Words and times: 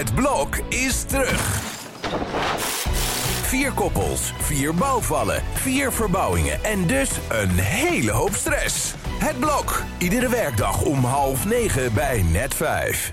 Het 0.00 0.14
blok 0.14 0.56
is 0.68 1.02
terug. 1.02 1.60
Vier 3.42 3.72
koppels, 3.72 4.32
vier 4.38 4.74
bouwvallen, 4.74 5.42
vier 5.52 5.92
verbouwingen 5.92 6.64
en 6.64 6.86
dus 6.86 7.10
een 7.28 7.50
hele 7.50 8.10
hoop 8.10 8.34
stress. 8.34 8.94
Het 9.18 9.38
blok, 9.38 9.82
iedere 9.98 10.28
werkdag 10.28 10.82
om 10.82 11.04
half 11.04 11.46
negen 11.46 11.94
bij 11.94 12.22
net 12.22 12.54
vijf. 12.54 13.12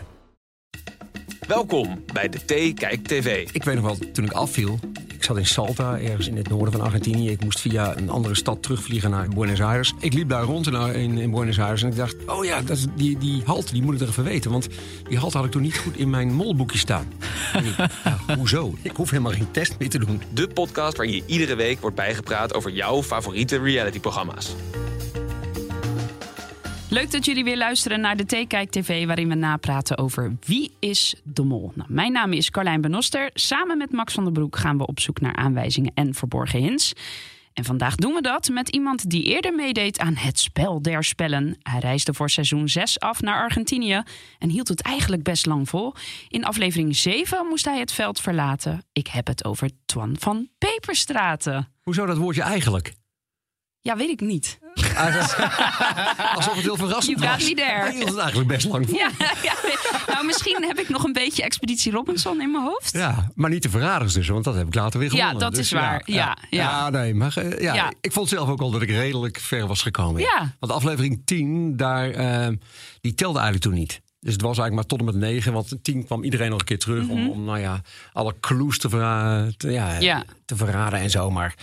Welkom 1.47 2.04
bij 2.13 2.29
de 2.29 2.38
T 2.46 2.79
Kijk 2.79 3.08
TV. 3.08 3.49
Ik 3.51 3.63
weet 3.63 3.76
nog 3.76 3.83
wel, 3.83 4.12
toen 4.13 4.26
ik 4.26 4.31
afviel, 4.31 4.79
ik 5.18 5.24
zat 5.24 5.38
in 5.38 5.46
Salta, 5.46 5.99
ergens 5.99 6.28
in 6.28 6.38
het 6.38 6.49
noorden 6.49 6.72
van 6.72 6.81
Argentinië. 6.81 7.29
Ik 7.29 7.44
moest 7.44 7.60
via 7.60 7.97
een 7.97 8.10
andere 8.10 8.36
stad 8.36 8.63
terugvliegen 8.63 9.10
naar 9.10 9.28
Buenos 9.29 9.62
Aires. 9.62 9.94
Ik 9.99 10.13
liep 10.13 10.29
daar 10.29 10.44
rond 10.44 10.67
in, 10.67 11.17
in, 11.17 11.31
Buenos 11.31 11.60
Aires 11.60 11.84
en 11.84 11.90
ik 11.90 11.96
dacht... 11.96 12.16
oh 12.26 12.46
ja, 12.46 12.62
dat 12.62 12.88
die, 12.96 13.17
die 13.17 13.42
halt, 13.46 13.72
die 13.72 13.81
moet 13.81 13.94
ik 13.96 14.02
er 14.02 14.08
even 14.08 14.24
weten. 14.24 14.52
Want 14.52 14.67
die 15.10 15.17
halt 15.17 15.34
had 15.34 15.46
ik 15.46 15.52
toen 15.52 15.62
niet 15.62 15.78
goed 15.78 15.98
in 15.98 16.09
mijn 16.09 16.34
molboekje 16.34 16.77
staan. 16.77 17.08
Ja, 17.77 17.90
hoezo? 18.35 18.73
Ik 18.81 18.95
hoef 18.95 19.09
helemaal 19.09 19.31
geen 19.31 19.52
test 19.52 19.75
meer 19.80 19.89
te 19.89 19.99
doen. 19.99 20.22
De 20.34 20.48
podcast 20.48 20.98
waarin 20.98 21.16
je 21.16 21.23
iedere 21.25 21.55
week 21.55 21.81
wordt 21.81 21.95
bijgepraat 21.95 22.53
over 22.53 22.72
jouw 22.72 23.03
favoriete 23.03 23.59
realityprogramma's. 23.59 24.55
Leuk 26.97 27.11
dat 27.11 27.25
jullie 27.25 27.43
weer 27.43 27.57
luisteren 27.57 27.99
naar 27.99 28.17
de 28.17 28.25
T-Kijk 28.25 28.69
TV, 28.69 29.05
waarin 29.05 29.29
we 29.29 29.35
napraten 29.35 29.97
over 29.97 30.38
wie 30.45 30.71
is 30.79 31.15
de 31.23 31.43
mol. 31.43 31.71
Nou, 31.75 31.91
mijn 31.91 32.11
naam 32.11 32.33
is 32.33 32.49
Carlijn 32.49 32.81
Benoster. 32.81 33.29
Samen 33.33 33.77
met 33.77 33.91
Max 33.91 34.13
van 34.13 34.23
der 34.23 34.33
Broek 34.33 34.55
gaan 34.55 34.77
we 34.77 34.85
op 34.85 34.99
zoek 34.99 35.21
naar 35.21 35.35
aanwijzingen 35.35 35.91
en 35.93 36.13
verborgen 36.13 36.59
hints. 36.59 36.93
En 37.53 37.63
vandaag 37.63 37.95
doen 37.95 38.13
we 38.13 38.21
dat 38.21 38.49
met 38.49 38.69
iemand 38.69 39.09
die 39.09 39.23
eerder 39.23 39.53
meedeed 39.55 39.99
aan 39.99 40.15
het 40.15 40.39
spel 40.39 40.81
der 40.81 41.03
spellen. 41.03 41.57
Hij 41.61 41.79
reisde 41.79 42.13
voor 42.13 42.29
seizoen 42.29 42.69
6 42.69 42.99
af 42.99 43.21
naar 43.21 43.41
Argentinië 43.41 44.03
en 44.39 44.49
hield 44.49 44.67
het 44.67 44.81
eigenlijk 44.81 45.23
best 45.23 45.45
lang 45.45 45.69
vol. 45.69 45.93
In 46.29 46.45
aflevering 46.45 46.95
7 46.95 47.45
moest 47.49 47.66
hij 47.66 47.79
het 47.79 47.91
veld 47.91 48.21
verlaten. 48.21 48.83
Ik 48.93 49.07
heb 49.07 49.27
het 49.27 49.45
over 49.45 49.69
Twan 49.85 50.16
van 50.19 50.49
Peperstraten. 50.57 51.67
Hoezo 51.81 52.05
dat 52.05 52.17
woordje 52.17 52.41
eigenlijk? 52.41 52.94
Ja, 53.88 53.95
weet 53.97 54.09
ik 54.09 54.19
niet. 54.21 54.59
Alsof 56.35 56.53
het 56.53 56.63
heel 56.63 56.75
verrassend 56.75 57.19
You 57.19 57.31
was. 57.31 57.43
Hij 57.55 57.91
hield 57.94 58.09
het 58.09 58.17
eigenlijk 58.17 58.47
best 58.47 58.67
lang 58.67 58.85
vol. 58.89 58.97
Ja, 58.97 59.09
ja, 59.44 59.53
nou 60.07 60.25
misschien 60.25 60.63
heb 60.67 60.79
ik 60.79 60.89
nog 60.89 61.03
een 61.03 61.13
beetje 61.13 61.44
Expeditie 61.44 61.91
Robinson 61.91 62.41
in 62.41 62.52
mijn 62.52 62.63
hoofd. 62.63 62.94
Ja, 62.94 63.31
maar 63.35 63.49
niet 63.49 63.63
de 63.63 63.69
verraders 63.69 64.13
dus, 64.13 64.27
want 64.27 64.44
dat 64.44 64.55
heb 64.55 64.67
ik 64.67 64.75
later 64.75 64.99
weer 64.99 65.09
Ja, 65.09 65.16
gewonnen. 65.16 65.39
dat 65.39 65.52
Dus 65.52 65.59
is 65.66 65.71
waar. 65.71 66.02
Ja, 66.05 66.38
ja. 66.49 66.89
nee, 66.89 67.13
maar 67.13 67.38
eh, 67.38 67.61
ja, 67.61 67.73
Ja. 67.73 67.91
ik 68.02 68.11
vond 68.11 68.29
zelf 68.29 68.49
ook 68.49 68.61
al 68.61 68.71
dat 68.71 68.81
ik 68.81 68.89
redelijk 68.89 69.39
ver 69.39 69.67
was 69.67 69.81
gekomen. 69.81 70.22
Ja. 70.22 70.55
Want 70.59 70.72
aflevering 70.72 71.22
10, 71.25 71.77
daar, 71.77 72.09
eh, 72.09 72.47
die 73.01 73.13
telde 73.13 73.39
eigenlijk 73.39 73.67
toen 73.67 73.73
niet. 73.79 74.01
Dus 74.28 74.36
het 74.36 74.45
was 74.45 74.58
eigenlijk 74.58 74.73
maar 74.89 74.97
tot 74.97 75.00
en 75.00 75.20
met 75.20 75.30
9, 75.30 75.53
want 75.53 75.78
10 75.81 76.06
kwam 76.06 76.23
iedereen 76.23 76.50
nog 76.50 76.59
een 76.59 76.66
keer 76.66 76.80
terug 76.80 77.08
om, 77.08 77.30
om 77.30 77.44
nou 77.44 77.59
ja, 77.59 77.81
alle 78.14 78.34
clues 78.39 78.78
te, 78.78 78.89
verra- 78.89 79.47
te, 79.58 79.72
ja, 79.72 79.88
Mhm. 79.94 80.02
Ja. 80.02 80.23
te 80.45 80.56
verraden 80.56 81.00
en 81.00 81.09
zo. 81.09 81.31
Maar 81.31 81.56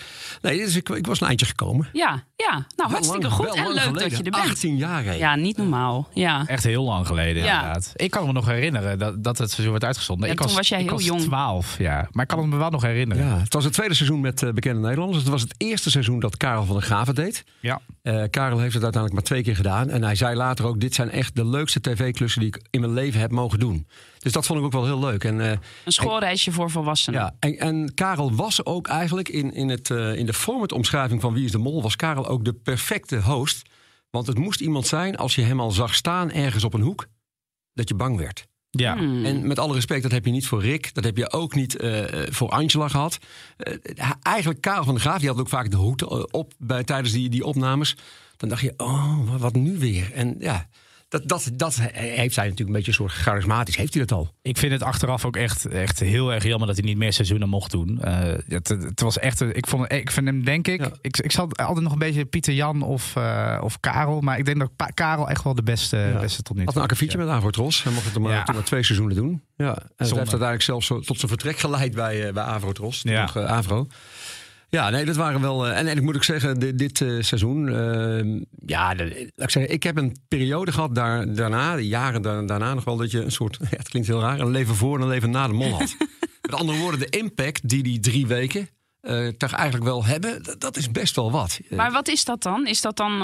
nee, 0.43 0.59
dus 0.59 0.77
ik, 0.77 0.89
ik 0.89 1.07
was 1.07 1.21
een 1.21 1.27
eindje 1.27 1.47
gekomen. 1.47 1.89
Ja, 1.93 2.25
ja. 2.37 2.51
nou 2.53 2.65
Wel 2.77 2.89
hartstikke 2.89 3.23
lang- 3.23 3.35
goed 3.35 3.55
en 3.55 3.73
leuk 3.73 3.99
dat 3.99 4.11
je 4.11 4.17
er 4.23 4.31
bent. 4.31 4.35
18 4.51 4.77
jaar? 4.77 5.17
Ja, 5.17 5.37
niet 5.37 5.57
normaal. 5.57 6.09
Ja. 6.15 6.45
Echt 6.47 6.65
heel 6.65 6.85
lang 6.85 7.07
geleden, 7.07 7.43
Ja. 7.45 7.57
inderdaad. 7.59 7.93
Ik 7.97 8.11
kan 8.11 8.27
me 8.27 8.33
nog 8.33 8.47
herinneren 8.47 8.99
dat, 8.99 9.25
dat 9.25 9.39
het 9.39 9.49
seizoen 9.51 9.73
werd 9.73 9.85
uitgezonden. 9.85 10.27
Ja, 10.27 10.33
ik 10.33 10.41
toen 10.41 10.55
was 10.55 10.69
jij 10.69 10.79
ik 10.81 10.85
heel 10.85 10.95
was 10.95 11.05
jong. 11.05 11.21
12, 11.21 11.79
ja. 11.79 12.09
Maar 12.13 12.23
ik 12.23 12.29
kan 12.29 12.39
het 12.39 12.49
me 12.49 12.57
wel 12.57 12.71
nog 12.71 12.83
herinneren. 12.83 13.27
Ja, 13.27 13.39
het 13.39 13.55
was 13.55 13.65
het 13.65 13.73
tweede 13.73 13.95
seizoen 13.95 14.21
met 14.21 14.43
eh, 14.43 14.51
bekende 14.53 14.81
Nederlanders. 14.81 15.23
Het 15.23 15.29
was 15.33 15.41
het 15.43 15.55
eerste 15.57 15.91
seizoen 15.91 16.21
dat 16.21 16.37
Karel 16.37 16.65
van 16.65 16.75
der 16.77 16.85
Graven 16.85 17.15
deed. 17.15 17.45
Ja. 17.61 17.81
Eh, 18.03 18.23
Karel 18.31 18.59
heeft 18.59 18.75
het 18.75 18.83
uiteindelijk 18.83 19.13
maar 19.13 19.23
twee 19.23 19.43
keer 19.43 19.57
gedaan. 19.57 19.91
En 19.91 20.03
hij 20.03 20.15
zei 20.15 20.37
later 20.37 20.67
ook: 20.67 20.81
Dit 20.81 20.95
zijn 20.95 21.11
echt 21.11 21.37
de 21.37 21.47
leukste 21.47 21.81
tv-klussen 21.81 22.41
die 22.41 22.49
ik 22.49 22.63
in 22.71 22.81
mijn 22.81 22.93
leven 22.93 23.21
heb 23.21 23.31
mogen 23.31 23.59
doen. 23.59 23.87
Dus 24.25 24.33
dat 24.33 24.47
vond 24.47 24.59
ik 24.59 24.65
ook 24.65 24.73
wel 24.73 24.85
heel 24.85 24.99
leuk. 24.99 25.25
En, 25.25 25.41
eh, 25.41 25.51
Een 25.85 25.93
schoolreisje 25.93 26.53
voor 26.53 26.71
volwassenen. 26.71 27.21
ja, 27.21 27.35
en, 27.39 27.59
en 27.59 27.95
Karel 27.95 28.35
was 28.35 28.65
ook 28.65 28.89
eigenlijk 28.89 29.29
in, 29.29 29.53
in, 29.53 29.69
het, 29.69 29.91
eh, 29.91 30.17
in 30.17 30.27
de 30.27 30.33
formatomschrijving 30.33 31.21
van 31.21 31.35
Wie 31.35 31.45
is 31.45 31.51
de 31.51 31.59
Mol... 31.59 31.83
was 31.83 31.97
Karel 31.97 32.27
ook 32.27 32.45
de 32.45 32.53
perfecte 32.53 33.21
host. 33.21 33.63
Want 34.11 34.27
het 34.27 34.39
moest 34.39 34.61
iemand 34.61 34.87
zijn, 34.87 35.17
als 35.17 35.35
je 35.35 35.43
hem 35.43 35.61
al 35.61 35.71
zag 35.71 35.95
staan 35.95 36.31
ergens 36.31 36.65
op 36.65 36.75
een 36.75 36.81
hoek... 36.81 37.07
dat 37.73 37.89
je 37.89 37.95
bang 37.95 38.17
werd. 38.17 38.47
Ja. 38.71 38.97
Hmm. 38.97 39.25
En 39.25 39.47
met 39.47 39.59
alle 39.59 39.75
respect, 39.75 40.03
dat 40.03 40.13
heb 40.13 40.25
je 40.25 40.31
niet 40.31 40.47
voor 40.47 40.63
Rick. 40.63 40.95
Dat 40.95 41.05
heb 41.05 41.17
je 41.17 41.33
ook 41.33 41.55
niet 41.55 41.77
eh, 41.77 42.03
voor 42.31 42.49
Angela 42.49 42.89
gehad. 42.89 43.19
Eh, 43.57 44.11
eigenlijk 44.23 44.61
Karel 44.61 44.85
van 44.85 44.95
der 44.95 45.03
Graaf, 45.03 45.19
die 45.19 45.29
had 45.29 45.39
ook 45.39 45.49
vaak 45.49 45.71
de 45.71 45.77
hoed 45.77 46.31
op 46.33 46.53
bij, 46.59 46.85
tijdens 46.85 47.13
die, 47.13 47.29
die 47.29 47.45
opnames. 47.45 47.97
Dan 48.37 48.49
dacht 48.49 48.63
je, 48.63 48.75
oh, 48.77 49.31
wat, 49.31 49.41
wat 49.41 49.55
nu 49.55 49.79
weer? 49.79 50.13
En 50.13 50.37
ja, 50.39 50.69
dat, 51.21 51.29
dat, 51.29 51.51
dat 51.55 51.75
heeft 51.93 52.37
hij 52.37 52.45
natuurlijk 52.45 52.59
een 52.69 52.73
beetje 52.75 52.89
een 52.91 52.95
soort 52.97 53.13
charismatisch. 53.13 53.77
Heeft 53.77 53.95
hij 53.95 54.05
dat 54.05 54.19
al? 54.19 54.35
Ik 54.43 54.57
vind 54.59 54.73
het 54.73 54.83
achteraf 54.83 55.25
ook 55.25 55.37
echt, 55.37 55.67
echt 55.67 56.01
heel 56.01 56.33
erg 56.33 56.45
jammer 56.45 56.67
dat 56.67 56.77
hij 56.77 56.85
niet 56.87 56.97
meer 56.97 57.13
seizoenen 57.13 57.49
mocht 57.49 57.71
doen. 57.71 58.01
Eh, 58.03 58.35
het, 58.49 58.69
het 58.69 59.01
was 59.01 59.19
echt, 59.19 59.41
ik, 59.41 59.67
vond, 59.67 59.93
ik 59.93 60.11
vind 60.11 60.27
hem 60.27 60.45
denk 60.45 60.69
ik, 60.69 60.81
Ja. 60.81 60.91
ik, 61.01 61.17
ik 61.19 61.33
zat 61.33 61.57
altijd 61.59 61.85
nog 61.85 61.93
een 61.93 61.99
beetje 61.99 62.25
Pieter 62.25 62.55
Jan 62.55 62.83
of, 62.83 63.17
eh, 63.17 63.61
of 63.63 63.81
Karel. 63.81 64.21
Maar 64.21 64.39
ik 64.39 64.45
denk 64.45 64.59
dat 64.59 64.77
Pa- 64.77 64.91
Karel 64.95 65.29
echt 65.29 65.45
wel 65.45 65.55
de 65.55 65.63
beste, 65.63 66.17
beste 66.21 66.43
tot 66.43 66.53
nu 66.57 66.59
toe 66.59 66.67
Had 66.67 66.77
een 66.77 66.83
akkefietje 66.83 67.19
met 67.19 67.29
Avrotros. 67.29 67.83
Hij 67.83 67.93
mocht 67.93 68.05
het 68.05 68.15
er 68.15 68.21
maar, 68.21 68.51
maar 68.53 68.65
twee 68.65 68.83
seizoenen 68.83 69.17
doen. 69.17 69.43
Ja. 69.57 69.67
En 69.77 69.85
dat 69.97 70.09
heeft 70.09 70.17
uiteindelijk 70.17 70.63
zelfs 70.63 70.87
tot 70.87 71.05
zijn 71.19 71.29
vertrek 71.29 71.59
geleid 71.59 71.95
bij, 71.95 72.27
uh, 72.27 72.33
bij 72.33 72.43
Avrotros. 72.43 73.03
Nog, 73.05 73.37
eh, 73.37 73.45
Avro. 73.45 73.87
Ja, 74.75 74.91
nee, 74.91 75.05
dat 75.05 75.17
waren 75.17 75.41
wel. 75.41 75.67
eh, 75.67 75.79
en, 75.79 75.87
en 75.87 75.97
ik 75.97 76.03
moet 76.03 76.15
ook 76.17 76.25
zeggen, 76.25 76.59
dit, 76.59 76.79
dit 76.79 77.01
eh, 77.01 77.09
seizoen. 77.21 77.69
eh, 77.69 78.43
ja, 78.67 78.95
de- 78.95 79.31
laat 79.35 79.47
ik 79.47 79.51
zeggen, 79.51 79.73
ik 79.73 79.83
heb 79.83 79.97
een 79.97 80.17
periode 80.29 80.73
gehad 80.73 80.95
daar, 80.95 81.35
daarna, 81.35 81.77
de 81.77 81.87
jaren 81.87 82.23
da- 82.23 82.43
daarna 82.43 82.75
nog 82.75 82.85
wel, 82.85 82.97
dat 82.97 83.11
je 83.11 83.21
een 83.23 83.33
soort. 83.33 83.57
Ja, 83.71 83.77
het 83.77 83.89
klinkt 83.89 84.09
heel 84.09 84.21
raar, 84.21 84.41
een 84.41 84.51
leven 84.51 84.75
voor 84.75 84.97
en 84.97 85.03
een 85.03 85.09
leven 85.09 85.31
na 85.31 85.47
de 85.47 85.53
mol 85.53 85.71
had. 85.71 85.97
Met 86.43 86.55
andere 86.55 86.79
woorden, 86.79 87.01
de 87.01 87.19
impact 87.19 87.69
die 87.69 87.83
die 87.83 88.01
drie 88.01 88.27
weken. 88.27 88.69
eh 89.01 89.29
toch 89.29 89.53
eigenlijk 89.53 89.85
wel 89.85 90.05
hebben, 90.05 90.43
dat, 90.43 90.61
dat 90.61 90.77
is 90.77 90.91
best 90.91 91.17
wel 91.17 91.31
wat. 91.31 91.61
Maar 91.71 91.93
wat 91.93 92.09
is 92.09 92.25
dat 92.25 92.43
dan? 92.43 92.67
Is 92.67 92.81
dat 92.81 92.97
dan 92.97 93.21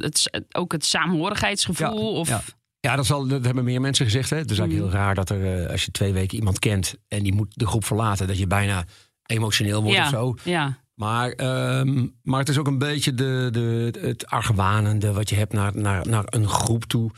het, 0.00 0.44
ook 0.52 0.72
het 0.72 0.84
saamhorigheidsgevoel? 0.84 2.12
of... 2.14 2.28
ja. 2.28 2.42
Ja, 2.80 2.96
dat, 2.96 3.06
zal, 3.06 3.26
dat 3.26 3.44
hebben 3.44 3.64
meer 3.64 3.80
mensen 3.80 4.04
gezegd. 4.04 4.30
Hè? 4.30 4.36
Het 4.36 4.50
is 4.50 4.58
eigenlijk 4.58 4.86
Mm. 4.88 4.92
heel 4.94 5.04
raar 5.04 5.14
dat 5.14 5.30
er, 5.30 5.70
als 5.70 5.84
je 5.84 5.90
twee 5.90 6.12
weken 6.12 6.38
iemand 6.38 6.58
kent 6.58 6.94
en 7.08 7.22
die 7.22 7.34
moet 7.34 7.52
de 7.58 7.66
groep 7.66 7.84
verlaten, 7.84 8.26
dat 8.26 8.38
je 8.38 8.46
bijna 8.46 8.84
emotioneel 9.26 9.82
wordt 9.82 9.96
ja. 9.96 10.02
of 10.04 10.08
zo. 10.10 10.34
Ja. 10.44 10.78
Maar, 10.94 11.30
ehm, 11.30 12.06
maar 12.22 12.38
het 12.38 12.48
is 12.48 12.58
ook 12.58 12.66
een 12.66 12.78
beetje 12.78 13.14
de, 13.14 13.48
de, 13.52 13.98
het 14.00 14.26
argwanende 14.26 15.12
wat 15.12 15.28
je 15.28 15.36
hebt 15.36 15.52
naar, 15.52 15.76
naar, 15.76 16.06
naar 16.08 16.24
een 16.26 16.48
groep 16.48 16.84
toe. 16.84 17.10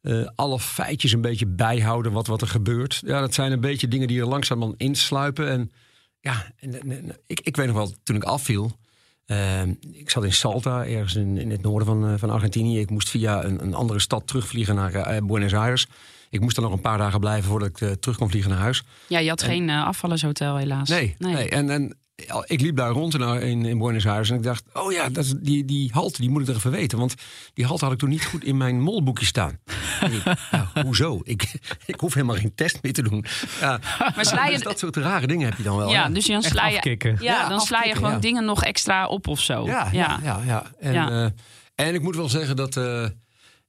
Eh, 0.00 0.26
alle 0.34 0.58
feitjes 0.60 1.12
een 1.12 1.20
beetje 1.20 1.46
bijhouden 1.46 2.12
wat, 2.12 2.26
wat 2.26 2.40
er 2.40 2.48
gebeurt. 2.48 3.02
Ja, 3.06 3.20
dat 3.20 3.34
zijn 3.34 3.52
een 3.52 3.60
beetje 3.60 3.88
dingen 3.88 4.08
die 4.08 4.20
er 4.20 4.26
langzaam 4.26 4.74
insluipen. 4.76 5.48
En 5.48 5.72
ja, 6.20 6.46
en, 6.60 6.80
en- 6.82 6.90
en 6.90 7.16
ik, 7.26 7.40
ik 7.40 7.56
weet 7.56 7.66
nog 7.66 7.76
wel, 7.76 7.92
toen 8.02 8.16
ik 8.16 8.24
afviel. 8.24 8.78
ehm, 9.26 9.74
ik 9.92 10.10
zat 10.10 10.24
in 10.24 10.32
Salta, 10.32 10.86
ergens 10.86 11.14
in, 11.14 11.38
in 11.38 11.50
het 11.50 11.62
noorden 11.62 11.86
van, 11.86 12.08
eh, 12.08 12.14
van 12.16 12.30
Argentinië. 12.30 12.80
Ik 12.80 12.90
moest 12.90 13.08
via 13.10 13.44
een, 13.44 13.62
een 13.62 13.74
andere 13.74 13.98
stad 14.00 14.26
terugvliegen 14.26 14.74
naar 14.74 14.94
eh, 14.94 15.22
Buenos 15.26 15.54
Aires. 15.54 15.86
Ik 16.32 16.40
moest 16.40 16.56
er 16.56 16.62
nog 16.62 16.72
een 16.72 16.80
paar 16.80 16.98
dagen 16.98 17.20
blijven 17.20 17.48
voordat 17.50 17.68
ik 17.68 17.80
eh, 17.80 17.90
terug 17.90 18.16
kon 18.16 18.30
vliegen 18.30 18.50
naar 18.50 18.60
huis. 18.60 18.82
ja, 19.06 19.18
je 19.18 19.28
had 19.28 19.42
geen 19.42 19.68
eh, 19.70 19.84
afvallershotel 19.86 20.56
helaas. 20.56 20.88
Nee, 20.88 21.14
nee. 21.18 21.48
En, 21.48 21.70
en 21.70 21.96
ja, 22.14 22.44
ik 22.46 22.60
liep 22.60 22.76
daar 22.76 22.90
rond 22.90 23.14
in, 23.14 23.20
in, 23.40 23.64
in 23.64 23.78
Buenos 23.78 24.06
Aires 24.06 24.30
en 24.30 24.36
ik 24.36 24.42
dacht, 24.42 24.64
oh 24.72 24.92
ja, 24.92 25.08
dat 25.08 25.24
is, 25.24 25.34
die, 25.36 25.64
die 25.64 25.90
halte 25.92 26.20
die 26.20 26.30
moet 26.30 26.42
ik 26.42 26.48
er 26.48 26.54
even 26.54 26.70
weten. 26.70 26.98
Want 26.98 27.14
die 27.54 27.64
halte 27.66 27.84
had 27.84 27.92
ik 27.92 27.98
toen 27.98 28.08
niet 28.08 28.24
goed 28.24 28.44
in 28.44 28.56
mijn 28.56 28.80
molboekje 28.80 29.24
staan. 29.26 29.58
Ik, 30.10 30.22
ja, 30.50 30.70
hoezo? 30.82 31.20
Ik, 31.22 31.52
ik 31.86 32.00
hoef 32.00 32.14
helemaal 32.14 32.36
geen 32.36 32.54
test 32.54 32.78
meer 32.82 32.92
te 32.92 33.02
doen. 33.02 33.24
Ja, 33.60 33.80
Maar 34.16 34.24
sla 34.24 34.46
je- 34.46 34.52
dus 34.52 34.62
dat 34.62 34.78
soort 34.78 34.96
rare 34.96 35.26
dingen 35.26 35.48
heb 35.48 35.56
je 35.56 35.62
dan 35.62 35.76
wel. 35.76 35.90
Ja, 35.90 36.08
dus 36.08 36.26
dan 36.26 36.42
sla 36.42 36.68
je, 36.68 36.76
afkicken. 36.76 37.10
ja, 37.20 37.32
Ja, 37.42 37.48
dan 37.48 37.60
sla 37.60 37.82
je 37.82 37.94
gewoon 37.94 38.10
ja. 38.10 38.18
dingen 38.18 38.44
nog 38.44 38.64
extra 38.64 39.06
op 39.06 39.26
of 39.28 39.40
zo. 39.40 39.64
Ja, 39.64 39.88
ja, 39.92 40.18
ja. 40.22 40.40
ja. 40.46 40.64
En, 40.80 40.92
Ja. 40.92 41.10
eh, 41.10 41.86
en 41.86 41.94
ik 41.94 42.02
moet 42.02 42.16
wel 42.16 42.28
zeggen 42.28 42.56
dat 42.56 42.76
eh, 42.76 43.06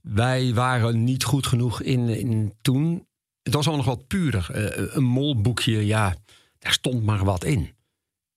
wij 0.03 0.53
waren 0.53 1.03
niet 1.03 1.23
goed 1.23 1.47
genoeg 1.47 1.81
in, 1.81 2.09
in 2.09 2.53
toen. 2.61 3.07
Het 3.43 3.53
was 3.53 3.67
allemaal 3.67 3.85
nog 3.85 3.95
wat 3.95 4.07
puurder. 4.07 4.47
Eh, 4.51 4.95
een 4.95 5.03
molboekje, 5.03 5.85
ja, 5.85 6.15
daar 6.59 6.71
stond 6.73 7.03
maar 7.03 7.23
wat 7.25 7.43
in. 7.43 7.59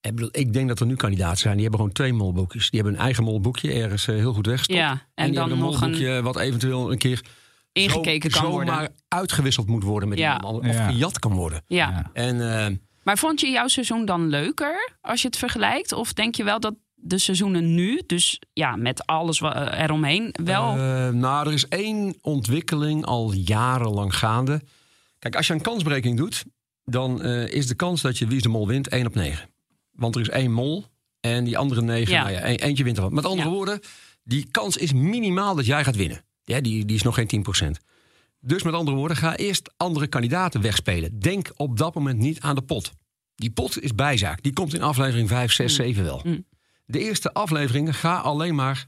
Ik, 0.00 0.14
bedoel, 0.14 0.28
ik 0.32 0.52
denk 0.52 0.68
dat 0.68 0.80
er 0.80 0.86
nu 0.86 0.96
kandidaten 0.96 1.38
zijn. 1.38 1.52
Die 1.52 1.62
hebben 1.62 1.80
gewoon 1.80 1.94
twee 1.94 2.12
molboekjes. 2.12 2.70
Die 2.70 2.80
hebben 2.80 2.98
een 2.98 3.04
eigen 3.04 3.24
molboekje 3.24 3.72
ergens 3.72 4.08
eh, 4.08 4.14
heel 4.14 4.32
goed 4.32 4.46
weggestopt. 4.46 4.78
Ja, 4.78 4.90
en 4.92 4.98
en 5.14 5.24
die 5.24 5.34
dan 5.34 5.48
hebben 5.48 5.66
een 5.66 5.72
nog 5.72 5.80
een 5.82 5.90
molboekje 5.90 6.22
wat 6.22 6.38
eventueel 6.38 6.92
een 6.92 6.98
keer 6.98 7.22
ingekeken 7.72 8.30
zo, 8.30 8.40
kan 8.40 8.50
worden. 8.50 8.74
zomaar 8.74 8.88
uitgewisseld 9.08 9.66
moet 9.66 9.82
worden 9.82 10.08
met 10.08 10.18
Ja. 10.18 10.34
iemand. 10.36 10.58
Of 10.58 10.66
Ja. 10.74 10.86
gejat 10.90 11.18
kan 11.18 11.32
worden. 11.32 11.62
Ja. 11.66 11.88
Ja. 11.90 12.10
En 12.12 12.64
eh, 12.66 12.76
Maar 13.02 13.18
vond 13.18 13.40
je 13.40 13.48
jouw 13.50 13.68
seizoen 13.68 14.04
dan 14.04 14.28
leuker 14.28 14.90
als 15.00 15.20
je 15.22 15.26
het 15.26 15.36
vergelijkt? 15.36 15.92
Of 15.92 16.12
denk 16.12 16.34
je 16.34 16.44
wel 16.44 16.60
dat 16.60 16.74
de 16.98 17.18
seizoenen 17.18 17.74
nu, 17.74 18.02
dus 18.06 18.40
ja, 18.52 18.76
met 18.76 19.06
alles 19.06 19.40
eh, 19.40 19.80
eromheen, 19.82 20.34
wel... 20.44 20.70
Eh, 20.76 21.08
nou, 21.08 21.46
er 21.46 21.52
is 21.52 21.68
één 21.68 22.14
ontwikkeling 22.20 23.04
al 23.04 23.32
jarenlang 23.32 24.16
gaande. 24.16 24.62
Kijk, 25.18 25.36
als 25.36 25.46
je 25.46 25.52
een 25.52 25.60
kansberekening 25.60 26.18
doet, 26.18 26.44
dan 26.84 27.22
eh, 27.22 27.48
is 27.48 27.66
de 27.66 27.74
kans 27.74 28.00
dat 28.02 28.18
je 28.18 28.26
Wie 28.26 28.36
is 28.36 28.42
de 28.42 28.48
Mol 28.48 28.66
wint 28.66 28.88
1 28.88 29.06
op 29.06 29.14
9. 29.14 29.48
Want 29.92 30.14
er 30.14 30.20
is 30.20 30.28
één 30.28 30.52
mol 30.52 30.84
en 31.20 31.44
die 31.44 31.58
andere 31.58 31.82
negen, 31.82 32.12
Ja. 32.12 32.22
nou 32.22 32.32
ja, 32.34 32.48
e- 32.48 32.54
eentje 32.54 32.84
wint 32.84 32.96
er 32.96 33.02
wat. 33.02 33.12
Met 33.12 33.24
andere 33.24 33.48
Ja. 33.48 33.54
woorden, 33.54 33.80
die 34.24 34.46
kans 34.50 34.76
is 34.76 34.92
minimaal 34.92 35.54
dat 35.54 35.66
jij 35.66 35.84
gaat 35.84 35.96
winnen. 35.96 36.24
Ja, 36.44 36.60
die, 36.60 36.84
die 36.84 36.96
is 36.96 37.02
nog 37.02 37.14
geen 37.14 37.26
10%. 37.26 37.80
Dus 38.40 38.62
met 38.62 38.74
andere 38.74 38.96
woorden, 38.96 39.16
ga 39.16 39.36
eerst 39.36 39.72
andere 39.76 40.06
kandidaten 40.06 40.60
wegspelen. 40.60 41.18
Denk 41.18 41.52
op 41.56 41.76
dat 41.78 41.94
moment 41.94 42.18
niet 42.18 42.40
aan 42.40 42.54
de 42.54 42.62
pot. 42.62 42.92
Die 43.34 43.50
pot 43.50 43.82
is 43.82 43.94
bijzaak. 43.94 44.42
Die 44.42 44.52
komt 44.52 44.74
in 44.74 44.82
aflevering 44.82 45.28
5, 45.28 45.52
6, 45.52 45.74
7 45.74 46.04
wel. 46.04 46.20
Mm. 46.24 46.44
De 46.86 46.98
eerste 46.98 47.32
afleveringen 47.32 47.94
ga 47.94 48.16
alleen 48.16 48.54
maar 48.54 48.86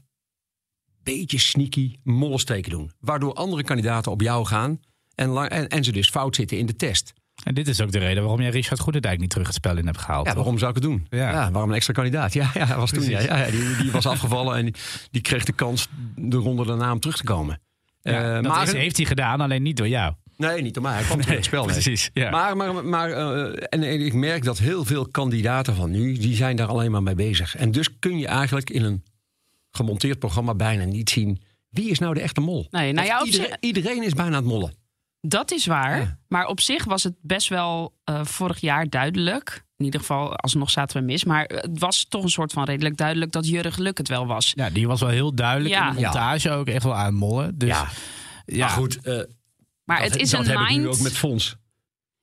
beetje 1.03 1.37
sneaky 1.39 1.95
mollensteken 2.03 2.71
doen. 2.71 2.91
Waardoor 2.99 3.33
andere 3.33 3.63
kandidaten 3.63 4.11
op 4.11 4.21
jou 4.21 4.45
gaan 4.45 4.79
en, 5.15 5.29
la- 5.29 5.49
en, 5.49 5.67
en 5.67 5.83
ze 5.83 5.91
dus 5.91 6.09
fout 6.09 6.35
zitten 6.35 6.57
in 6.57 6.65
de 6.65 6.75
test. 6.75 7.13
En 7.43 7.53
dit 7.53 7.67
is 7.67 7.81
ook 7.81 7.91
de 7.91 7.99
reden 7.99 8.23
waarom 8.23 8.41
jij 8.41 8.49
Richard 8.49 8.79
Goedendijk 8.79 9.19
niet 9.19 9.29
terug 9.29 9.45
het 9.47 9.55
spel 9.55 9.77
in 9.77 9.85
hebt 9.85 9.97
gehaald. 9.97 10.25
Ja, 10.25 10.31
toch? 10.31 10.41
waarom 10.41 10.57
zou 10.59 10.69
ik 10.69 10.75
het 10.75 10.85
doen? 10.85 11.05
Ja. 11.09 11.31
Ja, 11.31 11.51
waarom 11.51 11.69
een 11.69 11.75
extra 11.75 11.93
kandidaat? 11.93 12.33
Ja, 12.33 12.51
ja, 12.53 12.77
was 12.77 12.91
toen, 12.91 13.03
ja, 13.03 13.49
die, 13.49 13.75
die 13.77 13.91
was 13.91 14.05
afgevallen 14.05 14.57
en 14.57 14.63
die, 14.65 14.73
die 15.11 15.21
kreeg 15.21 15.43
de 15.45 15.51
kans 15.53 15.87
de 16.15 16.37
ronde 16.37 16.65
daarna 16.65 16.91
om 16.91 16.99
terug 16.99 17.17
te 17.17 17.23
komen. 17.23 17.61
Ja, 18.01 18.27
Eh, 18.37 18.43
dat 18.43 18.51
maar, 18.51 18.63
is- 18.67 18.71
heeft 18.73 18.97
hij 18.97 19.05
gedaan, 19.05 19.41
alleen 19.41 19.61
niet 19.63 19.77
door 19.77 19.87
jou. 19.87 20.13
Nee, 20.39 20.61
niet 20.61 20.73
door 20.73 20.83
mij. 20.83 20.93
Hij 20.93 21.03
kwam 21.03 21.19
in 21.27 21.27
het 21.27 21.45
spel. 21.45 21.63
nee. 21.65 21.71
Precies. 21.73 22.09
Ja. 22.13 22.29
Maar, 22.29 22.57
maar, 22.57 22.85
maar 22.85 23.11
eh, 23.11 23.43
en, 23.69 23.83
en 23.83 24.05
ik 24.05 24.13
merk 24.13 24.43
dat 24.43 24.57
heel 24.59 24.85
veel 24.85 25.07
kandidaten 25.07 25.75
van 25.75 25.91
nu, 25.91 26.17
die 26.17 26.35
zijn 26.35 26.55
daar 26.55 26.67
alleen 26.67 26.91
maar 26.91 27.03
mee 27.03 27.15
bezig. 27.15 27.55
En 27.55 27.71
dus 27.71 27.99
kun 27.99 28.17
je 28.17 28.27
eigenlijk 28.27 28.69
in 28.69 28.83
een 28.83 29.03
gemonteerd 29.71 30.19
programma 30.19 30.53
bijna 30.55 30.83
niet 30.83 31.09
zien 31.09 31.41
wie 31.69 31.89
is 31.89 31.99
nou 31.99 32.13
de 32.13 32.21
echte 32.21 32.41
mol. 32.41 32.67
Nee, 32.71 32.91
nou 32.93 33.07
ja, 33.07 33.19
op 33.19 33.25
iedereen, 33.25 33.47
zich- 33.49 33.57
iedereen 33.59 34.03
is 34.03 34.13
bijna 34.13 34.29
aan 34.35 34.43
het 34.43 34.51
mollen. 34.51 34.73
Dat 35.21 35.51
is 35.51 35.65
waar. 35.65 35.97
Ja. 35.99 36.17
Maar 36.27 36.45
op 36.47 36.59
zich 36.61 36.83
was 36.85 37.03
het 37.03 37.15
best 37.21 37.47
wel 37.49 37.93
eh, 38.03 38.23
vorig 38.25 38.59
jaar 38.59 38.89
duidelijk. 38.89 39.63
In 39.77 39.85
ieder 39.85 39.99
geval, 39.99 40.35
alsnog 40.35 40.69
zaten 40.69 40.99
we 40.99 41.05
mis. 41.05 41.23
Maar 41.23 41.43
het 41.45 41.79
was 41.79 42.05
toch 42.09 42.23
een 42.23 42.29
soort 42.29 42.51
van 42.51 42.63
redelijk 42.63 42.97
duidelijk 42.97 43.31
dat 43.31 43.47
Jurgen 43.47 43.73
Geluk 43.73 43.97
het 43.97 44.07
wel 44.07 44.25
was. 44.27 44.51
Ja, 44.55 44.69
die 44.69 44.87
was 44.87 44.99
wel 44.99 45.09
heel 45.09 45.33
duidelijk 45.35 45.73
Ja. 45.73 45.89
in 45.89 45.95
de 45.95 46.01
montage 46.01 46.51
ook 46.51 46.67
echt 46.67 46.83
wel 46.83 46.95
aan 46.95 47.05
het 47.05 47.13
mollen. 47.15 47.57
Dus 47.57 47.77
ja, 48.45 48.65
Maar 48.65 48.69
goed, 48.69 48.99
eh, 49.01 49.19
Maar 49.89 50.01
dat, 50.01 50.11
het 50.11 50.21
is 50.21 50.29
dat 50.29 50.39
een 50.39 50.51
heb 50.51 50.59
ik 50.59 50.69
nu 50.69 50.81
mind. 50.81 50.95
ook 50.95 50.99
met 50.99 51.17
Fons. 51.17 51.55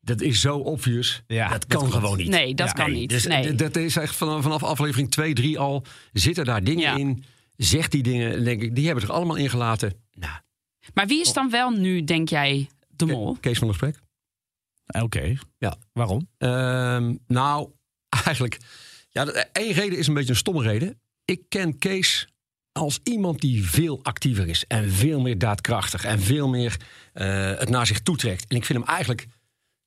Dat 0.00 0.20
is 0.20 0.40
zo 0.40 0.58
obvious. 0.58 1.22
Ja, 1.26 1.48
dat 1.48 1.66
kan 1.66 1.92
gewoon 1.92 2.16
niet. 2.16 2.28
Nee, 2.28 2.54
dat 2.54 2.66
Ja, 2.66 2.72
kan 2.72 2.90
Nee, 2.90 3.00
niet. 3.00 3.08
Dus 3.08 3.26
nee. 3.26 3.54
dat 3.54 3.76
is 3.76 3.96
echt 3.96 4.14
vanaf, 4.16 4.42
vanaf 4.42 4.62
aflevering 4.62 5.10
2, 5.10 5.34
3 5.34 5.58
al. 5.58 5.84
Zitten 6.12 6.44
daar 6.44 6.64
dingen 6.64 6.82
Ja. 6.82 6.96
in. 6.96 7.24
Zegt 7.56 7.92
die 7.92 8.02
dingen. 8.02 8.32
En 8.32 8.44
denk 8.44 8.62
ik, 8.62 8.74
die 8.74 8.86
hebben 8.86 9.04
er 9.04 9.12
allemaal 9.12 9.36
ingelaten. 9.36 9.94
Nou, 10.14 10.32
Maar 10.94 11.06
wie 11.06 11.20
is 11.20 11.32
dan 11.32 11.50
wel 11.50 11.70
nu, 11.70 12.04
denk 12.04 12.28
jij, 12.28 12.68
de 12.88 13.06
mol? 13.06 13.36
Kees 13.40 13.58
van 13.58 13.66
der 13.66 13.76
Sprek. 13.76 14.00
Oké. 15.02 15.34
Ja. 15.58 15.76
Waarom? 15.92 16.28
Ehm, 16.38 17.14
nou, 17.26 17.70
eigenlijk. 18.24 18.58
Ja, 19.10 19.24
één 19.52 19.72
reden 19.72 19.98
is 19.98 20.06
een 20.06 20.14
beetje 20.14 20.30
een 20.30 20.36
stomme 20.36 20.62
reden. 20.62 21.00
Ik 21.24 21.40
ken 21.48 21.78
Kees 21.78 22.28
als 22.76 23.00
iemand 23.02 23.40
die 23.40 23.66
veel 23.68 24.00
actiever 24.02 24.48
is. 24.48 24.64
En 24.66 24.90
veel 24.92 25.20
meer 25.20 25.38
daadkrachtig. 25.38 26.04
En 26.04 26.20
veel 26.20 26.48
meer 26.48 26.76
eh, 27.12 27.50
het 27.58 27.68
naar 27.68 27.86
zich 27.86 28.00
toetrekt. 28.00 28.44
En 28.48 28.56
ik 28.56 28.64
vind 28.64 28.78
hem 28.78 28.88
eigenlijk 28.88 29.26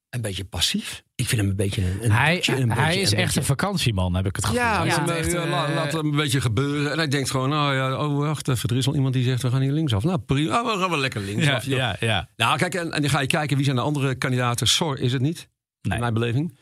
een 0.09 0.21
beetje 0.21 0.43
passief. 0.45 1.03
Ik 1.15 1.27
vind 1.27 1.41
hem 1.41 1.49
een 1.49 1.55
beetje 1.55 1.81
een. 1.85 2.03
een 2.03 2.11
Hij, 2.11 2.35
beetje- 2.35 2.55
een 2.55 2.71
hij 2.71 2.85
beetje- 2.87 3.01
is 3.01 3.11
een 3.11 3.17
echt 3.17 3.25
beetje- 3.25 3.39
een 3.39 3.45
vakantieman, 3.45 4.15
heb 4.15 4.25
ik 4.25 4.35
het 4.35 4.45
gevoel. 4.45 4.61
Ja, 4.61 4.85
echt, 4.85 5.31
ja, 5.31 5.41
eh, 5.43 5.49
la- 5.49 5.73
laat 5.73 5.91
het 5.93 6.03
een 6.03 6.15
beetje 6.15 6.41
gebeuren. 6.41 6.91
En 6.91 6.97
hij 6.97 7.07
denkt 7.07 7.31
gewoon, 7.31 7.49
nou 7.49 7.75
ja, 7.75 8.05
oh 8.05 8.17
wacht 8.17 8.47
even, 8.47 8.69
er 8.69 8.77
is 8.77 8.87
al 8.87 8.95
iemand 8.95 9.13
die 9.13 9.23
zegt 9.23 9.41
we 9.41 9.49
gaan 9.49 9.61
hier 9.61 9.71
linksaf. 9.71 10.03
Nou 10.03 10.17
prima, 10.19 10.61
oh, 10.61 10.73
we 10.73 10.79
gaan 10.79 10.89
wel 10.89 10.99
lekker 10.99 11.21
linksaf. 11.21 11.65
ja, 11.65 11.77
ja, 11.77 11.95
ja. 11.99 12.29
Nou 12.35 12.57
kijk, 12.57 12.75
en, 12.75 12.91
en 12.91 13.01
dan 13.01 13.09
ga 13.09 13.19
je 13.21 13.27
kijken 13.27 13.55
wie 13.55 13.65
zijn 13.65 13.77
de 13.77 13.81
andere 13.81 14.15
kandidaten. 14.15 14.67
Sor 14.67 14.99
is 14.99 15.13
het 15.13 15.21
niet, 15.21 15.47
Nee. 15.81 15.93
in 15.93 15.99
mijn 15.99 16.13
beleving. 16.13 16.57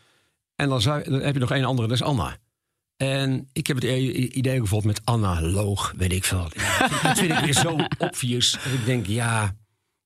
En 0.56 0.69
dan, 0.69 0.81
zou, 0.81 1.03
dan 1.09 1.21
heb 1.21 1.33
je 1.33 1.39
nog 1.39 1.51
één 1.51 1.63
andere, 1.65 1.88
dat 1.88 1.97
is 1.97 2.03
Anna. 2.03 2.38
En 2.97 3.49
ik 3.53 3.67
heb 3.67 3.75
het 3.81 3.85
idee 4.33 4.57
bijvoorbeeld 4.57 4.95
met 4.95 5.05
Anna 5.05 5.41
Loog, 5.41 5.94
weet 5.97 6.13
ik 6.13 6.23
veel. 6.23 6.47
Dat 7.03 7.17
vind 7.17 7.31
ik 7.31 7.38
weer 7.39 7.53
zo 7.53 7.77
obvious. 7.97 8.51
Dat 8.51 8.73
ik 8.73 8.85
denk, 8.85 9.05
ja... 9.05 9.55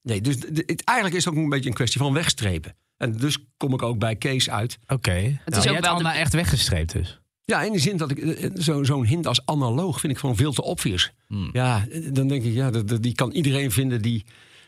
Nee, 0.02 0.22
dus 0.22 0.36
het, 0.36 0.84
eigenlijk 0.84 1.18
is 1.18 1.26
het 1.26 1.34
ook 1.34 1.40
een 1.40 1.50
beetje 1.50 1.70
een 1.70 1.76
kwestie 1.76 2.02
van 2.02 2.14
wegstrepen. 2.14 2.76
En 2.98 3.18
dus 3.18 3.38
kom 3.58 3.74
ik 3.74 3.82
ook 3.82 4.00
bij 4.00 4.16
Kees 4.16 4.50
uit. 4.50 4.80
Oké. 4.88 5.40
Het 5.46 5.58
is 5.58 5.68
ook 5.68 5.80
wel 5.80 5.92
Anna 5.96 6.12
de- 6.12 6.18
echt 6.18 6.34
weggestreept 6.34 6.92
dus. 6.92 7.20
Ja, 7.46 7.62
in 7.62 7.72
de 7.72 7.80
zin 7.80 7.98
dat 7.98 8.12
ik 8.12 8.18
eh, 8.18 8.44
eh, 8.46 8.52
zo- 8.56 8.84
zo'n 8.84 9.06
hint 9.06 9.28
als 9.28 9.46
analoog 9.46 10.00
vind 10.00 10.14
ik 10.14 10.20
gewoon 10.20 10.36
veel 10.36 10.54
te 10.54 10.64
obvious. 10.64 11.12
Hmm. 11.28 11.50
Ja, 11.54 11.86
eh, 11.92 12.08
dan 12.14 12.28
denk 12.28 12.44
ik, 12.44 12.54
ja, 12.54 12.72
dat, 12.72 12.88
dat- 12.88 13.04
die 13.04 13.14
kan 13.16 13.32
iedereen 13.32 13.72
vinden 13.72 14.02
die, 14.02 14.26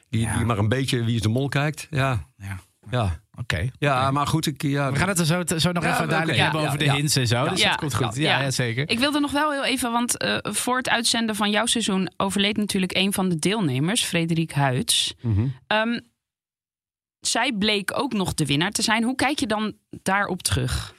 die, 0.10 0.22
Ja. 0.22 0.36
die 0.38 0.46
maar 0.46 0.58
een 0.58 0.70
beetje 0.70 1.04
wie 1.04 1.16
is 1.16 1.22
de 1.22 1.30
mol 1.30 1.50
kijkt. 1.50 1.88
Ja, 1.90 2.30
Ja. 2.38 2.60
ja. 2.92 3.23
Oké. 3.40 3.70
ja 3.80 4.12
maar 4.12 4.28
goed, 4.28 4.46
ik, 4.46 4.62
ja, 4.62 4.92
We 4.92 4.98
gaan 4.98 5.08
het 5.08 5.20
er 5.20 5.26
zo, 5.26 5.44
zo 5.58 5.72
nog 5.72 5.84
Ja, 5.84 5.94
even 5.94 6.08
duidelijk 6.08 6.40
hebben 6.40 6.62
ja, 6.62 6.66
over 6.68 6.80
de 6.80 6.86
ja. 6.86 6.94
hints 6.96 7.16
en 7.16 7.28
zo. 7.28 7.48
Dus 7.50 7.62
Ja. 7.62 7.70
dat 7.70 7.78
komt 7.80 7.94
goed. 7.96 8.16
Ja, 8.16 8.22
Ja. 8.38 8.42
ja, 8.44 8.52
zeker. 8.52 8.90
Ik 8.90 9.00
wilde 9.00 9.20
nog 9.20 9.32
wel 9.32 9.52
heel 9.52 9.66
even, 9.66 9.92
want 9.92 10.18
eh, 10.18 10.38
voor 10.42 10.78
het 10.78 10.90
uitzenden 10.90 11.36
van 11.36 11.50
jouw 11.52 11.66
seizoen 11.66 12.12
overleed 12.18 12.58
natuurlijk 12.58 12.96
een 12.96 13.14
van 13.14 13.30
de 13.30 13.40
deelnemers, 13.40 14.04
Frederik 14.04 14.52
Huids. 14.52 15.14
Mhm. 15.22 15.46
Ehm, 15.68 16.00
zij 17.20 17.54
bleek 17.60 17.92
ook 18.00 18.14
nog 18.14 18.34
de 18.34 18.46
winnaar 18.46 18.72
te 18.72 18.82
zijn. 18.82 19.04
Hoe 19.04 19.16
kijk 19.16 19.40
je 19.40 19.48
dan 19.48 19.74
daarop 20.04 20.42
terug? 20.44 20.94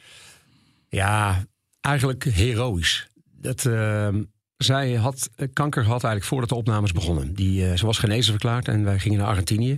ja, 0.88 1.44
eigenlijk 1.80 2.24
heroïs. 2.24 3.06
Dat, 3.40 3.64
ehm, 3.66 4.22
zij 4.56 4.92
had 4.94 5.30
eh, 5.36 5.48
kanker 5.52 5.82
had 5.82 5.90
eigenlijk 5.90 6.24
voordat 6.24 6.48
de 6.48 6.54
opnames 6.54 6.92
begonnen. 6.92 7.34
Die, 7.34 7.66
eh, 7.70 7.76
ze 7.76 7.86
was 7.86 7.98
genezen 7.98 8.30
verklaard 8.32 8.68
en 8.68 8.84
wij 8.84 8.98
gingen 8.98 9.18
naar 9.18 9.28
Argentinië. 9.28 9.76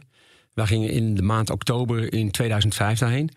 Wij 0.57 0.67
gingen 0.67 0.91
in 0.91 1.15
de 1.15 1.23
maand 1.23 1.51
oktober 1.51 2.13
in 2.13 2.31
2005 2.31 2.99
daarheen. 2.99 3.31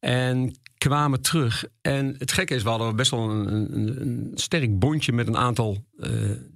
En 0.00 0.54
kwamen 0.78 1.20
terug. 1.20 1.64
En 1.80 2.14
het 2.18 2.32
gekke 2.32 2.54
is, 2.54 2.62
we 2.62 2.68
hadden 2.68 2.96
best 2.96 3.10
wel 3.10 3.30
een, 3.30 3.52
een, 3.52 4.00
een 4.00 4.30
sterk 4.34 4.78
bondje 4.78 5.12
met 5.12 5.26
een 5.26 5.36
aantal 5.36 5.84
eh, 5.98 6.10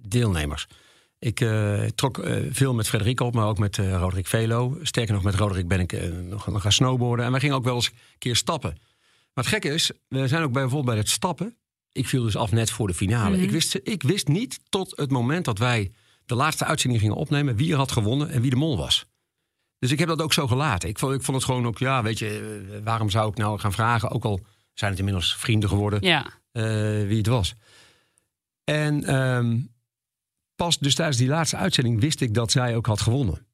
deelnemers. 0.09 0.67
Ik 1.19 1.41
eh, 1.41 1.83
trok 1.85 2.19
eh, 2.19 2.37
veel 2.51 2.75
met 2.75 2.89
Frederik 2.89 3.21
op, 3.21 3.35
maar 3.35 3.47
ook 3.47 3.59
met 3.59 3.77
Roderick 3.77 4.27
Velo. 4.27 4.79
Sterker 4.83 5.15
nog, 5.15 5.23
met 5.23 5.35
Roderick 5.35 5.69
ben 5.69 5.81
ik 5.81 6.13
nog, 6.25 6.47
nog 6.47 6.63
gaan 6.63 6.73
snowboarden. 6.73 7.25
En 7.25 7.31
wij 7.31 7.41
gingen 7.41 7.57
ook 7.57 7.65
wel 7.65 7.75
eens 7.75 7.87
een 7.87 8.19
keer 8.19 8.37
stappen. 8.37 8.71
Maar 9.35 9.45
het 9.45 9.53
gekke 9.53 9.69
is, 9.69 9.91
we 10.09 10.29
zijn 10.29 10.43
ook 10.43 10.53
bij, 10.53 10.63
bijvoorbeeld 10.63 10.95
bij 10.95 11.03
het 11.03 11.09
stappen. 11.09 11.57
Ik 11.93 12.09
viel 12.09 12.23
dus 12.23 12.37
af 12.37 12.53
net 12.53 12.71
voor 12.71 12.87
de 12.87 12.95
finale. 12.95 13.37
Mhm. 13.37 13.45
ik, 13.45 13.51
wist, 13.51 13.81
ik 13.83 14.03
wist 14.03 14.29
niet 14.29 14.61
tot 14.69 14.97
het 14.97 15.11
moment 15.11 15.45
dat 15.45 15.59
wij 15.59 15.91
de 16.27 16.35
laatste 16.35 16.65
uitzending 16.65 17.03
gingen 17.03 17.17
opnemen... 17.17 17.57
wie 17.57 17.73
er 17.73 17.79
had 17.79 17.93
gewonnen 17.93 18.31
en 18.31 18.41
wie 18.41 18.51
de 18.51 18.57
mol 18.57 18.77
was. 18.77 19.07
Dus 19.79 19.91
ik 19.93 19.99
heb 19.99 20.09
dat 20.09 20.23
ook 20.23 20.33
zo 20.33 20.47
gelaten. 20.47 20.89
Ik 20.89 20.99
vond, 20.99 21.15
ik 21.15 21.23
vond 21.23 21.37
het 21.37 21.47
gewoon 21.47 21.67
ook, 21.67 21.79
ja, 21.79 22.03
weet 22.03 22.19
je, 22.19 22.67
eh, 22.73 22.79
waarom 22.85 23.11
zou 23.11 23.31
ik 23.31 23.37
nou 23.37 23.59
gaan 23.59 23.73
vragen? 23.73 24.11
Ook 24.11 24.25
al 24.25 24.41
zijn 24.75 24.91
het 24.91 24.99
inmiddels 24.99 25.37
vrienden 25.37 25.69
geworden, 25.69 26.01
Ja, 26.03 26.27
eh, 26.53 26.63
wie 27.07 27.17
het 27.17 27.27
was. 27.27 27.55
En 28.65 29.05
ehm, 29.05 29.59
pas 30.57 30.79
dus 30.79 30.95
tijdens 30.95 31.17
die 31.19 31.29
laatste 31.29 31.57
uitzending 31.57 32.01
wist 32.01 32.21
ik 32.21 32.35
dat 32.35 32.51
zij 32.51 32.77
ook 32.77 32.87
had 32.87 33.01
gewonnen. 33.01 33.47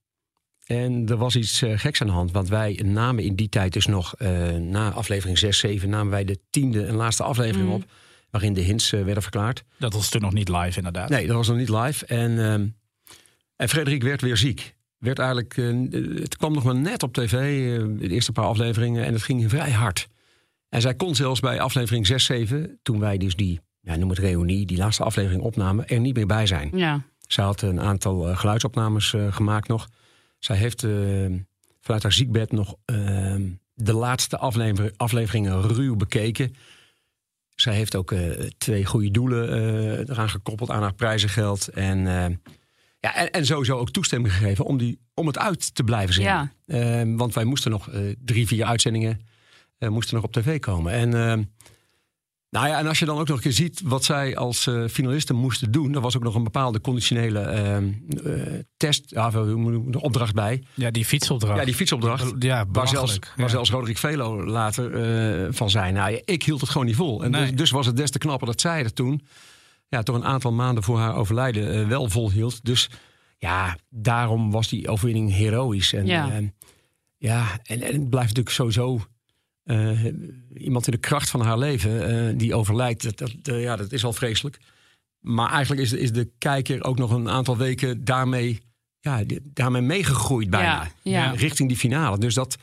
En 0.65 1.09
er 1.09 1.17
was 1.17 1.37
iets 1.37 1.63
eh, 1.63 1.79
geks 1.79 2.01
aan 2.01 2.07
de 2.07 2.13
hand, 2.13 2.33
want 2.33 2.49
wij 2.49 2.81
namen 2.85 3.25
in 3.25 3.35
die 3.35 3.49
tijd 3.49 3.73
dus 3.73 3.87
nog, 3.87 4.15
eh, 4.17 4.51
na 4.53 4.91
aflevering 4.93 5.39
6, 5.39 5.59
7, 5.59 5.89
namen 5.89 6.11
wij 6.11 6.25
de 6.25 6.39
tiende 6.51 6.87
en 6.87 6.95
laatste 6.95 7.23
aflevering 7.23 7.69
Mm. 7.69 7.75
op, 7.75 7.85
waarin 8.31 8.53
de 8.55 8.61
hints 8.61 8.91
werden 8.91 9.23
verklaard. 9.23 9.65
Dat 9.79 9.93
was 9.93 10.09
toen 10.09 10.21
nog 10.21 10.33
niet 10.33 10.49
live 10.49 10.77
inderdaad. 10.77 11.09
Nee, 11.09 11.27
dat 11.27 11.37
was 11.37 11.49
nog 11.49 11.57
niet 11.57 11.69
live. 11.69 12.07
En, 12.07 12.39
ehm, 12.39 12.67
en 13.57 13.69
Frederik 13.69 14.03
werd 14.03 14.21
weer 14.21 14.37
ziek. 14.37 14.75
Werd 15.05 15.19
eigenlijk, 15.19 15.57
eh, 15.57 16.21
het 16.21 16.37
kwam 16.37 16.53
nog 16.53 16.65
maar 16.65 16.75
net 16.75 17.03
op 17.03 17.13
tv, 17.15 17.33
eh, 17.33 17.85
de 17.99 18.09
eerste 18.09 18.33
paar 18.33 18.45
afleveringen, 18.45 19.05
en 19.05 19.13
het 19.13 19.23
ging 19.23 19.51
vrij 19.51 19.71
hard. 19.71 20.09
En 20.69 20.81
zij 20.81 20.95
kon 20.95 21.15
zelfs 21.15 21.41
bij 21.41 21.61
aflevering 21.61 22.07
6, 22.07 22.25
7, 22.25 22.79
toen 22.83 23.01
wij 23.01 23.19
dus 23.19 23.37
die, 23.37 23.61
ja, 23.81 23.97
noem 23.97 24.09
het 24.09 24.19
reunie, 24.19 24.67
die 24.67 24.77
laatste 24.77 25.05
aflevering 25.05 25.43
opnamen, 25.43 25.89
er 25.89 26.01
niet 26.01 26.17
meer 26.17 26.27
bij 26.27 26.47
zijn. 26.47 26.71
ja. 26.75 27.03
Zij 27.27 27.45
had 27.45 27.63
een 27.63 27.81
aantal 27.81 28.29
eh, 28.29 28.39
geluidsopnames 28.39 29.15
gemaakt 29.31 29.69
nog. 29.69 29.89
Zij 30.39 30.57
heeft 30.57 30.87
vanuit 31.81 32.03
haar 32.03 32.13
ziekbed 32.13 32.53
nog 32.53 32.75
eh, 32.85 32.97
de 33.75 33.93
laatste 33.93 34.39
aflever- 34.39 34.93
afleveringen 34.97 35.63
ruw 35.63 35.97
bekeken. 35.97 36.55
Zij 37.55 37.75
heeft 37.75 37.97
ook 37.97 38.15
twee 38.59 38.85
goede 38.85 39.11
doelen 39.11 39.49
eraan 40.11 40.29
gekoppeld 40.29 40.71
aan 40.71 40.83
haar 40.83 40.95
prijzengeld. 40.95 41.69
En, 41.69 42.07
ja, 43.05 43.15
en, 43.15 43.31
en 43.31 43.47
sowieso 43.47 43.77
ook 43.79 43.91
toestemming 43.91 44.35
gegeven 44.35 44.65
om, 44.65 44.79
die, 44.79 44.99
om 45.15 45.27
het 45.27 45.39
uit 45.39 45.75
te 45.75 45.85
blijven 45.85 46.15
zenden. 46.15 46.53
Ja. 46.67 47.01
Eh, 47.03 47.17
want 47.17 47.35
wij 47.35 47.45
moesten 47.45 47.71
nog 47.71 47.89
eh, 47.91 48.01
drie, 48.25 48.47
vier 48.47 48.65
uitzendingen 48.65 49.21
eh, 49.79 49.89
moesten 49.89 50.15
nog 50.15 50.25
op 50.25 50.33
tv 50.33 50.59
komen. 50.61 50.93
En, 50.93 51.15
eh, 51.15 51.45
nou 52.51 52.67
ja, 52.69 52.79
en 52.79 52.87
als 52.87 52.99
je 52.99 53.05
dan 53.05 53.19
ook 53.19 53.27
nog 53.29 53.37
een 53.37 53.43
keer 53.43 53.53
ziet 53.53 53.81
wat 53.85 54.05
zij 54.05 54.37
als 54.37 54.67
eh, 54.67 54.85
finalisten 54.91 55.37
moesten 55.37 55.73
doen. 55.73 55.95
Er 55.95 56.01
was 56.01 56.17
ook 56.17 56.23
nog 56.23 56.35
een 56.35 56.43
bepaalde 56.45 56.81
conditionele 56.81 57.41
eh, 57.41 57.77
eh, 57.77 57.83
test, 58.77 59.03
ja, 59.11 59.31
hoe 59.33 59.55
moet 59.55 59.75
ik- 59.87 59.93
de 59.93 60.01
opdracht 60.01 60.35
bij. 60.35 60.63
Ja, 60.75 60.91
die 60.91 61.05
fietsopdracht. 61.05 61.59
Ja, 61.59 61.65
die 61.65 61.75
fietsopdracht. 61.75 62.33
Ja, 62.39 62.65
Waar 62.69 62.89
zelfs, 62.89 63.19
waar 63.19 63.33
Ja. 63.37 63.49
zelfs 63.49 63.71
Roderick 63.71 63.99
Velo 63.99 64.45
later 64.47 64.95
eh, 64.95 65.49
van 65.53 65.71
zei. 65.71 65.93
Nou, 65.93 66.11
ja, 66.13 66.21
ik 66.25 66.43
hield 66.43 66.61
het 66.61 66.71
gewoon 66.71 66.87
niet 66.87 66.97
vol. 66.97 67.25
En 67.25 67.31
Nee. 67.31 67.47
dus, 67.47 67.57
dus 67.57 67.71
was 67.71 67.87
het 67.87 67.97
des 67.97 68.11
te 68.11 68.19
knapper 68.19 68.47
dat 68.47 68.61
zij 68.61 68.83
het 68.83 68.95
toen, 68.95 69.27
ja, 69.89 70.03
toch 70.03 70.17
een 70.17 70.25
aantal 70.25 70.53
maanden 70.53 70.85
voor 70.85 70.99
haar 70.99 71.17
overlijden, 71.17 71.73
eh, 71.73 71.89
wel 71.89 72.09
volhield. 72.09 72.65
Dus 72.65 72.91
ja, 73.39 73.77
daarom 73.89 74.51
was 74.51 74.69
die 74.69 74.89
overwinning 74.89 75.33
heroïs. 75.33 75.93
En, 75.93 76.07
Ja. 76.07 76.41
ja, 77.17 77.59
en, 77.63 77.83
en 77.83 77.93
het 77.93 78.11
blijft 78.11 78.29
natuurlijk 78.37 78.55
sowieso 78.55 79.01
eh, 79.65 80.05
iemand 80.55 80.87
in 80.87 80.93
de 80.93 80.99
kracht 80.99 81.31
van 81.31 81.41
haar 81.41 81.59
leven 81.59 82.09
eh, 82.09 82.39
die 82.39 82.55
overlijdt. 82.55 83.03
Dat, 83.03 83.19
dat, 83.19 83.55
eh, 83.55 83.63
ja, 83.63 83.77
dat 83.77 83.93
is 83.93 84.05
al 84.05 84.13
vreselijk. 84.13 84.59
Maar 85.21 85.51
eigenlijk 85.51 85.83
is, 85.83 85.93
is 85.93 86.13
de 86.13 86.33
kijker 86.39 86.85
ook 86.85 86.99
nog 86.99 87.11
een 87.11 87.29
aantal 87.29 87.57
weken 87.57 88.05
daarmee 88.05 88.61
ja, 89.01 89.23
daarmee 89.43 89.83
meegegroeid 89.83 90.51
bijna. 90.51 90.91
Ja. 91.03 91.31
Richting 91.31 91.69
die 91.69 91.79
finale. 91.79 92.19
Dus 92.19 92.35
dat 92.35 92.57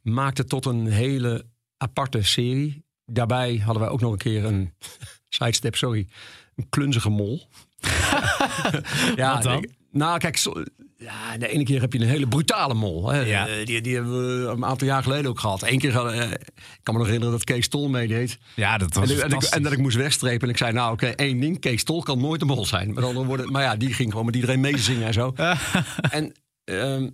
maakte 0.00 0.44
tot 0.44 0.66
een 0.66 0.86
hele 0.86 1.46
aparte 1.76 2.22
serie. 2.22 2.84
Daarbij 3.04 3.56
hadden 3.56 3.82
wij 3.82 3.92
ook 3.92 4.00
nog 4.00 4.12
een 4.12 4.18
keer 4.18 4.44
een 4.44 4.72
sidestep, 5.28 5.76
sorry. 5.76 6.08
Een 6.56 6.66
klunzige 6.70 7.08
mol. 7.10 7.48
ja, 9.16 9.34
Wat 9.34 9.42
dan? 9.42 9.62
ik- 9.62 9.70
nou, 9.90 10.18
kijk, 10.18 10.36
zo- 10.36 10.62
ja, 10.98 11.36
de 11.38 11.48
ene 11.48 11.64
keer 11.64 11.80
heb 11.80 11.92
je 11.92 11.98
een 11.98 12.06
hele 12.08 12.28
brutale 12.28 12.74
mol. 12.74 13.10
Hè. 13.10 13.20
Ja. 13.20 13.46
Eh, 13.48 13.66
Die, 13.66 13.80
die 13.80 13.94
hebben 13.94 14.12
we 14.44 14.50
een 14.50 14.64
aantal 14.64 14.86
jaar 14.86 15.02
geleden 15.02 15.30
ook 15.30 15.40
gehad. 15.40 15.62
Eén 15.62 15.78
keer, 15.78 16.06
eh, 16.06 16.30
ik 16.30 16.38
kan 16.82 16.94
me 16.94 17.00
nog 17.00 17.06
herinneren 17.06 17.32
dat 17.36 17.44
Kees 17.44 17.68
Tol 17.68 17.88
meedeed. 17.88 18.38
Ja, 18.54 18.78
dat 18.78 18.94
was 18.94 19.04
En, 19.04 19.10
en, 19.10 19.14
ik, 19.14 19.20
fantastisch. 19.20 19.50
en 19.56 19.62
dat 19.62 19.72
ik 19.72 19.78
moest 19.78 19.96
wegstrepen. 19.96 20.42
En 20.42 20.48
ik 20.48 20.56
zei, 20.56 20.72
nou 20.72 20.92
oké, 20.92 21.06
één 21.06 21.40
ding. 21.40 21.60
Kees 21.60 21.84
Tol 21.84 22.02
kan 22.02 22.20
nooit 22.20 22.40
een 22.40 22.46
mol 22.46 22.66
zijn. 22.66 22.94
Met 22.94 23.04
andere 23.04 23.26
woorden, 23.26 23.52
maar 23.52 23.62
ja, 23.62 23.76
die 23.76 23.92
ging 23.94 24.10
gewoon 24.10 24.26
met 24.26 24.34
iedereen 24.34 24.60
meezingen 24.60 25.06
en 25.06 25.12
zo. 25.12 25.32
en, 26.10 26.32
ehm, 26.64 27.08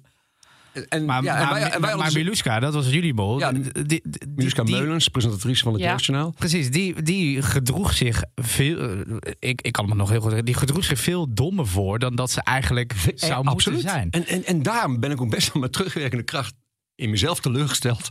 en, 0.88 1.04
Maar, 1.04 1.22
ja, 1.22 1.32
maar, 1.34 1.42
en 1.42 1.48
wij, 1.52 1.62
en 1.62 1.70
wij 1.70 1.80
maar, 1.80 1.90
hadden 1.90 2.22
Miluska, 2.22 2.60
dat 2.60 2.74
was 2.74 2.88
jullie 2.90 3.14
mol. 3.14 3.38
Ja, 3.38 3.52
Die- 3.52 3.86
die- 3.86 4.02
Miluska 4.34 4.62
die- 4.62 4.74
Meulens, 4.76 5.08
presentatrice 5.08 5.62
van 5.62 5.72
het 5.72 5.82
Ja. 5.82 5.88
Jeugdjournaal. 5.90 6.30
Precies, 6.38 6.70
die, 6.70 7.02
die 7.02 7.42
gedroeg 7.42 7.92
zich 7.94 8.22
veel. 8.34 8.78
eh, 8.78 9.32
Ik, 9.38 9.62
ik 9.62 9.72
kan 9.72 9.88
me 9.88 9.94
nog 9.94 10.10
heel 10.10 10.20
goed. 10.20 10.46
Die 10.46 10.54
gedroeg 10.54 10.84
zich 10.84 11.00
veel 11.00 11.34
dommer 11.34 11.66
voor 11.66 11.98
dan 11.98 12.14
dat 12.14 12.30
ze 12.30 12.42
eigenlijk 12.42 12.92
zou 13.14 13.30
Eh, 13.30 13.36
moeten 13.36 13.52
absoluut. 13.52 13.80
zijn. 13.80 14.10
En, 14.10 14.26
en, 14.26 14.44
en 14.44 14.62
daarom 14.62 15.00
ben 15.00 15.10
ik 15.10 15.20
ook 15.20 15.30
best 15.30 15.52
wel 15.52 15.62
met 15.62 15.72
terugwerkende 15.72 16.24
kracht 16.24 16.54
in 16.94 17.10
mezelf 17.10 17.40
teleurgesteld. 17.40 18.08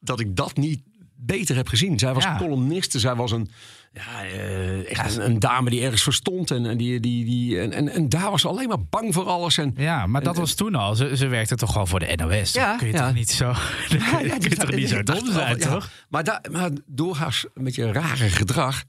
Dat 0.00 0.20
ik 0.20 0.36
dat 0.36 0.56
niet 0.56 0.82
beter 1.16 1.56
heb 1.56 1.68
gezien. 1.68 1.98
Zij 1.98 2.14
was 2.14 2.24
Ja. 2.24 2.36
columniste, 2.36 2.98
zij 2.98 3.14
was 3.14 3.32
een, 3.32 3.50
ja, 3.92 4.24
eh, 4.24 4.90
echt 4.90 5.16
een, 5.16 5.24
een 5.24 5.38
dame 5.38 5.70
die 5.70 5.82
ergens 5.82 6.02
verstond. 6.02 6.50
En, 6.50 6.66
en, 6.66 6.76
die, 6.76 7.00
die, 7.00 7.24
die, 7.24 7.60
en, 7.60 7.72
en, 7.72 7.88
en 7.88 8.08
daar 8.08 8.30
was 8.30 8.40
ze 8.40 8.48
alleen 8.48 8.68
maar 8.68 8.84
bang 8.90 9.14
voor 9.14 9.24
alles. 9.24 9.58
En, 9.58 9.74
Ja, 9.76 10.06
maar 10.06 10.22
dat 10.22 10.36
was 10.36 10.54
toen 10.54 10.74
al. 10.74 10.94
Ze, 10.94 11.16
ze 11.16 11.26
werkte 11.26 11.56
toch 11.56 11.72
gewoon 11.72 11.88
voor 11.88 11.98
de 11.98 12.16
NOS. 12.16 12.52
Ja, 12.62 12.76
kun 12.76 12.86
je 12.86 12.92
toch 12.92 13.14
niet 13.14 13.30
zo. 13.30 13.52
Kun 13.88 13.98
je, 13.98 14.36
kun 14.38 14.50
je 14.50 14.56
toch 14.56 14.70
niet 14.74 14.88
zo 14.88 15.02
dom 15.02 15.32
zijn, 15.32 15.58
toch? 15.58 15.90
Maar, 16.08 16.24
daar, 16.24 16.40
maar 16.50 16.70
door 16.86 17.16
haar 17.16 17.44
een 17.54 17.64
beetje 17.64 17.92
rare 17.92 18.28
gedrag 18.28 18.82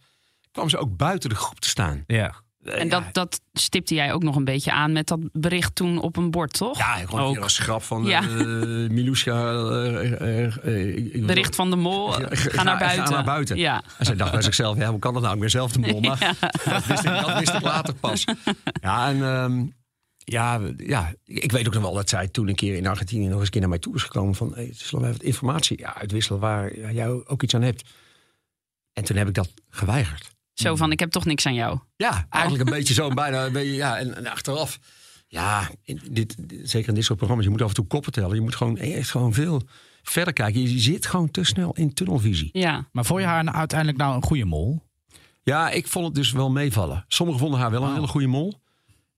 kwam 0.51 0.69
ze 0.69 0.77
ook 0.77 0.97
buiten 0.97 1.29
de 1.29 1.35
groep 1.35 1.59
te 1.59 1.69
staan. 1.69 2.03
Ja. 2.07 2.33
En 2.67 2.89
dat, 2.89 3.03
dat 3.11 3.41
stipte 3.53 3.93
jij 3.93 4.13
ook 4.13 4.23
nog 4.23 4.35
een 4.35 4.43
beetje 4.43 4.71
aan 4.71 4.91
met 4.91 5.07
dat 5.07 5.19
bericht 5.31 5.75
toen 5.75 5.99
op 6.01 6.17
een 6.17 6.31
bord, 6.31 6.53
toch? 6.53 6.77
Ja, 6.77 6.93
gewoon 6.95 7.21
Ook. 7.21 7.35
een 7.35 7.41
als 7.43 7.57
grap 7.59 7.83
van 7.83 8.03
Ja. 8.05 8.21
eh 8.21 8.27
Miluska. 8.89 9.51
eh, 9.51 10.21
eh, 10.21 11.15
eh, 11.15 11.25
Bericht 11.25 11.55
van 11.55 11.69
de 11.69 11.75
mol, 11.75 12.11
Ga- 12.11 12.27
ga, 12.29 12.49
ga- 12.49 12.63
naar 12.63 12.77
ga 12.77 12.85
buiten. 12.85 13.13
naar 13.13 13.23
buiten. 13.23 13.57
Ja. 13.57 13.83
En 13.97 14.05
zij 14.05 14.15
dacht 14.15 14.31
bij 14.31 14.41
zichzelf, 14.41 14.77
ja, 14.77 14.89
hoe 14.89 14.99
kan 14.99 15.13
dat 15.13 15.21
nou? 15.21 15.33
Ik 15.33 15.39
ben 15.39 15.49
zelf 15.49 15.71
de 15.71 15.79
mol. 15.79 15.99
Maar 16.07 16.35
dat, 16.65 16.85
wist 16.85 17.03
ik, 17.03 17.11
dat 17.11 17.39
wist 17.39 17.53
ik 17.53 17.61
later 17.61 17.93
pas. 17.93 18.23
Ja, 18.81 19.07
en 19.09 19.23
ehm, 19.23 19.65
ja, 20.17 20.59
ja, 20.77 21.13
ik 21.23 21.51
weet 21.51 21.67
ook 21.67 21.73
nog 21.73 21.83
wel 21.83 21.93
dat 21.93 22.09
zij 22.09 22.27
toen 22.27 22.47
een 22.47 22.55
keer 22.55 22.75
in 22.75 22.87
Argentinië 22.87 23.27
nog 23.27 23.35
eens 23.35 23.45
een 23.45 23.49
keer 23.51 23.59
naar 23.61 23.69
mij 23.69 23.79
toe 23.79 23.95
is 23.95 24.03
gekomen. 24.03 24.35
Van, 24.35 24.51
hey, 24.53 24.69
zullen 24.73 25.03
we 25.05 25.09
even 25.09 25.17
wat 25.17 25.27
informatie 25.27 25.79
ja, 25.79 25.95
uitwisselen 25.97 26.39
waar 26.39 26.93
jij 26.93 27.07
ook 27.09 27.43
iets 27.43 27.55
aan 27.55 27.61
hebt? 27.61 27.89
En 28.93 29.03
toen 29.03 29.17
heb 29.17 29.27
ik 29.27 29.33
dat 29.33 29.49
geweigerd. 29.69 30.35
Zo 30.59 30.75
van, 30.75 30.91
ik 30.91 30.99
heb 30.99 31.11
toch 31.11 31.25
niks 31.25 31.45
aan 31.45 31.53
jou. 31.53 31.79
Ja, 31.95 32.27
eigenlijk 32.29 32.69
een 32.69 32.75
beetje 32.77 32.93
zo 32.93 33.09
bijna. 33.23 33.45
Een 33.45 33.51
beetje, 33.51 33.75
ja, 33.75 33.97
en, 33.97 34.15
en 34.15 34.27
achteraf. 34.27 34.79
Ja, 35.27 35.69
in 35.83 36.01
dit, 36.11 36.35
zeker 36.63 36.89
in 36.89 36.95
dit 36.95 37.03
soort 37.03 37.17
programma's. 37.17 37.45
Je 37.45 37.51
moet 37.51 37.61
af 37.61 37.69
en 37.69 37.75
toe 37.75 37.87
koppen 37.87 38.11
tellen. 38.11 38.35
Je 38.35 38.41
moet 38.41 38.55
gewoon, 38.55 38.77
echt 38.77 39.09
gewoon 39.09 39.33
veel 39.33 39.61
verder 40.03 40.33
kijken. 40.33 40.61
Je 40.61 40.79
zit 40.79 41.05
gewoon 41.05 41.31
te 41.31 41.43
snel 41.43 41.73
in 41.73 41.93
tunnelvisie. 41.93 42.49
Ja. 42.51 42.87
Maar 42.91 43.05
vond 43.05 43.19
je 43.19 43.25
haar 43.25 43.43
nou 43.43 43.57
uiteindelijk 43.57 43.99
nou 43.99 44.15
een 44.15 44.23
goede 44.23 44.45
mol? 44.45 44.83
Ja, 45.43 45.69
ik 45.69 45.87
vond 45.87 46.05
het 46.05 46.15
dus 46.15 46.31
wel 46.31 46.49
meevallen. 46.49 47.05
Sommigen 47.07 47.41
vonden 47.41 47.59
haar 47.59 47.71
wel 47.71 47.83
een 47.83 47.93
hele 47.93 48.07
goede 48.07 48.27
mol. 48.27 48.61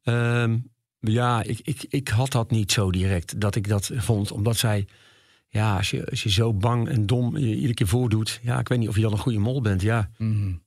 Ehm, 0.04 0.58
ja, 1.00 1.44
ik, 1.44 1.60
ik, 1.64 1.86
ik 1.90 2.08
had 2.08 2.32
dat 2.32 2.52
niet 2.52 2.72
zo 2.72 2.92
direct. 2.92 3.42
Dat 3.42 3.56
ik 3.56 3.68
dat 3.68 3.92
vond. 3.96 4.32
Omdat 4.32 4.58
zij... 4.58 4.88
Ja, 5.52 5.78
als 5.78 5.90
je, 5.90 6.10
als 6.10 6.24
je 6.24 6.30
zo 6.32 6.54
bang 6.54 6.90
en 6.90 7.06
dom 7.06 7.38
je 7.38 7.56
iedere 7.56 7.74
keer 7.74 7.88
voordoet. 7.88 8.40
Ja, 8.44 8.60
ik 8.60 8.68
weet 8.68 8.80
niet 8.80 8.88
of 8.88 8.96
je 8.96 9.02
dan 9.02 9.12
een 9.12 9.18
goede 9.18 9.40
mol 9.40 9.62
bent. 9.62 9.82
Ja, 9.82 10.10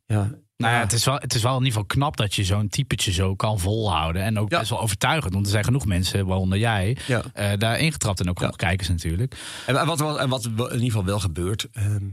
ja. 0.07 0.31
Nou 0.63 0.75
ja, 0.75 0.81
het 0.81 0.93
is, 0.93 1.05
wel, 1.05 1.15
het 1.15 1.35
is 1.35 1.43
wel 1.43 1.53
in 1.53 1.59
ieder 1.65 1.73
geval 1.73 1.87
knap 1.87 2.17
dat 2.17 2.35
je 2.35 2.45
zo'n 2.45 2.69
typetje 2.69 3.13
zo 3.13 3.35
kan 3.35 3.59
volhouden. 3.61 4.23
En 4.23 4.39
ook 4.39 4.51
Ja. 4.51 4.59
best 4.59 4.71
wel 4.71 4.81
overtuigend. 4.81 5.33
Want 5.33 5.45
er 5.47 5.53
zijn 5.53 5.65
genoeg 5.65 5.87
mensen, 5.87 6.27
waaronder 6.27 6.59
jij, 6.59 6.97
Ja. 7.07 7.23
eh, 7.35 7.59
daar 7.59 7.79
ingetrapt. 7.79 8.21
En 8.21 8.29
ook 8.29 8.39
Ja. 8.41 8.49
kijkers 8.51 8.89
natuurlijk. 8.89 9.37
En 9.67 9.87
wat, 9.87 9.99
wat, 9.99 10.19
en 10.19 10.29
wat 10.29 10.45
wel- 10.45 10.67
in 10.67 10.73
ieder 10.75 10.87
geval 10.91 11.05
wel 11.05 11.21
gebeurt, 11.21 11.69
ehm, 11.73 12.05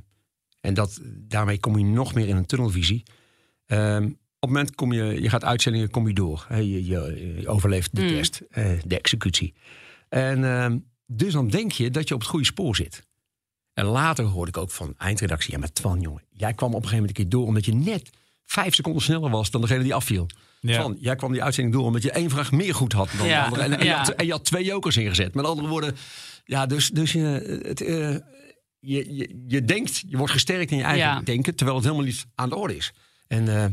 en 0.62 0.74
dat, 0.74 1.00
daarmee 1.06 1.60
kom 1.60 1.78
je 1.78 1.84
nog 1.86 2.14
meer 2.14 2.28
in 2.28 2.36
een 2.36 2.46
tunnelvisie. 2.46 3.04
Ehm, 3.66 4.04
op 4.06 4.50
het 4.50 4.50
moment 4.50 4.76
kom 4.76 4.92
je, 4.94 5.22
je 5.22 5.30
gaat 5.30 5.44
uitzendingen, 5.44 5.90
kom 5.90 6.08
je 6.08 6.14
door. 6.14 6.46
Je, 6.50 6.86
je, 6.86 7.36
je 7.40 7.48
overleeft 7.48 7.96
de 7.96 8.02
Mm. 8.02 8.08
test, 8.08 8.42
eh, 8.50 8.66
de 8.86 8.98
executie. 8.98 9.54
En 10.10 10.44
ehm, 10.44 10.78
dus 11.06 11.34
dan 11.34 11.48
denk 11.48 11.72
je 11.72 11.92
dat 11.92 12.08
je 12.08 12.14
op 12.14 12.20
het 12.20 12.30
goede 12.30 12.46
spoor 12.46 12.76
zit. 12.76 13.08
En 13.74 13.86
later 13.86 14.26
hoorde 14.26 14.50
ik 14.52 14.58
ook 14.58 14.72
van 14.72 14.94
eindredactie, 14.98 15.52
ja 15.54 15.60
maar 15.60 15.72
Twan 15.72 16.00
jongen, 16.02 16.24
jij 16.30 16.54
kwam 16.54 16.70
op 16.70 16.76
een 16.84 16.88
gegeven 16.90 17.00
moment 17.00 17.18
een 17.18 17.24
keer 17.24 17.32
door 17.40 17.48
omdat 17.48 17.66
je 17.66 17.74
net 17.74 18.10
vijf 18.52 18.76
seconden 18.76 19.02
sneller 19.02 19.30
was 19.30 19.52
dan 19.52 19.62
degene 19.62 19.84
die 19.84 19.94
afviel. 19.94 20.26
Ja. 20.60 20.80
Twan, 20.80 20.98
jij 21.00 21.16
kwam 21.16 21.32
die 21.32 21.44
uitzending 21.44 21.76
door 21.76 21.86
omdat 21.86 22.02
je 22.04 22.12
één 22.12 22.30
vraag 22.30 22.52
meer 22.52 22.76
goed 22.76 22.94
had 22.94 23.10
dan 23.18 23.28
de 23.28 23.40
andere. 23.42 23.62
En, 23.62 23.80
en, 23.80 23.86
je 23.86 23.92
had, 23.94 24.10
en 24.10 24.26
je 24.26 24.32
had 24.32 24.46
twee 24.46 24.64
jokers 24.64 24.98
ingezet. 24.98 25.34
Met 25.34 25.46
andere 25.46 25.68
woorden, 25.68 25.96
ja, 26.44 26.66
dus, 26.66 26.90
dus 26.90 27.12
je, 27.12 27.60
het, 27.64 27.82
eh, 27.82 28.10
je, 28.80 29.16
je, 29.16 29.44
je 29.48 29.64
denkt, 29.66 30.04
je 30.08 30.18
wordt 30.18 30.32
gesterkt 30.32 30.72
in 30.72 30.78
je 30.78 30.84
eigen 30.84 31.08
Ja. 31.08 31.22
denken, 31.22 31.56
terwijl 31.56 31.78
het 31.78 31.88
helemaal 31.88 32.08
niet 32.08 32.26
aan 32.36 32.50
de 32.50 32.56
orde 32.56 32.76
is. 32.76 32.92
En 33.28 33.48
eh, 33.48 33.66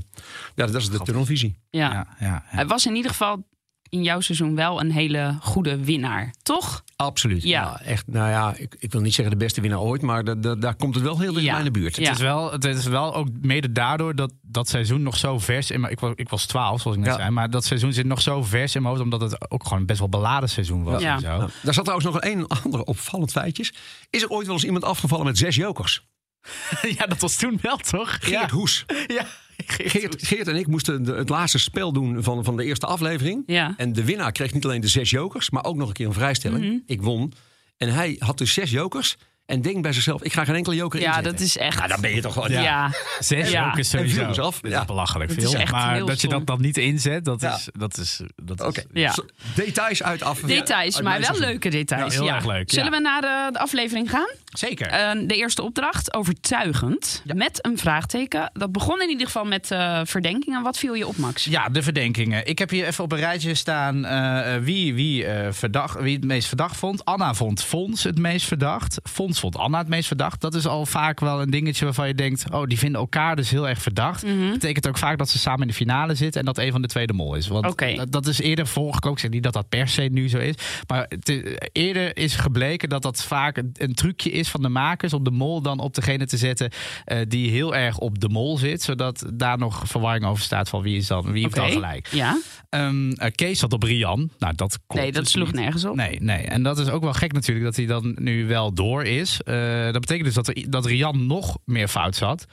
ja, 0.55 0.67
dat 0.67 0.75
is 0.75 0.91
de 0.91 0.99
tunnelvisie. 1.01 1.59
Ja. 1.71 1.93
Ja, 1.93 2.17
ja, 2.19 2.27
ja. 2.27 2.43
Hij 2.47 2.67
was 2.67 2.87
in 2.87 2.95
ieder 2.95 3.11
geval 3.11 3.47
in 3.89 4.03
jouw 4.03 4.21
seizoen 4.21 4.55
wel 4.55 4.81
een 4.81 4.91
hele 4.93 5.37
goede 5.41 5.85
winnaar, 5.85 6.35
toch? 6.43 6.85
Absoluut. 6.97 7.43
Ja. 7.43 7.81
echt, 7.81 8.07
nou 8.07 8.29
ja, 8.31 8.55
ik, 8.57 8.77
ik 8.79 8.93
wil 8.93 9.01
niet 9.01 9.15
zeggen 9.15 9.39
de 9.39 9.45
beste 9.45 9.61
winnaar 9.61 9.81
ooit, 9.81 10.03
maar 10.03 10.25
da- 10.25 10.35
da- 10.35 10.55
daar 10.55 10.75
komt 10.75 10.95
het 10.95 11.05
wel 11.05 11.19
heel 11.21 11.33
dicht 11.33 11.45
Ja. 11.45 11.51
bij 11.51 11.59
in 11.67 11.73
de 11.73 11.79
buurt. 11.79 11.97
Ja. 11.97 12.03
Het, 12.03 12.13
is 12.17 12.23
wel, 12.23 12.53
het 12.53 12.65
is 12.65 12.85
wel 12.87 13.15
ook 13.15 13.29
mede 13.41 13.73
daardoor 13.73 14.15
dat 14.15 14.33
dat 14.43 14.69
seizoen 14.69 15.03
nog 15.03 15.17
zo 15.17 15.39
vers 15.39 15.71
in 15.71 15.81
mijn... 15.81 15.93
Ik 15.93 16.01
was, 16.01 16.13
ik 16.15 16.29
was 16.29 16.47
12, 16.47 16.81
zoals 16.81 16.97
ik 16.97 17.03
net 17.03 17.13
Ja. 17.13 17.19
zei. 17.19 17.31
Maar 17.31 17.51
dat 17.51 17.65
seizoen 17.65 17.93
zit 17.93 18.07
nog 18.07 18.21
zo 18.21 18.43
vers 18.43 18.75
in 18.75 18.83
mijn 18.83 18.95
hoofd... 18.95 19.05
omdat 19.05 19.31
het 19.31 19.51
ook 19.51 19.63
gewoon 19.63 19.79
een 19.79 19.87
best 19.87 19.99
wel 19.99 20.09
beladen 20.09 20.49
seizoen 20.49 20.83
was. 20.83 21.03
Ja. 21.03 21.15
En 21.15 21.21
zo. 21.21 21.27
Nou, 21.37 21.51
daar 21.63 21.75
zat 21.75 21.85
trouwens 21.85 22.13
nog 22.13 22.23
een 22.23 22.47
ander 22.65 22.83
opvallend 22.83 23.31
feitje. 23.33 23.73
Is 24.11 24.23
er 24.23 24.29
ooit 24.29 24.47
wel 24.47 24.55
eens 24.55 24.65
iemand 24.65 24.85
afgevallen 24.85 25.25
met 25.25 25.39
zes 25.39 25.55
jokers? 25.57 26.07
ja, 26.99 27.07
dat 27.07 27.21
was 27.21 27.37
toen 27.37 27.59
wel, 27.63 27.77
toch? 27.77 28.17
Geert 28.21 28.51
Hoes. 28.51 28.85
Ja. 29.07 29.27
Geert, 29.67 30.27
Geert 30.27 30.49
en 30.49 30.57
ik 30.57 30.67
moesten 30.67 31.05
de- 31.05 31.13
het 31.15 31.29
laatste 31.29 31.59
spel 31.59 31.93
doen 31.93 32.23
van, 32.23 32.45
van 32.45 32.57
de 32.57 32.65
eerste 32.65 32.87
aflevering. 32.87 33.43
Ja. 33.47 33.75
En 33.77 33.93
de 33.93 34.05
winnaar 34.05 34.33
kreeg 34.33 34.53
niet 34.53 34.65
alleen 34.65 34.81
de 34.81 34.89
zes 34.89 35.11
jokers, 35.11 35.51
maar 35.51 35.65
ook 35.65 35.77
nog 35.77 35.89
een 35.89 35.95
keer 35.95 36.07
een 36.07 36.13
vrijstelling. 36.13 36.65
Mhm. 36.65 36.77
Ik 36.87 37.03
won. 37.03 37.33
En 37.77 37.89
hij 37.95 38.17
had 38.19 38.39
dus 38.39 38.53
zes 38.53 38.71
jokers. 38.71 39.17
En 39.47 39.63
denkt 39.63 39.83
bij 39.83 39.93
zichzelf, 39.93 40.23
ik 40.23 40.33
ga 40.33 40.45
geen 40.45 40.55
enkele 40.55 40.77
joker 40.77 41.01
Ja, 41.01 41.07
inzetten. 41.07 41.33
dat 41.33 41.41
is 41.41 41.57
echt... 41.57 41.77
Nou, 41.77 41.89
dan 41.89 42.01
ben 42.01 42.15
je 42.15 42.21
toch 42.21 42.35
wel... 42.35 42.51
ja. 42.51 42.91
Zes 43.19 43.51
Ja. 43.51 43.67
ook 43.67 43.77
is 43.79 43.93
En 43.95 43.99
sowieso. 44.09 44.33
viel 44.33 44.45
af. 44.45 44.61
Dat 44.61 44.71
Ja. 44.71 44.81
is 44.81 44.87
belachelijk 44.87 45.33
veel. 45.33 45.53
maar 45.71 45.99
dat 46.05 46.21
je 46.21 46.29
dat 46.29 46.47
dan 46.47 46.61
niet 46.61 46.77
inzet, 46.77 47.25
dat 47.25 47.41
Ja. 47.41 47.55
is... 47.55 47.69
Dat 47.73 47.99
is, 47.99 48.21
dat 48.43 48.61
is 48.61 48.67
Oké, 48.67 48.83
Ja. 48.93 49.15
Details 49.55 50.03
uit 50.03 50.23
af. 50.23 50.41
Details, 50.41 51.01
maar 51.01 51.21
wel 51.21 51.39
leuke 51.39 51.69
details. 51.69 52.13
Ja, 52.15 52.19
heel 52.21 52.29
ja. 52.29 52.35
erg 52.35 52.47
leuk, 52.47 52.71
Zullen 52.71 52.85
ja. 52.85 52.97
we 52.97 53.01
naar 53.03 53.21
de, 53.21 53.49
de 53.53 53.59
aflevering 53.59 54.11
gaan? 54.11 54.29
Zeker. 54.45 54.87
Eh, 54.87 55.11
de 55.27 55.37
eerste 55.37 55.63
opdracht, 55.63 56.15
overtuigend, 56.15 57.23
met 57.35 57.59
een 57.67 57.79
vraagteken. 57.79 58.51
Dat 58.53 58.73
begon 58.73 59.03
in 59.03 59.09
ieder 59.09 59.27
geval 59.27 59.45
met 59.45 59.71
eh, 59.71 60.01
verdenkingen. 60.05 60.63
Wat 60.63 60.79
viel 60.79 60.95
je 60.95 61.07
op, 61.07 61.17
Max? 61.17 61.45
Ja, 61.45 61.69
de 61.69 61.83
verdenkingen. 61.83 62.47
Ik 62.47 62.59
heb 62.59 62.71
hier 62.71 62.87
even 62.87 63.05
op 63.05 63.13
een 63.13 63.19
rijtje 63.19 63.55
staan 63.55 64.05
eh, 64.05 64.55
eh, 64.55 64.63
wie, 64.63 64.95
wie, 64.95 65.27
eh, 65.27 65.53
verdacht, 65.53 66.01
wie 66.01 66.15
het 66.17 66.25
meest 66.25 66.49
verdacht 66.49 66.77
vond. 66.77 67.05
Anna 67.05 67.35
vond 67.35 67.65
Fons 67.65 68.03
het 68.05 68.19
meest 68.19 68.47
verdacht. 68.47 68.99
Fons 69.11 69.36
vond 69.39 69.57
Anna 69.57 69.79
het 69.79 69.89
meest 69.89 70.07
verdacht. 70.07 70.41
Dat 70.41 70.55
is 70.55 70.67
al 70.67 70.87
vaak 70.87 71.21
wel 71.21 71.43
een 71.43 71.51
dingetje 71.51 71.85
waarvan 71.85 72.07
je 72.09 72.15
denkt... 72.15 72.45
oh, 72.51 72.65
die 72.65 72.79
vinden 72.79 73.01
elkaar 73.01 73.37
dus 73.37 73.51
heel 73.51 73.69
erg 73.69 73.83
verdacht. 73.83 74.23
Mhm. 74.27 74.51
betekent 74.53 74.89
ook 74.89 74.99
vaak 74.99 75.19
dat 75.19 75.29
ze 75.29 75.39
samen 75.39 75.61
in 75.61 75.67
de 75.69 75.73
finale 75.75 76.15
zitten... 76.15 76.41
en 76.41 76.47
dat 76.47 76.59
een 76.59 76.73
van 76.73 76.83
de 76.83 76.89
twee 76.89 77.07
de 77.07 77.13
mol 77.13 77.35
is. 77.35 77.49
Want 77.49 77.67
dat, 77.97 78.13
dat 78.13 78.27
is 78.27 78.41
eerder 78.41 78.67
voorgekomen. 78.67 79.17
Ik 79.17 79.23
zeg 79.23 79.31
niet 79.31 79.43
dat 79.43 79.53
dat 79.53 79.69
per 79.69 79.89
se 79.89 80.03
nu 80.03 80.29
zo 80.29 80.39
is. 80.39 80.55
Maar 80.87 81.11
is- 81.23 81.43
eerder 81.73 82.17
is 82.17 82.35
gebleken 82.37 82.89
dat 82.89 83.03
dat 83.03 83.25
vaak 83.25 83.57
een, 83.57 83.71
een 83.79 83.95
trucje 83.95 84.31
is 84.31 84.49
van 84.49 84.63
de 84.63 84.69
makers... 84.69 85.13
om 85.13 85.25
de 85.25 85.31
mol 85.31 85.61
dan 85.63 85.79
op 85.79 85.95
degene 85.95 86.27
te 86.27 86.37
zetten 86.37 86.71
eh, 87.05 87.19
die 87.29 87.51
heel 87.51 87.75
erg 87.77 87.99
op 87.99 88.19
de 88.21 88.29
mol 88.29 88.59
zit. 88.59 88.83
Zodat 88.83 89.27
daar 89.35 89.59
nog 89.59 89.83
verwarring 89.87 90.25
over 90.25 90.43
staat 90.43 90.69
van 90.69 90.83
wie 90.83 90.97
is 90.97 91.07
dan, 91.07 91.33
wie 91.33 91.43
heeft 91.43 91.55
dan 91.55 91.71
gelijk. 91.71 92.07
Ja? 92.11 92.39
Ehm, 92.71 93.11
eh, 93.11 93.31
Kees 93.35 93.59
zat 93.59 93.73
op 93.73 93.83
Rian. 93.83 94.31
Nou, 94.39 94.55
dat 94.55 94.79
Nee, 94.89 95.13
dat 95.13 95.23
dus 95.23 95.33
sloeg 95.33 95.53
niet. 95.53 95.61
nergens 95.61 95.85
op. 95.85 95.95
Nee, 95.97 96.21
nee. 96.21 96.43
En 96.43 96.63
dat 96.63 96.79
is 96.79 96.89
ook 96.89 97.03
wel 97.03 97.13
gek 97.13 97.33
natuurlijk 97.33 97.65
dat 97.67 97.77
hij 97.77 97.87
dan 97.87 98.17
nu 98.21 98.47
wel 98.47 98.73
door 98.73 99.05
is. 99.05 99.26
Eh, 99.43 99.85
dat 99.85 100.01
betekent 100.01 100.25
dus 100.25 100.35
dat, 100.35 100.49
er, 100.49 100.71
dat 100.71 100.87
Rian 100.87 101.27
nog 101.27 101.59
meer 101.65 101.89
fout 101.89 102.17
zat. 102.17 102.47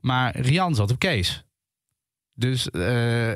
Maar 0.00 0.40
Rian 0.40 0.74
zat 0.74 0.90
op 0.90 0.98
Kees. 0.98 1.44
Dus 2.34 2.70
eh, 2.70 3.30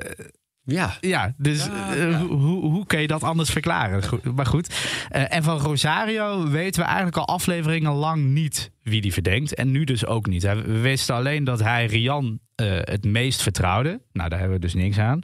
Ja. 0.65 0.97
ja, 1.01 1.35
dus 1.37 1.65
Ja, 1.65 1.95
eh, 1.95 2.11
ja. 2.11 2.19
Hoe, 2.19 2.37
hoe, 2.39 2.71
hoe 2.71 2.87
kun 2.87 3.01
je 3.01 3.07
dat 3.07 3.23
anders 3.23 3.51
verklaren? 3.51 4.05
Goed, 4.05 4.35
maar 4.37 4.47
goed. 4.47 4.75
En 5.09 5.43
van 5.43 5.59
Rosario 5.59 6.49
weten 6.49 6.81
we 6.81 6.87
eigenlijk 6.87 7.17
al 7.17 7.29
afleveringen 7.29 7.93
lang 7.93 8.25
niet 8.25 8.71
wie 8.83 9.01
die 9.01 9.13
verdenkt. 9.13 9.55
En 9.55 9.71
nu 9.71 9.85
dus 9.85 10.07
ook 10.07 10.27
niet. 10.27 10.43
We 10.43 10.81
wisten 10.81 11.15
alleen 11.15 11.45
dat 11.45 11.61
hij 11.61 11.87
Rian 11.87 12.39
het 12.85 13.05
meest 13.05 13.43
vertrouwde. 13.43 14.01
Nou, 14.13 14.29
daar 14.29 14.39
hebben 14.39 14.57
we 14.57 14.65
dus 14.65 14.75
niks 14.75 14.99
aan. 14.99 15.21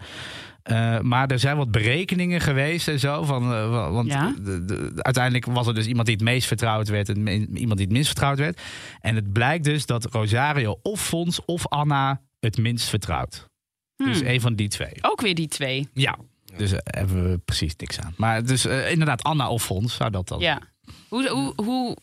Eh, 0.70 1.00
maar 1.00 1.26
er 1.30 1.38
zijn 1.38 1.56
wat 1.56 1.70
berekeningen 1.70 2.40
geweest 2.40 2.88
en 2.88 2.98
zo. 2.98 3.22
Van, 3.24 3.42
eh, 3.42 3.70
wa- 3.70 3.90
want 3.90 4.08
Ja. 4.08 4.34
de, 4.42 4.64
de- 4.64 4.90
uiteindelijk 4.96 5.46
was 5.46 5.66
er 5.66 5.74
dus 5.74 5.86
iemand 5.86 6.06
die 6.06 6.14
het 6.16 6.24
meest 6.24 6.46
vertrouwd 6.46 6.88
werd 6.88 7.08
en 7.08 7.22
me- 7.22 7.46
iemand 7.54 7.76
die 7.76 7.86
het 7.86 7.90
minst 7.92 8.06
vertrouwd 8.06 8.38
werd. 8.38 8.60
En 9.00 9.14
het 9.14 9.32
blijkt 9.32 9.64
dus 9.64 9.86
dat 9.86 10.04
Rosario 10.04 10.78
of 10.82 11.00
Fons 11.06 11.44
of 11.44 11.68
Anna 11.68 12.20
het 12.40 12.58
minst 12.58 12.88
vertrouwt. 12.88 13.48
Dus 13.96 14.18
Hmm. 14.18 14.28
een 14.28 14.40
van 14.40 14.54
die 14.54 14.68
twee. 14.68 14.92
Ook 15.00 15.20
weer 15.20 15.34
die 15.34 15.48
twee. 15.48 15.88
Ja. 15.94 16.16
Dus 16.56 16.70
daar 16.70 16.80
hebben 16.84 17.30
we 17.30 17.38
precies 17.38 17.76
niks 17.76 18.00
aan. 18.00 18.14
Maar 18.16 18.44
dus 18.44 18.64
eh, 18.66 18.90
inderdaad, 18.90 19.22
Anna 19.22 19.48
of 19.50 19.62
Fons 19.64 19.94
zou 19.94 20.10
dat 20.10 20.28
dan. 20.28 20.40
Ja. 20.40 20.60
Hoe, 21.08 21.28
hoe, 21.28 21.52
hoe, 21.64 21.96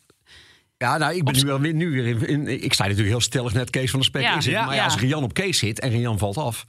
Ja, 0.78 0.98
nou, 0.98 1.16
ik 1.16 1.24
ben 1.24 1.36
nu, 1.36 1.42
wel 1.42 1.60
weer, 1.60 1.74
nu 1.74 1.92
weer 1.92 2.06
in, 2.08 2.28
in- 2.48 2.64
Ik 2.64 2.74
sta 2.74 2.84
natuurlijk 2.84 3.10
heel 3.10 3.22
stellig 3.22 3.54
net 3.54 3.70
Kees 3.70 3.92
van 3.92 4.00
de 4.00 4.06
Spek 4.06 4.22
Ja, 4.22 4.36
in 4.36 4.42
zit. 4.42 4.52
ja, 4.54 4.62
maar 4.66 4.70
ja, 4.76 4.78
ja. 4.80 4.84
als 4.84 4.98
Rian 5.00 5.24
op 5.24 5.34
Kees 5.34 5.58
zit 5.58 5.80
en 5.80 5.90
Rian 5.90 6.18
valt 6.18 6.38
af... 6.38 6.66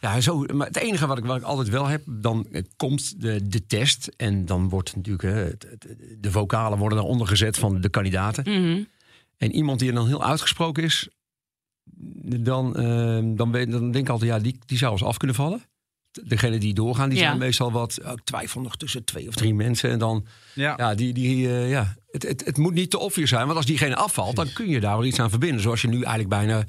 Ja, 0.00 0.20
zo, 0.20 0.44
maar 0.54 0.66
het 0.66 0.76
enige 0.76 1.06
wat 1.06 1.18
ik, 1.18 1.24
wat 1.24 1.36
ik 1.36 1.42
altijd 1.42 1.68
wel 1.68 1.86
heb, 1.86 2.02
dan 2.06 2.46
eh, 2.52 2.62
komt 2.76 3.20
de, 3.20 3.48
de 3.48 3.66
test... 3.66 4.10
en 4.16 4.46
dan 4.46 4.68
wordt 4.68 4.96
natuurlijk 4.96 5.22
eh, 5.22 5.68
de 6.18 6.30
vocalen 6.30 6.78
worden 6.78 6.98
daaronder 6.98 7.26
gezet 7.26 7.56
van 7.58 7.80
de 7.80 7.88
kandidaten. 7.88 8.44
Mhm. 8.62 8.82
En 9.36 9.52
iemand 9.54 9.78
die 9.78 9.88
er 9.88 9.94
dan 9.94 10.06
heel 10.06 10.24
uitgesproken 10.24 10.82
is... 10.82 11.08
dan, 12.38 12.76
eh, 12.76 13.20
dan, 13.24 13.52
weet, 13.52 13.70
dan 13.70 13.90
denk 13.90 14.04
ik 14.04 14.08
altijd, 14.12 14.30
ja, 14.30 14.38
die, 14.38 14.58
die 14.66 14.78
zou 14.78 14.92
eens 14.92 15.02
af 15.04 15.16
kunnen 15.16 15.36
vallen. 15.36 15.62
Degene 16.24 16.58
die 16.58 16.74
doorgaan, 16.74 17.08
die 17.08 17.18
Ja. 17.18 17.24
zijn 17.24 17.38
meestal 17.38 17.72
wat... 17.72 17.98
oh, 18.04 18.12
ik 18.12 18.20
twijfel 18.24 18.60
nog 18.60 18.76
tussen 18.76 19.04
twee 19.04 19.28
of 19.28 19.34
drie 19.34 19.54
mensen. 19.54 19.90
En 19.90 19.98
dan, 19.98 20.26
Ja. 20.54 20.74
ja, 20.76 20.94
die, 20.94 21.12
die, 21.12 21.48
eh, 21.48 21.70
ja. 21.70 21.96
Het, 22.10 22.22
het, 22.22 22.44
het 22.44 22.56
moet 22.56 22.74
niet 22.74 22.90
te 22.90 22.98
obvious 22.98 23.28
zijn. 23.28 23.44
Want 23.44 23.56
als 23.56 23.66
diegene 23.66 23.96
afvalt, 23.96 24.36
dan 24.36 24.52
kun 24.52 24.68
je 24.68 24.80
daar 24.80 24.96
wel 24.96 25.06
iets 25.06 25.20
aan 25.20 25.30
verbinden. 25.30 25.60
Zoals 25.60 25.80
je 25.82 25.88
nu 25.88 25.94
eigenlijk 25.94 26.28
bijna 26.28 26.64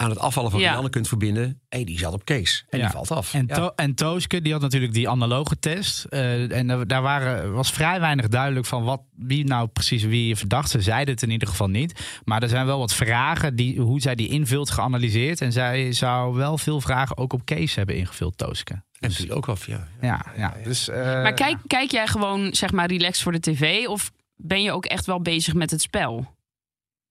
aan 0.00 0.10
het 0.10 0.18
afvallen 0.18 0.50
van 0.50 0.60
Ja. 0.60 0.66
die 0.66 0.76
ander 0.76 0.90
kunt 0.90 1.08
verbinden. 1.08 1.60
Hé, 1.68 1.84
die 1.84 1.98
zat 1.98 2.12
op 2.12 2.24
Kees. 2.24 2.64
En 2.68 2.78
Ja. 2.78 2.84
die 2.84 2.92
valt 2.94 3.10
af. 3.10 3.34
En, 3.34 3.44
Ja. 3.46 3.54
to 3.54 3.72
en 3.76 3.94
Tooske, 3.94 4.40
die 4.42 4.52
had 4.52 4.60
natuurlijk 4.60 4.92
die 4.92 5.08
analoge 5.08 5.58
test. 5.58 6.04
Eh, 6.04 6.52
en 6.58 6.84
daar 6.86 7.02
waren, 7.02 7.52
was 7.52 7.70
vrij 7.72 8.00
weinig 8.00 8.28
duidelijk 8.28 8.66
van 8.66 8.84
wat, 8.84 9.02
wie 9.16 9.44
nou 9.44 9.68
precies 9.68 10.02
wie 10.02 10.26
je 10.28 10.36
verdacht. 10.36 10.70
Ze 10.70 10.80
zeiden 10.80 11.14
het 11.14 11.22
in 11.22 11.30
ieder 11.30 11.48
geval 11.48 11.68
niet. 11.68 12.20
Maar 12.24 12.42
er 12.42 12.48
zijn 12.48 12.66
wel 12.66 12.78
wat 12.78 12.94
vragen, 12.94 13.56
die, 13.56 13.80
hoe 13.80 14.00
zij 14.00 14.14
die 14.14 14.28
invult, 14.28 14.70
geanalyseerd. 14.70 15.40
En 15.40 15.52
zij 15.52 15.92
zou 15.92 16.34
wel 16.34 16.58
veel 16.58 16.80
vragen 16.80 17.16
ook 17.16 17.32
op 17.32 17.44
Kees 17.44 17.74
hebben 17.74 17.96
ingevuld, 17.96 18.38
Tooske. 18.38 18.82
En 18.98 19.10
viel 19.12 19.30
ook 19.34 19.48
af, 19.48 19.66
ja. 19.66 19.88
Ja, 20.00 20.26
ja. 20.36 20.54
Dus, 20.64 20.88
eh, 20.88 21.02
Maar 21.04 21.34
kijk, 21.34 21.56
kijk 21.66 21.90
jij 21.90 22.06
gewoon 22.06 22.54
zeg 22.54 22.72
maar 22.72 22.88
relaxed 22.88 23.22
voor 23.22 23.32
de 23.32 23.40
tv? 23.40 23.86
Of 23.86 24.10
ben 24.36 24.62
je 24.62 24.72
ook 24.72 24.84
echt 24.86 25.06
wel 25.06 25.20
bezig 25.22 25.54
met 25.54 25.70
het 25.70 25.80
spel? 25.80 26.38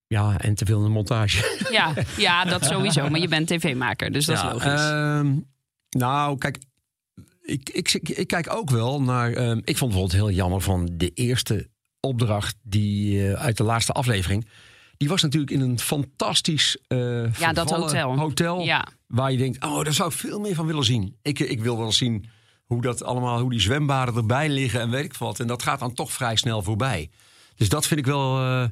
Ja, 0.09 0.37
en 0.39 0.55
te 0.55 0.65
veel 0.65 0.77
in 0.77 0.83
de 0.83 0.89
montage. 0.89 1.57
Ja, 1.71 1.93
ja 2.17 2.43
dat 2.45 2.65
sowieso. 2.65 3.09
Maar 3.09 3.19
je 3.19 3.27
bent 3.27 3.47
tv-maker, 3.47 4.11
dus 4.11 4.25
dat 4.25 4.35
is 4.37 4.43
logisch. 4.43 4.63
ehm, 4.89 5.35
nou, 5.89 6.37
kijk, 6.37 6.57
ik, 7.41 7.69
ik, 7.69 7.93
ik, 7.93 8.09
ik 8.09 8.27
kijk 8.27 8.53
ook 8.53 8.69
wel 8.69 9.01
naar. 9.01 9.31
ehm, 9.33 9.57
ik 9.63 9.77
vond 9.77 9.91
bijvoorbeeld 9.91 10.11
heel 10.21 10.31
jammer 10.31 10.61
van 10.61 10.89
de 10.91 11.09
eerste 11.13 11.69
opdracht 11.99 12.55
die 12.63 13.27
eh, 13.27 13.33
uit 13.41 13.57
de 13.57 13.63
laatste 13.63 13.91
aflevering. 13.91 14.47
Die 14.97 15.09
was 15.09 15.21
natuurlijk 15.21 15.51
in 15.51 15.61
een 15.61 15.79
fantastisch 15.79 16.77
eh 16.87 17.33
ja, 17.33 17.53
dat 17.53 17.69
hotel. 17.71 18.17
hotel 18.17 18.59
Ja, 18.63 18.87
Waar 19.07 19.31
je 19.31 19.37
denkt, 19.37 19.63
oh, 19.65 19.83
daar 19.83 19.93
zou 19.93 20.09
ik 20.09 20.15
veel 20.17 20.39
meer 20.39 20.55
van 20.55 20.65
willen 20.65 20.83
zien. 20.83 21.15
Ik, 21.21 21.39
ik 21.39 21.59
wil 21.61 21.77
wel 21.77 21.91
zien 21.91 22.25
hoe 22.65 22.81
dat 22.81 23.03
allemaal, 23.03 23.39
hoe 23.39 23.49
die 23.49 23.59
zwembaden 23.59 24.15
erbij 24.15 24.49
liggen 24.49 24.81
en 24.81 24.89
weet 24.89 25.05
ik 25.05 25.13
wat. 25.13 25.39
En 25.39 25.47
dat 25.47 25.63
gaat 25.63 25.79
dan 25.79 25.93
toch 25.93 26.11
vrij 26.11 26.35
snel 26.35 26.61
voorbij. 26.63 27.09
Dus 27.55 27.69
dat 27.69 27.87
vind 27.87 27.99
ik 27.99 28.05
wel. 28.05 28.37
eh, 28.39 28.63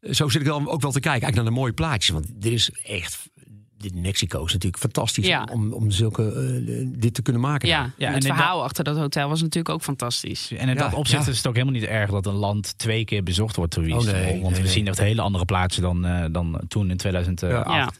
zo 0.00 0.28
zit 0.28 0.40
ik 0.40 0.46
wel 0.46 0.56
ook 0.70 0.80
wel 0.80 0.92
te 0.92 1.00
kijken, 1.00 1.22
eigenlijk 1.22 1.34
naar 1.34 1.44
de 1.44 1.50
mooie 1.60 1.72
plaatjes. 1.72 2.08
Want 2.14 2.26
dit 2.42 2.52
is 2.52 2.70
echt. 2.84 3.28
Dit 3.76 3.94
Mexico 3.94 4.44
is 4.44 4.52
natuurlijk 4.52 4.82
fantastisch 4.82 5.26
Ja. 5.26 5.48
om, 5.52 5.72
om 5.72 5.90
zulke, 5.90 6.32
eh, 6.32 6.86
dit 6.98 7.14
te 7.14 7.22
kunnen 7.22 7.42
maken. 7.42 7.68
ja. 7.68 7.90
Ja, 7.96 8.08
en 8.08 8.14
het 8.14 8.24
verhaal 8.26 8.62
achter 8.62 8.84
dat 8.84 8.96
hotel 8.96 9.28
was 9.28 9.40
natuurlijk 9.40 9.74
ook 9.74 9.82
fantastisch. 9.82 10.50
En 10.50 10.68
in 10.68 10.68
Ja, 10.68 10.74
dat 10.74 10.92
opzicht 10.94 11.24
ja. 11.24 11.30
is 11.30 11.36
het 11.36 11.46
ook 11.46 11.54
helemaal 11.54 11.80
niet 11.80 11.88
erg 11.88 12.10
dat 12.10 12.26
een 12.26 12.34
land 12.34 12.78
twee 12.78 13.04
keer 13.04 13.22
bezocht 13.22 13.56
wordt 13.56 13.74
door 13.74 13.86
is 13.86 13.92
Oh, 13.92 14.02
nee. 14.02 14.22
Want 14.30 14.42
nee, 14.42 14.52
we 14.52 14.58
nee. 14.58 14.66
zien 14.68 14.86
echt 14.86 14.98
hele 14.98 15.20
andere 15.22 15.44
plaatsen 15.44 15.82
dan, 15.82 16.04
eh, 16.06 16.24
dan 16.30 16.60
toen 16.68 16.90
in 16.90 16.96
2008. 16.96 17.66
Ja. 17.68 17.90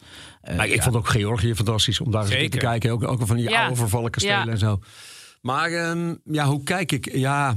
Eh, 0.41 0.57
Maar 0.57 0.67
ik 0.69 0.75
ja. 0.75 0.83
vond 0.83 0.97
ook 0.97 1.09
Georgië 1.09 1.55
fantastisch 1.55 2.01
om 2.01 2.11
daar 2.11 2.29
eens 2.31 2.51
te 2.51 2.59
kijken. 2.59 2.91
Ook, 2.91 3.09
ook 3.09 3.27
van 3.27 3.37
die 3.37 3.49
Ja. 3.51 3.61
oude 3.63 3.77
vervallen 3.77 4.11
kastelen 4.11 4.45
Ja. 4.45 4.51
en 4.51 4.59
zo. 4.59 4.81
Maar 5.41 5.71
ehm, 5.71 6.15
ja, 6.25 6.45
hoe 6.47 6.63
kijk 6.63 6.93
ik? 6.93 7.15
Ja, 7.17 7.57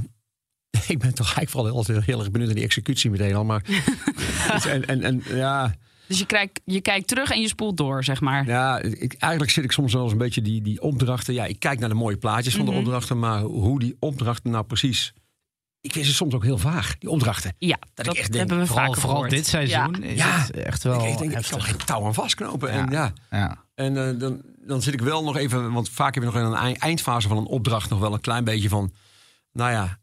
ik 0.94 0.98
ben 0.98 1.14
toch 1.14 1.26
eigenlijk 1.36 1.50
vooral 1.50 1.84
heel, 1.86 2.00
heel 2.02 2.18
erg 2.18 2.30
benieuwd 2.30 2.48
naar 2.48 2.56
die 2.58 2.64
executie 2.66 3.10
meteen 3.10 3.34
al. 3.34 3.44
Maar 3.44 3.62
en, 4.68 4.86
en, 4.86 5.02
en 5.02 5.22
ja, 5.28 5.74
Dus 6.06 6.18
je, 6.18 6.26
kijkt, 6.26 6.60
je 6.64 6.80
kijkt 6.80 7.08
terug 7.08 7.30
en 7.30 7.40
je 7.40 7.48
spoelt 7.48 7.76
door, 7.76 8.04
zeg 8.04 8.20
maar. 8.20 8.46
ja 8.46 8.78
ik, 8.80 9.12
eigenlijk 9.18 9.52
zit 9.52 9.64
ik 9.64 9.72
soms 9.72 9.92
wel 9.92 10.02
eens 10.02 10.12
een 10.12 10.18
beetje 10.18 10.42
die, 10.42 10.62
die 10.62 10.82
opdrachten. 10.82 11.34
Ja, 11.34 11.44
ik 11.44 11.58
kijk 11.58 11.78
naar 11.78 11.88
de 11.88 11.94
mooie 11.94 12.16
plaatjes 12.16 12.54
van 12.54 12.64
Mhm. 12.64 12.72
de 12.74 12.78
opdrachten. 12.78 13.18
Maar 13.18 13.40
hoe 13.40 13.78
die 13.78 13.96
opdrachten 13.98 14.50
nou 14.50 14.64
precies... 14.64 15.12
Ik 15.80 15.92
vind 15.92 16.06
ze 16.06 16.12
soms 16.14 16.34
ook 16.34 16.42
heel 16.44 16.58
vaag, 16.58 16.98
die 16.98 17.10
opdrachten. 17.10 17.54
Ja, 17.58 17.78
Dat 17.94 18.04
dat, 18.04 18.14
ik 18.14 18.20
echt 18.20 18.32
denk, 18.32 18.38
hebben 18.48 18.58
we 18.58 18.66
Vooral, 18.66 18.86
vaker 18.86 19.00
vooral 19.00 19.28
dit 19.28 19.46
seizoen 19.46 20.02
is 20.02 20.18
Ja. 20.18 20.38
het 20.40 20.50
echt 20.50 20.82
wel 20.82 20.94
ik, 21.04 21.10
ik 21.12 21.18
denk, 21.18 21.30
ik 21.30 21.36
heftig. 21.36 21.50
kan 21.56 21.62
geen 21.62 21.76
touw 21.76 22.04
aan 22.06 22.14
vastknopen. 22.14 22.70
En, 22.70 22.90
ja. 22.90 23.12
Ja. 23.30 23.64
En 23.74 23.96
eh, 24.08 24.18
dan, 24.18 24.42
dan 24.66 24.82
zit 24.82 24.94
ik 24.94 25.00
wel 25.00 25.24
nog 25.24 25.36
even, 25.36 25.72
want 25.72 25.88
vaak 25.88 26.14
heb 26.14 26.22
je 26.22 26.28
nog 26.30 26.38
in 26.38 26.44
een 26.44 26.54
ei- 26.54 26.74
eindfase 26.78 27.28
van 27.28 27.36
een 27.36 27.46
opdracht 27.46 27.90
nog 27.90 27.98
wel 27.98 28.12
een 28.12 28.20
klein 28.20 28.44
beetje 28.44 28.68
van, 28.68 28.92
nou 29.52 29.70
ja, 29.70 29.98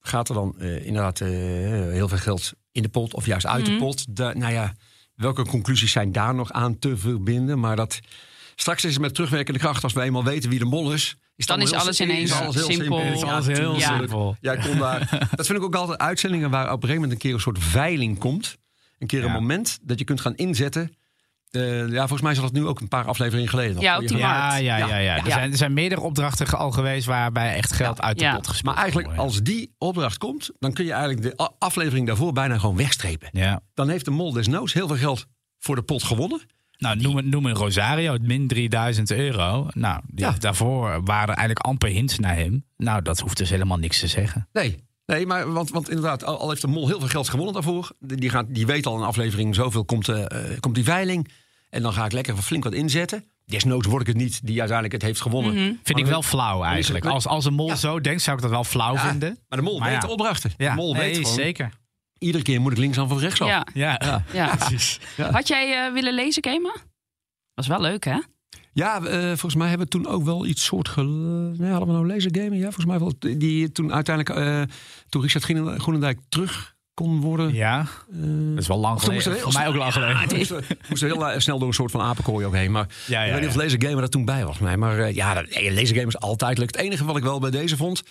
gaat 0.00 0.28
er 0.28 0.34
dan 0.34 0.54
eh, 0.58 0.86
inderdaad 0.86 1.20
eh, 1.20 1.28
heel 1.28 2.08
veel 2.08 2.18
geld 2.18 2.52
in 2.72 2.82
de 2.82 2.88
pot 2.88 3.14
of 3.14 3.26
juist 3.26 3.46
uit 3.46 3.64
de 3.64 3.70
Mhm. 3.70 3.80
pot? 3.80 4.16
Da- 4.16 4.32
nou 4.32 4.52
ja, 4.52 4.74
welke 5.14 5.44
conclusies 5.46 5.92
zijn 5.92 6.12
daar 6.12 6.34
nog 6.34 6.52
aan 6.52 6.78
te 6.78 6.96
verbinden? 6.96 7.60
Maar 7.60 7.76
dat 7.76 8.00
straks 8.54 8.84
is 8.84 8.92
het 8.92 9.00
met 9.00 9.14
terugwerkende 9.14 9.60
kracht, 9.60 9.82
als 9.84 9.92
we 9.92 10.02
eenmaal 10.02 10.24
weten 10.24 10.50
wie 10.50 10.58
de 10.58 10.64
mol 10.64 10.92
is. 10.92 11.16
is 11.36 11.46
Dan 11.46 11.60
is 11.60 11.72
alles 11.72 12.00
ineens 12.00 12.32
alles 12.32 12.54
heel 12.54 12.64
simpel. 12.64 12.98
simpel. 12.98 13.12
Is 13.14 13.20
Ja, 13.20 13.26
alles 13.32 13.46
heel. 13.46 13.76
Ja. 13.76 13.96
simpel. 13.98 14.36
Daar. 14.40 15.28
Dat 15.36 15.46
vind 15.46 15.58
ik 15.58 15.64
ook 15.64 15.74
altijd 15.74 15.98
uitzendingen 15.98 16.50
waar 16.50 16.64
op 16.64 16.72
een 16.72 16.88
gegeven 16.88 16.94
moment 16.94 17.12
een 17.12 17.18
keer 17.18 17.34
een 17.34 17.40
soort 17.40 17.58
veiling 17.58 18.18
komt. 18.18 18.56
Een 18.98 19.06
keer 19.06 19.24
een 19.24 19.32
moment 19.32 19.78
dat 19.82 19.98
je 19.98 20.04
kunt 20.04 20.20
gaan 20.20 20.34
inzetten. 20.34 20.96
Eh, 21.54 21.88
ja, 21.88 21.98
volgens 21.98 22.20
mij 22.20 22.32
is 22.32 22.38
dat 22.38 22.52
nu 22.52 22.66
ook 22.66 22.80
een 22.80 22.88
paar 22.88 23.04
afleveringen 23.06 23.48
geleden. 23.48 23.74
nog. 23.74 23.82
Ja, 23.82 23.98
op 23.98 24.08
die 24.08 24.16
Ja, 24.16 24.56
ja, 24.56 24.76
ja, 24.76 24.96
ja. 24.96 25.16
Er, 25.16 25.26
Ja. 25.26 25.32
zijn, 25.32 25.50
er 25.50 25.56
zijn 25.56 25.72
meerdere 25.72 26.00
opdrachten 26.00 26.46
al 26.58 26.70
geweest 26.70 27.06
waarbij 27.06 27.54
echt 27.54 27.72
geld 27.72 28.00
uit 28.00 28.18
de 28.18 28.24
Ja. 28.24 28.34
pot 28.34 28.46
gespeeld 28.46 28.74
Maar 28.74 28.84
eigenlijk, 28.84 29.18
als 29.18 29.42
die 29.42 29.74
opdracht 29.78 30.18
komt, 30.18 30.50
dan 30.58 30.72
kun 30.72 30.84
je 30.84 30.92
eigenlijk 30.92 31.22
de 31.22 31.50
aflevering 31.58 32.06
daarvoor 32.06 32.32
bijna 32.32 32.58
gewoon 32.58 32.76
wegstrepen. 32.76 33.28
Ja. 33.32 33.60
Dan 33.74 33.88
heeft 33.88 34.04
de 34.04 34.10
mol 34.10 34.32
desnoods 34.32 34.72
heel 34.72 34.86
veel 34.86 34.96
geld 34.96 35.26
voor 35.58 35.74
de 35.74 35.82
pot 35.82 36.02
gewonnen. 36.02 36.40
Nou, 36.78 36.96
noem, 36.96 37.16
een- 37.18 37.28
noem 37.28 37.46
een 37.46 37.54
Rosario, 37.54 38.12
het 38.12 38.22
min 38.22 38.46
3000 38.48 39.10
euro. 39.10 39.68
Nou, 39.74 40.00
die- 40.06 40.24
Ja. 40.24 40.34
daarvoor 40.38 40.80
waren 41.04 41.28
er 41.28 41.36
eigenlijk 41.36 41.58
amper 41.58 41.88
hints 41.88 42.18
naar 42.18 42.36
hem. 42.36 42.64
Nou, 42.76 43.02
dat 43.02 43.18
hoeft 43.20 43.36
dus 43.36 43.50
helemaal 43.50 43.78
niks 43.78 44.00
te 44.00 44.06
zeggen. 44.06 44.48
Nee, 44.52 44.76
nee 45.06 45.26
maar 45.26 45.52
want, 45.52 45.70
want 45.70 45.88
inderdaad, 45.88 46.24
al, 46.24 46.38
al 46.38 46.48
heeft 46.48 46.60
de 46.60 46.66
mol 46.68 46.86
heel 46.88 46.98
veel 46.98 47.08
geld 47.08 47.28
gewonnen 47.28 47.54
daarvoor. 47.54 47.90
Die, 48.00 48.30
gaat, 48.30 48.46
die 48.48 48.66
weet 48.66 48.86
al 48.86 48.94
in 48.94 49.00
een 49.00 49.06
aflevering, 49.06 49.54
zoveel 49.54 49.84
komt, 49.84 50.08
eh, 50.08 50.24
eh, 50.52 50.60
komt 50.60 50.74
die 50.74 50.84
veiling. 50.84 51.28
En 51.74 51.82
dan 51.82 51.92
ga 51.92 52.04
ik 52.04 52.12
lekker 52.12 52.36
flink 52.36 52.64
wat 52.64 52.72
inzetten. 52.72 53.24
Desnoods 53.44 53.86
word 53.86 54.00
ik 54.00 54.06
het 54.06 54.16
niet 54.16 54.40
die 54.46 54.58
uiteindelijk 54.58 54.92
het 54.92 55.02
heeft 55.02 55.20
gewonnen. 55.20 55.54
Mhm. 55.54 55.72
Vind 55.82 55.98
ik 55.98 56.06
wel 56.06 56.22
flauw 56.22 56.62
eigenlijk. 56.62 57.04
Als, 57.06 57.26
als 57.26 57.44
een 57.44 57.54
mol 57.54 57.66
Ja. 57.68 57.74
zo 57.76 58.00
denkt, 58.00 58.22
zou 58.22 58.36
ik 58.36 58.42
dat 58.42 58.50
wel 58.50 58.64
flauw 58.64 58.94
Ja, 58.94 59.08
vinden. 59.08 59.38
Maar 59.48 59.58
de 59.58 59.64
mol 59.64 59.78
Maar 59.78 59.88
weet 59.90 60.00
ja. 60.00 60.06
de 60.06 60.12
opdrachten. 60.12 60.52
Ja, 60.56 60.70
de 60.70 60.76
mol 60.76 60.92
nee, 60.92 61.02
weet 61.02 61.16
gewoon, 61.16 61.32
zeker. 61.34 61.70
iedere 62.18 62.44
keer 62.44 62.60
moet 62.60 62.72
ik 62.72 62.78
linksaf 62.78 63.10
of 63.10 63.20
rechtsaf. 63.20 63.48
Ja, 63.48 63.66
Ja, 63.74 64.00
Ja. 64.04 64.24
ja. 64.46 64.56
precies. 64.56 65.00
Had 65.16 65.48
jij 65.48 65.86
eh, 65.86 65.92
willen 65.92 66.14
lezen, 66.14 66.42
Kema? 66.42 66.74
Was 67.54 67.66
wel 67.66 67.80
leuk, 67.80 68.04
hè? 68.04 68.18
Ja, 68.72 69.02
eh, 69.04 69.26
volgens 69.26 69.54
mij 69.54 69.68
hebben 69.68 69.86
we 69.86 69.92
toen 69.92 70.06
ook 70.06 70.24
wel 70.24 70.46
iets 70.46 70.64
soort. 70.64 70.96
Nee, 70.96 71.70
hadden 71.70 71.86
we 71.88 71.92
nou 71.92 72.06
lasergaming? 72.06 72.54
Ja, 72.56 72.70
volgens 72.70 72.84
mij 72.86 72.98
wel. 72.98 73.12
Die 73.38 73.72
toen 73.72 73.92
uiteindelijk, 73.92 74.38
eh, 74.38 74.62
toen 75.08 75.22
Richard 75.22 75.44
Groenen- 75.44 75.80
Groenendijk 75.80 76.18
terug 76.28 76.73
kon 76.94 77.20
worden. 77.20 77.54
Ja, 77.54 77.80
eh, 78.12 78.16
dat 78.50 78.58
is 78.58 78.66
wel 78.66 78.78
lang 78.78 78.94
moest 78.94 79.06
er 79.06 79.12
geleden. 79.12 79.32
heel 79.32 79.42
Voor 79.52 79.60
mij 79.60 79.68
ook 79.68 79.74
lang 79.74 79.92
geleden. 79.92 80.16
Ja, 80.30 80.36
moest 80.36 80.50
er- 80.50 80.66
moest 80.88 81.02
er 81.02 81.08
heel 81.08 81.28
eh, 81.28 81.38
snel 81.38 81.58
door 81.58 81.68
een 81.68 81.74
soort 81.74 81.90
van 81.90 82.00
apenkooi 82.00 82.46
ook 82.46 82.54
heen. 82.54 82.70
Maar 82.70 82.86
Ja, 83.06 83.20
ik 83.20 83.26
ja, 83.26 83.32
weet 83.32 83.40
niet 83.40 83.50
of 83.50 83.56
ja. 83.56 83.62
lasergamer 83.62 84.00
dat 84.00 84.10
toen 84.10 84.24
bij 84.24 84.44
was. 84.44 84.58
mij. 84.58 84.76
Maar 84.76 84.98
eh, 84.98 85.14
ja, 85.14 85.34
dat, 85.34 85.48
nee, 85.54 85.74
lasergamen 85.74 86.08
is 86.08 86.18
altijd 86.18 86.58
leuk. 86.58 86.66
Het 86.76 86.76
enige 86.84 87.04
wat 87.04 87.16
ik 87.16 87.22
wel 87.22 87.40
bij 87.40 87.50
deze 87.50 87.76
vond. 87.76 88.02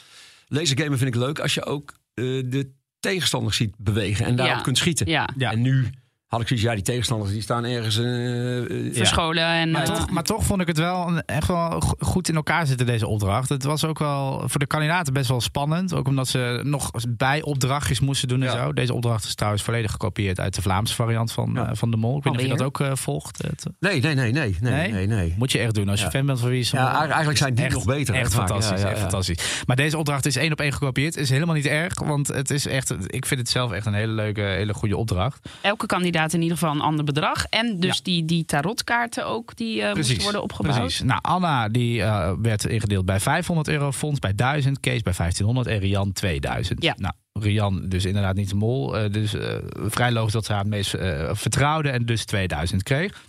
Lasergamen 0.47 0.97
vind 0.97 1.15
ik 1.15 1.21
leuk 1.21 1.39
als 1.39 1.53
je 1.53 1.65
ook 1.65 1.93
eh, 2.13 2.23
de 2.45 2.71
tegenstanders 2.99 3.57
ziet 3.57 3.73
bewegen. 3.77 4.25
En 4.25 4.35
daarop 4.35 4.55
Ja. 4.57 4.61
kunt 4.61 4.77
schieten. 4.77 5.07
Ja. 5.07 5.29
Ja. 5.37 5.51
En 5.51 5.61
nu 5.61 5.89
had 6.33 6.41
ik 6.41 6.47
zoiets, 6.47 6.65
ja, 6.65 6.73
die 6.73 6.83
tegenstanders 6.83 7.31
die 7.31 7.41
staan 7.41 7.65
ergens. 7.65 7.97
eh, 7.97 8.57
eh, 8.87 8.93
Verscholen 8.93 9.43
en... 9.45 9.71
Maar, 9.71 9.81
eh, 9.81 9.87
toch, 9.87 10.09
maar 10.09 10.23
toch 10.23 10.43
vond 10.43 10.61
ik 10.61 10.67
het 10.67 10.77
wel 10.77 11.07
een- 11.07 11.23
echt 11.25 11.47
wel 11.47 11.79
go- 11.81 11.95
goed 11.99 12.29
in 12.29 12.35
elkaar 12.35 12.67
zitten, 12.67 12.85
deze 12.85 13.07
opdracht. 13.07 13.49
Het 13.49 13.63
was 13.63 13.85
ook 13.85 13.99
wel 13.99 14.43
voor 14.45 14.59
de 14.59 14.67
kandidaten 14.67 15.13
best 15.13 15.29
wel 15.29 15.41
spannend. 15.41 15.93
Ook 15.93 16.07
omdat 16.07 16.27
ze 16.27 16.59
nog 16.63 16.91
bij 17.09 17.41
opdrachtjes 17.41 17.99
moesten 17.99 18.27
doen 18.27 18.41
en 18.43 18.53
Ja. 18.55 18.63
zo. 18.65 18.73
Deze 18.73 18.93
opdracht 18.93 19.23
is 19.23 19.35
trouwens 19.35 19.63
volledig 19.63 19.91
gekopieerd 19.91 20.39
uit 20.39 20.55
de 20.55 20.61
Vlaamse 20.61 20.95
variant 20.95 21.31
van, 21.31 21.51
Ja. 21.53 21.69
eh, 21.69 21.75
van 21.75 21.91
de 21.91 21.97
Mol. 21.97 22.17
Ik 22.17 22.23
weet 22.23 22.33
niet 22.33 22.41
of 22.41 22.47
je 22.51 22.57
dat 22.57 22.67
ook 22.67 22.79
eh, 22.79 22.91
volgt. 22.95 23.43
Nee, 23.79 24.01
nee, 24.01 24.15
nee, 24.15 24.31
nee, 24.31 24.31
nee, 24.31 24.71
Nee? 24.73 24.91
nee, 24.91 25.07
nee. 25.07 25.35
moet 25.37 25.51
je 25.51 25.59
echt 25.59 25.73
doen 25.73 25.89
als 25.89 25.99
je 25.99 26.05
Ja. 26.05 26.11
fan 26.11 26.25
bent 26.25 26.39
van 26.39 26.49
Wie 26.49 26.59
is 26.59 26.71
Ja, 26.71 26.99
eigenlijk- 27.07 27.37
zijn 27.37 27.53
die 27.55 27.65
Echt- 27.65 27.73
nog 27.73 27.85
beter, 27.85 28.15
Echt 28.15 28.33
fantastisch, 28.33 28.79
Ja, 28.81 28.85
ja, 28.85 28.91
echt 28.91 28.99
fantastisch. 29.01 29.63
Maar 29.65 29.75
deze 29.75 29.97
opdracht 29.97 30.25
is 30.25 30.35
één 30.35 30.51
op 30.51 30.59
één 30.59 30.71
gekopieerd. 30.73 31.17
Is 31.17 31.29
helemaal 31.29 31.55
niet 31.55 31.65
erg, 31.65 31.99
want 31.99 32.27
het 32.27 32.49
is 32.49 32.67
echt, 32.67 32.93
ik 33.13 33.25
vind 33.25 33.39
het 33.39 33.49
zelf 33.49 33.71
echt 33.71 33.85
een 33.85 33.93
hele 33.93 34.11
leuke, 34.13 34.41
hele 34.41 34.73
goede 34.73 34.97
opdracht. 34.97 35.49
Elke 35.61 35.85
kandidaat 35.85 36.22
kandidaten 36.23 36.37
in 36.37 36.43
ieder 36.43 36.57
geval 36.57 36.75
een 36.75 36.81
ander 36.81 37.05
bedrag. 37.05 37.45
En 37.45 37.79
dus 37.79 37.95
Ja. 37.97 38.03
die, 38.03 38.25
die 38.25 38.45
tarotkaarten 38.45 39.25
ook, 39.27 39.55
die 39.55 39.81
eh 39.81 39.95
moesten 39.95 40.21
worden 40.23 40.41
opgebouwd. 40.43 40.77
Precies. 40.79 41.01
Nou, 41.01 41.19
Anna 41.21 41.69
die 41.69 42.01
eh, 42.01 42.31
werd 42.41 42.65
ingedeeld 42.65 43.05
bij 43.05 43.19
500 43.19 43.67
euro, 43.67 43.91
Fons 43.91 44.19
bij 44.19 44.35
1000, 44.35 44.79
Kees 44.79 45.01
bij 45.01 45.13
1500 45.17 45.67
en 45.67 45.79
Rian 45.79 46.11
2000. 46.11 46.83
Ja. 46.83 46.95
Nou, 46.97 47.13
Rian 47.33 47.89
dus 47.89 48.05
inderdaad 48.05 48.35
niet 48.35 48.49
de 48.49 48.55
mol. 48.55 48.97
eh, 48.97 49.11
dus 49.11 49.35
vrij 49.75 50.11
logisch 50.11 50.33
dat 50.33 50.45
ze 50.45 50.51
haar 50.51 50.61
het 50.61 50.69
meest 50.69 50.89
vertrouwde 51.31 51.89
en 51.89 52.05
dus 52.05 52.25
2000 52.25 52.83
kreeg. 52.83 53.23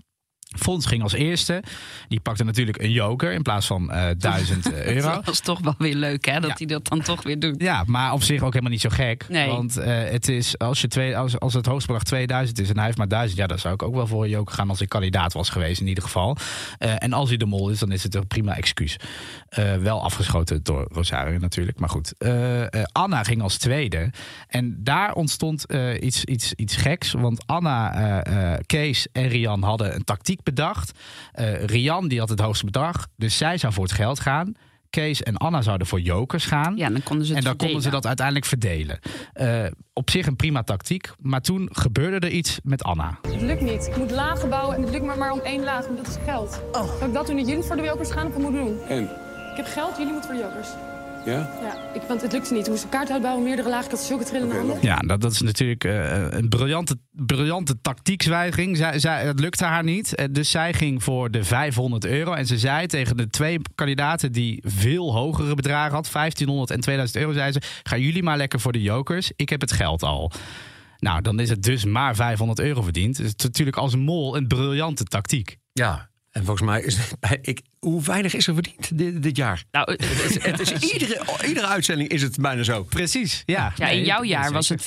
Fons 0.55 0.87
ging 0.87 1.03
als 1.03 1.13
eerste. 1.13 1.63
Die 2.09 2.21
pakte 2.21 2.45
natuurlijk 2.45 2.83
een 2.83 2.91
joker 2.91 3.33
in 3.33 3.43
plaats 3.43 3.67
van 3.67 3.91
eh 3.93 4.07
1000 4.19 4.73
euro. 4.73 5.11
Dat 5.11 5.25
was 5.25 5.41
toch 5.41 5.61
wel 5.61 5.75
weer 5.79 5.95
leuk, 5.95 6.25
hè? 6.25 6.41
Dat 6.41 6.51
Ja. 6.51 6.55
hij 6.57 6.67
dat 6.67 6.89
dan 6.89 7.01
toch 7.01 7.23
weer 7.23 7.39
doet. 7.39 7.63
Ja, 7.63 7.83
maar 7.87 8.13
op 8.13 8.23
zich 8.23 8.43
ook 8.43 8.51
helemaal 8.53 8.71
niet 8.73 8.81
zo 8.81 8.89
gek. 8.93 9.27
Nee. 9.29 9.49
Want 9.49 9.77
eh, 9.77 9.95
het 10.11 10.29
is, 10.29 10.59
als, 10.59 10.81
je 10.81 10.89
twee, 10.89 11.17
als, 11.17 11.39
als 11.39 11.55
het 11.55 11.67
hoogste 11.67 11.87
bedrag 11.87 12.03
2000 12.05 12.61
is 12.61 12.69
en 12.69 12.77
hij 12.77 12.85
heeft 12.85 12.99
maar 12.99 13.09
1000, 13.09 13.39
ja, 13.41 13.47
dan 13.47 13.59
zou 13.59 13.75
ik 13.75 13.83
ook 13.83 13.95
wel 13.95 14.07
voor 14.07 14.25
een 14.25 14.31
joker 14.31 14.55
gaan 14.55 14.69
als 14.69 14.81
ik 14.81 14.89
kandidaat 14.89 15.33
was 15.33 15.49
geweest, 15.51 15.81
in 15.81 15.87
ieder 15.87 16.03
geval. 16.05 16.37
Eh, 16.79 16.93
en 16.99 17.13
als 17.13 17.29
hij 17.29 17.37
de 17.39 17.47
mol 17.47 17.69
is, 17.71 17.79
dan 17.79 17.93
is 17.93 18.03
het 18.03 18.15
een 18.15 18.27
prima 18.27 18.57
excuus. 18.57 18.97
Eh, 19.49 19.77
wel 19.77 20.03
afgeschoten 20.03 20.63
door 20.63 20.89
Rosario 20.93 21.39
natuurlijk, 21.39 21.79
maar 21.79 21.89
goed. 21.89 22.15
Eh, 22.19 22.63
eh, 22.63 22.69
Anna 22.93 23.23
ging 23.23 23.43
als 23.43 23.57
tweede. 23.57 24.11
En 24.49 24.77
daar 24.79 25.13
ontstond 25.15 25.67
eh, 25.67 26.03
iets, 26.03 26.25
iets, 26.25 26.53
iets 26.53 26.77
geks. 26.77 27.13
Want 27.13 27.47
Anna, 27.47 27.95
eh, 28.25 28.53
eh, 28.53 28.61
Kees 28.67 29.07
en 29.13 29.29
Rian 29.29 29.63
hadden 29.63 29.95
een 29.95 30.05
tactiek 30.05 30.43
bedacht. 30.45 30.99
Eh, 31.33 31.65
Rian 31.65 32.09
die 32.09 32.19
had 32.19 32.29
het 32.29 32.41
hoogste 32.41 32.65
bedrag, 32.65 33.07
dus 33.17 33.37
zij 33.37 33.59
zou 33.59 33.73
voor 33.73 33.85
het 33.85 33.93
geld 33.93 34.21
gaan. 34.21 34.55
Kees 34.91 35.23
en 35.23 35.37
Anna 35.37 35.63
zouden 35.63 35.87
voor 35.87 36.01
jokers 36.01 36.47
gaan. 36.47 36.77
Ja, 36.77 36.89
dan 36.89 37.03
konden 37.03 37.27
ze 37.27 37.35
het 37.35 37.43
En 37.43 37.49
dan 37.49 37.57
konden 37.57 37.83
ze 37.83 37.91
dat 37.91 38.07
uiteindelijk 38.07 38.47
verdelen. 38.47 38.99
Eh, 39.33 39.65
op 39.93 40.11
zich 40.11 40.27
een 40.27 40.37
prima 40.37 40.63
tactiek. 40.63 41.11
Maar 41.19 41.41
toen 41.41 41.69
gebeurde 41.73 42.27
er 42.27 42.33
iets 42.33 42.59
met 42.63 42.83
Anna. 42.83 43.19
Het 43.23 43.41
lukt 43.41 43.61
niet. 43.61 43.87
Ik 43.87 43.97
moet 43.97 44.11
lagen 44.11 44.49
bouwen 44.49 44.77
en 44.77 44.83
het 44.83 44.91
lukt 44.91 45.05
maar, 45.05 45.19
maar 45.19 45.33
om 45.33 45.41
één 45.41 45.65
laag, 45.65 45.85
want 45.87 45.97
dat 45.97 46.07
is 46.07 46.17
geld. 46.25 46.63
Oh. 46.73 46.99
Zal 46.99 47.07
ik 47.07 47.15
dat 47.15 47.27
doen 47.27 47.37
dat 47.37 47.49
jullie 47.49 47.63
voor 47.63 47.77
de 47.77 47.83
jokers 47.83 48.11
gaan 48.11 48.27
of 48.27 48.33
wat 48.33 48.43
moet 48.43 48.55
ik 48.55 48.59
doen? 48.59 48.81
En? 48.89 49.03
Ik 49.03 49.57
heb 49.57 49.67
geld, 49.67 49.97
jullie 49.97 50.13
moeten 50.13 50.31
voor 50.31 50.41
de 50.41 50.47
jokers. 50.49 50.94
Ja? 51.25 51.51
Ja, 51.63 51.93
ik, 51.95 52.03
want 52.03 52.23
het 52.23 52.33
lukt 52.33 52.51
niet. 52.51 52.65
Ik 52.65 52.69
moest 52.71 52.83
een 52.85 52.89
kaart 52.89 53.11
uitbouwen, 53.11 53.45
meerdere 53.45 53.69
lagen. 53.69 53.85
Ik 53.85 53.91
had 53.91 54.01
zulke 54.01 54.25
trillende 54.25 54.55
handen. 54.55 54.79
Ja, 54.81 54.97
dat, 54.97 55.21
dat 55.21 55.33
is 55.33 55.41
natuurlijk 55.41 55.85
eh, 55.85 56.27
een 56.31 56.49
briljante, 56.49 56.97
briljante 57.11 57.81
tactiekswijziging. 57.81 58.77
Zij, 58.77 58.99
zij, 58.99 59.25
het 59.25 59.41
lukte 59.41 59.65
haar 59.65 59.85
niet. 59.85 60.15
Eh, 60.15 60.27
Dus 60.31 60.51
zij 60.51 60.73
ging 60.73 61.03
voor 61.03 61.31
de 61.31 61.45
500 61.45 62.05
euro. 62.05 62.33
En 62.33 62.47
ze 62.47 62.59
zei 62.59 62.87
tegen 62.87 63.17
de 63.17 63.29
twee 63.29 63.59
kandidaten 63.75 64.33
die 64.33 64.63
veel 64.67 65.13
hogere 65.13 65.55
bedragen 65.55 65.95
had, 65.95 66.09
1500 66.13 66.71
en 66.71 66.81
2000 66.81 67.19
euro, 67.19 67.33
zei 67.33 67.53
ze: 67.53 67.61
Gaan 67.83 68.01
jullie 68.01 68.23
maar 68.23 68.37
lekker 68.37 68.61
voor 68.61 68.73
de 68.73 68.83
jokers. 68.83 69.33
Ik 69.37 69.49
heb 69.49 69.61
het 69.61 69.73
geld 69.73 70.03
al. 70.03 70.31
Nou, 70.99 71.23
dan 71.23 71.41
is 71.41 71.51
het 71.51 71.63
dus 71.63 71.85
maar 71.85 72.15
500 72.15 72.61
euro 72.61 72.83
verdiend. 72.83 73.17
Het 73.17 73.27
is 73.27 73.45
natuurlijk 73.45 73.77
als 73.77 73.97
mol 73.97 74.37
een 74.37 74.47
briljante 74.47 75.05
tactiek. 75.05 75.59
Ja, 75.73 76.11
en 76.31 76.45
volgens 76.45 76.67
mij 76.67 76.83
is 76.83 76.99
ik, 77.43 77.61
hoe 77.85 78.03
weinig 78.03 78.35
is 78.35 78.47
er 78.47 78.55
verdiend 78.55 78.99
dit, 78.99 79.23
dit 79.23 79.37
jaar? 79.37 79.65
Nou, 79.71 79.93
Het, 79.93 80.43
het 80.45 80.61
is 80.83 80.93
iedere, 80.93 81.21
iedere 81.47 81.67
uitzending 81.67 82.09
is 82.09 82.23
het 82.23 82.37
bijna 82.41 82.63
zo. 82.63 82.83
Precies, 82.83 83.43
ja. 83.47 83.73
ja, 83.77 83.89
in 83.89 84.05
jouw 84.05 84.23
jaar 84.25 84.53
was 84.53 84.69
het 84.69 84.83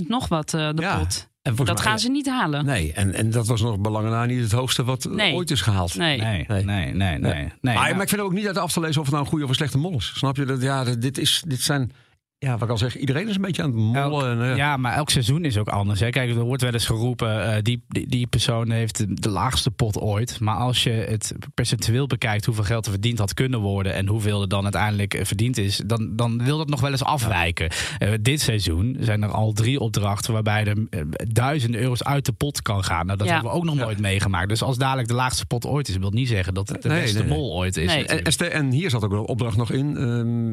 24.000 0.00 0.06
nog 0.08 0.28
wat, 0.28 0.54
eh, 0.54 0.68
de 0.74 0.82
Ja. 0.82 0.98
pot. 0.98 1.28
Dat 1.42 1.66
mij- 1.66 1.76
gaan 1.76 1.98
ze 1.98 2.08
niet 2.10 2.26
halen. 2.28 2.64
Nee, 2.64 2.92
en, 2.92 3.14
en 3.14 3.30
dat 3.30 3.46
was 3.46 3.60
nog 3.60 3.78
belangen 3.78 4.10
na 4.10 4.24
niet 4.24 4.40
het 4.40 4.52
hoogste 4.52 4.84
wat 4.84 5.04
Nee. 5.10 5.32
ooit 5.34 5.50
is 5.50 5.60
gehaald. 5.60 5.94
Nee. 5.94 6.20
Nee, 6.20 6.44
nee, 6.48 6.64
nee, 6.64 6.92
nee. 6.94 7.18
nee. 7.18 7.18
maar, 7.60 7.74
nou, 7.74 7.92
maar 7.94 8.02
ik 8.02 8.08
vind 8.08 8.20
ook 8.20 8.32
niet 8.32 8.46
uit 8.46 8.58
af 8.58 8.72
te 8.72 8.80
lezen 8.80 8.96
of 9.00 9.06
het 9.06 9.12
nou 9.14 9.24
een 9.24 9.30
goede 9.30 9.44
of 9.44 9.50
een 9.50 9.56
slechte 9.56 9.78
mol 9.78 9.96
is. 9.96 10.12
Snap 10.14 10.36
je? 10.36 10.44
Dat, 10.44 10.62
ja, 10.62 10.84
dit, 10.84 11.18
is, 11.18 11.42
dit 11.46 11.60
zijn, 11.60 11.92
ja, 12.38 12.52
wat 12.52 12.62
ik 12.62 12.68
al 12.70 12.78
zeg, 12.78 12.96
iedereen 12.96 13.28
is 13.28 13.34
een 13.34 13.40
beetje 13.40 13.62
aan 13.62 13.68
het 13.70 13.78
mollen. 13.78 14.40
en, 14.42 14.56
Ja, 14.56 14.76
maar 14.76 14.92
elk 14.96 15.10
seizoen 15.10 15.44
is 15.44 15.58
ook 15.58 15.68
anders. 15.68 16.00
Hè. 16.00 16.10
Kijk, 16.10 16.30
er 16.30 16.40
wordt 16.42 16.62
wel 16.62 16.72
eens 16.72 16.86
geroepen, 16.86 17.52
eh, 17.54 17.62
die, 17.62 17.84
die, 17.88 18.06
die 18.08 18.26
persoon 18.26 18.70
heeft 18.70 19.22
de, 19.22 19.28
laagste 19.28 19.70
pot 19.70 19.98
ooit. 20.00 20.40
Maar 20.40 20.56
als 20.56 20.82
je 20.82 20.90
het 20.90 21.34
percentueel 21.54 22.06
bekijkt 22.06 22.44
hoeveel 22.44 22.64
geld 22.64 22.84
er 22.84 22.90
verdiend 22.90 23.18
had 23.18 23.34
kunnen 23.34 23.60
worden... 23.60 23.94
en 23.94 24.06
hoeveel 24.06 24.40
er 24.42 24.48
dan 24.48 24.62
uiteindelijk 24.62 25.14
eh, 25.14 25.24
verdiend 25.24 25.56
is, 25.58 25.82
dan, 25.86 26.16
dan 26.16 26.44
wil 26.44 26.58
dat 26.58 26.68
nog 26.68 26.80
wel 26.80 26.90
eens 26.90 27.04
afwijken. 27.04 27.70
Eh, 27.98 28.12
dit 28.20 28.40
seizoen 28.40 28.96
zijn 29.00 29.22
er 29.22 29.30
al 29.30 29.52
drie 29.52 29.80
opdrachten 29.80 30.32
waarbij 30.32 30.64
er 30.64 30.76
eh, 30.90 31.00
duizenden 31.28 31.80
euro's 31.80 32.02
uit 32.02 32.24
de 32.26 32.32
pot 32.32 32.62
kan 32.62 32.84
gaan. 32.84 33.06
Nou, 33.06 33.18
dat 33.18 33.26
Ja. 33.26 33.32
hebben 33.32 33.50
we 33.52 33.56
ook 33.58 33.64
nog 33.64 33.74
nooit 33.76 34.00
meegemaakt. 34.00 34.48
Dus 34.48 34.62
als 34.62 34.78
dadelijk 34.78 35.08
de 35.08 35.14
laagste 35.14 35.46
pot 35.46 35.66
ooit 35.66 35.88
is, 35.88 35.96
wil 35.96 36.10
niet 36.10 36.28
zeggen 36.28 36.54
dat 36.54 36.68
het 36.68 36.82
de 36.82 36.88
Nee, 36.88 37.00
beste 37.00 37.18
nee, 37.18 37.28
nee. 37.28 37.38
mol 37.38 37.54
ooit 37.54 37.76
is. 37.76 37.94
Nee. 37.94 38.04
En, 38.06 38.52
en 38.52 38.70
hier 38.70 38.90
zat 38.90 39.04
ook 39.04 39.12
een 39.12 39.18
opdracht 39.18 39.56
nog 39.56 39.70
in. 39.70 39.96
ehm, 39.96 40.52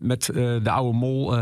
met 0.00 0.28
eh, 0.28 0.34
de 0.62 0.70
oude 0.70 0.98
mol. 0.98 1.34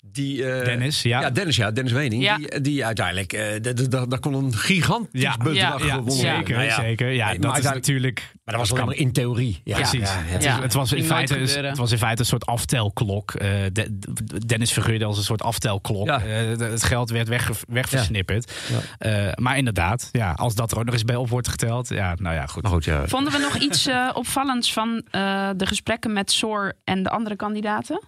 Die, 0.00 0.44
eh, 0.52 0.64
Dennis, 0.64 1.02
ja. 1.02 1.20
Ja, 1.20 1.30
Dennis, 1.30 1.56
ja, 1.56 1.70
Dennis 1.70 1.92
Wening. 1.92 2.22
Ja. 2.22 2.36
Die, 2.36 2.60
die 2.60 2.84
uiteindelijk, 2.86 3.32
eh, 3.32 3.54
d- 3.54 3.76
d- 3.76 3.90
d- 3.90 4.10
daar 4.10 4.18
kon 4.20 4.34
een 4.34 4.54
gigantisch 4.54 5.22
Ja. 5.22 5.36
bedrag 5.36 5.54
Ja, 5.56 5.70
gewonnen 5.70 5.96
worden. 5.96 6.12
zeker, 6.36 6.54
Nou 6.54 6.66
ja, 6.66 6.74
zeker. 6.74 7.10
Ja, 7.10 7.26
Nee, 7.26 7.38
dat 7.38 7.50
maar 7.50 7.58
is 7.58 7.66
uiteindelijk- 7.66 7.86
natuurlijk... 7.86 8.32
Maar 8.44 8.58
dat 8.58 8.68
was 8.68 8.72
alleen 8.78 8.86
maar 8.90 8.96
in 9.04 9.12
theorie. 9.12 9.60
Ja, 9.64 9.76
Precies. 9.76 10.08
Het, 10.12 10.42
Ja. 10.42 10.56
is- 10.56 10.62
het, 10.62 10.72
was 10.72 10.92
in 10.92 11.04
feite, 11.04 11.34
het 11.34 11.76
was 11.78 11.92
in 11.92 11.98
feite 11.98 12.20
een 12.20 12.26
soort 12.26 12.46
aftelklok. 12.46 13.34
Eh, 13.34 13.48
de- 13.72 13.98
de- 13.98 14.46
Dennis 14.46 14.72
figureerde 14.72 15.04
als 15.04 15.16
een 15.18 15.24
soort 15.24 15.42
aftelklok. 15.42 16.06
Ja. 16.06 16.18
Eh, 16.20 16.26
de- 16.58 16.64
het 16.70 16.82
geld 16.82 17.10
werd 17.10 17.28
weg, 17.28 17.50
wegversnipperd. 17.68 18.52
Eh, 18.98 19.28
maar 19.34 19.56
inderdaad, 19.56 20.08
ja, 20.12 20.32
als 20.32 20.54
dat 20.54 20.70
er 20.72 20.78
ook 20.78 20.84
nog 20.84 20.94
eens 20.94 21.04
bij 21.04 21.16
op 21.16 21.28
wordt 21.28 21.48
geteld. 21.48 21.88
Ja, 21.88 22.14
nou 22.18 22.34
ja, 22.34 22.46
goed. 22.46 22.66
Goed, 22.66 22.84
ja. 22.84 23.08
Vonden 23.08 23.32
we 23.32 23.38
nog 23.38 23.56
iets 23.56 23.88
opvallends 24.14 24.72
van 24.72 25.02
eh, 25.10 25.50
de 25.56 25.66
gesprekken 25.66 26.12
met 26.12 26.30
Soor 26.30 26.72
en 26.84 27.02
de 27.02 27.10
andere 27.10 27.36
kandidaten? 27.36 28.00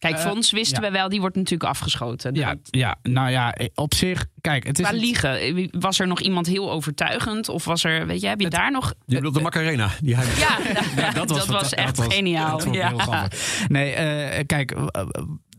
Kijk, 0.00 0.14
Eh, 0.16 0.20
Fons 0.20 0.50
wisten 0.50 0.82
ja. 0.82 0.88
we 0.88 0.92
wel, 0.96 1.08
die 1.08 1.20
wordt 1.20 1.36
natuurlijk 1.36 1.70
afgeschoten. 1.70 2.34
Ja, 2.34 2.54
ja, 2.70 2.96
nou 3.02 3.30
ja, 3.30 3.54
op 3.74 3.94
zich, 3.94 4.26
kijk, 4.40 4.66
het 4.66 4.78
is... 4.78 4.86
Qua 4.86 4.96
liegen, 4.96 5.68
was 5.80 5.98
er 5.98 6.06
nog 6.06 6.20
iemand 6.20 6.46
heel 6.46 6.70
overtuigend? 6.70 7.48
Of 7.48 7.64
was 7.64 7.84
er, 7.84 8.06
weet 8.06 8.20
je, 8.20 8.26
heb 8.28 8.40
je 8.40 8.50
daar 8.50 8.70
nog... 8.70 8.94
Je 9.06 9.14
bedoelt 9.14 9.34
de 9.34 9.40
Macarena. 9.40 9.90
Die 10.02 10.16
hij... 10.16 10.26
Ja, 10.96 11.10
dat 11.24 11.46
was, 11.46 11.74
echt 11.74 11.86
dat 11.96 12.06
was- 12.06 12.14
geniaal. 12.14 12.50
dat 12.50 12.62
vond 12.62 12.74
ik 12.74 12.80
ja. 12.82 12.88
heel. 12.96 13.28
Nee, 13.68 13.92
eh, 13.92 14.42
kijk, 14.46 14.70
eh, 14.70 14.86
eh, 14.90 15.06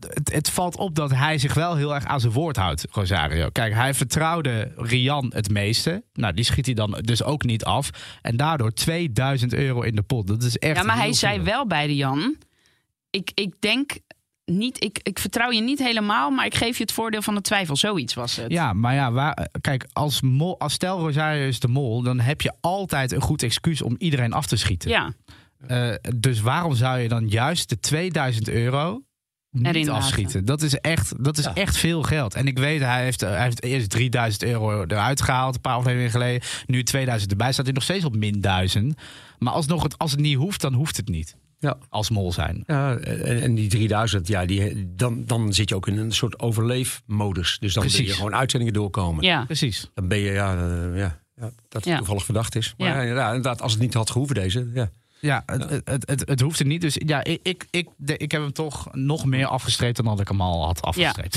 het, 0.08 0.32
het 0.32 0.50
valt 0.50 0.76
op 0.76 0.94
dat 0.94 1.10
hij 1.10 1.38
zich 1.38 1.54
wel 1.54 1.76
heel 1.76 1.94
erg 1.94 2.04
aan 2.04 2.20
zijn 2.20 2.32
woord 2.32 2.56
houdt, 2.56 2.86
Rosario. 2.90 3.48
Kijk, 3.52 3.74
hij 3.74 3.94
vertrouwde 3.94 4.72
Rian 4.76 5.32
het 5.34 5.50
meeste. 5.50 6.04
Nou, 6.12 6.34
die 6.34 6.44
schiet 6.44 6.66
hij 6.66 6.74
dan 6.74 6.98
dus 7.00 7.22
ook 7.22 7.44
niet 7.44 7.64
af. 7.64 7.90
En 8.22 8.36
daardoor 8.36 8.72
2000 8.72 9.54
euro 9.54 9.80
in 9.82 9.94
de 9.94 10.02
pot. 10.02 10.26
Dat 10.26 10.42
is 10.42 10.58
echt 10.58 10.76
ja, 10.76 10.82
maar 10.82 10.96
hij 10.96 11.12
zei 11.12 11.40
wel 11.40 11.66
bij 11.66 11.86
de 11.86 11.96
Jan... 11.96 12.36
Ik, 13.10 13.30
ik 13.34 13.54
denk 13.60 13.92
niet, 14.44 14.84
ik, 14.84 15.00
ik 15.02 15.18
vertrouw 15.18 15.50
je 15.50 15.60
niet 15.60 15.78
helemaal, 15.78 16.30
maar 16.30 16.46
ik 16.46 16.54
geef 16.54 16.76
je 16.76 16.82
het 16.82 16.92
voordeel 16.92 17.22
van 17.22 17.34
de 17.34 17.40
twijfel. 17.40 17.76
Zoiets 17.76 18.14
was 18.14 18.36
het. 18.36 18.52
Ja, 18.52 18.72
maar 18.72 18.94
ja, 18.94 19.12
waar, 19.12 19.48
kijk, 19.60 19.86
als, 19.92 20.20
mol, 20.20 20.58
als 20.60 20.72
stel 20.72 20.98
Rosario 20.98 21.46
is 21.46 21.60
de 21.60 21.68
mol, 21.68 22.02
dan 22.02 22.20
heb 22.20 22.40
je 22.40 22.52
altijd 22.60 23.12
een 23.12 23.20
goed 23.20 23.42
excuus 23.42 23.82
om 23.82 23.94
iedereen 23.98 24.32
af 24.32 24.46
te 24.46 24.56
schieten. 24.56 24.90
Ja, 24.90 25.12
Eh, 25.66 25.94
dus 26.16 26.40
waarom 26.40 26.74
zou 26.74 26.98
je 26.98 27.08
dan 27.08 27.28
juist 27.28 27.68
de 27.68 27.80
2000 27.80 28.48
euro 28.48 29.02
niet 29.50 29.66
Erin 29.66 29.86
laten. 29.86 30.02
afschieten? 30.02 30.44
Dat 30.44 30.62
is, 30.62 30.74
echt, 30.74 31.24
dat 31.24 31.38
is 31.38 31.46
echt 31.46 31.76
veel 31.76 32.02
geld. 32.02 32.34
En 32.34 32.46
ik 32.46 32.58
weet, 32.58 32.80
hij 32.80 33.02
heeft, 33.04 33.20
hij 33.20 33.42
heeft 33.42 33.62
eerst 33.62 33.90
3000 33.90 34.42
euro 34.42 34.82
eruit 34.82 35.22
gehaald, 35.22 35.54
een 35.54 35.60
paar 35.60 35.74
afleveringen 35.76 36.10
geleden. 36.10 36.42
Nu 36.66 36.82
2000 36.82 37.30
erbij, 37.30 37.52
staat 37.52 37.64
hij 37.64 37.74
nog 37.74 37.82
steeds 37.82 38.04
op 38.04 38.16
min 38.16 38.40
1000. 38.40 38.94
Maar 39.38 39.52
alsnog, 39.52 39.82
het, 39.82 39.98
als 39.98 40.10
het 40.10 40.20
niet 40.20 40.36
hoeft, 40.36 40.60
dan 40.60 40.74
hoeft 40.74 40.96
het 40.96 41.08
niet. 41.08 41.36
Ja. 41.62 41.76
Als 41.88 42.10
mol 42.10 42.32
zijn. 42.32 42.62
Ja, 42.66 42.96
en, 42.96 43.42
en 43.42 43.54
die 43.54 43.68
3000, 43.68 44.28
ja, 44.28 44.44
die, 44.46 44.92
dan, 44.96 45.22
dan 45.26 45.52
zit 45.52 45.68
je 45.68 45.74
ook 45.74 45.86
in 45.88 45.96
een 45.98 46.12
soort 46.12 46.38
overleefmodus. 46.40 47.56
Dus 47.60 47.74
dan 47.74 47.82
Precies. 47.82 48.06
je 48.08 48.14
gewoon 48.14 48.34
uitzendingen 48.34 48.74
doorkomen. 48.74 49.24
ja. 49.24 49.44
Precies. 49.44 49.90
Dan 49.94 50.08
ben 50.08 50.18
je, 50.18 50.30
ja, 50.32 50.54
eh, 50.54 50.98
ja, 50.98 51.20
ja 51.36 51.50
dat 51.68 51.84
het 51.84 51.84
Ja. 51.84 51.96
toevallig 51.96 52.24
verdacht 52.24 52.54
is. 52.56 52.74
Maar 52.76 52.88
Ja. 52.88 52.94
ja. 52.94 53.00
inderdaad, 53.00 53.28
inderdaad, 53.34 53.62
als 53.62 53.72
het 53.72 53.80
niet 53.80 53.94
had 53.94 54.10
gehoeven 54.10 54.34
deze, 54.36 54.70
ja. 54.74 54.90
Ja, 55.20 55.42
het, 55.46 55.70
het, 55.70 55.88
het, 55.88 56.08
het, 56.08 56.28
het 56.28 56.40
hoeft 56.40 56.60
er 56.60 56.66
niet. 56.66 56.80
Dus 56.80 56.96
ja, 57.06 57.24
ik, 57.24 57.40
ik, 57.42 57.66
ik, 57.70 57.88
de- 57.96 58.16
ik 58.16 58.32
heb 58.32 58.40
hem 58.42 58.52
toch 58.52 58.88
nog 58.94 59.24
meer 59.24 59.46
afgestreept 59.46 59.96
dan 59.96 60.04
dat 60.04 60.20
ik 60.20 60.28
hem 60.28 60.40
al 60.40 60.64
had 60.64 60.82
afgestreept. 60.82 61.34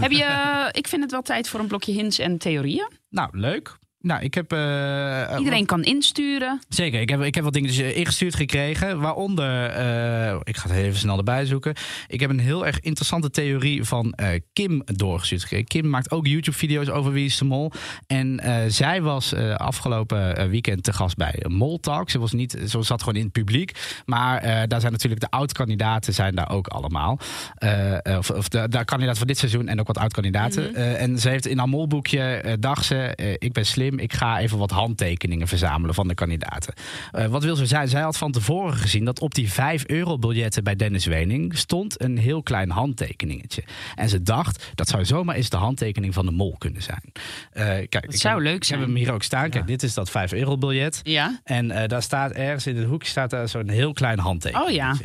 Heb 0.00 0.10
je, 0.10 0.68
ik 0.80 0.88
vind 0.88 1.02
het 1.02 1.10
wel 1.10 1.22
tijd 1.22 1.48
voor 1.48 1.60
een 1.60 1.66
blokje 1.66 1.92
hints 1.92 2.18
en 2.18 2.38
theorieën. 2.38 2.90
nou, 3.10 3.28
leuk. 3.38 3.78
Nou, 4.02 4.22
ik 4.22 4.34
heb... 4.34 4.52
eh, 4.52 5.34
Iedereen 5.38 5.66
kan 5.66 5.82
insturen. 5.82 6.60
Zeker, 6.68 7.00
ik 7.00 7.08
heb, 7.08 7.22
ik 7.22 7.34
heb 7.34 7.44
wat 7.44 7.52
dingen 7.52 7.68
dus, 7.68 7.78
eh, 7.78 7.96
ingestuurd 7.96 8.34
gekregen. 8.34 9.00
Waaronder, 9.00 9.64
eh, 9.66 10.36
ik 10.44 10.56
ga 10.56 10.68
het 10.68 10.76
even 10.78 10.98
snel 10.98 11.18
erbij 11.18 11.44
zoeken. 11.44 11.74
Ik 12.06 12.20
heb 12.20 12.30
een 12.30 12.38
heel 12.38 12.66
erg 12.66 12.80
interessante 12.80 13.30
theorie 13.30 13.84
van 13.84 14.12
eh, 14.12 14.40
Kim 14.52 14.82
doorgestuurd 14.84 15.42
gekregen. 15.42 15.66
Kim 15.66 15.88
maakt 15.88 16.10
ook 16.10 16.26
YouTube-video's 16.26 16.88
over 16.88 17.12
Wie 17.12 17.24
is 17.24 17.38
de 17.38 17.44
Mol. 17.44 17.72
En 18.06 18.40
eh, 18.40 18.54
zij 18.68 19.02
was 19.02 19.32
eh, 19.32 19.54
afgelopen 19.54 20.36
eh, 20.36 20.46
weekend 20.48 20.82
te 20.84 20.92
gast 20.92 21.16
bij 21.16 21.44
Mol 21.48 21.78
Talk. 21.80 22.10
Ze, 22.10 22.18
was 22.18 22.32
niet, 22.32 22.56
ze 22.68 22.82
zat 22.82 23.00
gewoon 23.02 23.16
in 23.18 23.22
het 23.24 23.32
publiek. 23.32 24.00
Maar 24.06 24.38
eh, 24.38 24.62
daar 24.68 24.80
zijn 24.80 24.92
natuurlijk 24.92 25.20
de 25.20 25.30
oud-kandidaten 25.30 26.14
zijn 26.14 26.34
daar 26.34 26.50
ook 26.50 26.66
allemaal. 26.66 27.18
Eh, 27.54 28.06
eh, 28.06 28.18
of 28.18 28.30
of 28.30 28.48
de, 28.48 28.68
de 28.68 28.84
kandidaat 28.84 29.18
van 29.18 29.26
dit 29.26 29.38
seizoen 29.38 29.68
en 29.68 29.80
ook 29.80 29.86
wat 29.86 29.98
oud-kandidaten. 29.98 30.74
Eh, 30.74 31.02
en 31.02 31.18
ze 31.18 31.28
heeft 31.28 31.46
in 31.46 31.58
haar 31.58 31.68
molboekje, 31.68 32.20
eh, 32.22 32.52
dacht 32.60 32.84
ze, 32.84 32.96
eh, 32.96 33.32
ik 33.38 33.52
ben 33.52 33.66
slim. 33.66 33.91
Slim. 33.92 34.04
Ik 34.04 34.12
ga 34.12 34.38
even 34.38 34.58
wat 34.58 34.70
handtekeningen 34.70 35.48
verzamelen 35.48 35.94
van 35.94 36.08
de 36.08 36.14
kandidaten. 36.14 36.74
Eh, 37.12 37.26
wat 37.26 37.44
wil 37.44 37.56
ze 37.56 37.66
zijn? 37.66 37.88
Zij 37.88 38.00
had 38.00 38.16
van 38.18 38.32
tevoren 38.32 38.76
gezien 38.76 39.04
dat 39.04 39.20
op 39.20 39.34
die 39.34 39.52
5 39.52 39.84
euro 39.86 40.18
biljetten 40.18 40.64
bij 40.64 40.76
Dennis 40.76 41.06
Wening 41.06 41.58
stond 41.58 42.02
een 42.02 42.18
heel 42.18 42.42
klein 42.42 42.70
handtekeningetje. 42.70 43.64
En 43.94 44.08
ze 44.08 44.22
dacht, 44.22 44.70
dat 44.74 44.88
zou 44.88 45.04
zomaar 45.04 45.34
eens 45.36 45.50
de 45.50 45.56
handtekening 45.56 46.14
van 46.14 46.26
de 46.26 46.32
mol 46.32 46.54
kunnen 46.58 46.82
zijn. 46.82 47.12
Eh, 47.52 47.64
kijk, 47.64 48.04
ik 48.04 48.16
zou 48.16 48.34
heb, 48.34 48.44
leuk 48.44 48.56
Ik 48.56 48.64
zijn. 48.64 48.78
heb 48.78 48.88
hem 48.88 48.96
hier 48.96 49.12
ook 49.12 49.22
staan. 49.22 49.50
Kijk, 49.50 49.66
dit 49.66 49.82
is 49.82 49.94
dat 49.94 50.10
5 50.10 50.32
euro 50.32 50.56
biljet. 50.58 51.00
Ja. 51.02 51.40
En 51.44 51.70
eh, 51.70 51.88
daar 51.88 52.02
staat 52.02 52.30
ergens 52.30 52.66
in 52.66 52.76
het 52.76 52.86
hoekje 52.86 53.08
staat 53.08 53.30
daar 53.30 53.48
zo'n 53.48 53.68
heel 53.68 53.92
klein 53.92 54.18
handtekening. 54.18 54.68
Oh 54.68 54.74
ja. 54.74 54.96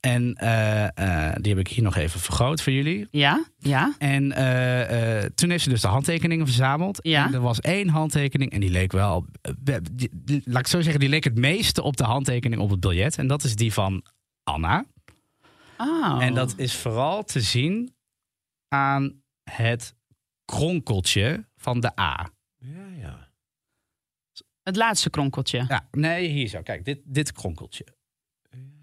En 0.00 0.24
die 1.40 1.54
heb 1.54 1.58
ik 1.58 1.68
hier 1.68 1.84
nog 1.84 1.96
even 1.96 2.20
vergroot 2.20 2.62
voor 2.62 2.72
jullie. 2.72 3.08
Ja? 3.10 3.44
Ja? 3.68 3.94
En 3.98 4.32
eh, 4.32 5.18
eh, 5.22 5.30
toen 5.34 5.50
heeft 5.50 5.62
ze 5.62 5.68
dus 5.68 5.80
de 5.80 5.88
handtekeningen 5.88 6.46
verzameld. 6.46 6.98
Ja. 7.02 7.26
En 7.26 7.34
er 7.34 7.40
was 7.40 7.60
één 7.60 7.88
handtekening 7.88 8.50
en 8.52 8.60
die 8.60 8.70
leek 8.70 8.92
wel, 8.92 9.26
eh, 9.64 9.76
die- 9.92 10.10
die- 10.12 10.42
laat 10.44 10.60
ik 10.60 10.66
zo 10.66 10.80
zeggen, 10.80 11.00
die 11.00 11.08
leek 11.08 11.24
het 11.24 11.38
meeste 11.38 11.82
op 11.82 11.96
de 11.96 12.04
handtekening 12.04 12.60
op 12.62 12.70
het 12.70 12.80
biljet. 12.80 13.18
En 13.18 13.26
dat 13.26 13.44
is 13.44 13.56
die 13.56 13.72
van 13.72 14.04
Anna. 14.42 14.84
Oh. 15.78 16.22
En 16.22 16.34
dat 16.34 16.54
is 16.56 16.76
vooral 16.76 17.24
te 17.24 17.40
zien 17.40 17.94
aan 18.68 19.22
het 19.50 19.94
kronkeltje 20.44 21.46
van 21.56 21.80
de 21.80 22.00
A. 22.00 22.30
Ja, 22.58 22.86
ja. 23.00 23.28
Het 24.62 24.76
laatste 24.76 25.10
kronkeltje. 25.10 25.64
Ja, 25.68 25.88
nee, 25.90 26.28
hier 26.28 26.48
zo. 26.48 26.62
Kijk, 26.62 26.84
dit, 26.84 27.00
dit 27.04 27.32
kronkeltje. 27.32 27.86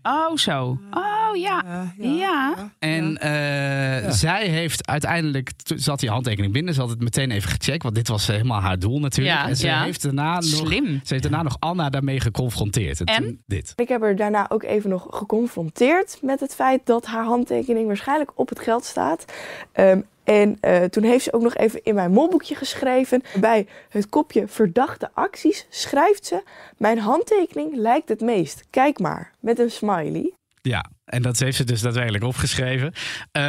Oh, 0.03 0.37
zo. 0.37 0.77
Oh, 0.91 1.35
ja. 1.35 1.63
Ja. 1.97 2.71
En 2.79 3.17
eh, 3.17 4.11
zij 4.11 4.47
heeft 4.47 4.87
uiteindelijk, 4.87 5.51
toen 5.51 5.79
zat 5.79 5.99
die 5.99 6.09
handtekening 6.09 6.53
binnen, 6.53 6.73
ze 6.73 6.79
had 6.79 6.89
het 6.89 7.01
meteen 7.01 7.31
even 7.31 7.49
gecheckt, 7.49 7.83
want 7.83 7.95
dit 7.95 8.07
was 8.07 8.27
helemaal 8.27 8.61
haar 8.61 8.79
doel 8.79 8.99
natuurlijk. 8.99 9.37
Ja, 9.37 9.47
en 9.47 9.55
ze 9.55 9.65
ja. 9.65 9.83
heeft 9.83 10.01
daarna 10.01 10.33
nog, 10.33 10.43
Slim. 10.43 10.85
ze 10.85 11.13
heeft 11.13 11.23
daarna 11.23 11.43
nog 11.43 11.55
Anna 11.59 11.89
daarmee 11.89 12.19
geconfronteerd. 12.19 13.03
En, 13.03 13.43
dit. 13.45 13.73
Ik 13.75 13.87
heb 13.87 14.01
haar 14.01 14.15
daarna 14.15 14.45
ook 14.49 14.63
even 14.63 14.89
nog 14.89 15.07
geconfronteerd 15.09 16.17
met 16.21 16.39
het 16.39 16.55
feit 16.55 16.85
dat 16.85 17.05
haar 17.05 17.25
handtekening 17.25 17.87
waarschijnlijk 17.87 18.31
op 18.35 18.49
het 18.49 18.59
geld 18.59 18.85
staat. 18.85 19.25
Ehm, 19.71 19.99
en 20.23 20.57
eh, 20.59 20.83
toen 20.83 21.03
heeft 21.03 21.23
ze 21.23 21.33
ook 21.33 21.41
nog 21.41 21.55
even 21.55 21.83
in 21.83 21.95
mijn 21.95 22.11
molboekje 22.11 22.55
geschreven. 22.55 23.23
Bij 23.39 23.67
het 23.89 24.09
kopje 24.09 24.47
verdachte 24.47 25.09
acties 25.13 25.65
schrijft 25.69 26.25
ze: 26.25 26.43
Mijn 26.77 26.99
handtekening 26.99 27.75
lijkt 27.75 28.09
het 28.09 28.21
meest. 28.21 28.63
Kijk 28.69 28.99
maar, 28.99 29.31
met 29.39 29.59
een 29.59 29.71
smiley. 29.71 30.33
Ja, 30.61 30.85
en 31.05 31.21
dat 31.21 31.39
heeft 31.39 31.57
ze 31.57 31.63
dus 31.63 31.81
daadwerkelijk 31.81 32.23
opgeschreven. 32.23 32.93
Eh, 33.31 33.43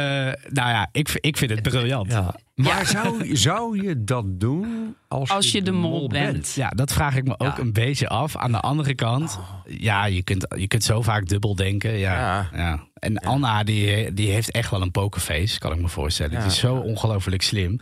nou 0.49 0.69
ja, 0.69 0.89
ik, 0.91 1.09
ik 1.19 1.37
vind 1.37 1.51
het 1.51 1.61
briljant. 1.61 2.11
Ja. 2.11 2.17
Ja. 2.17 2.63
Maar 2.63 2.85
zou, 2.95 3.35
zou 3.35 3.81
je 3.83 4.03
dat 4.03 4.39
doen 4.39 4.95
als, 5.07 5.29
Als 5.29 5.51
je 5.51 5.61
de 5.61 5.71
mol 5.71 6.07
bent. 6.09 6.57
dat 6.69 6.93
vraag 6.93 7.15
ik 7.15 7.23
me 7.23 7.33
ook 7.39 7.55
Ja. 7.57 7.59
een 7.59 7.73
beetje 7.73 8.07
af. 8.07 8.35
Aan 8.37 8.51
de 8.51 8.59
andere 8.59 8.95
kant, 8.95 9.39
ja, 9.65 10.05
je 10.05 10.23
kunt, 10.23 10.45
je 10.57 10.67
kunt 10.67 10.83
zo 10.83 11.01
vaak 11.01 11.27
dubbel 11.27 11.55
denken. 11.55 11.97
Ja, 11.97 12.13
ja. 12.19 12.49
Ja. 12.59 12.83
En 12.93 13.17
Anna, 13.19 13.63
die, 13.63 14.13
die 14.13 14.31
heeft 14.31 14.51
echt 14.51 14.69
wel 14.71 14.81
een 14.81 14.91
pokerface, 14.91 15.59
kan 15.59 15.73
ik 15.73 15.79
me 15.81 15.87
voorstellen. 15.89 16.31
Ja. 16.31 16.37
Die 16.39 16.47
is 16.47 16.59
zo 16.59 16.75
ongelooflijk 16.75 17.41
slim. 17.41 17.79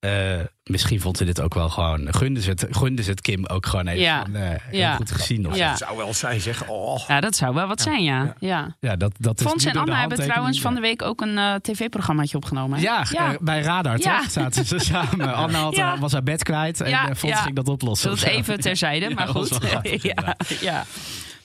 Eh, 0.00 0.40
misschien 0.64 1.00
vond 1.00 1.16
ze 1.16 1.24
dit 1.24 1.40
ook 1.40 1.54
wel 1.54 1.68
gewoon. 1.68 2.14
Gunde 2.14 2.40
ze 2.42 2.50
het, 2.50 2.66
gunde 2.70 3.02
ze 3.02 3.10
het 3.10 3.20
Kim 3.20 3.46
ook 3.46 3.66
gewoon 3.66 3.86
even. 3.86 4.02
Ja. 4.02 4.22
van, 4.22 4.34
eh, 4.34 4.56
Ja. 4.70 4.94
goed 4.94 5.10
gezien. 5.10 5.46
Of 5.48 5.56
Ja. 5.56 5.68
Het 5.68 5.78
zou 5.78 5.96
wel 5.96 6.14
zijn, 6.14 6.40
zeg. 6.40 6.66
Oh. 6.68 7.00
Ja, 7.08 7.20
dat 7.20 7.36
zou 7.36 7.54
wel 7.54 7.66
wat 7.66 7.80
zijn, 7.80 8.02
ja. 8.02 8.34
ja. 8.38 8.76
Ja, 8.80 8.96
dat, 8.96 9.12
dat 9.18 9.40
is 9.40 9.46
Fons 9.46 9.64
en 9.64 9.76
Anna 9.76 10.00
hebben 10.00 10.18
trouwens 10.18 10.60
van 10.60 10.74
de 10.74 10.80
week 10.80 11.02
ook 11.02 11.20
een 11.20 11.38
eh, 11.38 11.54
tv-programmaatje 11.54 12.36
opgenomen. 12.36 12.80
Ja, 12.80 13.04
ja. 13.10 13.36
bij 13.40 13.60
Radar 13.62 13.98
Ja. 13.98 14.18
toch? 14.20 14.30
Zaten 14.30 14.64
ze 14.64 14.78
samen. 14.92 15.34
Anna 15.34 15.58
had, 15.58 15.76
Ja. 15.76 15.98
was 15.98 16.12
haar 16.12 16.22
bed 16.22 16.42
kwijt 16.42 16.80
en 16.80 16.88
Ja, 16.90 17.04
Fons 17.14 17.32
ja. 17.32 17.42
ging 17.42 17.56
dat 17.56 17.68
oplossen. 17.68 18.10
Dat 18.10 18.22
even 18.22 18.60
terzijde, 18.60 19.08
Ja, 19.08 19.14
maar 19.14 19.26
dat 19.26 19.34
was 19.34 19.48
goed. 19.50 19.58
wel 19.58 19.70
grappig, 19.70 20.02
ja, 20.60 20.84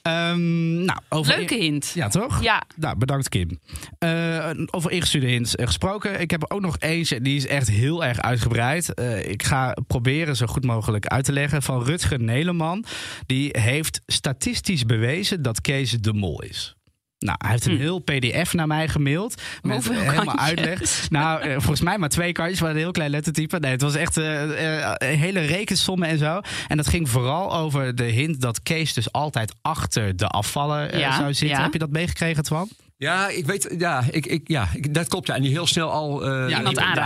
Ehm, 0.05 0.83
nou, 0.83 0.99
over 1.09 1.37
Leuke 1.37 1.55
hint. 1.55 1.91
Ja, 1.95 2.07
toch? 2.07 2.43
Ja. 2.43 2.63
Nou, 2.75 2.97
bedankt 2.97 3.29
Kim. 3.29 3.59
Eh, 3.99 4.49
over 4.71 4.91
ingestuurde 4.91 5.27
hints 5.27 5.55
eh, 5.55 5.65
gesproken. 5.65 6.19
Ik 6.19 6.31
heb 6.31 6.45
ook 6.51 6.61
nog 6.61 6.79
eentje, 6.79 7.21
die 7.21 7.35
is 7.35 7.47
echt 7.47 7.69
heel 7.69 8.05
erg 8.05 8.21
uitgebreid. 8.21 8.93
Eh, 8.93 9.29
ik 9.29 9.43
ga 9.43 9.77
proberen 9.87 10.35
zo 10.35 10.45
goed 10.45 10.63
mogelijk 10.63 11.07
uit 11.07 11.25
te 11.25 11.31
leggen. 11.31 11.61
Van 11.61 11.83
Rutger 11.83 12.19
Neleman. 12.19 12.85
Die 13.25 13.49
heeft 13.59 14.01
statistisch 14.05 14.85
bewezen 14.85 15.41
dat 15.41 15.61
Kees 15.61 15.91
de 15.91 16.13
mol 16.13 16.41
is. 16.41 16.75
Nou, 17.19 17.37
hij 17.41 17.51
heeft 17.51 17.65
een 17.65 17.71
Hm. 17.75 17.79
heel 17.79 17.99
pdf 17.99 18.53
naar 18.53 18.67
mij 18.67 18.87
gemaild. 18.87 19.41
Met 19.61 19.73
Hoeveel 19.73 19.93
helemaal 20.01 20.35
kantjes? 20.35 20.47
uitleg. 20.47 21.09
Nou, 21.09 21.41
eh, 21.41 21.51
volgens 21.51 21.81
mij 21.81 21.97
maar 21.97 22.09
twee 22.09 22.31
kantjes, 22.31 22.61
maar 22.61 22.69
een 22.71 22.77
heel 22.77 22.91
klein 22.91 23.09
lettertype. 23.09 23.59
Nee, 23.59 23.71
het 23.71 23.81
was 23.81 23.95
echt 23.95 24.15
een 24.15 24.95
hele 24.99 25.39
rekensommen 25.39 26.07
en 26.07 26.17
zo. 26.17 26.39
En 26.67 26.77
dat 26.77 26.87
ging 26.87 27.09
vooral 27.09 27.55
over 27.55 27.95
de 27.95 28.03
hint 28.03 28.41
dat 28.41 28.63
Kees 28.63 28.93
dus 28.93 29.11
altijd 29.11 29.53
achter 29.61 30.15
de 30.17 30.27
afvallen 30.27 30.97
Ja, 30.99 31.17
zou 31.17 31.33
zitten. 31.33 31.57
ja. 31.57 31.63
Heb 31.63 31.73
je 31.73 31.79
dat 31.79 31.89
meegekregen, 31.89 32.43
Twan? 32.43 32.69
Ja, 32.97 33.27
ik 33.29 33.45
weet, 33.45 33.75
ja, 33.77 34.03
ik, 34.11 34.25
ik, 34.25 34.47
ja 34.47 34.67
ik, 34.73 34.93
dat 34.93 35.07
klopt. 35.07 35.27
Ja. 35.27 35.35
En 35.35 35.41
die 35.41 35.51
heel 35.51 35.67
snel 35.67 35.91
al. 35.91 36.21
eh, 36.25 36.29
Iemand 36.29 36.47
iemand 36.49 36.75
Ja, 36.75 37.01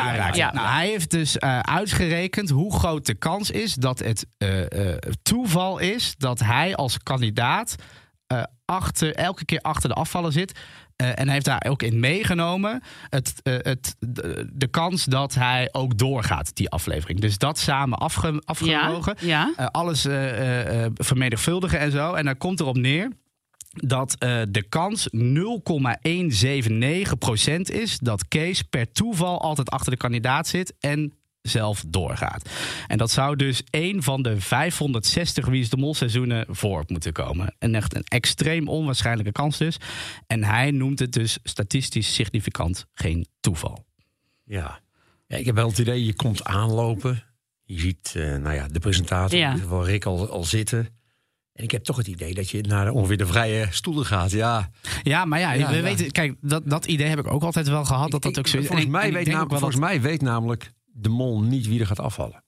aanraken. 0.00 0.36
ja. 0.36 0.52
Nou, 0.52 0.68
hij 0.68 0.86
heeft 0.88 1.10
dus 1.10 1.38
eh, 1.38 1.58
uitgerekend 1.58 2.50
hoe 2.50 2.78
groot 2.78 3.06
de 3.06 3.14
kans 3.14 3.50
is 3.50 3.74
dat 3.74 3.98
het 3.98 4.26
eh, 4.38 4.90
eh, 4.92 4.96
toeval 5.22 5.78
is 5.78 6.14
dat 6.18 6.38
hij 6.40 6.74
als 6.76 6.98
kandidaat 7.02 7.74
eh, 8.28 8.42
achter, 8.64 9.14
elke 9.14 9.44
keer 9.44 9.60
achter 9.60 9.88
de 9.88 9.94
afvallen 9.94 10.32
zit. 10.32 10.58
Eh, 10.96 11.08
en 11.08 11.24
hij 11.24 11.32
heeft 11.32 11.44
daar 11.44 11.64
ook 11.68 11.82
in 11.82 12.00
meegenomen 12.00 12.82
het, 13.08 13.34
eh, 13.42 13.54
het, 13.58 13.96
de, 13.98 14.50
de 14.52 14.66
kans 14.66 15.04
dat 15.04 15.34
hij 15.34 15.68
ook 15.72 15.98
doorgaat, 15.98 16.56
die 16.56 16.68
aflevering. 16.70 17.20
Dus 17.20 17.38
dat 17.38 17.58
samen 17.58 17.98
afge, 17.98 18.32
Ja, 18.32 18.40
afgewogen. 18.44 19.16
ja. 19.20 19.52
Eh, 19.56 19.66
alles 19.66 20.00
vermenigvuldigen 20.94 21.78
en 21.78 21.90
zo. 21.90 22.14
En 22.14 22.24
dan 22.24 22.36
komt 22.36 22.60
erop 22.60 22.76
neer 22.76 23.10
dat 23.72 24.16
de 24.48 24.64
kans 24.68 25.08
0,179% 25.10 27.70
is 27.70 27.98
dat 27.98 28.28
Kees 28.28 28.62
per 28.62 28.92
toeval 28.92 29.40
altijd 29.40 29.70
achter 29.70 29.90
de 29.92 29.98
kandidaat 29.98 30.46
zit 30.46 30.74
en 30.80 31.12
zelf 31.48 31.84
doorgaat. 31.88 32.48
En 32.86 32.98
dat 32.98 33.10
zou 33.10 33.36
dus 33.36 33.62
één 33.70 34.02
van 34.02 34.22
de 34.22 34.40
560 34.40 35.46
Wie 35.46 35.60
is 35.60 35.70
de 35.70 35.76
Mol 35.76 35.94
seizoenen 35.94 36.46
voor 36.48 36.84
moeten 36.86 37.12
komen. 37.12 37.54
En 37.58 37.74
echt 37.74 37.94
een 37.96 38.04
extreem 38.04 38.68
onwaarschijnlijke 38.68 39.32
kans 39.32 39.58
dus. 39.58 39.76
En 40.26 40.44
hij 40.44 40.70
noemt 40.70 40.98
het 40.98 41.12
dus 41.12 41.38
statistisch 41.42 42.14
significant 42.14 42.86
geen 42.94 43.26
toeval. 43.40 43.84
Ja. 44.44 44.80
ja. 45.26 45.36
Ik 45.36 45.46
heb 45.46 45.54
wel 45.54 45.68
het 45.68 45.78
idee, 45.78 46.04
je 46.04 46.14
komt 46.14 46.44
aanlopen. 46.44 47.22
Je 47.64 47.78
ziet 47.80 48.12
eh, 48.16 48.36
nou 48.36 48.54
ja, 48.54 48.68
de 48.68 48.78
presentator, 48.78 49.38
Ja. 49.38 49.46
in 49.46 49.52
ieder 49.54 49.68
geval 49.68 49.86
Rick, 49.86 50.04
al, 50.04 50.28
al 50.30 50.44
zitten. 50.44 50.88
En 51.52 51.64
ik 51.64 51.70
heb 51.70 51.84
toch 51.84 51.96
het 51.96 52.06
idee 52.06 52.34
dat 52.34 52.50
je 52.50 52.60
naar 52.62 52.90
ongeveer 52.90 53.16
de 53.16 53.26
vrije 53.26 53.66
stoelen 53.70 54.04
gaat. 54.06 54.30
Ja, 54.30 54.70
Ja, 55.02 55.24
maar 55.24 55.38
ja, 55.40 55.52
Ja, 55.52 55.70
we 55.70 55.76
ja. 55.76 55.82
weten, 55.82 56.10
kijk, 56.10 56.34
dat, 56.40 56.62
dat 56.66 56.86
idee 56.86 57.06
heb 57.06 57.18
ik 57.18 57.26
ook 57.26 57.42
altijd 57.42 57.68
wel 57.68 57.84
gehad. 57.84 58.10
Dat 58.10 58.22
dat 58.22 58.38
ook 58.38 58.46
zo 58.46 58.58
is. 58.58 58.86
mij, 58.86 59.12
weet, 59.12 59.26
dat- 59.30 59.46
volgens 59.48 59.76
mij 59.76 60.00
weet 60.00 60.20
namelijk 60.22 60.72
de 60.98 61.08
mol 61.08 61.40
niet 61.42 61.66
wie 61.68 61.80
er 61.80 61.86
gaat 61.86 62.00
afvallen. 62.00 62.44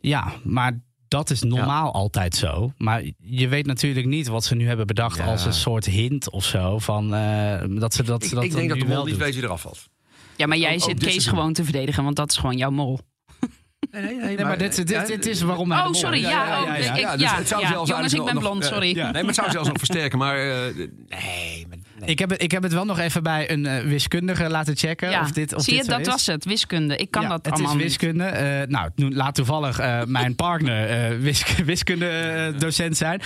Ja, 0.00 0.32
maar 0.44 0.80
dat 1.08 1.30
is 1.30 1.42
normaal 1.42 1.92
altijd 1.92 2.34
zo. 2.34 2.72
Maar 2.78 3.02
je 3.18 3.48
weet 3.48 3.66
natuurlijk 3.66 4.06
niet 4.06 4.26
wat 4.26 4.44
ze 4.44 4.54
nu 4.54 4.66
hebben 4.66 4.86
bedacht 4.86 5.16
Ja. 5.16 5.24
als 5.24 5.44
een 5.44 5.52
soort 5.52 5.84
hint 5.84 6.30
of 6.30 6.44
zo. 6.44 6.78
Van, 6.78 7.14
eh, 7.14 7.62
dat 7.68 7.94
ze 7.94 8.02
dat, 8.02 8.22
Ik, 8.22 8.28
ze 8.28 8.34
dat 8.34 8.44
ik 8.44 8.52
denk 8.52 8.68
dat 8.68 8.78
de 8.78 8.84
mol 8.86 9.04
niet 9.04 9.16
weet 9.16 9.34
wie 9.34 9.42
er 9.42 9.48
afvalt. 9.50 9.88
Ja, 10.36 10.46
maar 10.46 10.56
jij 10.58 10.68
Ook- 10.74 10.80
ook 10.82 10.88
zit 10.88 11.00
dit 11.00 11.08
Kees 11.08 11.26
gewoon 11.26 11.52
te 11.52 11.64
verdedigen, 11.64 12.04
want 12.04 12.16
dat 12.16 12.30
is 12.30 12.36
gewoon 12.36 12.56
jouw 12.56 12.70
mol. 12.70 12.98
Nee, 13.90 14.02
nee, 14.02 14.36
Nee, 14.36 14.44
maar 14.44 14.58
dit, 14.58 14.86
dit, 14.86 15.06
dit 15.06 15.26
is 15.26 15.40
waarom 15.42 15.70
hij 15.70 15.78
Oh, 15.80 15.84
mol 15.84 15.94
sorry. 15.94 16.20
Ja, 16.20 16.62
oh, 16.62 16.76
ik- 16.78 16.84
Ja, 16.84 16.96
ja, 16.96 17.16
dus 17.16 17.34
het 17.36 17.48
zou 17.48 17.60
ja. 17.62 17.68
zelfs 17.68 17.90
Jongens, 17.90 18.12
ik 18.14 18.24
ben 18.24 18.38
blond, 18.38 18.62
eh, 18.62 18.68
sorry. 18.68 18.96
ja, 18.96 19.02
nee, 19.02 19.12
maar 19.12 19.24
het 19.24 19.34
zou 19.34 19.50
zelfs 19.50 19.68
nog 19.68 19.76
versterken. 19.78 20.18
Maar 20.18 20.36
eh, 20.38 20.74
nee, 21.08 21.66
maar 21.68 21.78
nee. 22.00 22.08
Ik 22.08 22.18
heb, 22.18 22.30
het, 22.30 22.42
ik 22.42 22.50
heb 22.50 22.62
het 22.62 22.72
wel 22.72 22.84
nog 22.84 22.98
even 22.98 23.22
bij 23.22 23.50
een 23.50 23.66
eh, 23.66 23.82
wiskundige 23.84 24.48
laten 24.48 24.76
checken. 24.76 25.10
Ja. 25.10 25.20
Of 25.20 25.30
dit, 25.30 25.54
of 25.54 25.62
Zie 25.62 25.74
je, 25.74 25.80
dit 25.80 25.88
dat 25.90 26.00
is. 26.00 26.06
was 26.06 26.26
het. 26.26 26.44
Wiskunde. 26.44 26.96
Ik 26.96 27.10
kan 27.10 27.22
Ja, 27.22 27.28
dat 27.28 27.44
het 27.44 27.54
allemaal 27.54 27.76
is 27.76 27.82
wiskunde. 27.82 28.24
Eh, 28.24 28.68
nou, 28.68 28.90
laat 28.96 29.34
toevallig 29.34 29.78
eh, 29.78 30.02
mijn 30.04 30.34
partner 30.44 30.88
eh 30.90 31.34
wiskunde 31.64 32.54
docent 32.58 32.96
zijn. 32.96 33.20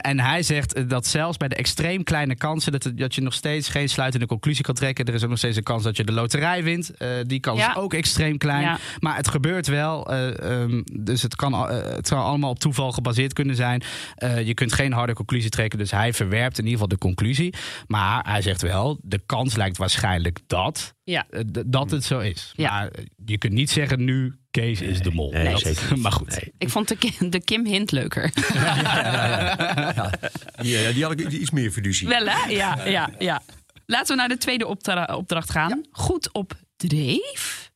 En 0.00 0.20
hij 0.20 0.42
zegt 0.42 0.88
dat 0.90 1.06
zelfs 1.06 1.36
bij 1.36 1.48
de 1.48 1.54
extreem 1.54 2.04
kleine 2.04 2.34
kansen... 2.36 2.72
Dat, 2.72 2.82
het- 2.84 2.98
dat 2.98 3.14
je 3.14 3.20
nog 3.20 3.34
steeds 3.34 3.68
geen 3.68 3.88
sluitende 3.88 4.26
conclusie 4.26 4.64
kan 4.64 4.74
trekken. 4.74 5.04
Er 5.04 5.14
is 5.14 5.22
ook 5.22 5.28
nog 5.28 5.38
steeds 5.38 5.56
een 5.56 5.62
kans 5.62 5.82
dat 5.82 5.96
je 5.96 6.04
de 6.04 6.12
loterij 6.12 6.62
wint. 6.62 6.90
Die 7.26 7.40
kans 7.40 7.58
Ja. 7.60 7.70
is 7.70 7.76
ook 7.76 7.94
extreem 7.94 8.38
klein. 8.38 8.78
Maar 9.00 9.16
het 9.16 9.28
gebeurt 9.28 9.66
wel. 9.66 10.10
eh, 10.12 10.60
ehm, 10.62 10.82
dus 10.92 11.22
het, 11.22 11.36
kan, 11.36 11.68
het 11.70 12.08
zou 12.08 12.20
allemaal 12.20 12.50
op 12.50 12.58
toeval 12.58 12.92
gebaseerd 12.92 13.32
kunnen 13.32 13.56
zijn. 13.56 13.82
Je 14.44 14.54
kunt 14.54 14.72
geen 14.72 14.92
harde 14.92 15.12
conclusie 15.12 15.50
trekken. 15.50 15.78
Dus 15.78 15.90
hij 15.90 16.12
verwerpt 16.12 16.58
in 16.58 16.64
ieder 16.64 16.72
geval 16.80 16.88
de 16.88 16.98
conclusie. 16.98 17.54
Maar 17.86 18.07
hij 18.22 18.42
zegt 18.42 18.62
wel, 18.62 18.98
de 19.02 19.20
kans 19.26 19.56
lijkt 19.56 19.76
waarschijnlijk 19.76 20.38
dat... 20.46 20.94
Ja. 21.04 21.26
eh, 21.30 21.40
dat 21.66 21.90
het 21.90 22.04
zo 22.04 22.18
is. 22.18 22.52
Ja. 22.56 22.70
Maar 22.70 22.88
eh, 22.88 23.04
je 23.24 23.38
kunt 23.38 23.52
niet 23.52 23.70
zeggen 23.70 24.04
nu 24.04 24.38
Kees 24.50 24.80
is 24.80 25.00
de 25.02 25.10
mol. 25.10 25.32
nee, 25.32 25.50
Dat- 25.52 25.60
zeker 25.60 25.98
maar 26.04 26.12
goed. 26.12 26.28
Nee. 26.30 26.52
Ik 26.58 26.68
vond 26.70 26.88
de, 26.88 26.96
Kim- 26.96 27.30
de 27.30 27.40
Kim 27.40 27.66
Hint 27.66 27.90
leuker. 27.90 28.30
Ja, 28.52 30.10
die, 30.62 30.78
eh, 30.86 30.94
die 30.94 31.02
had 31.04 31.12
ik 31.20 31.28
iets 31.30 31.50
meer 31.50 31.70
fiducie. 31.70 32.08
Wel, 32.08 32.26
hè? 32.26 32.48
Ja, 32.50 32.84
ja, 32.84 33.10
ja. 33.18 33.42
Laten 33.86 34.08
we 34.08 34.20
naar 34.20 34.28
de 34.28 34.38
tweede 34.38 34.66
opdra- 34.66 35.14
opdracht 35.16 35.50
gaan. 35.50 35.80
Goed 35.90 36.32
op 36.32 36.52
dreef? 36.76 37.70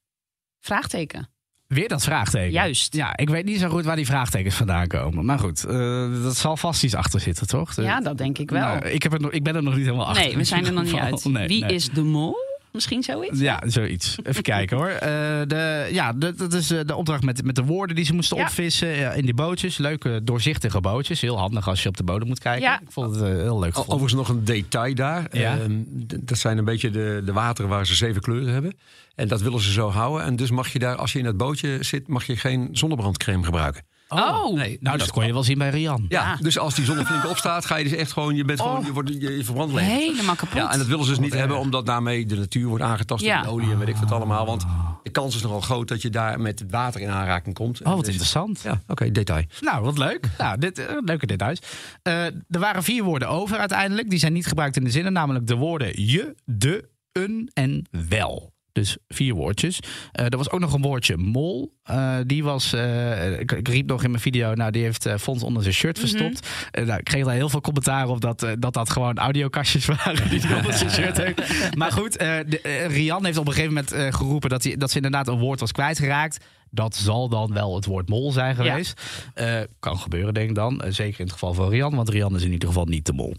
Vraagteken. 0.61 1.29
Weer 1.73 1.89
dat 1.89 2.03
vraagteken. 2.03 2.51
Juist. 2.51 2.95
Ja, 2.95 3.17
ik 3.17 3.29
weet 3.29 3.45
niet 3.45 3.59
zo 3.59 3.69
goed 3.69 3.85
waar 3.85 3.97
die 3.97 4.07
vraagtekens 4.07 4.55
vandaan 4.55 4.87
komen. 4.87 5.25
Maar 5.25 5.39
goed, 5.39 5.65
uh, 5.69 6.23
dat 6.23 6.37
zal 6.37 6.57
vast 6.57 6.85
iets 6.85 6.95
achter 6.95 7.21
zitten, 7.21 7.47
toch? 7.47 7.77
Ja, 7.77 8.01
dat 8.01 8.19
denk 8.19 8.39
ik 8.39 8.51
wel. 8.51 8.61
Nou, 8.61 8.89
ik, 8.89 9.03
heb 9.03 9.13
er 9.13 9.21
nog, 9.21 9.31
ik 9.31 9.43
ben 9.43 9.57
er 9.57 9.63
nog 9.63 9.75
niet 9.75 9.85
helemaal 9.85 10.07
achter. 10.07 10.25
Nee, 10.25 10.37
we 10.37 10.45
zijn 10.45 10.67
er 10.67 10.73
nog 10.73 10.85
niet 10.85 10.95
uit. 11.11 11.25
Nee, 11.25 11.49
Wie 11.49 11.65
nee. 11.65 11.75
is 11.75 11.91
de 11.91 12.03
mol? 12.03 12.35
Misschien 12.73 13.03
zoiets? 13.03 13.41
Ja, 13.41 13.63
zoiets. 13.67 14.17
Even 14.23 14.43
kijken 14.43 14.77
hoor. 14.77 14.89
Uh, 14.91 14.99
de, 15.47 15.89
ja, 15.91 16.13
de, 16.13 16.35
dat 16.35 16.53
is 16.53 16.67
de 16.67 16.95
opdracht 16.97 17.23
met, 17.23 17.45
met 17.45 17.55
de 17.57 17.65
woorden 17.65 17.97
die 17.97 18.05
ze 18.05 18.15
moesten 18.15 18.37
Ja. 18.37 18.43
opvissen 18.43 18.89
ja, 18.89 19.13
in 19.13 19.25
die 19.25 19.35
bootjes. 19.35 19.79
Leuke, 19.79 20.21
doorzichtige 20.25 20.81
bootjes. 20.81 21.21
Heel 21.21 21.39
handig 21.39 21.69
als 21.69 21.83
je 21.83 21.89
op 21.89 21.97
de 21.97 22.05
bodem 22.05 22.29
moet 22.29 22.39
kijken. 22.39 22.63
Ja. 22.63 22.81
Ik 22.81 22.91
vond 22.91 23.15
het 23.15 23.25
uh, 23.25 23.29
heel 23.29 23.59
leuk. 23.59 23.69
gevonden. 23.75 23.95
Overigens 23.95 24.13
nog 24.13 24.29
een 24.29 24.45
detail 24.45 24.95
daar. 24.95 25.27
Ja. 25.33 25.59
Ehm, 25.59 25.73
dat 26.21 26.39
zijn 26.39 26.59
een 26.59 26.65
beetje 26.65 26.91
de, 26.91 27.23
de 27.25 27.33
wateren 27.33 27.71
waar 27.71 27.87
ze 27.87 27.95
zeven 27.95 28.23
kleuren 28.23 28.53
hebben. 28.53 28.75
En 29.15 29.29
dat 29.29 29.41
willen 29.41 29.61
ze 29.61 29.73
zo 29.73 29.89
houden. 29.91 30.27
En 30.27 30.37
dus 30.37 30.51
mag 30.51 30.73
je 30.73 30.79
daar, 30.79 30.97
als 30.97 31.13
je 31.13 31.19
in 31.19 31.25
het 31.25 31.37
bootje 31.37 31.79
zit, 31.81 32.09
mag 32.09 32.25
je 32.25 32.37
geen 32.37 32.69
zonnebrandcrème 32.73 33.45
gebruiken. 33.45 33.83
Oh. 34.13 34.55
Nee, 34.55 34.79
Nou, 34.81 34.97
dus- 34.97 35.07
dat 35.07 35.15
kon 35.15 35.27
je 35.27 35.33
wel 35.33 35.43
zien 35.43 35.59
bij 35.59 35.71
Rian. 35.71 36.05
Ja, 36.09 36.23
Ja. 36.23 36.37
dus 36.41 36.59
als 36.59 36.75
die 36.75 36.85
zon 36.85 37.05
flink 37.07 37.29
opstaat, 37.29 37.65
ga 37.65 37.77
je 37.77 37.85
dus 37.85 37.93
echt 37.93 38.13
gewoon, 38.13 38.35
je 38.35 38.45
bent 38.45 38.61
gewoon, 38.61 38.77
Oh. 38.79 38.85
je, 38.85 38.93
wordt, 38.93 39.09
je, 39.09 39.37
je 39.37 39.45
verbrandt 39.45 39.73
leven. 39.75 39.91
Helemaal 39.93 40.35
kapot. 40.35 40.57
Ja, 40.57 40.73
en 40.73 40.79
dat 40.79 40.87
willen 40.87 41.05
ze 41.05 41.11
dus 41.11 41.19
niet 41.19 41.35
hebben, 41.35 41.59
omdat 41.59 41.87
daarmee 41.87 42.27
de 42.27 42.37
natuur 42.37 42.67
wordt 42.67 42.85
aangetast 42.85 43.25
Ja. 43.25 43.35
door 43.35 43.45
de 43.45 43.51
olie 43.51 43.71
en 43.73 43.79
weet 43.79 43.89
ik 43.89 43.97
wat 43.97 44.13
allemaal. 44.13 44.47
Want 44.47 44.65
de 45.03 45.11
kans 45.11 45.35
is 45.37 45.43
nogal 45.43 45.61
groot 45.61 45.89
dat 45.89 46.03
je 46.03 46.11
daar 46.11 46.41
met 46.41 46.65
water 46.71 47.01
in 47.01 47.09
aanraking 47.11 47.55
komt. 47.55 47.81
Oh, 47.83 47.87
wat 47.89 47.99
Dus- 47.99 48.09
interessant. 48.09 48.61
Ja, 48.63 48.81
oké, 48.87 49.11
detail. 49.11 49.45
Nou, 49.61 49.85
wat 49.85 49.99
leuk. 49.99 50.29
Nou, 50.39 50.59
dit, 50.59 50.79
eh, 50.79 50.97
leuke 51.05 51.27
details. 51.27 51.59
Eh, 52.03 52.25
er 52.25 52.35
waren 52.49 52.83
vier 52.83 53.03
woorden 53.05 53.29
over 53.29 53.59
uiteindelijk. 53.59 54.11
Die 54.11 54.19
zijn 54.19 54.33
niet 54.33 54.47
gebruikt 54.47 54.77
in 54.77 54.85
de 54.85 54.91
zinnen. 54.91 55.13
Namelijk 55.13 55.47
de 55.47 55.55
woorden 55.57 56.07
je, 56.07 56.35
de, 56.45 56.89
een 57.13 57.51
en 57.55 57.87
wel. 58.09 58.52
Dus 58.73 58.97
vier 59.09 59.35
woordjes. 59.35 59.79
Eh, 60.13 60.25
er 60.25 60.37
was 60.37 60.51
ook 60.51 60.61
nog 60.61 60.73
een 60.73 60.83
woordje 60.83 61.17
mol. 61.17 61.73
Eh, 61.83 62.17
die 62.27 62.45
was, 62.45 62.73
eh, 62.73 63.41
ik, 63.41 63.53
ik 63.53 63.69
riep 63.69 63.87
nog 63.87 64.05
in 64.05 64.11
mijn 64.11 64.23
video, 64.23 64.55
nou 64.55 64.71
die 64.71 64.83
heeft 64.83 65.09
Fons 65.21 65.43
onder 65.43 65.63
zijn 65.63 65.75
shirt 65.75 65.99
verstopt. 65.99 66.49
Eh, 66.71 66.85
nou, 66.85 66.99
ik 66.99 67.05
kreeg 67.05 67.25
daar 67.25 67.35
heel 67.35 67.49
veel 67.49 67.61
commentaar 67.61 68.09
op 68.09 68.21
dat, 68.21 68.47
dat 68.59 68.75
dat 68.75 68.91
gewoon 68.91 69.19
audiokastjes 69.19 69.87
waren 70.05 70.31
die 70.31 70.41
hij 70.41 70.57
onder 70.57 70.73
zijn 70.73 70.91
shirt 70.91 71.17
heeft. 71.17 71.41
Maar 71.77 71.93
goed, 71.93 72.19
de, 72.19 72.87
Rian 72.89 73.25
heeft 73.25 73.39
op 73.39 73.47
een 73.47 73.53
gegeven 73.53 73.75
moment 73.75 74.15
geroepen 74.15 74.51
dat, 74.51 74.65
hij, 74.65 74.77
dat 74.77 74.91
ze 74.91 74.97
inderdaad 74.97 75.29
een 75.29 75.39
woord 75.39 75.61
was 75.61 75.73
kwijtgeraakt. 75.73 76.45
Dat 76.75 76.97
zal 76.97 77.29
dan 77.29 77.53
wel 77.53 77.75
het 77.75 77.85
woord 77.85 78.09
mol 78.09 78.33
zijn 78.33 78.55
geweest. 78.55 79.01
Eh, 79.35 79.61
kan 79.79 79.99
gebeuren, 79.99 80.35
denk 80.35 80.49
ik 80.49 80.55
dan. 80.55 80.83
Zeker 80.89 81.19
in 81.21 81.25
het 81.25 81.33
geval 81.33 81.55
van 81.55 81.69
Rian, 81.69 81.95
want 81.95 82.09
Rian 82.09 82.35
is 82.35 82.43
in 82.43 82.53
ieder 82.53 82.69
geval 82.69 82.85
niet 82.85 83.07
de 83.07 83.13
mol. 83.13 83.35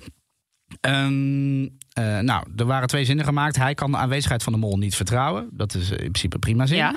Ehm, 0.80 1.68
eh, 1.94 2.20
nou, 2.20 2.46
er 2.56 2.66
waren 2.66 2.88
twee 2.88 3.06
zinnen 3.06 3.26
gemaakt. 3.26 3.56
Hij 3.56 3.74
kan 3.74 3.92
de 3.92 3.98
aanwezigheid 3.98 4.44
van 4.44 4.54
de 4.54 4.60
mol 4.60 4.78
niet 4.78 4.96
vertrouwen. 4.96 5.48
Dat 5.52 5.74
is 5.76 5.90
in 5.90 5.96
principe 5.98 6.34
een 6.36 6.40
prima 6.40 6.66
zin. 6.66 6.78
Ja. 6.78 6.96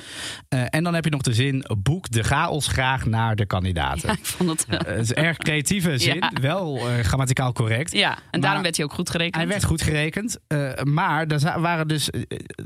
Eh, 0.49 0.61
en 0.69 0.83
dan 0.83 0.93
heb 0.93 1.03
je 1.03 1.09
nog 1.09 1.21
de 1.21 1.33
zin: 1.33 1.65
boek 1.83 2.09
de 2.11 2.23
chaos 2.23 2.67
graag 2.67 3.05
naar 3.05 3.35
de 3.35 3.45
kandidaten. 3.45 4.07
Ja, 4.09 4.13
ik 4.13 4.25
vond 4.25 4.49
het... 4.49 4.65
Eh, 4.69 4.79
Het 4.95 4.99
is 4.99 5.09
een 5.09 5.23
erg 5.23 5.37
creatieve 5.37 5.97
zin, 6.07 6.15
Ja. 6.15 6.31
wel 6.41 6.77
eh, 6.77 6.99
grammaticaal 6.99 7.53
correct. 7.53 7.91
ja, 7.91 8.09
en 8.15 8.21
Maar- 8.31 8.39
daarom 8.41 8.61
werd 8.63 8.75
hij 8.75 8.85
ook 8.85 8.93
goed 8.93 9.09
gerekend. 9.09 9.35
Hij 9.35 9.47
werd 9.47 9.63
goed 9.63 9.81
gerekend, 9.81 10.37
eh, 10.47 10.71
maar 10.83 11.25
er 11.27 11.61
waren 11.61 11.87
dus 11.87 12.09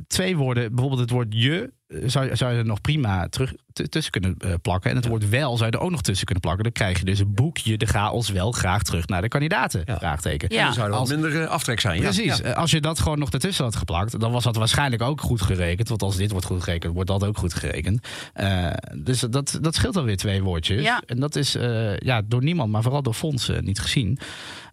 twee 0.07 0.37
woorden. 0.37 0.69
Bijvoorbeeld 0.69 1.01
het 1.01 1.09
woord 1.09 1.27
je 1.29 1.71
zou, 2.05 2.35
zou 2.35 2.51
je 2.51 2.57
er 2.57 2.65
nog 2.65 2.81
prima 2.81 3.27
terug 3.29 3.53
tussen 3.89 4.11
kunnen 4.11 4.37
plakken. 4.61 4.89
En 4.89 4.95
het 4.95 5.07
woord 5.07 5.29
wel 5.29 5.57
zou 5.57 5.69
je 5.71 5.77
er 5.77 5.83
ook 5.83 5.91
nog 5.91 6.01
tussen 6.01 6.25
kunnen 6.25 6.43
plakken. 6.43 6.63
Dan 6.63 6.73
krijg 6.73 6.99
je 6.99 7.05
dus 7.05 7.21
boek 7.27 7.57
je 7.57 7.77
de 7.77 7.85
chaos 7.85 8.29
wel 8.29 8.51
graag 8.51 8.83
terug 8.83 9.07
naar 9.07 9.21
de 9.21 9.27
kandidaten. 9.27 9.81
Ja. 9.85 9.97
Vraagteken. 9.97 10.53
Ja. 10.53 10.63
Dan 10.63 10.73
zou 10.73 10.85
er 10.85 10.91
wat 10.91 10.99
Als- 10.99 11.09
minder 11.09 11.47
aftrek 11.47 11.79
zijn. 11.79 11.95
ja. 11.95 12.01
Precies. 12.01 12.20
Ja. 12.25 12.39
Eh, 12.39 12.53
Als 12.53 12.71
je 12.71 12.81
dat 12.81 12.99
gewoon 12.99 13.19
nog 13.19 13.29
ertussen 13.29 13.63
had 13.63 13.75
geplakt, 13.75 14.19
dan 14.19 14.31
was 14.31 14.43
dat 14.43 14.55
waarschijnlijk 14.55 15.01
ook 15.01 15.21
goed 15.21 15.41
gerekend. 15.41 15.89
Want 15.89 16.01
als 16.01 16.15
dit 16.15 16.31
wordt 16.31 16.45
goed 16.45 16.63
gerekend, 16.63 16.93
wordt 16.93 17.09
dat 17.09 17.23
ook 17.23 17.37
goed 17.37 17.53
gerekend. 17.53 18.07
Eh, 18.33 18.73
dus 18.97 19.19
dat, 19.19 19.57
dat 19.61 19.75
scheelt 19.75 19.95
alweer 19.97 20.17
twee 20.17 20.43
woordjes. 20.43 20.81
Ja. 20.83 21.01
En 21.05 21.19
dat 21.19 21.35
is 21.35 21.55
eh, 21.55 21.97
ja, 21.97 22.21
door 22.25 22.43
niemand, 22.43 22.71
maar 22.71 22.81
vooral 22.81 23.01
door 23.01 23.13
Fons 23.13 23.49
eh, 23.49 23.59
niet 23.59 23.79
gezien. 23.79 24.19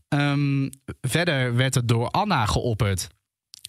Ehm, 0.08 0.68
verder 1.00 1.54
werd 1.56 1.74
het 1.74 1.88
door 1.88 2.08
Anna 2.10 2.46
geopperd. 2.46 3.08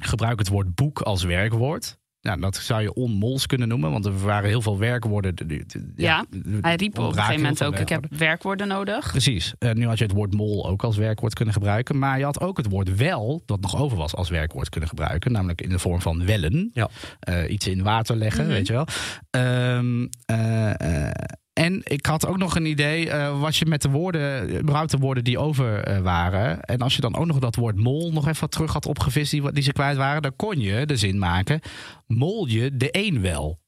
Gebruik 0.02 0.40
het 0.40 0.48
woord 0.48 0.76
boek 0.76 1.02
als 1.02 1.24
werkwoord. 1.24 1.98
Nou, 2.22 2.40
dat 2.40 2.56
zou 2.56 2.82
je 2.82 2.94
onmols 2.94 3.46
kunnen 3.46 3.68
noemen, 3.68 3.92
want 3.92 4.06
er 4.06 4.20
waren 4.20 4.50
heel 4.50 4.62
veel 4.62 4.78
werkwoorden. 4.78 5.36
de- 5.36 5.46
de- 5.46 5.64
de- 5.68 5.92
Ja, 5.96 6.26
Hij 6.62 6.76
riep 6.76 6.98
op 7.00 7.06
een 7.08 7.14
gegeven 7.14 7.36
moment 7.42 7.64
ook, 7.64 7.76
ik 7.80 7.90
heb 7.90 8.06
werkwoorden. 8.10 8.68
nodig. 8.68 9.12
Precies. 9.12 9.54
Eh, 9.60 9.72
nu 9.72 9.86
had 9.88 9.98
je 9.98 10.04
het 10.04 10.14
woord 10.14 10.34
mol 10.34 10.68
ook 10.68 10.84
als 10.84 10.98
werkwoord 10.98 11.34
kunnen 11.34 11.54
gebruiken. 11.54 12.00
Maar 12.00 12.18
je 12.18 12.24
had 12.24 12.40
ook 12.42 12.58
het 12.58 12.70
woord 12.70 12.96
wel, 12.96 13.42
dat 13.46 13.60
nog 13.62 13.76
over 13.82 13.98
was, 13.98 14.16
als 14.16 14.30
werkwoord 14.30 14.70
kunnen 14.70 14.90
gebruiken. 14.90 15.32
Namelijk 15.32 15.62
in 15.62 15.70
de 15.70 15.80
vorm 15.80 16.02
van 16.02 16.26
wellen. 16.26 16.70
Ja. 16.74 16.90
Eh, 17.20 17.52
iets 17.52 17.68
in 17.68 17.84
water 17.84 18.16
leggen, 18.16 18.44
Mhm. 18.44 18.54
weet 18.54 18.68
je 18.68 18.74
wel. 18.74 18.86
Ehm, 19.30 20.08
eh, 20.26 21.06
eh, 21.08 21.12
en 21.60 21.82
ik 21.84 22.06
had 22.06 22.28
ook 22.28 22.38
nog 22.38 22.56
een 22.56 22.66
idee, 22.66 23.10
eh, 23.10 23.40
wat 23.40 23.56
je 23.56 23.66
met 23.66 23.82
de 23.82 23.90
woorden, 23.90 24.60
überhaupt 24.60 24.92
de 24.92 24.98
woorden 24.98 25.24
die 25.24 25.38
over 25.38 25.84
eh, 25.84 26.00
waren. 26.02 26.62
En 26.62 26.80
als 26.80 26.96
je 26.96 27.02
dan 27.02 27.16
ook 27.16 27.26
nog 27.26 27.40
dat 27.40 27.56
woord 27.56 27.76
mol 27.76 28.12
nog 28.12 28.28
even 28.28 28.42
wat 28.42 28.52
terug 28.52 28.74
had 28.74 28.86
opgevist, 28.86 29.32
die, 29.32 29.52
die 29.52 29.64
ze 29.64 29.72
kwijt 29.72 29.98
waren, 29.98 30.22
dan 30.22 30.36
kon 30.36 30.60
je 30.60 30.86
de 30.86 30.98
zin 30.98 31.18
maken: 31.18 31.60
mol 32.08 32.48
je 32.48 32.78
de 32.78 32.88
een 32.92 33.22
wel. 33.22 33.60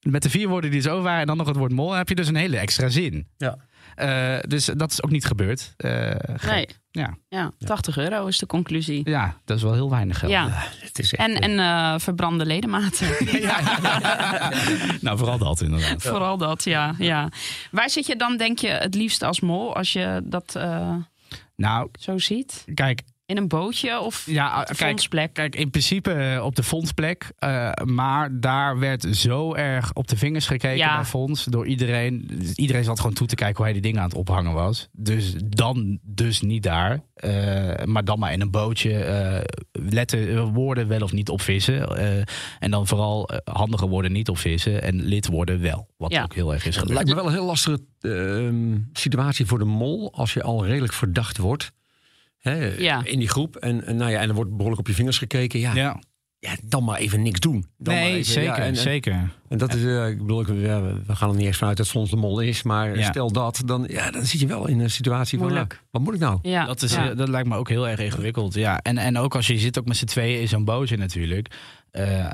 Met 0.00 0.22
de 0.22 0.30
vier 0.30 0.48
woorden 0.48 0.70
die 0.70 0.80
zo 0.80 1.02
waren 1.02 1.20
en 1.20 1.26
dan 1.26 1.36
nog 1.36 1.46
het 1.46 1.56
woord 1.56 1.72
mol, 1.72 1.92
heb 1.92 2.08
je 2.08 2.14
dus 2.14 2.28
een 2.28 2.34
hele 2.34 2.56
extra 2.56 2.88
zin. 2.88 3.26
Ja. 3.36 3.58
Eh, 4.02 4.38
dus 4.48 4.64
dat 4.64 4.90
is 4.92 5.02
ook 5.02 5.10
niet 5.10 5.24
gebeurd. 5.24 5.74
Eh, 5.76 6.10
gek. 6.36 6.50
Nee. 6.50 6.68
Ja. 6.90 7.16
Ja, 7.28 7.52
80 7.58 7.96
euro 7.98 8.26
is 8.26 8.38
de 8.38 8.46
conclusie. 8.46 9.10
ja, 9.10 9.36
dat 9.44 9.56
is 9.56 9.62
wel 9.62 9.72
heel 9.72 9.90
weinig 9.90 10.18
geld. 10.18 10.32
Ja, 10.32 10.48
Het 10.80 10.98
is 10.98 11.14
echt, 11.14 11.28
en, 11.28 11.40
en 11.40 11.58
eh, 11.58 11.98
verbrande 11.98 12.46
ledematen. 12.46 13.08
nou, 15.00 15.18
vooral 15.18 15.38
dat 15.38 15.60
inderdaad. 15.60 16.02
Vooral 16.02 16.36
dat, 16.36 16.64
ja, 16.64 16.94
ja. 16.98 17.28
Waar 17.70 17.90
zit 17.90 18.06
je 18.06 18.16
dan, 18.16 18.36
denk 18.36 18.58
je, 18.58 18.68
het 18.68 18.94
liefst 18.94 19.22
als 19.22 19.40
mol 19.40 19.76
als 19.76 19.92
je 19.92 20.20
dat 20.24 20.54
eh, 20.56 20.94
Nou, 21.56 21.88
zo 22.00 22.18
ziet? 22.18 22.64
kijk, 22.74 23.02
In 23.32 23.38
een 23.38 23.48
bootje 23.48 24.00
of 24.00 24.26
Ja, 24.26 24.60
op 24.60 24.66
de 24.66 24.74
kijk, 24.74 24.88
fondsplek? 24.88 25.32
Kijk, 25.34 25.56
in 25.56 25.70
principe 25.70 26.12
eh, 26.12 26.44
op 26.44 26.56
de 26.56 26.62
fondsplek. 26.62 27.32
eh, 27.38 27.70
maar 27.84 28.40
daar 28.40 28.78
werd 28.78 29.06
zo 29.10 29.54
erg 29.54 29.92
op 29.92 30.08
de 30.08 30.16
vingers 30.16 30.46
gekeken 30.46 30.76
Ja. 30.76 30.94
bij 30.96 31.04
Fonds. 31.04 31.44
Door 31.44 31.66
iedereen. 31.66 32.42
Iedereen 32.54 32.84
zat 32.84 33.00
gewoon 33.00 33.14
toe 33.14 33.26
te 33.26 33.34
kijken 33.34 33.56
hoe 33.56 33.64
hij 33.64 33.72
die 33.72 33.82
dingen 33.82 33.98
aan 34.00 34.08
het 34.08 34.16
ophangen 34.18 34.52
was. 34.52 34.88
Dus 34.92 35.34
dan 35.46 35.98
dus 36.02 36.40
niet 36.40 36.62
daar. 36.62 37.00
Eh, 37.14 37.84
maar 37.84 38.04
dan 38.04 38.18
maar 38.18 38.32
in 38.32 38.40
een 38.40 38.50
bootje. 38.50 39.04
eh, 39.04 39.40
letten 39.72 40.44
woorden 40.52 40.88
wel 40.88 41.00
of 41.00 41.12
niet 41.12 41.28
opvissen. 41.28 41.96
eh, 41.96 42.22
en 42.58 42.70
dan 42.70 42.86
vooral 42.86 43.30
handige 43.44 43.88
woorden 43.88 44.12
niet 44.12 44.28
opvissen. 44.28 44.82
En 44.82 45.02
lidwoorden 45.02 45.60
wel. 45.60 45.88
Wat 45.96 46.12
Ja. 46.12 46.22
ook 46.22 46.34
heel 46.34 46.52
erg 46.52 46.64
is 46.66 46.76
Het 46.76 46.84
gebeurd. 46.88 46.94
lijkt 46.94 47.08
me 47.08 47.14
wel 47.14 47.26
een 47.26 47.32
heel 47.38 47.46
lastige 47.46 47.80
ehm, 48.00 48.78
situatie 48.92 49.46
voor 49.46 49.58
de 49.58 49.64
mol 49.64 50.12
als 50.14 50.32
je 50.34 50.42
al 50.42 50.66
redelijk 50.66 50.92
verdacht 50.92 51.38
wordt. 51.38 51.72
Hè, 52.42 52.66
Ja. 52.78 53.04
In 53.04 53.18
die 53.18 53.28
groep. 53.28 53.56
En, 53.56 53.84
en, 53.86 53.96
nou 53.96 54.10
ja, 54.10 54.20
en 54.20 54.28
er 54.28 54.34
wordt 54.34 54.50
behoorlijk 54.50 54.80
op 54.80 54.86
je 54.86 54.94
vingers 54.94 55.18
gekeken. 55.18 55.60
Ja, 55.60 55.74
ja. 55.74 56.00
Ja. 56.38 56.56
dan 56.64 56.84
maar 56.84 56.98
even 56.98 57.22
niks 57.22 57.40
doen. 57.40 57.66
Dan 57.78 57.94
maar 57.94 58.02
Nee, 58.02 58.12
even, 58.12 58.32
zeker. 58.32 58.50
ja, 58.50 58.56
en, 58.56 58.62
en- 58.62 58.76
zeker. 58.76 59.30
En 59.48 59.58
dat 59.58 59.74
is, 59.74 59.84
eh, 59.84 60.08
ik 60.08 60.18
bedoel, 60.18 60.40
ik, 60.40 60.46
we 60.46 60.54
we 61.06 61.16
gaan 61.16 61.28
er 61.30 61.36
niet 61.36 61.46
eens 61.46 61.56
vanuit 61.56 61.76
dat 61.76 61.88
Fons 61.88 62.10
de 62.10 62.16
mol 62.16 62.40
is. 62.40 62.62
Maar 62.62 62.98
Ja. 62.98 63.08
stel 63.10 63.32
dat, 63.32 63.62
dan, 63.64 63.84
ja, 63.88 64.10
dan 64.10 64.24
zit 64.24 64.40
je 64.40 64.46
wel 64.46 64.66
in 64.68 64.80
een 64.80 64.90
situatie 64.90 65.38
van, 65.38 65.46
Moeilijk. 65.46 65.72
ja, 65.72 65.86
wat 65.90 66.02
moet 66.02 66.14
ik 66.14 66.20
nou? 66.20 66.38
Ja, 66.42 66.64
Dat, 66.64 66.82
is, 66.82 66.94
ja. 66.94 67.10
eh, 67.10 67.16
dat 67.16 67.28
lijkt 67.28 67.48
me 67.48 67.56
ook 67.56 67.68
heel 67.68 67.88
erg 67.88 68.00
ingewikkeld. 68.00 68.54
Ja. 68.54 68.78
En, 68.78 68.98
en 68.98 69.18
ook 69.18 69.34
als 69.34 69.46
je 69.46 69.58
zit 69.58 69.78
ook 69.78 69.86
met 69.86 69.96
z'n 69.96 70.04
tweeën 70.04 70.40
in 70.40 70.48
zo'n 70.48 70.64
bootje 70.64 70.96
natuurlijk. 70.96 71.48
eh, 71.90 72.26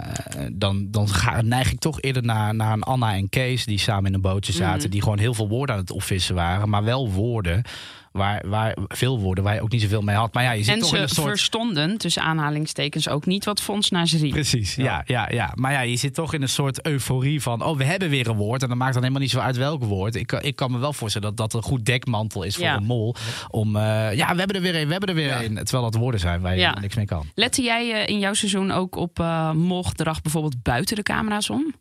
dan 0.53 0.91
dan 0.91 1.09
ga, 1.09 1.41
neig 1.43 1.73
ik 1.73 1.79
toch 1.79 2.01
eerder 2.01 2.23
naar, 2.23 2.55
naar 2.55 2.73
een 2.73 2.83
Anna 2.83 3.15
en 3.15 3.29
Kees 3.29 3.65
die 3.65 3.79
samen 3.79 4.07
in 4.07 4.15
een 4.15 4.21
bootje 4.21 4.53
zaten. 4.53 4.81
Mhm. 4.83 4.91
Die 4.91 5.03
gewoon 5.03 5.19
heel 5.19 5.35
veel 5.35 5.49
woorden 5.49 5.75
aan 5.75 5.81
het 5.81 5.91
opvissen 5.91 6.35
waren. 6.35 6.69
Maar 6.69 6.85
wel 6.85 7.11
woorden 7.11 7.63
waar, 8.13 8.49
waar 8.49 8.77
veel 8.89 9.21
woorden 9.21 9.45
waar 9.45 9.55
je 9.55 9.61
ook 9.63 9.71
niet 9.71 9.83
zoveel 9.83 10.01
mee 10.03 10.17
had. 10.17 10.35
Maar 10.35 10.43
ja, 10.43 10.51
je 10.51 10.63
zit 10.65 10.75
en 10.75 10.81
toch 10.81 10.91
in 10.91 10.97
ze 10.97 11.03
een 11.03 11.09
soort... 11.09 11.29
verstonden, 11.29 11.99
tussen 11.99 12.23
aanhalingstekens, 12.23 13.09
ook 13.09 13.27
niet 13.27 13.45
wat 13.45 13.61
Fons 13.61 13.91
naar 13.91 14.07
ze 14.07 14.19
riep. 14.19 14.31
Precies, 14.31 14.75
ja. 14.75 15.03
Ja, 15.07 15.29
ja, 15.31 15.53
Maar 15.55 15.73
ja, 15.73 15.81
je 15.81 15.97
zit 15.97 16.15
toch 16.15 16.35
in 16.35 16.43
een 16.43 16.49
soort 16.49 16.87
euforie 16.87 17.43
van... 17.43 17.63
oh, 17.65 17.77
we 17.77 17.85
hebben 17.85 18.09
weer 18.11 18.29
een 18.29 18.37
woord. 18.37 18.63
En 18.63 18.69
dan 18.69 18.79
maakt 18.79 18.91
het 18.95 19.03
helemaal 19.03 19.23
niet 19.23 19.31
zo 19.33 19.39
uit 19.41 19.57
welk 19.57 19.85
woord. 19.85 20.15
Ik, 20.15 20.27
kan- 20.27 20.43
ik 20.43 20.57
kan 20.57 20.71
me 20.71 20.79
wel 20.79 20.93
voorstellen 20.93 21.29
dat 21.29 21.37
dat 21.37 21.55
een 21.63 21.69
goed 21.71 21.85
dekmantel 21.85 22.43
is 22.43 22.55
voor 22.55 22.65
Ja. 22.65 22.77
een 22.77 22.85
mol. 22.85 23.15
Om, 23.49 23.77
eh, 23.77 23.83
ja, 24.15 24.33
we 24.33 24.39
hebben 24.39 24.57
er 24.57 24.63
weer 24.63 24.77
een, 24.77 24.85
we 24.87 24.91
hebben 24.93 25.09
er 25.09 25.15
weer 25.15 25.45
een. 25.45 25.55
Terwijl 25.55 25.83
dat 25.91 25.95
woorden 25.95 26.21
zijn 26.21 26.41
waar 26.41 26.55
je 26.55 26.61
Ja. 26.61 26.79
niks 26.81 26.95
mee 26.97 27.07
kan. 27.07 27.27
Lette 27.35 27.63
jij 27.63 27.93
eh, 27.93 28.07
in 28.15 28.19
jouw 28.19 28.35
seizoen 28.35 28.71
ook 28.71 28.97
op 28.97 29.19
eh 29.21 29.53
molgedrag 29.53 30.23
bijvoorbeeld 30.23 30.63
buiten 30.63 30.97
de 30.97 31.03
camera's 31.03 31.51
om? 31.51 31.75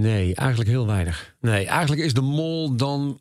Nee, 0.00 0.34
eigenlijk 0.34 0.70
heel 0.70 0.86
weinig. 0.86 1.34
Nee, 1.40 1.66
eigenlijk 1.66 2.02
is 2.02 2.14
de 2.14 2.20
mol 2.20 2.76
dan... 2.76 3.20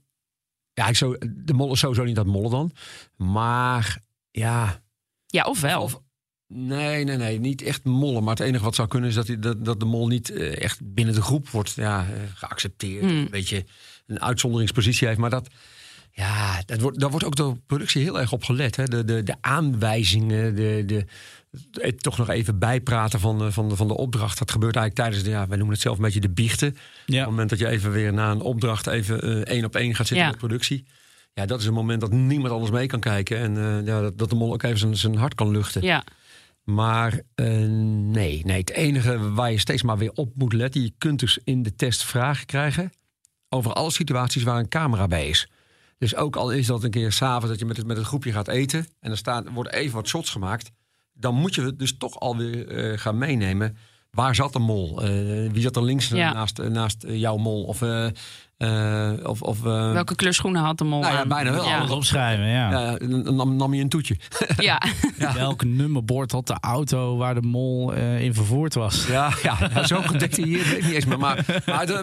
Ja, 0.81 0.87
ik 0.87 0.95
zou, 0.95 1.17
de 1.35 1.53
mol 1.53 1.71
is 1.73 1.79
sowieso 1.79 2.03
niet 2.03 2.15
dat 2.15 2.25
mollen 2.25 2.51
dan. 2.51 2.71
Maar 3.17 3.99
ja, 4.31 4.81
Ja, 5.27 5.43
of 5.43 5.61
wel? 5.61 5.81
Of- 5.81 6.01
Nee, 6.47 7.03
nee, 7.03 7.17
nee, 7.17 7.39
niet 7.39 7.61
echt 7.61 7.83
mollen. 7.83 8.23
Maar 8.23 8.35
het 8.35 8.45
enige 8.47 8.63
wat 8.63 8.75
zou 8.75 8.87
kunnen 8.87 9.09
is 9.09 9.15
dat, 9.15 9.27
hij, 9.27 9.39
dat, 9.39 9.65
dat 9.65 9.79
de 9.79 9.85
mol 9.85 10.07
niet 10.07 10.29
eh, 10.29 10.61
echt 10.63 10.93
binnen 10.93 11.13
de 11.13 11.21
groep 11.21 11.49
wordt 11.49 11.71
ja, 11.71 11.99
eh, 11.99 12.19
geaccepteerd. 12.33 13.01
Hmm. 13.01 13.17
Een 13.19 13.29
beetje 13.29 13.65
een 14.07 14.21
uitzonderingspositie 14.21 15.07
heeft. 15.07 15.19
Maar 15.19 15.29
dat, 15.29 15.47
Ja, 16.11 16.61
dat 16.65 16.81
wordt, 16.81 16.99
daar 16.99 17.09
wordt 17.09 17.25
ook 17.25 17.35
door 17.35 17.57
productie 17.67 18.01
heel 18.03 18.19
erg 18.19 18.31
op 18.31 18.43
gelet. 18.43 18.75
Hè? 18.75 18.83
De, 18.83 19.03
de, 19.05 19.23
de 19.23 19.35
aanwijzingen, 19.41 20.55
de, 20.55 20.83
de, 20.85 21.05
toch 21.97 22.17
nog 22.17 22.29
even 22.29 22.59
bijpraten 22.59 23.19
van, 23.19 23.37
de- 23.39 23.51
van, 23.51 23.69
de, 23.69 23.75
van 23.75 23.87
de 23.87 23.97
opdracht. 23.97 24.37
Dat 24.39 24.51
gebeurt 24.51 24.75
eigenlijk 24.75 25.05
tijdens 25.07 25.29
de, 25.29 25.37
ja, 25.37 25.47
wij 25.47 25.57
noemen 25.57 25.73
het 25.73 25.83
zelf 25.83 25.97
een 25.97 26.03
beetje 26.03 26.19
de 26.19 26.29
biechten. 26.29 26.69
Op 26.69 26.75
het 27.15 27.25
moment 27.25 27.49
dat 27.49 27.59
je 27.59 27.67
even 27.67 27.91
weer 27.91 28.13
na 28.13 28.31
een 28.31 28.41
opdracht 28.41 28.87
even 28.87 29.21
eh, 29.21 29.53
één 29.55 29.65
op 29.65 29.75
één 29.75 29.95
gaat 29.95 30.07
zitten 30.07 30.25
Ja. 30.25 30.31
met 30.31 30.39
productie. 30.39 30.85
Ja, 31.33 31.45
dat 31.45 31.59
is 31.59 31.65
een 31.65 31.73
moment 31.73 32.01
dat 32.01 32.11
niemand 32.11 32.53
anders 32.53 32.71
mee 32.71 32.87
kan 32.87 32.99
kijken. 32.99 33.37
En 33.37 33.57
eh, 33.57 33.85
ja, 33.87 34.01
dat, 34.01 34.17
dat 34.17 34.29
de 34.29 34.35
mol 34.35 34.53
ook 34.53 34.63
even 34.63 34.77
zijn, 34.79 34.97
zijn 34.97 35.15
hart 35.15 35.35
kan 35.35 35.51
luchten. 35.51 35.81
Ja, 35.81 36.03
Maar 36.63 37.21
eh, 37.35 37.47
nee, 37.89 38.41
nee, 38.45 38.59
het 38.59 38.69
enige 38.71 39.31
waar 39.33 39.51
je 39.51 39.57
steeds 39.59 39.83
maar 39.83 39.97
weer 39.97 40.11
op 40.11 40.31
moet 40.35 40.53
letten... 40.53 40.81
je 40.81 40.93
kunt 40.97 41.19
dus 41.19 41.39
in 41.43 41.63
de 41.63 41.75
test 41.75 42.03
vragen 42.03 42.45
krijgen... 42.45 42.91
over 43.49 43.73
alle 43.73 43.91
situaties 43.91 44.43
waar 44.43 44.59
een 44.59 44.69
camera 44.69 45.07
bij 45.07 45.27
is. 45.29 45.47
Dus 45.97 46.15
ook 46.15 46.35
al 46.35 46.51
is 46.51 46.65
dat 46.67 46.83
een 46.83 46.89
keer 46.91 47.11
s'avonds 47.11 47.47
dat 47.49 47.59
je 47.59 47.65
met 47.65 47.77
het, 47.77 47.85
met 47.87 47.97
het 47.97 48.05
groepje 48.05 48.31
gaat 48.31 48.47
eten... 48.47 48.87
en 48.99 49.11
er 49.11 49.17
staan, 49.17 49.45
er 49.45 49.51
worden 49.53 49.73
even 49.73 49.95
wat 49.95 50.07
shots 50.07 50.29
gemaakt... 50.29 50.71
dan 51.21 51.35
moet 51.35 51.55
je 51.55 51.61
het 51.61 51.79
dus 51.79 51.97
toch 51.97 52.19
alweer 52.19 52.67
eh 52.67 52.97
gaan 52.99 53.17
meenemen... 53.17 53.77
Waar 54.11 54.35
zat 54.35 54.53
de 54.53 54.59
mol? 54.59 55.01
Eh, 55.03 55.09
wie 55.51 55.61
zat 55.61 55.75
er 55.75 55.83
links 55.83 56.07
Ja. 56.07 56.33
naast, 56.33 56.57
naast 56.57 57.03
eh, 57.03 57.15
jouw 57.19 57.37
mol? 57.37 57.63
Of, 57.63 57.81
eh, 57.81 58.05
eh, 58.57 59.13
of, 59.23 59.41
of 59.41 59.65
eh, 59.65 59.91
welke 59.91 60.15
kleurschoenen 60.15 60.61
had 60.61 60.77
de 60.77 60.83
mol 60.83 60.99
Nou 60.99 61.13
ja, 61.13 61.25
bijna 61.25 61.51
wel. 61.51 61.65
Ja, 61.67 61.77
Alles 61.77 61.89
opschrijven, 61.91 62.47
ja. 62.47 62.69
ja, 62.71 62.97
dan 62.97 63.35
nam, 63.35 63.55
nam 63.55 63.73
je 63.73 63.81
een 63.81 63.89
toetje. 63.89 64.15
ja. 64.57 64.81
Welk 65.33 65.63
nummerbord 65.63 66.31
had 66.31 66.47
de 66.47 66.57
auto 66.59 67.17
waar 67.17 67.33
de 67.33 67.41
mol 67.41 67.93
eh, 67.93 68.21
in 68.23 68.33
vervoerd 68.33 68.73
was? 68.73 69.07
Ja, 69.07 69.33
ja, 69.43 69.57
ja, 69.73 69.87
zo 69.87 70.01
gedetailleerd 70.01 70.67
weet 70.69 70.77
ik 70.77 70.83
niet 70.83 70.93
eens. 70.93 71.05
Maar, 71.05 71.17
maar, 71.19 71.45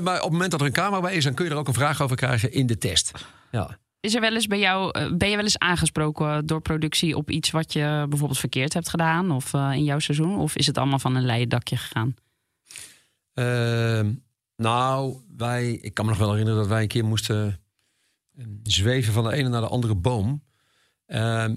maar 0.03 0.17
op 0.17 0.23
het 0.23 0.33
moment 0.33 0.51
dat 0.51 0.61
er 0.61 0.67
een 0.67 0.73
camera 0.73 1.01
bij 1.01 1.15
is, 1.15 1.25
dan 1.25 1.35
kun 1.35 1.45
je 1.45 1.51
er 1.51 1.57
ook 1.57 1.69
een 1.69 1.75
vraag 1.75 2.03
over 2.03 2.17
krijgen 2.17 2.53
in 2.53 2.67
de 2.67 2.79
test. 2.79 3.13
Ja. 3.51 3.79
Is 4.01 4.15
er 4.15 4.21
wel 4.21 4.35
eens 4.35 4.47
bij 4.47 4.59
jou, 4.59 4.91
eh, 4.91 5.13
ben 5.13 5.29
je 5.29 5.37
wel 5.37 5.45
eens 5.45 5.59
aangesproken 5.59 6.47
door 6.47 6.61
productie 6.61 7.17
op 7.17 7.31
iets 7.31 7.51
wat 7.51 7.73
je 7.73 8.07
bijvoorbeeld 8.09 8.39
verkeerd 8.39 8.73
hebt 8.73 8.89
gedaan 8.89 9.31
of 9.31 9.55
eh, 9.55 9.73
in 9.73 9.85
jouw 9.85 9.99
seizoen? 9.99 10.39
Of 10.39 10.57
is 10.57 10.67
het 10.67 10.79
allemaal 10.79 10.99
van 10.99 11.15
een 11.15 11.25
leien 11.25 11.49
dakje 11.49 11.77
gegaan? 11.77 12.15
Ehm, 13.35 14.13
nou, 14.57 15.17
wij, 15.37 15.71
ik 15.71 15.95
kan 15.95 16.05
me 16.05 16.11
nog 16.11 16.21
wel 16.21 16.31
herinneren 16.31 16.61
dat 16.61 16.69
wij 16.69 16.83
een 16.83 16.89
keer 16.89 17.05
moesten 17.05 17.61
eh, 18.37 18.45
zweven 18.63 19.13
van 19.13 19.25
de 19.25 19.33
ene 19.33 19.49
naar 19.49 19.61
de 19.61 19.69
andere 19.69 19.95
boom. 19.95 20.45
Ehm, 21.07 21.57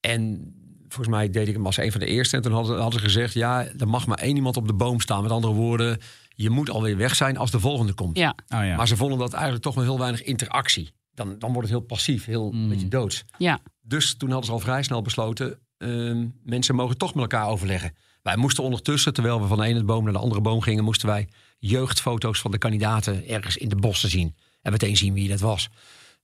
en 0.00 0.54
volgens 0.88 1.16
mij 1.16 1.30
deed 1.30 1.48
ik 1.48 1.54
hem 1.54 1.66
als 1.66 1.76
een 1.76 1.92
van 1.92 2.00
de 2.00 2.06
eerste. 2.06 2.36
En 2.36 2.42
toen 2.42 2.52
hadden, 2.52 2.80
hadden 2.80 3.00
ze 3.00 3.06
gezegd, 3.06 3.34
ja, 3.34 3.66
er 3.78 3.88
mag 3.88 4.06
maar 4.06 4.18
één 4.18 4.36
iemand 4.36 4.56
op 4.56 4.66
de 4.66 4.74
boom 4.74 5.00
staan. 5.00 5.22
Met 5.22 5.30
andere 5.32 5.52
woorden, 5.52 5.98
je 6.28 6.50
moet 6.50 6.70
alweer 6.70 6.96
weg 6.96 7.14
zijn 7.14 7.36
als 7.36 7.50
de 7.50 7.60
volgende 7.60 7.92
komt. 7.92 8.16
Ja, 8.16 8.34
Oh 8.48 8.64
ja. 8.64 8.76
Maar 8.76 8.88
ze 8.88 8.96
vonden 8.96 9.18
dat 9.18 9.32
eigenlijk 9.32 9.62
toch 9.62 9.74
wel 9.74 9.84
heel 9.84 9.98
weinig 9.98 10.22
interactie. 10.22 10.90
Dan, 11.26 11.38
dan 11.38 11.52
wordt 11.52 11.68
het 11.68 11.78
heel 11.78 11.86
passief, 11.86 12.24
heel 12.24 12.52
een 12.52 12.62
Mm. 12.62 12.68
beetje 12.68 12.88
doods. 12.88 13.24
ja, 13.38 13.60
Dus 13.80 14.14
toen 14.16 14.28
hadden 14.28 14.46
ze 14.46 14.52
al 14.52 14.58
vrij 14.60 14.82
snel 14.82 15.02
besloten... 15.02 15.58
ehm, 15.78 16.26
mensen 16.42 16.74
mogen 16.74 16.98
toch 16.98 17.14
met 17.14 17.22
elkaar 17.22 17.46
overleggen. 17.48 17.94
Wij 18.22 18.36
moesten 18.36 18.64
ondertussen, 18.64 19.12
terwijl 19.12 19.40
we 19.40 19.46
van 19.46 19.58
de 19.58 19.64
ene 19.64 19.84
boom 19.84 20.04
naar 20.04 20.12
de 20.12 20.18
andere 20.18 20.40
boom 20.40 20.60
gingen... 20.60 20.84
moesten 20.84 21.08
wij 21.08 21.28
jeugdfoto's 21.58 22.40
van 22.40 22.50
de 22.50 22.58
kandidaten 22.58 23.28
ergens 23.28 23.56
in 23.56 23.68
de 23.68 23.76
bossen 23.76 24.10
zien. 24.10 24.34
En 24.62 24.72
meteen 24.72 24.96
zien 24.96 25.14
wie 25.14 25.28
dat 25.28 25.40
was. 25.40 25.68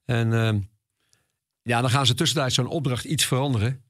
En 0.05 0.33
ehm, 0.33 0.59
ja, 1.63 1.81
dan 1.81 1.91
gaan 1.91 2.07
ze 2.07 2.15
tussentijds 2.15 2.55
zo'n 2.55 2.67
opdracht 2.69 3.05
iets 3.05 3.25
veranderen. 3.25 3.83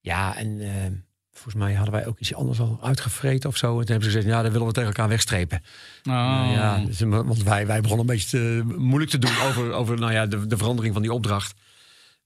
Ja, 0.00 0.36
en 0.36 0.60
ehm, 0.60 0.92
volgens 1.38 1.64
mij 1.64 1.74
hadden 1.74 1.94
wij 1.94 2.06
ook 2.06 2.18
iets 2.18 2.34
anders 2.34 2.60
al 2.60 2.78
uitgevreten 2.82 3.48
of 3.48 3.56
zo. 3.56 3.66
En 3.66 3.78
toen 3.78 3.86
hebben 3.86 4.10
ze 4.10 4.16
gezegd, 4.16 4.34
ja, 4.34 4.42
dan 4.42 4.52
willen 4.52 4.66
we 4.66 4.72
tegen 4.72 4.88
elkaar 4.88 5.08
wegstrepen. 5.08 5.62
Oh. 6.04 6.50
Ja, 6.52 6.78
dus, 6.86 7.00
want 7.00 7.42
wij, 7.42 7.66
wij 7.66 7.80
begonnen 7.80 8.08
een 8.08 8.14
beetje 8.14 8.28
te, 8.28 8.74
moeilijk 8.76 9.10
te 9.10 9.18
doen 9.18 9.40
over, 9.48 9.72
over 9.72 9.98
nou 9.98 10.12
ja, 10.12 10.26
de, 10.26 10.46
de 10.46 10.56
verandering 10.56 10.92
van 10.92 11.02
die 11.02 11.12
opdracht. 11.12 11.54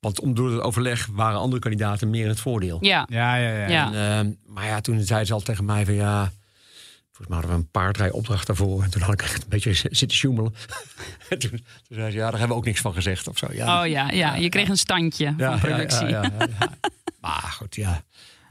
Want 0.01 0.21
om, 0.21 0.35
door 0.35 0.53
het 0.53 0.61
overleg 0.61 1.09
waren 1.13 1.39
andere 1.39 1.61
kandidaten 1.61 2.11
meer 2.11 2.23
in 2.23 2.29
het 2.29 2.41
voordeel. 2.41 2.79
ja. 2.81 3.07
Ja, 3.11 3.37
ja, 3.37 3.49
ja. 3.57 3.69
Ja. 3.69 3.93
En, 3.93 3.95
ehm, 3.95 4.55
maar 4.55 4.67
ja, 4.67 4.81
toen 4.81 5.01
zeiden 5.01 5.27
ze 5.27 5.33
al 5.33 5.41
tegen 5.41 5.65
mij 5.65 5.85
van 5.85 5.95
ja... 5.95 6.33
Volgens 7.13 7.29
mij 7.29 7.37
hadden 7.37 7.57
we 7.57 7.63
een 7.63 7.71
paardrij 7.71 8.11
opdracht 8.11 8.47
daarvoor. 8.47 8.83
En 8.83 8.91
toen 8.91 9.03
had 9.03 9.13
ik 9.13 9.23
echt 9.23 9.43
een 9.43 9.49
beetje 9.49 9.75
zitten 9.75 10.11
sjoemelen. 10.11 10.55
en 11.29 11.39
toen, 11.39 11.51
toen 11.51 11.97
zei 11.97 12.11
ze, 12.11 12.17
ja, 12.17 12.23
daar 12.23 12.39
hebben 12.39 12.49
we 12.49 12.55
ook 12.55 12.65
niks 12.65 12.81
van 12.81 12.95
gezegd 12.95 13.29
of 13.29 13.39
zo. 13.39 13.47
Ja, 13.51 13.81
Oh 13.81 13.89
ja, 13.89 14.11
ja, 14.11 14.35
je 14.35 14.49
kreeg 14.49 14.69
een 14.69 14.77
standje 14.77 15.35
ja, 15.37 15.51
van 15.51 15.61
productie. 15.61 16.07
Ja, 16.07 16.23
ja, 16.23 16.31
ja, 16.39 16.47
ja. 16.61 16.71
maar 17.21 17.55
goed, 17.57 17.75
ja. 17.75 18.03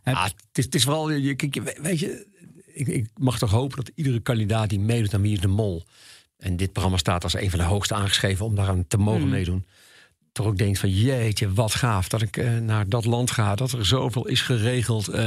Ah, 0.03 0.23
het, 0.23 0.33
is, 0.53 0.65
het 0.65 0.75
is 0.75 0.83
vooral, 0.83 1.11
je, 1.11 1.35
kijk, 1.35 1.53
je- 1.53 1.77
weet 1.81 1.99
je, 1.99 2.27
ik, 2.73 2.87
ik 2.87 3.09
mag 3.17 3.37
toch 3.37 3.51
hopen 3.51 3.77
dat 3.77 3.91
iedere 3.95 4.19
kandidaat 4.19 4.69
die 4.69 4.79
meedoet 4.79 5.13
aan 5.13 5.21
Wie 5.21 5.33
is 5.33 5.39
de 5.39 5.47
Mol... 5.47 5.83
en 6.37 6.57
dit 6.57 6.71
programma 6.71 6.97
staat 6.97 7.23
als 7.23 7.33
een 7.33 7.49
van 7.49 7.59
de 7.59 7.65
hoogste 7.65 7.93
aangeschreven 7.93 8.45
om 8.45 8.55
daaraan 8.55 8.87
te 8.87 8.97
mogen 8.97 9.21
Hmm. 9.21 9.29
meedoen... 9.29 9.65
toch 10.31 10.45
ook 10.45 10.57
denkt 10.57 10.79
van 10.79 10.89
jeetje, 10.89 11.53
wat 11.53 11.73
gaaf 11.75 12.07
dat 12.07 12.21
ik 12.21 12.37
eh, 12.37 12.57
naar 12.57 12.89
dat 12.89 13.05
land 13.05 13.31
ga... 13.31 13.55
dat 13.55 13.71
er 13.71 13.85
zoveel 13.85 14.27
is 14.27 14.41
geregeld. 14.41 15.07
Eh, 15.07 15.25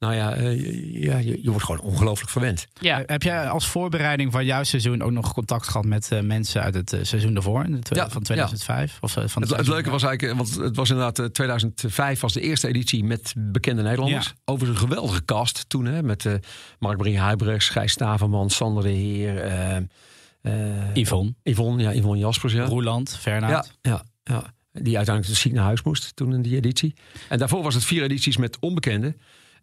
nou 0.00 0.14
ja, 0.14 0.34
eh, 0.34 0.60
je- 0.60 1.00
ja 1.00 1.16
je, 1.18 1.38
je 1.42 1.50
wordt 1.50 1.64
gewoon 1.64 1.80
ongelooflijk 1.80 2.30
verwend. 2.30 2.66
Ja. 2.80 3.02
Heb 3.06 3.22
jij 3.22 3.48
als 3.48 3.66
voorbereiding 3.68 4.32
van 4.32 4.44
jouw 4.44 4.62
seizoen 4.62 5.02
ook 5.02 5.10
nog 5.10 5.32
contact 5.32 5.66
gehad 5.68 5.84
met 5.86 6.12
eh, 6.12 6.20
mensen 6.20 6.62
uit 6.62 6.74
het 6.74 6.92
eh, 6.92 7.00
seizoen 7.02 7.34
daarvoor? 7.34 7.64
in 7.64 7.72
de 7.72 7.78
twe- 7.78 7.94
Ja, 7.96 8.10
van 8.10 8.22
2005? 8.22 8.98
Of 9.00 9.16
eh, 9.16 9.24
van 9.26 9.42
Het, 9.42 9.56
het 9.56 9.66
leuke 9.68 9.90
was 9.90 10.02
eigenlijk, 10.02 10.32
eh, 10.32 10.38
want 10.44 10.64
het 10.64 10.76
was 10.76 10.88
inderdaad 10.90 11.18
eh, 11.18 11.24
2005 11.26 12.20
was 12.20 12.32
de 12.32 12.40
eerste 12.40 12.68
editie 12.68 13.04
met 13.04 13.32
bekende 13.36 13.82
Nederlanders. 13.82 14.26
Ja. 14.26 14.32
Overigens 14.44 14.82
een 14.82 14.88
geweldige 14.88 15.24
cast 15.24 15.64
toen, 15.68 15.84
hè, 15.84 16.02
met 16.02 16.26
eh 16.26 16.34
Mark 16.78 16.96
Brie 16.98 17.18
Huibrechts, 17.18 17.68
Gijs 17.68 17.92
Staverman, 17.92 18.50
Sander 18.50 18.82
de 18.82 18.88
Heer, 18.88 19.38
eh, 19.42 19.76
eh, 20.42 20.94
Yvonne, 20.94 21.34
Yvonne, 21.42 21.82
ja, 21.82 21.92
Yvonne 21.94 22.18
Jaspers. 22.18 22.52
Ja. 22.52 22.64
Roeland, 22.64 23.10
Ja, 23.10 23.18
Fernand. 23.18 23.72
ja, 23.82 24.02
ja, 24.24 24.54
die 24.72 24.96
uiteindelijk 24.96 25.26
dus 25.26 25.40
ziek 25.40 25.52
naar 25.52 25.64
huis 25.64 25.82
moest 25.82 26.16
toen 26.16 26.34
in 26.34 26.42
die 26.42 26.56
editie. 26.56 26.94
En 27.28 27.38
daarvoor 27.38 27.62
was 27.62 27.74
het 27.74 27.84
vier 27.84 28.02
edities 28.02 28.36
met 28.36 28.56
onbekenden. 28.60 29.20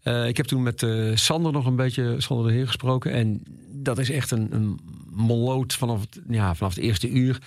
Eh, 0.08 0.28
ik 0.28 0.38
heb 0.38 0.45
toen 0.45 0.64
met 0.64 0.84
eh, 0.84 1.16
Sander 1.16 1.51
nog 1.51 1.66
een 1.66 1.76
beetje, 1.76 2.16
Sander 2.18 2.47
de 2.47 2.53
Heer, 2.53 2.66
gesproken. 2.68 3.12
En 3.12 3.43
dat 3.72 3.97
is 3.97 4.10
echt 4.10 4.32
een, 4.32 4.47
een 4.53 4.80
moloot 5.12 5.74
vanaf, 5.74 6.01
het- 6.01 6.22
ja, 6.30 6.55
vanaf 6.55 6.76
het 6.76 6.84
eerste 6.84 7.10
uur. 7.10 7.41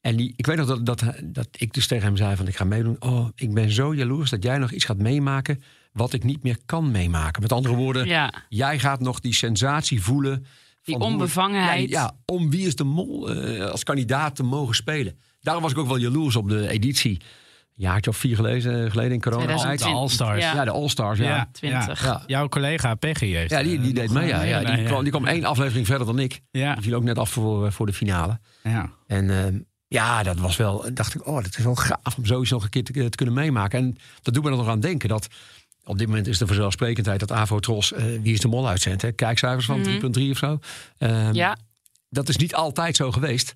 En 0.00 0.16
die, 0.16 0.32
ik 0.36 0.46
weet 0.46 0.56
nog 0.56 0.66
dat, 0.66 0.86
dat, 0.86 1.04
dat 1.24 1.48
ik 1.58 1.74
dus 1.74 1.86
tegen 1.86 2.04
hem 2.06 2.16
zei 2.16 2.36
van 2.36 2.48
ik 2.48 2.56
ga 2.56 2.64
meedoen. 2.64 2.96
Oh, 3.00 3.28
ik 3.34 3.54
ben 3.54 3.70
zo 3.70 3.94
jaloers 3.94 4.30
dat 4.30 4.42
jij 4.42 4.58
nog 4.58 4.70
iets 4.72 4.84
gaat 4.84 4.98
meemaken 4.98 5.62
wat 5.92 6.12
ik 6.12 6.24
niet 6.24 6.42
meer 6.42 6.56
kan 6.66 6.90
meemaken. 6.90 7.42
Met 7.42 7.52
andere 7.52 7.74
woorden, 7.74 8.06
Ja, 8.06 8.32
jij 8.48 8.78
gaat 8.78 9.00
nog 9.00 9.20
die 9.20 9.34
sensatie 9.34 10.02
voelen. 10.02 10.46
die 10.82 10.94
hoe- 10.96 11.04
onbevangenheid. 11.04 11.88
ja, 11.90 12.00
ja, 12.00 12.16
om 12.34 12.50
wie 12.50 12.66
is 12.66 12.76
de 12.76 12.84
mol 12.84 13.30
eh, 13.30 13.66
als 13.70 13.82
kandidaat 13.84 14.36
te 14.36 14.42
mogen 14.42 14.74
spelen. 14.74 15.18
Daarom 15.40 15.62
was 15.62 15.72
ik 15.72 15.78
ook 15.78 15.86
wel 15.88 15.96
jaloers 15.96 16.36
op 16.36 16.48
de 16.48 16.68
editie. 16.68 17.20
Jaartje 17.74 18.10
of 18.10 18.16
vier 18.16 18.36
geleden, 18.36 18.90
geleden 18.90 19.12
in 19.12 19.20
corona. 19.20 19.44
2020. 19.44 19.86
De 19.86 19.92
All-Stars. 19.94 20.40
Ja. 20.42 20.54
Ja, 20.54 20.64
de 20.64 20.70
All-Stars. 20.70 21.18
Ja. 21.18 21.24
Ja. 21.24 21.48
20. 21.52 22.04
Ja. 22.04 22.22
Jouw 22.26 22.48
collega 22.48 22.94
Peggy 22.94 23.26
heeft. 23.26 23.50
die, 23.64 23.80
die 23.80 23.88
eh, 23.88 23.94
deed 23.94 24.10
mee. 24.10 24.26
Ja. 24.28 24.42
Ja, 24.42 24.58
die, 24.64 24.76
ja. 24.82 24.86
kwam, 24.88 25.02
die 25.02 25.10
kwam 25.12 25.26
één 25.26 25.44
aflevering 25.44 25.86
verder 25.86 26.06
dan 26.06 26.18
ik. 26.18 26.40
Ja, 26.50 26.74
Die 26.74 26.82
viel 26.82 26.94
ook 26.94 27.02
net 27.02 27.18
af 27.18 27.30
voor, 27.30 27.66
eh, 27.66 27.72
voor 27.72 27.86
de 27.86 27.92
finale. 27.92 28.40
ja. 28.62 28.90
En 29.06 29.30
ehm, 29.44 29.58
ja, 29.88 30.22
dat 30.22 30.38
was 30.38 30.56
wel. 30.56 30.84
dacht 30.94 31.14
ik, 31.14 31.26
oh, 31.26 31.34
dat 31.42 31.58
is 31.58 31.64
wel 31.64 31.74
gaaf 31.74 32.16
om 32.16 32.26
zoiets 32.26 32.50
nog 32.50 32.62
een 32.62 32.70
keer 32.70 32.84
te, 32.84 32.92
te 33.08 33.16
kunnen 33.16 33.34
meemaken. 33.34 33.78
En 33.78 33.96
dat 34.22 34.34
doet 34.34 34.44
me 34.44 34.50
er 34.50 34.56
nog 34.56 34.68
aan 34.68 34.80
denken 34.80 35.08
dat. 35.08 35.26
Op 35.84 35.98
dit 35.98 36.06
moment 36.08 36.26
is 36.26 36.38
de 36.38 36.46
vanzelfsprekendheid 36.46 37.20
dat 37.20 37.32
Avo 37.32 37.58
Tros 37.60 37.92
eh, 37.92 38.04
Wie 38.04 38.32
is 38.32 38.40
de 38.40 38.48
Mol 38.48 38.68
uitzendt. 38.68 39.02
Hè? 39.02 39.12
Kijkcijfers 39.12 39.66
van 39.66 39.80
Mhm. 39.80 39.90
3.3 39.90 40.30
of 40.30 40.36
zo. 40.38 40.58
Ehm, 40.98 41.32
Ja, 41.34 41.56
dat 42.08 42.28
is 42.28 42.36
niet 42.36 42.54
altijd 42.54 42.96
zo 42.96 43.12
geweest. 43.12 43.54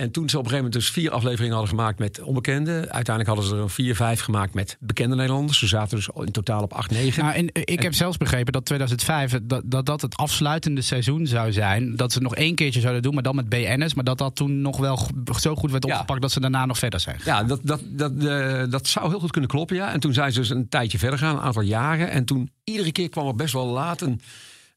En 0.00 0.10
toen 0.10 0.28
ze 0.28 0.38
op 0.38 0.44
een 0.44 0.50
gegeven 0.50 0.70
moment 0.70 0.72
dus 0.72 0.90
vier 0.90 1.10
afleveringen 1.10 1.52
hadden 1.56 1.70
gemaakt 1.76 1.98
met 1.98 2.22
onbekenden. 2.22 2.74
Uiteindelijk 2.74 3.26
hadden 3.26 3.44
ze 3.44 3.56
er 3.56 3.70
vier, 3.70 3.96
vijf 3.96 4.20
gemaakt 4.20 4.54
met 4.54 4.76
bekende 4.80 5.16
Nederlanders. 5.16 5.58
Ze 5.58 5.66
zaten 5.66 5.96
dus 5.96 6.08
in 6.14 6.32
totaal 6.32 6.62
op 6.62 6.72
acht, 6.72 6.90
negen. 6.90 7.22
Nou, 7.24 7.34
en 7.34 7.52
eh, 7.52 7.62
ik 7.64 7.82
heb 7.82 7.94
zelfs 7.94 8.16
begrepen 8.16 8.52
dat 8.52 8.64
2005 8.64 9.38
dat, 9.42 9.62
dat 9.64 9.86
dat 9.86 10.00
het 10.00 10.16
afsluitende 10.16 10.82
seizoen 10.82 11.26
zou 11.26 11.52
zijn. 11.52 11.96
Dat 11.96 12.12
ze 12.12 12.20
nog 12.20 12.34
één 12.34 12.54
keertje 12.54 12.80
zouden 12.80 13.02
doen, 13.02 13.14
maar 13.14 13.22
dan 13.22 13.34
met 13.34 13.48
BN'ers. 13.48 13.94
Maar 13.94 14.04
dat 14.04 14.18
dat 14.18 14.36
toen 14.36 14.60
nog 14.60 14.76
wel 14.76 15.08
zo 15.40 15.56
goed 15.56 15.70
werd 15.70 15.86
Ja. 15.86 15.92
opgepakt 15.92 16.20
dat 16.22 16.32
ze 16.32 16.40
daarna 16.40 16.66
nog 16.66 16.78
verder 16.78 17.00
zijn. 17.00 17.20
Ja, 17.24 17.44
dat, 17.44 17.60
dat, 17.62 17.80
dat, 17.86 18.12
eh, 18.24 18.62
dat 18.70 18.86
zou 18.86 19.08
heel 19.08 19.20
goed 19.20 19.30
kunnen 19.30 19.50
kloppen, 19.50 19.76
ja. 19.76 19.92
En 19.92 20.00
toen 20.00 20.12
zijn 20.12 20.32
ze 20.32 20.38
dus 20.38 20.50
een 20.50 20.68
tijdje 20.68 20.98
verder 20.98 21.18
gegaan, 21.18 21.36
een 21.36 21.42
aantal 21.42 21.62
jaren. 21.62 22.10
En 22.10 22.24
toen, 22.24 22.50
iedere 22.64 22.92
keer 22.92 23.08
kwam 23.08 23.26
er 23.26 23.34
best 23.34 23.52
wel 23.52 23.66
laat 23.66 24.00
een, 24.00 24.20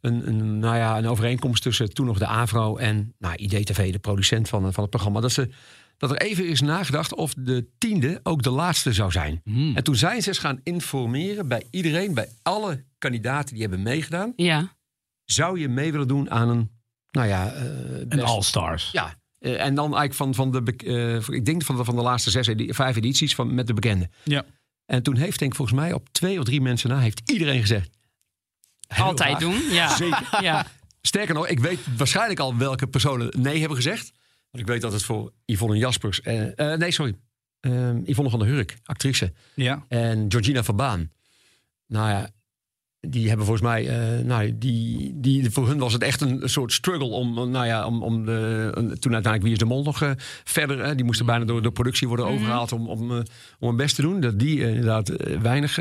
een, 0.04 0.28
een, 0.28 0.60
nou 0.60 0.76
ja, 0.78 0.98
een 0.98 1.08
overeenkomst 1.08 1.64
tussen 1.64 1.94
toen 1.94 2.06
nog 2.06 2.18
de 2.18 2.26
AVRO 2.26 2.78
en 2.78 3.14
nou, 3.20 3.36
IDTV, 3.36 3.92
de 3.92 4.00
producent 4.00 4.50
van, 4.50 4.74
van 4.74 4.82
het 4.82 4.90
programma. 4.90 5.20
Dat, 5.20 5.32
ze, 5.32 5.50
dat 5.98 6.12
er 6.12 6.18
even 6.22 6.48
is 6.48 6.62
nagedacht 6.62 7.14
of 7.16 7.34
de 7.38 7.68
tiende 7.78 8.20
ook 8.24 8.44
de 8.44 8.50
laatste 8.50 8.94
zou 8.94 9.12
zijn. 9.12 9.42
Hmm. 9.44 9.76
En 9.76 9.84
toen 9.84 9.96
zijn 9.96 10.22
ze 10.22 10.28
eens 10.28 10.38
gaan 10.38 10.60
informeren 10.64 11.48
bij 11.48 11.64
iedereen, 11.72 12.14
bij 12.14 12.30
alle 12.42 12.84
kandidaten 12.98 13.54
die 13.54 13.62
hebben 13.62 13.82
meegedaan. 13.82 14.34
ja. 14.36 14.76
Zou 15.26 15.60
je 15.60 15.68
mee 15.70 15.92
willen 15.92 16.08
doen 16.08 16.32
aan 16.32 16.50
een, 16.50 16.70
nou 17.12 17.28
ja, 17.28 17.52
eh, 17.54 17.64
Een 18.10 18.24
All-Stars. 18.24 18.90
Ja, 18.92 19.16
eh, 19.40 19.66
en 19.66 19.76
dan 19.76 19.84
eigenlijk 19.96 20.14
van, 20.14 20.34
van 20.36 20.52
de, 20.52 20.76
eh, 20.76 21.36
ik 21.36 21.46
denk 21.46 21.64
van 21.64 21.78
de, 21.78 21.84
van 21.84 21.96
de 21.96 22.02
laatste 22.02 22.30
zes, 22.30 22.48
edi- 22.48 22.74
vijf 22.74 22.96
edities 22.96 23.36
van, 23.36 23.54
met 23.54 23.68
de 23.68 23.74
bekende. 23.74 24.10
Ja. 24.24 24.46
En 24.86 25.04
toen 25.04 25.16
heeft, 25.16 25.40
denk 25.40 25.52
ik 25.52 25.58
volgens 25.58 25.78
mij 25.80 25.94
op 25.94 26.10
twee 26.12 26.40
of 26.40 26.46
drie 26.46 26.62
mensen 26.62 26.90
na, 26.90 27.00
heeft 27.00 27.32
iedereen 27.32 27.60
gezegd. 27.62 27.93
Heel 28.96 29.06
Altijd 29.06 29.40
doen. 29.40 29.62
Ja. 29.72 29.96
Zeker. 29.96 30.28
Ja. 30.42 30.66
Sterker 31.02 31.34
nog, 31.34 31.48
ik 31.48 31.60
weet 31.60 31.80
waarschijnlijk 31.98 32.40
al 32.40 32.58
welke 32.58 32.88
personen 32.88 33.34
nee 33.42 33.60
hebben 33.60 33.78
gezegd. 33.78 34.12
Want 34.52 34.64
ik 34.64 34.72
weet 34.72 34.82
dat 34.82 34.94
het 34.94 35.04
voor 35.04 35.32
Yvonne 35.46 35.78
Jaspers. 35.78 36.22
eh, 36.22 36.72
eh, 36.72 36.80
nee, 36.80 36.92
sorry. 36.92 37.16
ehm, 37.60 38.02
Yvonne 38.06 38.30
van 38.30 38.40
der 38.40 38.48
Hurk, 38.48 38.78
actrice. 38.84 39.34
Ja. 39.56 39.86
En 39.88 40.26
Georgina 40.30 40.64
Verbaan. 40.64 41.12
Nou 41.88 42.10
ja, 42.10 42.30
die 43.08 43.28
hebben 43.28 43.46
volgens 43.46 43.68
mij, 43.68 43.88
eh, 43.88 44.26
nou, 44.26 44.58
die, 44.58 45.12
die, 45.16 45.52
voor 45.52 45.68
hun 45.68 45.78
was 45.78 45.94
het 45.94 46.02
echt 46.02 46.22
een, 46.22 46.42
soort 46.44 46.72
struggle 46.74 47.08
om, 47.08 47.50
nou 47.52 47.66
ja, 47.66 47.86
om, 47.86 48.04
om 48.04 48.26
de, 48.26 48.70
toen 48.74 49.14
uiteindelijk 49.14 49.44
Wie 49.44 49.52
is 49.52 49.58
de 49.58 49.66
Mol 49.66 49.84
nog 49.84 50.02
eh, 50.02 50.12
verder, 50.44 50.96
die 50.96 51.06
moesten 51.06 51.26
bijna 51.26 51.46
door 51.46 51.62
de 51.62 51.72
productie 51.72 52.08
worden 52.08 52.26
overgehaald 52.26 52.72
om, 52.72 52.88
om, 52.88 53.12
om 53.60 53.68
hun 53.68 53.76
best 53.76 53.96
te 53.96 54.02
doen. 54.02 54.20
Dat 54.20 54.40
die 54.40 54.60
inderdaad 54.60 55.12
weinig 55.42 55.80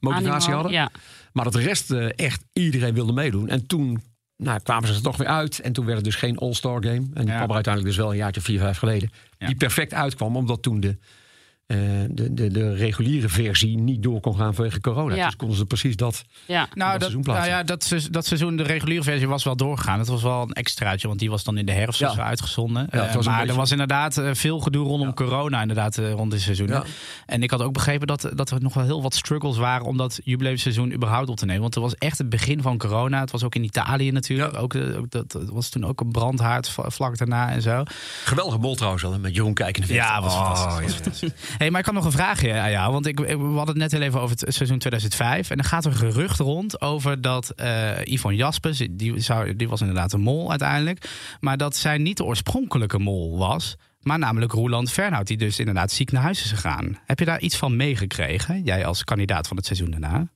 motivatie 0.00 0.52
hadden. 0.52 0.72
Ja. 0.72 0.90
Maar 1.36 1.44
dat 1.44 1.52
de 1.54 1.60
rest 1.60 1.90
eh, 1.90 2.08
echt 2.18 2.44
iedereen 2.52 2.94
wilde 2.94 3.12
meedoen. 3.12 3.48
En 3.48 3.66
toen 3.66 4.02
nou, 4.36 4.60
kwamen 4.60 4.88
ze 4.88 4.94
er 4.94 5.02
toch 5.02 5.16
weer 5.16 5.26
uit. 5.26 5.58
En 5.60 5.72
toen 5.72 5.84
werd 5.84 5.96
het 5.96 6.04
dus 6.04 6.14
geen 6.14 6.38
All-Star 6.38 6.82
game. 6.82 7.06
En 7.14 7.24
die 7.24 7.26
Ja. 7.26 7.36
kwam 7.36 7.48
er 7.48 7.54
uiteindelijk 7.54 7.94
dus 7.94 8.02
wel 8.04 8.10
een 8.10 8.16
jaartje, 8.18 8.40
vier, 8.40 8.58
vijf 8.58 8.78
geleden. 8.78 9.10
Ja. 9.38 9.46
Die 9.46 9.56
perfect 9.56 9.94
uitkwam, 9.94 10.36
omdat 10.36 10.62
toen 10.62 10.80
de, 10.80 10.98
eh, 11.66 11.78
de, 12.10 12.34
de, 12.34 12.50
de 12.50 12.74
reguliere 12.74 13.28
versie 13.28 13.78
niet 13.78 14.02
door 14.02 14.20
kon 14.20 14.36
gaan 14.36 14.54
vanwege 14.54 14.80
corona. 14.80 15.14
Ja. 15.14 15.24
Dus 15.26 15.36
konden 15.36 15.56
ze 15.56 15.66
precies 15.66 15.96
dat. 15.96 16.24
ja. 16.46 16.68
Nou, 16.74 16.90
dat, 16.92 17.00
seizoen 17.00 17.20
nou 17.20 17.32
plaatsen. 17.36 17.54
ja, 17.56 17.62
dat, 17.62 17.84
se- 17.84 18.10
dat 18.10 18.26
seizoen, 18.26 18.56
de 18.56 18.62
reguliere 18.62 19.02
versie 19.02 19.28
was 19.28 19.44
wel 19.44 19.56
doorgegaan. 19.56 19.98
Het 19.98 20.08
was 20.08 20.22
wel 20.22 20.42
een 20.42 20.52
extraatje, 20.52 21.06
want 21.08 21.20
die 21.20 21.30
was 21.30 21.44
dan 21.44 21.58
in 21.58 21.66
de 21.66 21.72
herfst 21.72 22.00
Ja. 22.00 22.12
zo 22.14 22.20
uitgezonden. 22.20 22.86
Ja, 22.90 23.06
Eh, 23.08 23.14
was 23.14 23.26
maar 23.26 23.36
beetje- 23.36 23.50
er 23.52 23.58
was 23.58 23.70
inderdaad 23.70 24.16
eh, 24.18 24.30
veel 24.32 24.60
gedoe 24.60 24.86
rondom 24.86 25.14
corona 25.14 25.60
inderdaad, 25.60 25.96
rond 25.96 26.30
dit 26.30 26.40
seizoen. 26.40 26.66
Ja. 26.66 26.84
En 27.26 27.42
ik 27.42 27.50
had 27.50 27.62
ook 27.62 27.72
begrepen 27.72 28.06
dat, 28.06 28.30
dat 28.34 28.50
er 28.50 28.60
nog 28.62 28.74
wel 28.74 28.84
heel 28.84 29.02
wat 29.02 29.14
struggles 29.14 29.56
waren 29.56 29.86
om 29.86 29.96
dat 29.96 30.20
jubileumseizoen 30.24 30.92
überhaupt 30.92 31.28
op 31.28 31.36
te 31.36 31.44
nemen. 31.46 31.62
Want 31.62 31.74
het 31.74 31.82
was 31.82 31.94
echt 31.94 32.18
het 32.18 32.28
begin 32.28 32.62
van 32.62 32.78
corona. 32.78 33.20
Het 33.20 33.30
was 33.30 33.42
ook 33.44 33.54
in 33.54 33.64
Italië 33.64 34.10
natuurlijk. 34.10 34.56
Ook, 34.58 34.74
ook 34.74 35.10
dat, 35.10 35.32
dat 35.32 35.48
was 35.50 35.68
toen 35.68 35.86
ook 35.86 36.00
een 36.00 36.10
brandhaard 36.12 36.70
vlak 36.86 37.18
daarna 37.18 37.50
en 37.50 37.62
zo. 37.62 37.82
Geweldige 38.24 38.58
bol 38.58 38.74
trouwens 38.74 39.04
al, 39.04 39.18
met 39.18 39.34
Jeroen 39.34 39.54
Kijken. 39.54 39.84
Ja, 39.86 40.20
was 40.22 40.34
fantastisch. 40.34 41.30
Hey, 41.56 41.70
maar 41.70 41.80
ik 41.80 41.86
had 41.86 41.94
nog 41.94 42.04
een 42.04 42.12
vraagje 42.12 42.52
aan 42.52 42.70
jou. 42.70 42.92
Want 42.92 43.06
ik, 43.06 43.18
we 43.18 43.34
hadden 43.36 43.66
het 43.66 43.76
net 43.76 43.92
heel 43.92 44.00
even 44.00 44.20
over 44.20 44.36
het 44.38 44.54
seizoen 44.54 44.78
2005. 44.78 45.50
En 45.50 45.58
er 45.58 45.64
gaat 45.64 45.84
een 45.84 45.94
gerucht 45.94 46.38
rond 46.38 46.80
over 46.80 47.20
dat 47.20 47.50
eh 47.50 48.04
Yvonne 48.04 48.38
Jaspers... 48.38 48.86
Die, 48.90 49.20
zou, 49.20 49.54
was 49.68 49.80
inderdaad 49.80 50.12
een 50.12 50.20
mol 50.20 50.50
uiteindelijk. 50.50 51.10
Maar 51.40 51.56
dat 51.56 51.76
zij 51.76 51.98
niet 51.98 52.16
de 52.16 52.24
oorspronkelijke 52.24 52.98
mol 52.98 53.38
was... 53.38 53.76
Maar 54.00 54.18
namelijk 54.18 54.52
Roeland 54.52 54.90
Fernhout, 54.90 55.26
die 55.26 55.36
dus 55.36 55.58
inderdaad 55.58 55.90
ziek 55.90 56.12
naar 56.12 56.22
huis 56.22 56.44
is 56.44 56.50
gegaan. 56.50 56.98
Heb 57.04 57.18
je 57.18 57.24
daar 57.24 57.40
iets 57.40 57.56
van 57.56 57.76
meegekregen? 57.76 58.62
Jij 58.62 58.86
als 58.86 59.04
kandidaat 59.04 59.48
van 59.48 59.56
het 59.56 59.66
seizoen 59.66 59.90
daarna? 59.90 60.28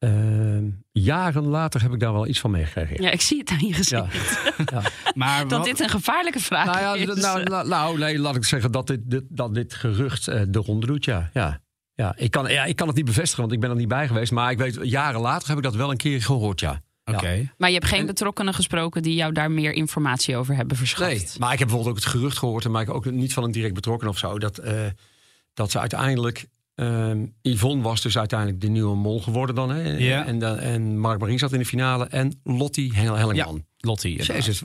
Ehm, 0.00 0.64
jaren 0.92 1.46
later 1.46 1.82
heb 1.82 1.92
ik 1.92 2.00
daar 2.00 2.12
wel 2.12 2.26
iets 2.26 2.40
van 2.40 2.50
meegekregen. 2.50 3.02
ja, 3.02 3.10
ik 3.10 3.20
zie 3.20 3.38
het 3.38 3.50
aan 3.50 3.66
je 3.66 3.72
gezicht. 3.72 4.14
Ja. 4.70 4.82
Maar 5.14 5.40
Dat 5.48 5.58
wat- 5.58 5.64
dit 5.66 5.80
een 5.80 5.88
gevaarlijke 5.88 6.40
vraag 6.40 6.66
Nou, 6.66 6.78
ja, 6.98 7.12
is. 7.12 7.22
nou, 7.22 7.68
nou, 7.68 7.98
nee, 7.98 8.18
laat 8.18 8.36
ik 8.36 8.44
zeggen 8.44 8.72
dat 8.72 8.86
dit, 8.86 9.00
dit, 9.04 9.22
dat 9.28 9.54
dit 9.54 9.74
gerucht 9.74 10.28
eh, 10.28 10.42
de 10.48 10.58
ronde 10.58 10.86
doet, 10.86 11.04
ja. 11.04 11.30
ja. 11.32 11.60
Ja, 11.94 12.12
ik 12.16 12.30
kan, 12.30 12.52
ja, 12.52 12.64
ik 12.64 12.76
kan 12.76 12.86
het 12.86 12.96
niet 12.96 13.04
bevestigen, 13.04 13.40
want 13.40 13.52
ik 13.52 13.60
ben 13.60 13.70
er 13.70 13.76
niet 13.76 13.88
bij 13.88 14.06
geweest. 14.06 14.32
Maar 14.32 14.50
ik 14.50 14.58
weet, 14.58 14.78
jaren 14.82 15.20
later 15.20 15.48
heb 15.48 15.56
ik 15.56 15.62
dat 15.62 15.74
wel 15.74 15.90
een 15.90 15.96
keer 15.96 16.22
gehoord, 16.22 16.60
ja. 16.60 16.80
Oké. 17.04 17.50
Maar 17.58 17.68
je 17.68 17.74
hebt 17.74 17.86
geen 17.88 18.06
betrokkenen 18.06 18.54
gesproken 18.54 19.02
die 19.02 19.14
jou 19.14 19.32
daar 19.32 19.50
meer 19.50 19.72
informatie 19.72 20.36
over 20.36 20.54
hebben 20.54 20.76
verschaft. 20.76 21.10
Nee, 21.10 21.26
maar 21.38 21.52
ik 21.52 21.58
heb 21.58 21.68
bijvoorbeeld 21.68 21.96
ook 21.96 22.02
het 22.04 22.12
gerucht 22.12 22.38
gehoord, 22.38 22.68
maar 22.68 22.82
ik 22.82 22.90
ook 22.94 23.10
niet 23.10 23.32
van 23.32 23.44
een 23.44 23.52
direct 23.52 23.74
betrokken 23.74 24.08
of 24.08 24.18
zo, 24.18 24.38
dat, 24.38 24.58
eh, 24.58 24.74
dat 25.54 25.70
ze 25.70 25.80
uiteindelijk. 25.80 26.46
Ehm, 26.80 27.26
Yvonne 27.42 27.82
was 27.82 28.02
dus 28.02 28.18
uiteindelijk 28.18 28.60
de 28.60 28.68
nieuwe 28.68 28.96
mol 28.96 29.20
geworden 29.20 29.54
dan. 29.54 29.70
Hè? 29.70 29.96
Ja. 29.96 30.26
En, 30.26 30.38
dan- 30.38 30.58
en 30.58 30.98
Mark 30.98 31.20
Marie 31.20 31.38
zat 31.38 31.52
in 31.52 31.58
de 31.58 31.64
finale. 31.64 32.04
En 32.06 32.40
Lottie 32.44 32.94
Hel- 32.94 33.14
Hellingman. 33.16 33.64
Lottie. 33.78 34.10
inderdaad. 34.10 34.36
Jezus, 34.36 34.62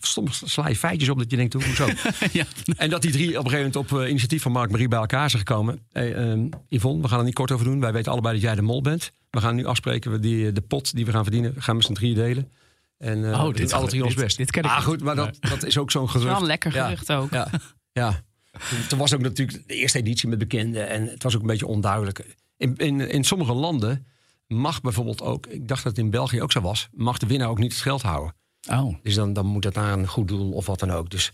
soms 0.00 0.42
sla 0.52 0.68
je 0.68 0.76
feitjes 0.76 1.08
op 1.08 1.18
dat 1.18 1.30
je 1.30 1.36
denkt, 1.36 1.52
hoezo? 1.52 1.86
Ja. 2.32 2.44
En 2.76 2.90
dat 2.90 3.02
die 3.02 3.10
drie 3.10 3.28
op 3.38 3.44
een 3.44 3.50
gegeven 3.50 3.70
moment 3.72 3.92
op 3.92 3.98
eh, 4.00 4.08
initiatief 4.08 4.42
van 4.42 4.52
Mark 4.52 4.70
Marie 4.70 4.88
bij 4.88 4.98
elkaar 4.98 5.30
zijn 5.30 5.46
gekomen. 5.46 5.78
Hey, 5.92 6.14
ehm, 6.14 6.48
Yvonne, 6.68 7.02
we 7.02 7.08
gaan 7.08 7.18
er 7.18 7.24
niet 7.24 7.34
kort 7.34 7.50
over 7.52 7.64
doen. 7.64 7.80
Wij 7.80 7.92
weten 7.92 8.12
allebei 8.12 8.34
dat 8.34 8.42
jij 8.42 8.54
de 8.54 8.62
mol 8.62 8.80
bent. 8.82 9.10
We 9.30 9.40
gaan 9.40 9.54
nu 9.54 9.64
afspreken, 9.66 10.10
we 10.10 10.18
die, 10.20 10.52
de 10.52 10.60
pot 10.60 10.94
die 10.94 11.04
we 11.04 11.10
gaan 11.12 11.22
verdienen, 11.22 11.52
gaan 11.52 11.62
we 11.66 11.74
met 11.74 11.84
z'n 11.84 11.92
drieën 11.92 12.14
delen. 12.14 12.50
En 12.98 13.24
eh 13.32 13.40
Oh, 13.40 13.46
we 13.46 13.52
dit- 13.52 13.68
doen 13.70 13.78
alle 13.78 13.88
drie 13.88 14.04
ons 14.04 14.14
best. 14.14 14.36
dit 14.36 14.50
ken 14.50 14.64
ik 14.64 14.70
ah, 14.70 14.80
goed, 14.82 15.02
maar 15.02 15.16
dat, 15.16 15.36
dat 15.40 15.64
is 15.64 15.78
ook 15.78 15.90
zo'n 15.90 16.08
gerucht. 16.10 16.28
Wel 16.30 16.40
een 16.40 16.46
lekker 16.46 16.74
Ja. 16.74 16.84
gerucht 16.84 17.12
ook. 17.12 17.30
Ja, 17.32 17.48
ja. 17.92 18.22
Toen, 18.70 18.86
toen 18.88 18.98
was 18.98 19.14
ook 19.14 19.20
natuurlijk 19.20 19.68
de 19.68 19.74
eerste 19.74 19.98
editie 19.98 20.28
met 20.28 20.38
bekenden. 20.38 20.88
En 20.88 21.06
het 21.06 21.22
was 21.22 21.34
ook 21.34 21.40
een 21.40 21.46
beetje 21.46 21.66
onduidelijk. 21.66 22.36
In, 22.56 22.76
in, 22.76 23.00
in 23.00 23.24
sommige 23.24 23.52
landen 23.52 24.06
mag 24.46 24.80
bijvoorbeeld 24.80 25.22
ook, 25.22 25.46
ik 25.46 25.68
dacht 25.68 25.82
dat 25.82 25.96
het 25.96 26.04
in 26.04 26.10
België 26.10 26.42
ook 26.42 26.52
zo 26.52 26.60
was, 26.60 26.88
mag 26.92 27.18
de 27.18 27.26
winnaar 27.26 27.48
ook 27.48 27.58
niet 27.58 27.72
het 27.72 27.80
geld 27.82 28.02
houden. 28.02 28.34
Oh. 28.70 28.94
Dus 29.02 29.14
dan, 29.14 29.32
dan 29.32 29.46
moet 29.46 29.62
dat 29.62 29.74
naar 29.74 29.92
een 29.92 30.06
goed 30.08 30.28
doel 30.28 30.52
of 30.52 30.66
wat 30.66 30.78
dan 30.78 30.90
ook. 30.90 31.10
Dus 31.10 31.32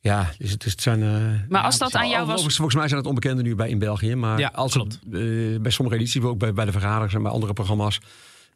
ja, 0.00 0.32
dus 0.38 0.50
het, 0.50 0.64
is- 0.64 0.72
het 0.72 0.82
zijn. 0.82 1.02
eh, 1.02 1.48
Maar 1.48 1.62
als 1.62 1.76
ja, 1.76 1.84
dat 1.84 1.94
aan 1.94 2.08
jou 2.08 2.26
was- 2.26 2.40
Volgens 2.42 2.74
mij 2.74 2.86
zijn 2.88 3.00
het 3.00 3.08
onbekenden 3.08 3.44
nu 3.44 3.54
bij 3.54 3.68
in 3.68 3.78
België. 3.78 4.14
Maar 4.14 4.38
Ja, 4.38 4.50
als 4.54 4.72
klopt. 4.72 4.92
het, 4.92 5.02
eh, 5.14 5.60
bij 5.60 5.70
sommige 5.70 5.96
edities, 5.98 6.22
ook 6.22 6.38
bij, 6.38 6.52
bij 6.52 6.64
de 6.64 6.72
vergaders 6.72 7.14
en 7.14 7.22
bij 7.22 7.32
andere 7.32 7.52
programma's, 7.52 8.00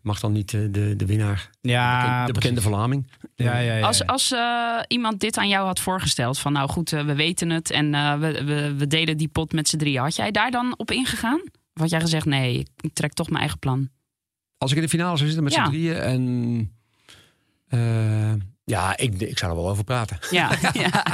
mag 0.03 0.21
dan 0.21 0.33
niet 0.33 0.55
eh, 0.55 0.61
de, 0.71 0.97
de 0.97 1.07
winnaar, 1.07 1.51
Ja, 1.61 2.27
de 2.27 2.33
bekende 2.33 2.61
precies. 2.61 2.77
Vlaming. 2.77 3.11
Ja, 3.35 3.59
ja, 3.59 3.75
ja, 3.77 3.87
Als, 3.87 3.99
ja. 3.99 4.05
als 4.05 4.33
eh, 4.33 4.81
iemand 4.89 5.21
dit 5.21 5.37
aan 5.39 5.49
jou 5.49 5.67
had 5.67 5.81
voorgesteld, 5.81 6.39
van 6.39 6.53
nou 6.53 6.69
goed, 6.69 6.93
eh, 6.93 7.05
we 7.05 7.15
weten 7.15 7.51
het 7.51 7.71
en 7.71 7.95
eh, 7.95 8.19
we, 8.19 8.45
we, 8.45 8.75
we 8.77 8.87
delen 8.87 9.17
die 9.17 9.29
pot 9.29 9.53
met 9.53 9.69
z'n 9.69 9.77
drieën, 9.77 10.01
had 10.03 10.17
jij 10.17 10.31
daar 10.31 10.51
dan 10.51 10.75
op 10.77 10.91
ingegaan? 10.91 11.41
Of 11.75 11.81
had 11.81 11.91
jij 11.91 12.01
gezegd, 12.01 12.27
nee, 12.27 12.67
ik 12.81 12.95
trek 12.95 13.13
toch 13.13 13.27
mijn 13.29 13.41
eigen 13.41 13.59
plan? 13.59 13.89
Als 14.59 14.71
ik 14.71 14.77
in 14.77 14.83
de 14.83 14.89
finale 14.89 15.17
zou 15.17 15.27
zitten 15.31 15.45
met 15.45 15.55
Ja. 15.55 15.65
z'n 15.65 15.71
drieën 15.71 15.97
en. 15.97 16.73
eh, 17.69 18.33
ja, 18.65 18.97
ik, 18.97 19.21
ik 19.21 19.39
zou 19.39 19.51
er 19.53 19.57
wel 19.57 19.69
over 19.71 19.85
praten. 19.85 20.19
Ja, 20.31 20.51
ja. 20.73 21.05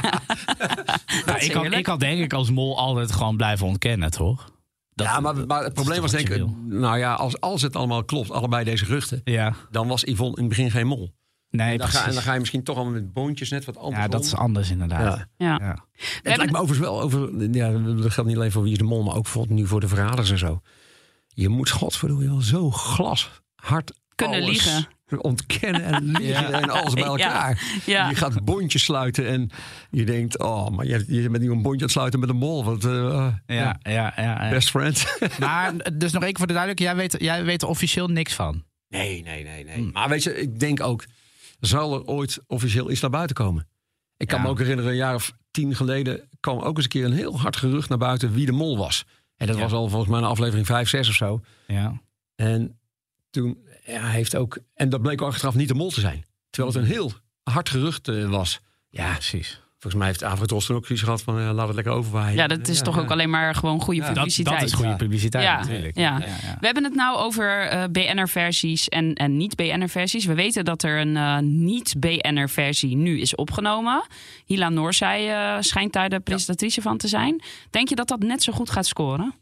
Nou, 1.25 1.39
ik, 1.39 1.51
had, 1.51 1.71
ik 1.73 1.85
had 1.85 1.99
denk 1.99 2.21
ik 2.21 2.33
als 2.33 2.51
mol 2.51 2.77
altijd 2.77 3.11
gewoon 3.11 3.37
blijven 3.37 3.67
ontkennen, 3.67 4.11
toch? 4.11 4.51
Dat- 4.97 5.07
ja, 5.07 5.19
maar, 5.19 5.45
maar 5.47 5.63
het 5.63 5.73
probleem 5.73 6.01
was 6.01 6.11
denk 6.11 6.29
ik, 6.29 6.45
nou 6.65 6.97
ja, 6.97 7.13
als, 7.13 7.39
als 7.39 7.61
het 7.61 7.75
allemaal 7.75 8.03
klopt, 8.03 8.31
allebei 8.31 8.63
deze 8.63 8.85
geruchten, 8.85 9.21
Ja, 9.23 9.53
dan 9.71 9.87
was 9.87 10.03
Yvonne 10.03 10.35
in 10.35 10.39
het 10.43 10.49
begin 10.49 10.71
geen 10.71 10.87
mol. 10.87 11.13
nee, 11.49 11.71
En 11.71 11.77
dan, 11.77 11.87
ga, 11.87 11.91
precies. 11.91 12.07
en 12.07 12.13
dan 12.13 12.23
ga 12.23 12.33
je 12.33 12.39
misschien 12.39 12.63
toch 12.63 12.75
allemaal 12.75 12.93
met 12.93 13.13
boontjes 13.13 13.49
net 13.49 13.65
wat 13.65 13.77
anders 13.77 14.03
ja, 14.03 14.07
dat 14.07 14.19
om. 14.19 14.25
is 14.25 14.35
anders 14.35 14.69
inderdaad. 14.69 15.17
Ja. 15.37 15.57
ja. 15.57 15.65
Ja. 15.65 15.85
Het 16.21 16.37
lijkt 16.37 16.51
me 16.51 16.57
overigens 16.59 16.87
wel 16.89 17.01
over. 17.01 17.49
Ja, 17.53 17.71
dat 17.71 18.11
geldt 18.11 18.29
niet 18.29 18.37
alleen 18.37 18.51
voor 18.51 18.63
wie 18.63 18.71
is 18.71 18.77
de 18.77 18.83
mol, 18.83 19.03
maar 19.03 19.15
ook 19.15 19.23
bijvoorbeeld 19.23 19.59
nu 19.59 19.67
voor 19.67 19.79
de 19.79 19.87
verraders 19.87 20.31
en 20.31 20.37
zo. 20.37 20.61
Je 21.27 21.49
moet 21.49 21.69
godverdomme 21.69 22.25
wel 22.27 22.41
zo 22.41 22.71
glashard 22.71 23.91
Kunnen 24.15 24.35
alles 24.41 24.49
liegen. 24.49 24.87
Ontkennen 25.17 25.83
en 25.83 26.03
liegen 26.17 26.53
en 26.53 26.69
alles 26.69 26.93
bij 26.93 27.03
elkaar. 27.03 27.79
Ja. 27.85 28.09
Je 28.09 28.15
gaat 28.15 28.43
bondjes 28.45 28.83
sluiten 28.83 29.27
en 29.27 29.49
je 29.91 30.03
denkt, 30.05 30.39
oh, 30.39 30.67
maar 30.69 30.85
je, 30.85 31.03
je 31.07 31.29
bent 31.29 31.43
nu 31.43 31.51
een 31.51 31.61
bondje 31.61 31.71
aan 31.71 31.77
het 31.83 31.91
sluiten 31.91 32.19
met 32.19 32.29
een 32.29 32.35
mol. 32.35 32.63
Want, 32.63 32.85
eh, 32.85 32.91
Ja, 33.45 33.79
ja, 33.79 33.79
ja, 33.83 34.13
ja. 34.15 34.49
Best 34.49 34.69
friend. 34.69 35.17
Maar 35.39 35.73
dus 35.97 36.11
nog 36.11 36.23
één 36.23 36.37
voor 36.37 36.47
de 36.47 36.53
duidelijkheid. 36.53 36.97
Jij 36.97 37.07
weet, 37.09 37.21
jij 37.21 37.43
weet 37.45 37.61
er 37.61 37.67
officieel 37.67 38.07
niks 38.07 38.33
van. 38.33 38.63
Nee, 38.89 39.23
nee, 39.23 39.43
nee, 39.43 39.63
nee. 39.63 39.75
Hmm. 39.75 39.89
Maar 39.91 40.09
weet 40.09 40.23
je, 40.23 40.39
ik 40.41 40.59
denk 40.59 40.81
ook, 40.81 41.05
zal 41.59 41.93
er 41.93 42.05
ooit 42.05 42.39
officieel 42.47 42.91
iets 42.91 43.01
naar 43.01 43.09
buiten 43.09 43.35
komen? 43.35 43.67
Ik 44.17 44.27
kan 44.27 44.37
Ja. 44.37 44.43
me 44.43 44.49
ook 44.49 44.59
herinneren, 44.59 44.91
een 44.91 44.97
jaar 44.97 45.15
of 45.15 45.31
tien 45.51 45.75
geleden 45.75 46.29
kwam 46.39 46.59
ook 46.59 46.75
eens 46.75 46.83
een 46.83 46.89
keer 46.91 47.05
een 47.05 47.11
heel 47.13 47.39
hard 47.39 47.55
gerucht 47.55 47.89
naar 47.89 47.97
buiten 47.97 48.33
wie 48.33 48.45
de 48.45 48.51
mol 48.51 48.77
was. 48.77 49.05
En 49.35 49.47
dat 49.47 49.55
Ja. 49.55 49.61
was 49.61 49.71
al 49.71 49.89
volgens 49.89 50.11
mij 50.11 50.19
een 50.19 50.25
aflevering 50.25 50.65
5, 50.65 50.89
6 50.89 51.09
of 51.09 51.15
zo. 51.15 51.41
Ja. 51.67 52.01
En 52.35 52.79
toen 53.29 53.57
ja, 53.85 53.99
hij 54.01 54.11
heeft 54.11 54.35
ook, 54.35 54.57
en 54.73 54.89
dat 54.89 55.01
bleek 55.01 55.21
ook 55.21 55.29
achteraf 55.29 55.55
niet 55.55 55.67
de 55.67 55.73
mol 55.73 55.89
te 55.91 55.99
zijn. 55.99 56.25
Terwijl 56.49 56.73
het 56.75 56.83
een 56.83 56.89
heel 56.91 57.11
hard 57.43 57.69
gerucht 57.69 58.07
eh, 58.07 58.29
was. 58.29 58.59
Ja, 58.89 59.11
precies. 59.13 59.61
volgens 59.71 59.95
mij 59.95 60.07
heeft 60.07 60.23
Avrotros 60.23 60.65
toen 60.65 60.75
ook 60.75 60.85
zoiets 60.85 61.03
gehad 61.03 61.21
van 61.21 61.39
eh, 61.39 61.51
laat 61.53 61.65
het 61.67 61.75
lekker 61.75 61.93
overwaaien. 61.93 62.35
ja, 62.35 62.47
dat 62.47 62.67
is 62.67 62.77
Ja, 62.77 62.83
toch 62.83 62.95
ja. 62.95 63.01
ook 63.01 63.11
alleen 63.11 63.29
maar 63.29 63.55
gewoon 63.55 63.79
goede 63.81 63.99
Ja, 63.99 64.05
dat- 64.05 64.15
Dat, 64.15 64.23
publiciteit. 64.23 64.59
dat 64.59 64.69
is 64.69 64.75
goede 64.75 64.95
publiciteit 64.95 65.43
Ja, 65.43 65.57
natuurlijk. 65.59 65.97
ja. 65.97 66.19
Ja, 66.19 66.25
ja. 66.25 66.57
We 66.59 66.65
hebben 66.65 66.83
het 66.83 66.95
nou 66.95 67.17
over 67.17 67.61
eh, 67.67 67.83
BNR-versies 67.91 68.89
en, 68.89 69.13
en 69.13 69.37
niet-BNR-versies. 69.37 70.25
We 70.25 70.33
weten 70.33 70.65
dat 70.65 70.83
er 70.83 70.99
een 70.99 71.17
eh, 71.17 71.37
niet-BNR-versie 71.39 72.95
nu 72.95 73.19
is 73.19 73.35
opgenomen. 73.35 74.05
Hila 74.45 74.69
Noorzij 74.69 75.31
eh 75.33 75.61
schijnt 75.61 75.93
daar 75.93 76.09
de 76.09 76.19
presentatrice 76.19 76.81
van 76.81 76.97
te 76.97 77.07
zijn. 77.07 77.41
Denk 77.69 77.89
je 77.89 77.95
dat 77.95 78.07
dat 78.07 78.19
net 78.19 78.43
zo 78.43 78.53
goed 78.53 78.69
gaat 78.69 78.85
scoren? 78.85 79.33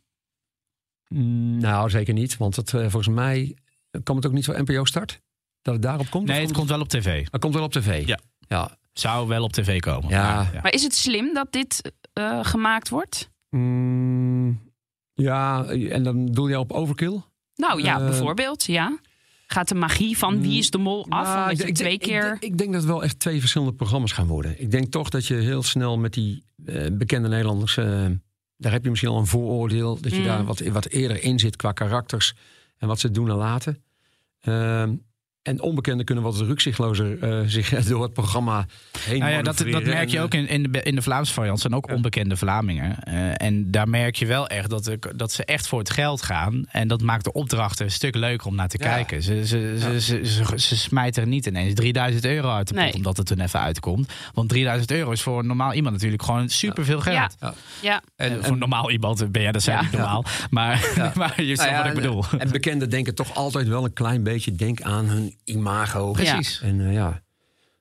Nou, 1.60 1.90
zeker 1.90 2.14
niet. 2.14 2.38
Want 2.38 2.56
het, 2.56 2.70
volgens 2.70 3.08
mij 3.08 3.56
kwam 4.04 4.16
het 4.16 4.26
ook 4.26 4.32
niet 4.32 4.46
voor 4.46 4.62
NPO 4.62 4.86
Start. 4.86 5.20
Dat 5.62 5.74
het 5.74 5.84
daarop 5.84 6.10
komt? 6.10 6.28
Nee, 6.28 6.42
het 6.42 6.52
komt 6.54 6.70
wel 6.70 6.80
op 6.80 6.88
tv. 6.90 7.28
Het 7.32 7.42
komt 7.42 7.54
wel 7.54 7.64
op 7.64 7.72
tv. 7.72 8.08
Ja. 8.08 8.20
ja. 8.48 8.78
Zou 8.94 9.28
wel 9.28 9.44
op 9.44 9.54
tv 9.54 9.80
komen. 9.80 10.10
Ja. 10.10 10.36
Maar, 10.36 10.54
ja. 10.54 10.62
Maar 10.62 10.74
is 10.74 10.84
het 10.84 10.96
slim 10.96 11.34
dat 11.34 11.48
dit 11.52 11.92
eh, 12.14 12.40
gemaakt 12.46 12.90
wordt? 12.90 13.30
Mm, 13.50 14.62
ja, 15.14 15.66
en 15.66 16.04
dan 16.04 16.26
doe 16.26 16.50
je 16.50 16.60
op 16.60 16.72
overkill? 16.72 17.22
Nou 17.56 17.82
ja, 17.84 18.00
Eh, 18.00 18.06
bijvoorbeeld, 18.06 18.64
ja. 18.66 19.00
Gaat 19.48 19.68
de 19.68 19.76
magie 19.76 20.18
van 20.18 20.42
wie 20.42 20.58
is 20.58 20.70
de 20.70 20.78
mol 20.78 21.06
af? 21.10 21.28
Nou, 21.36 21.50
ik, 21.52 21.58
twee 21.76 21.98
denk- 21.98 22.02
keer... 22.02 22.34
Ik, 22.34 22.40
denk- 22.42 22.44
ik 22.54 22.58
denk 22.58 22.72
dat 22.72 22.82
het 22.82 22.92
wel 22.92 23.04
echt 23.04 23.20
twee 23.20 23.40
verschillende 23.40 23.74
programma's 23.74 24.12
gaan 24.12 24.28
worden. 24.28 24.62
Ik 24.62 24.72
denk 24.72 24.92
toch 24.92 25.10
dat 25.10 25.26
je 25.26 25.34
heel 25.36 25.64
snel 25.64 25.98
met 25.98 26.14
die 26.14 26.44
eh, 26.66 26.86
bekende 26.92 27.28
Nederlanders... 27.28 27.76
daar 28.58 28.72
heb 28.72 28.84
je 28.84 28.90
misschien 28.90 29.12
al 29.12 29.18
een 29.20 29.28
vooroordeel. 29.28 30.02
Dat 30.02 30.12
je 30.12 30.18
Mm. 30.20 30.26
daar 30.26 30.44
wat, 30.46 30.60
wat 30.60 30.86
eerder 30.88 31.24
in 31.24 31.40
zit 31.40 31.56
qua 31.56 31.72
karakters. 31.72 32.34
En 32.78 32.88
wat 32.88 33.00
ze 33.00 33.12
doen 33.12 33.30
en 33.30 33.36
laten. 33.36 33.84
Um, 34.46 35.02
en 35.46 35.62
onbekenden 35.62 36.06
kunnen 36.06 36.24
wat 36.24 36.38
rukzichtlozer 36.40 37.20
eh, 37.24 37.40
zich 37.46 37.70
door 37.86 38.04
het 38.04 38.14
programma 38.14 38.66
heen 39.00 39.20
Nou 39.20 39.32
ja, 39.32 39.42
dat, 39.42 39.58
dat 39.58 39.84
merk 39.84 40.10
je 40.10 40.22
ook 40.22 40.34
in, 40.34 40.48
in, 40.48 40.72
de, 40.72 40.82
in 40.84 40.96
de 40.96 41.02
Vlaamse 41.02 41.34
variant. 41.34 41.60
zijn 41.60 41.76
ook 41.76 41.92
onbekende 41.92 42.38
Vlamingen. 42.38 43.04
Eh, 43.04 43.32
en 43.48 43.72
daar 43.72 43.90
merk 43.90 44.16
je 44.16 44.26
wel 44.26 44.48
echt 44.48 44.70
dat, 44.70 44.92
dat 45.16 45.32
ze 45.32 45.46
echt 45.46 45.68
voor 45.68 45.80
het 45.80 45.90
geld 45.90 46.22
gaan. 46.22 46.64
En 46.72 46.88
dat 46.88 47.02
maakt 47.02 47.24
de 47.24 47.32
opdrachten 47.32 47.86
een 47.86 47.92
stuk 47.92 48.16
leuker 48.16 48.48
om 48.48 48.56
naar 48.56 48.68
te 48.68 48.78
Ja. 48.80 48.94
kijken. 48.94 49.24
Ze, 49.24 49.46
ze, 49.46 49.76
ze, 49.80 50.02
ze, 50.02 50.26
ze, 50.26 50.60
ze 50.60 50.78
smijten 50.78 51.22
er 51.22 51.28
niet 51.28 51.46
ineens 51.46 51.74
3000 51.74 52.26
euro 52.26 52.50
uit 52.50 52.68
de 52.68 52.74
pot 52.74 52.84
Nee. 52.84 52.94
omdat 52.94 53.18
het 53.18 53.30
er 53.30 53.40
even 53.40 53.60
uitkomt. 53.60 54.14
Want 54.34 54.50
3000 54.50 54.92
euro 54.92 55.12
is 55.12 55.22
voor 55.22 55.40
een 55.40 55.48
normaal 55.48 55.74
iemand 55.74 55.94
natuurlijk 55.94 56.24
gewoon 56.24 56.50
superveel 56.50 57.00
geld. 57.02 57.36
Ja. 57.40 57.54
Ja, 57.82 58.02
En, 58.16 58.32
En- 58.32 58.44
voor 58.44 58.54
een 58.54 58.60
normaal 58.60 58.92
iemand 58.92 59.32
ben 59.32 59.42
jij 59.42 59.52
dat 59.52 59.62
zijn 59.64 59.78
Ja. 59.78 59.82
niet 59.84 59.92
normaal. 59.92 60.24
Maar, 60.50 60.92
maar 61.16 61.42
je 61.44 61.56
snapt 61.56 61.70
Nou 61.70 61.72
ja, 61.72 61.78
wat 61.78 61.86
ik 61.88 61.94
bedoel. 62.04 62.24
En 62.38 62.52
bekenden 62.52 62.90
denken 62.90 63.16
toch 63.16 63.36
altijd 63.36 63.68
wel 63.68 63.84
een 63.86 63.94
klein 63.94 64.24
beetje. 64.24 64.52
Denk 64.56 64.82
aan 64.82 65.06
hun 65.06 65.35
imago. 65.44 66.12
Precies. 66.12 66.62
En 66.62 66.80
eh, 66.88 66.94
ja, 66.94 67.22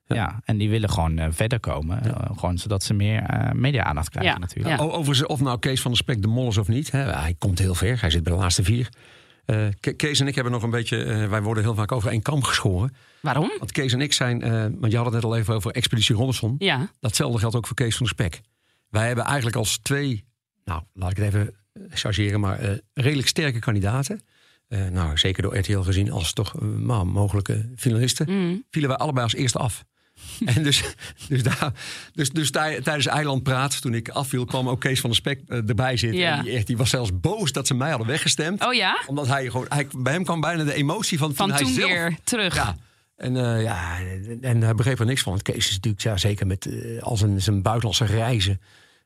Ja. 0.06 0.40
en 0.44 0.56
die 0.56 0.70
willen 0.70 0.90
gewoon 0.90 1.18
eh, 1.18 1.26
verder 1.30 1.60
komen. 1.60 2.04
Eh, 2.04 2.30
gewoon 2.36 2.58
zodat 2.58 2.82
ze 2.82 2.94
meer 2.94 3.22
eh, 3.22 3.52
media-aandacht 3.52 4.08
krijgen 4.08 4.32
Ja. 4.32 4.38
natuurlijk. 4.38 4.80
Overigens, 4.80 5.26
of 5.26 5.40
nou 5.40 5.58
Kees 5.58 5.80
van 5.80 5.90
der 5.90 6.00
Spek 6.00 6.22
de 6.22 6.28
mol 6.28 6.48
is 6.48 6.58
of 6.58 6.68
niet. 6.68 6.90
Hè, 6.90 6.98
hij 7.12 7.34
komt 7.38 7.58
heel 7.58 7.74
ver. 7.74 8.00
Hij 8.00 8.10
zit 8.10 8.22
bij 8.22 8.32
de 8.32 8.38
laatste 8.38 8.62
vier. 8.62 8.88
Eh, 9.44 9.66
Ke- 9.80 9.92
Kees 9.92 10.20
en 10.20 10.26
ik 10.26 10.34
hebben 10.34 10.52
nog 10.52 10.62
een 10.62 10.70
beetje... 10.70 11.26
wij 11.28 11.42
worden 11.42 11.62
heel 11.62 11.74
vaak 11.74 11.92
over 11.92 12.10
één 12.10 12.22
kam 12.22 12.42
geschoren. 12.42 12.94
waarom? 13.20 13.52
Want 13.58 13.72
Kees 13.72 13.92
en 13.92 14.00
ik 14.00 14.12
zijn... 14.12 14.42
eh, 14.42 14.66
want 14.78 14.90
je 14.92 14.96
had 14.96 15.04
het 15.06 15.14
net 15.14 15.24
al 15.24 15.36
even 15.36 15.54
over 15.54 15.70
Expeditie 15.70 16.14
Robinson. 16.16 16.54
Ja, 16.58 16.90
Datzelfde 17.00 17.38
geldt 17.38 17.56
ook 17.56 17.66
voor 17.66 17.76
Kees 17.76 17.96
van 17.96 18.06
der 18.06 18.14
Spek. 18.14 18.40
Wij 18.90 19.06
hebben 19.06 19.24
eigenlijk 19.24 19.56
als 19.56 19.78
twee... 19.78 20.24
Nou, 20.64 20.82
laat 20.92 21.10
ik 21.10 21.16
het 21.16 21.26
even 21.26 21.54
chargeren. 21.90 22.40
Maar 22.40 22.58
eh, 22.58 22.70
redelijk 22.94 23.28
sterke 23.28 23.58
kandidaten. 23.58 24.20
Eh, 24.68 24.86
nou, 24.86 25.18
zeker 25.18 25.42
door 25.42 25.58
RTL 25.58 25.78
gezien 25.78 26.10
als 26.10 26.32
toch 26.32 26.54
nou, 26.60 27.04
mogelijke 27.06 27.68
finalisten. 27.76 28.26
Mm. 28.30 28.64
Vielen 28.70 28.90
wij 28.90 28.98
allebei 28.98 29.24
als 29.24 29.34
eerste 29.34 29.58
af. 29.58 29.84
En 30.54 30.62
dus, 30.62 30.82
dus, 31.28 31.42
daar, 31.42 31.72
dus, 32.12 32.30
dus 32.30 32.50
tij- 32.50 32.80
tijdens 32.80 33.06
Eilandpraat, 33.06 33.80
toen 33.80 33.94
ik 33.94 34.08
afviel, 34.08 34.44
kwam 34.44 34.68
ook 34.68 34.80
Kees 34.80 35.00
van 35.00 35.10
der 35.10 35.18
Spek 35.18 35.40
eh, 35.46 35.68
erbij 35.68 35.96
zitten. 35.96 36.18
Ja. 36.20 36.38
En 36.38 36.44
die, 36.44 36.52
echt, 36.52 36.66
die 36.66 36.76
was 36.76 36.90
zelfs 36.90 37.20
boos 37.20 37.52
dat 37.52 37.66
ze 37.66 37.74
mij 37.74 37.88
hadden 37.88 38.06
weggestemd. 38.06 38.66
Oh 38.66 38.74
ja? 38.74 39.02
Omdat 39.06 39.26
hij 39.26 39.50
gewoon, 39.50 39.66
hij, 39.68 39.86
bij 39.98 40.12
hem 40.12 40.24
kwam 40.24 40.40
bijna 40.40 40.64
de 40.64 40.74
emotie 40.74 41.18
van, 41.18 41.34
Van 41.34 41.48
toen 41.48 41.56
hij 41.64 41.72
zelf... 41.74 41.90
weer 41.90 42.18
terug. 42.24 42.54
Ja. 42.54 42.76
En, 43.16 43.36
eh, 43.36 43.62
ja, 43.62 43.98
en- 43.98 44.38
en 44.40 44.60
hij 44.62 44.74
begreep 44.74 44.98
er 44.98 45.06
niks 45.06 45.22
van. 45.22 45.32
Want 45.32 45.44
Kees 45.44 45.68
is 45.68 45.74
natuurlijk, 45.74 46.02
ja, 46.02 46.16
zeker 46.16 46.46
met 46.46 46.66
eh, 46.66 47.02
al 47.02 47.16
zijn, 47.16 47.42
zijn 47.42 47.62
buitenlandse 47.62 48.04
reizen... 48.04 48.60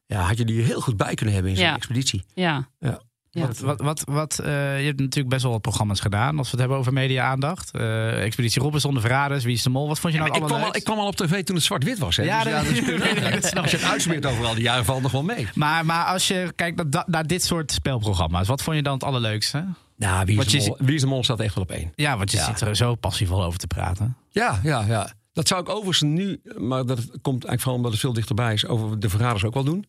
Ja, 0.07 0.21
had 0.21 0.39
je 0.39 0.45
die 0.45 0.63
heel 0.63 0.81
goed 0.81 0.97
bij 0.97 1.15
kunnen 1.15 1.35
hebben 1.35 1.53
in 1.53 1.59
zijn 1.59 1.69
Ja. 1.71 1.77
expeditie. 1.77 2.25
Ja. 2.35 2.69
Ja. 2.79 3.01
Ja. 3.31 3.47
Wat, 3.47 3.59
wat, 3.59 3.81
wat, 3.81 4.03
wat, 4.05 4.39
eh, 4.39 4.79
je 4.81 4.87
hebt 4.87 4.99
natuurlijk 5.01 5.29
best 5.29 5.43
wel 5.43 5.53
wat 5.53 5.61
programma's 5.61 6.01
gedaan. 6.01 6.39
Als 6.39 6.45
we 6.47 6.51
het 6.51 6.61
hebben 6.61 6.79
over 6.79 6.93
media-aandacht. 6.93 7.71
Eh, 7.71 8.23
Expeditie 8.25 8.63
Robinson, 8.63 8.95
De 8.95 9.01
Verraders, 9.01 9.45
Wie 9.45 9.55
is 9.55 9.63
de 9.63 9.71
Mol. 9.71 9.89
Wat 9.89 9.99
vond 9.99 10.13
je 10.13 10.19
nou 10.19 10.35
ik, 10.35 10.43
kwam 10.43 10.63
al, 10.63 10.77
ik 10.77 10.85
kwam 10.85 10.99
al 10.99 11.07
op 11.07 11.17
tv 11.17 11.45
toen 11.45 11.57
het 11.57 11.65
zwart-wit 11.65 11.99
was. 11.99 12.17
Hè? 12.17 12.23
Ja, 12.23 12.45
dus, 12.45 12.53
dat- 12.53 12.87
ja, 12.87 13.31
dus 13.31 13.33
dat 13.33 13.45
snap 13.45 13.67
je 13.67 13.77
het 13.77 13.85
uitsmeert 13.87 14.27
overal 14.27 14.55
die 14.55 14.63
jaren 14.63 14.85
valt 14.85 15.03
nog 15.03 15.13
wel 15.13 15.23
mee. 15.23 15.49
Maar, 15.55 15.85
maar 15.87 16.05
als 16.05 16.29
je 16.29 16.53
kijkt 16.55 17.07
naar, 17.07 17.27
dit 17.27 17.45
soort 17.45 17.73
spelprogramma's. 17.73 18.49
Wat 18.49 18.63
vond 18.63 18.77
je 18.77 18.83
dan 18.83 18.93
het 18.93 19.05
allerleukste? 19.05 19.65
Nou, 19.97 20.25
wie 20.27 20.39
is, 20.41 20.47
de 20.47 20.61
je 20.61 20.67
mol, 20.69 20.77
wie 20.81 20.95
is 20.95 21.01
de 21.01 21.07
mol 21.07 21.25
staat 21.25 21.41
echt 21.41 21.55
wel 21.55 21.65
op 21.65 21.71
één. 21.71 21.93
Ja, 21.95 22.17
want 22.17 22.31
je 22.31 22.37
Ja. 22.37 22.45
zit 22.45 22.61
er 22.61 22.77
zo 22.77 22.95
passievol 22.95 23.45
over 23.45 23.59
te 23.59 23.67
praten. 23.67 24.17
Ja, 24.31 24.61
ja, 24.63 24.85
ja. 24.87 25.13
Dat 25.33 25.49
zou 25.49 25.61
ik 25.61 25.69
overigens 25.69 26.03
nu, 26.03 26.41
maar 26.57 26.87
dat 26.87 26.99
komt 26.99 27.45
eigenlijk 27.45 27.61
vooral 27.61 27.77
omdat 27.77 27.91
het 27.93 28.01
veel 28.01 28.13
dichterbij 28.13 28.53
is, 28.53 28.67
over 28.67 29.01
de 29.01 29.09
verraders 29.09 29.45
ook 29.45 29.55
wel 29.55 29.65
doen. 29.65 29.87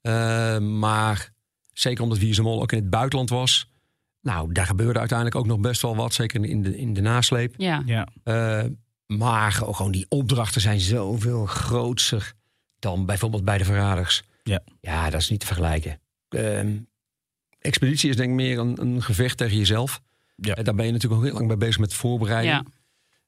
Eh, 0.00 0.58
maar 0.58 1.30
zeker 1.72 2.02
omdat 2.02 2.18
Wie 2.18 2.30
is 2.30 2.36
de 2.36 2.42
Mol 2.42 2.62
ook 2.62 2.72
in 2.72 2.78
het 2.78 2.90
buitenland 2.90 3.30
was. 3.30 3.70
Nou, 4.20 4.52
daar 4.52 4.66
gebeurde 4.66 4.98
uiteindelijk 4.98 5.38
ook 5.38 5.46
nog 5.46 5.60
best 5.60 5.82
wel 5.82 5.96
wat, 5.96 6.14
zeker 6.14 6.44
in 6.44 6.62
de, 6.62 6.78
in 6.78 6.92
de 6.92 7.00
nasleep. 7.00 7.54
Ja. 7.56 7.82
Ja. 7.86 8.08
Eh, 8.24 8.64
maar 9.06 9.52
gewoon 9.52 9.92
die 9.92 10.06
opdrachten 10.08 10.60
zijn 10.60 10.80
zoveel 10.80 11.46
grootser 11.46 12.32
dan 12.78 13.06
bijvoorbeeld 13.06 13.44
bij 13.44 13.58
de 13.58 13.64
verraders. 13.64 14.22
Ja. 14.42 14.62
ja 14.80 15.10
dat 15.10 15.20
is 15.20 15.30
niet 15.30 15.40
te 15.40 15.46
vergelijken. 15.46 16.00
Ehm, 16.28 16.78
expeditie 17.58 18.10
is 18.10 18.16
denk 18.16 18.28
ik 18.28 18.34
meer 18.34 18.58
een, 18.58 18.80
een 18.80 19.02
gevecht 19.02 19.36
tegen 19.36 19.56
jezelf. 19.56 20.00
Ja. 20.36 20.54
Eh, 20.54 20.64
daar 20.64 20.74
ben 20.74 20.86
je 20.86 20.92
natuurlijk 20.92 21.20
al 21.20 21.26
heel 21.26 21.36
lang 21.36 21.46
bij 21.46 21.56
bezig 21.56 21.78
met 21.78 21.94
voorbereiding. 21.94 22.68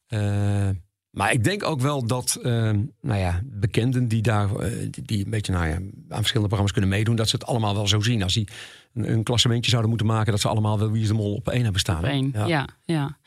Ja. 0.07 0.74
Maar 1.13 1.33
ik 1.33 1.45
denk 1.45 1.63
ook 1.63 1.81
wel 1.81 2.07
dat 2.07 2.39
ehm, 2.43 2.83
nou 3.01 3.21
ja, 3.21 3.41
bekenden 3.45 4.09
die 4.09 4.23
daar 4.23 4.57
eh, 4.57 4.89
die, 4.91 5.25
een 5.25 5.31
beetje 5.31 5.53
nou 5.53 5.67
ja, 5.67 5.75
aan 5.75 5.85
verschillende 6.09 6.49
programma's 6.49 6.73
kunnen 6.73 6.91
meedoen, 6.91 7.17
dat 7.17 7.29
ze 7.29 7.37
het 7.37 7.47
allemaal 7.47 7.75
wel 7.75 7.89
zo 7.89 8.01
zien. 8.01 8.23
Als 8.23 8.35
die 8.35 8.49
een, 8.95 9.13
een 9.13 9.23
klassementje 9.23 9.71
zouden 9.71 9.91
moeten 9.91 10.09
maken, 10.09 10.33
dat 10.33 10.41
ze 10.41 10.49
allemaal 10.49 10.79
wel 10.79 10.91
wie 10.91 11.03
is 11.03 11.09
de 11.09 11.15
mol 11.15 11.35
op 11.35 11.49
één 11.49 11.63
hebben 11.63 11.81
staan. 11.81 11.99
Op 11.99 12.05
één. 12.05 12.33
Ja. 12.47 12.67
Ja, 12.85 13.19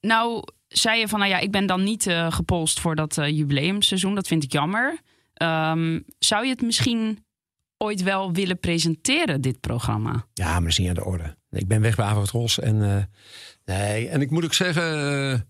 Nou, 0.00 0.42
zei 0.68 0.98
je 0.98 1.08
van, 1.08 1.18
nou 1.18 1.30
ja, 1.30 1.38
ik 1.38 1.50
ben 1.50 1.66
dan 1.66 1.84
niet 1.84 2.06
eh, 2.06 2.32
gepolst 2.32 2.80
voor 2.80 2.94
dat 2.94 3.18
eh, 3.18 3.28
jubileumseizoen. 3.28 4.14
Dat 4.14 4.26
vind 4.26 4.44
ik 4.44 4.52
jammer. 4.52 4.98
Ehm, 5.34 6.00
zou 6.18 6.44
je 6.44 6.50
het 6.50 6.62
misschien 6.62 7.24
ooit 7.76 8.02
wel 8.02 8.32
willen 8.32 8.58
presenteren, 8.58 9.40
dit 9.40 9.60
programma? 9.60 10.26
Ja, 10.34 10.52
maar 10.52 10.60
dat 10.60 10.70
is 10.70 10.78
niet 10.78 10.88
aan 10.88 10.94
de 10.94 11.04
orde. 11.04 11.36
Ik 11.50 11.68
ben 11.68 11.80
weg 11.80 11.96
bij 11.96 12.06
Avond 12.06 12.30
Ros. 12.30 12.60
En, 12.60 13.08
nee, 13.64 14.08
en 14.08 14.20
ik 14.20 14.30
moet 14.30 14.44
ook 14.44 14.54
zeggen, 14.54 15.48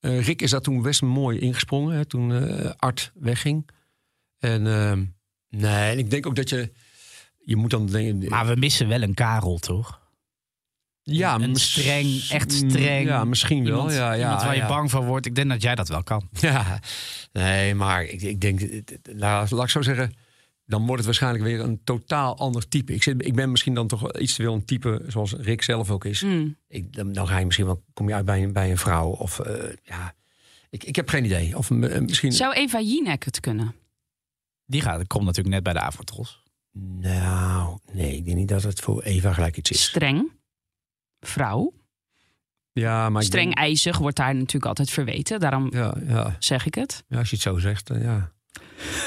eh, 0.00 0.18
eh, 0.18 0.24
Rick 0.24 0.42
is 0.42 0.50
daar 0.50 0.60
toen 0.60 0.82
best 0.82 1.02
mooi 1.02 1.38
ingesprongen. 1.38 1.96
Hè, 1.96 2.04
toen 2.04 2.32
eh, 2.32 2.70
Art 2.76 3.12
wegging. 3.14 3.68
En 4.38 4.66
ehm, 4.66 5.04
nee, 5.48 5.96
ik 5.96 6.10
denk 6.10 6.26
ook 6.26 6.36
dat 6.36 6.48
je... 6.48 6.72
Je 7.44 7.56
moet 7.56 7.70
dan 7.70 7.86
denken... 7.86 8.28
Maar 8.28 8.46
we 8.46 8.56
missen 8.56 8.88
wel 8.88 9.02
een 9.02 9.14
Karel, 9.14 9.58
toch? 9.58 10.00
ja, 11.16 11.34
een 11.34 11.56
streng, 11.56 12.28
echt 12.30 12.52
streng 12.52 13.08
Ja, 13.08 13.24
misschien 13.24 13.64
wel. 13.64 13.72
Iemand, 13.72 13.92
ja, 13.92 14.12
ja, 14.12 14.18
iemand 14.18 14.42
waar 14.42 14.56
je 14.56 14.66
bang 14.66 14.90
van 14.90 15.04
wordt. 15.04 15.26
Ik 15.26 15.34
denk 15.34 15.48
dat 15.48 15.62
jij 15.62 15.74
dat 15.74 15.88
wel 15.88 16.02
kan. 16.02 16.28
Ja, 16.40 16.80
nee, 17.32 17.74
maar 17.74 18.04
ik, 18.04 18.22
ik 18.22 18.40
denk, 18.40 18.60
nou, 19.12 19.46
laat 19.50 19.64
ik 19.64 19.70
zo 19.70 19.82
zeggen, 19.82 20.14
dan 20.68 20.80
wordt 20.80 20.96
het 20.96 21.04
waarschijnlijk 21.04 21.44
weer 21.44 21.60
een 21.60 21.80
totaal 21.84 22.38
ander 22.38 22.68
type. 22.68 22.94
Ik, 22.94 23.02
zit, 23.02 23.26
ik 23.26 23.34
ben 23.34 23.50
misschien 23.50 23.74
dan 23.74 23.86
toch 23.86 24.00
wel 24.00 24.20
iets 24.20 24.34
te 24.34 24.42
veel 24.42 24.54
een 24.54 24.64
type 24.64 25.02
zoals 25.06 25.32
Rick 25.32 25.62
zelf 25.62 25.90
ook 25.90 26.04
is. 26.04 26.20
Hmm. 26.20 26.56
Ik, 26.68 26.92
dan, 26.92 27.12
dan 27.12 27.26
ga 27.28 27.38
je 27.38 27.44
misschien 27.44 27.66
wel, 27.66 27.82
kom 27.92 28.08
je 28.08 28.14
uit 28.14 28.24
bij 28.24 28.42
een, 28.42 28.52
bij 28.52 28.70
een 28.70 28.78
vrouw 28.78 29.08
of 29.08 29.38
eh, 29.40 29.72
ja, 29.82 30.14
ik, 30.70 30.84
ik 30.84 30.96
heb 30.96 31.08
geen 31.08 31.24
idee. 31.24 31.56
Of 31.56 31.70
m- 31.70 32.04
misschien, 32.04 32.32
Zou 32.32 32.54
Eva 32.54 32.80
Jinek 32.80 33.24
het 33.24 33.40
kunnen? 33.40 33.74
Die 34.66 34.80
gaat, 34.80 35.06
komt 35.06 35.24
natuurlijk 35.24 35.54
net 35.54 35.62
bij 35.64 35.72
de 35.72 35.80
Avotros. 35.80 36.42
nou, 36.72 37.78
nee, 37.92 38.16
ik 38.16 38.24
denk 38.24 38.36
niet 38.36 38.48
dat 38.48 38.62
het 38.62 38.80
voor 38.80 39.02
Eva 39.02 39.32
gelijk 39.32 39.56
iets 39.56 39.70
is. 39.70 39.82
Streng. 39.82 40.30
Vrouw. 41.20 41.72
Ja, 42.72 43.08
maar 43.08 43.20
ik 43.22 43.26
Streng 43.28 43.44
denk- 43.54 43.58
ijzig 43.58 43.98
wordt 43.98 44.16
daar 44.16 44.34
natuurlijk 44.34 44.64
altijd 44.66 44.90
verweten. 44.90 45.40
Daarom 45.40 45.68
ja, 45.72 45.94
ja, 46.06 46.36
zeg 46.38 46.66
ik 46.66 46.74
het. 46.74 47.04
ja, 47.08 47.18
als 47.18 47.28
je 47.30 47.34
het 47.34 47.44
zo 47.44 47.58
zegt, 47.58 47.86
dan 47.86 48.00
ja. 48.00 48.32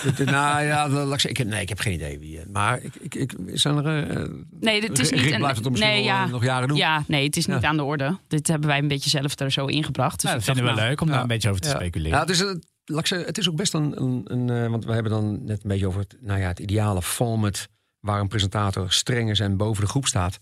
Het- 0.01 0.25
nou 0.25 0.63
ja, 0.65 0.89
laat 0.89 1.23
ik, 1.23 1.45
nee, 1.45 1.61
ik 1.61 1.69
heb 1.69 1.79
geen 1.79 1.93
idee 1.93 2.19
wie. 2.19 2.39
eh, 2.39 2.45
Maar 2.51 2.81
ik, 2.83 2.95
ik, 2.95 3.15
ik, 3.15 3.33
zijn 3.53 3.77
er. 3.85 4.09
eh, 4.09 4.29
Nee, 4.59 4.81
dit 4.81 4.99
is 4.99 5.09
Rick 5.09 5.25
niet... 5.25 5.37
blijft 5.37 5.59
het 5.59 5.69
misschien 5.69 5.91
nee, 5.91 6.03
wel, 6.03 6.13
ja. 6.13 6.23
eh, 6.25 6.31
nog 6.31 6.43
jaren 6.43 6.67
doen. 6.67 6.77
Ja, 6.77 7.03
nee, 7.07 7.25
het 7.25 7.37
is 7.37 7.45
niet 7.45 7.61
Ja. 7.61 7.67
aan 7.67 7.77
de 7.77 7.83
orde. 7.83 8.19
Dit 8.27 8.47
hebben 8.47 8.67
wij 8.67 8.77
een 8.77 8.87
beetje 8.87 9.09
zelf 9.09 9.39
er 9.39 9.51
zo 9.51 9.65
ingebracht. 9.65 10.13
Dus 10.15 10.23
Nou, 10.23 10.35
dat 10.35 10.43
vinden 10.45 10.63
we 10.63 10.71
nou, 10.71 10.87
leuk 10.89 11.01
om 11.01 11.07
daar 11.07 11.21
een 11.21 11.27
beetje 11.27 11.49
over 11.49 11.61
te 11.61 11.67
Ja. 11.69 11.75
speculeren. 11.75 12.11
Ja, 12.11 12.19
het, 12.19 12.29
is, 12.29 12.39
een- 12.39 12.63
laat 12.85 12.99
ik 12.99 13.07
zeggen, 13.07 13.27
het 13.27 13.37
is 13.37 13.49
ook 13.49 13.55
best 13.55 13.73
een. 13.73 14.01
een, 14.01 14.21
een 14.25 14.49
eh, 14.63 14.69
want 14.69 14.85
we 14.85 14.93
hebben 14.93 15.11
dan 15.11 15.43
net 15.45 15.63
een 15.63 15.69
beetje 15.69 15.87
over 15.87 15.99
het, 15.99 16.15
nou 16.21 16.39
ja, 16.39 16.47
het 16.47 16.59
ideale 16.59 17.01
format. 17.01 17.67
waar 17.99 18.19
een 18.19 18.27
presentator 18.27 18.91
streng 18.91 19.29
is 19.29 19.39
en 19.39 19.57
boven 19.57 19.83
de 19.83 19.89
groep 19.89 20.05
staat. 20.07 20.39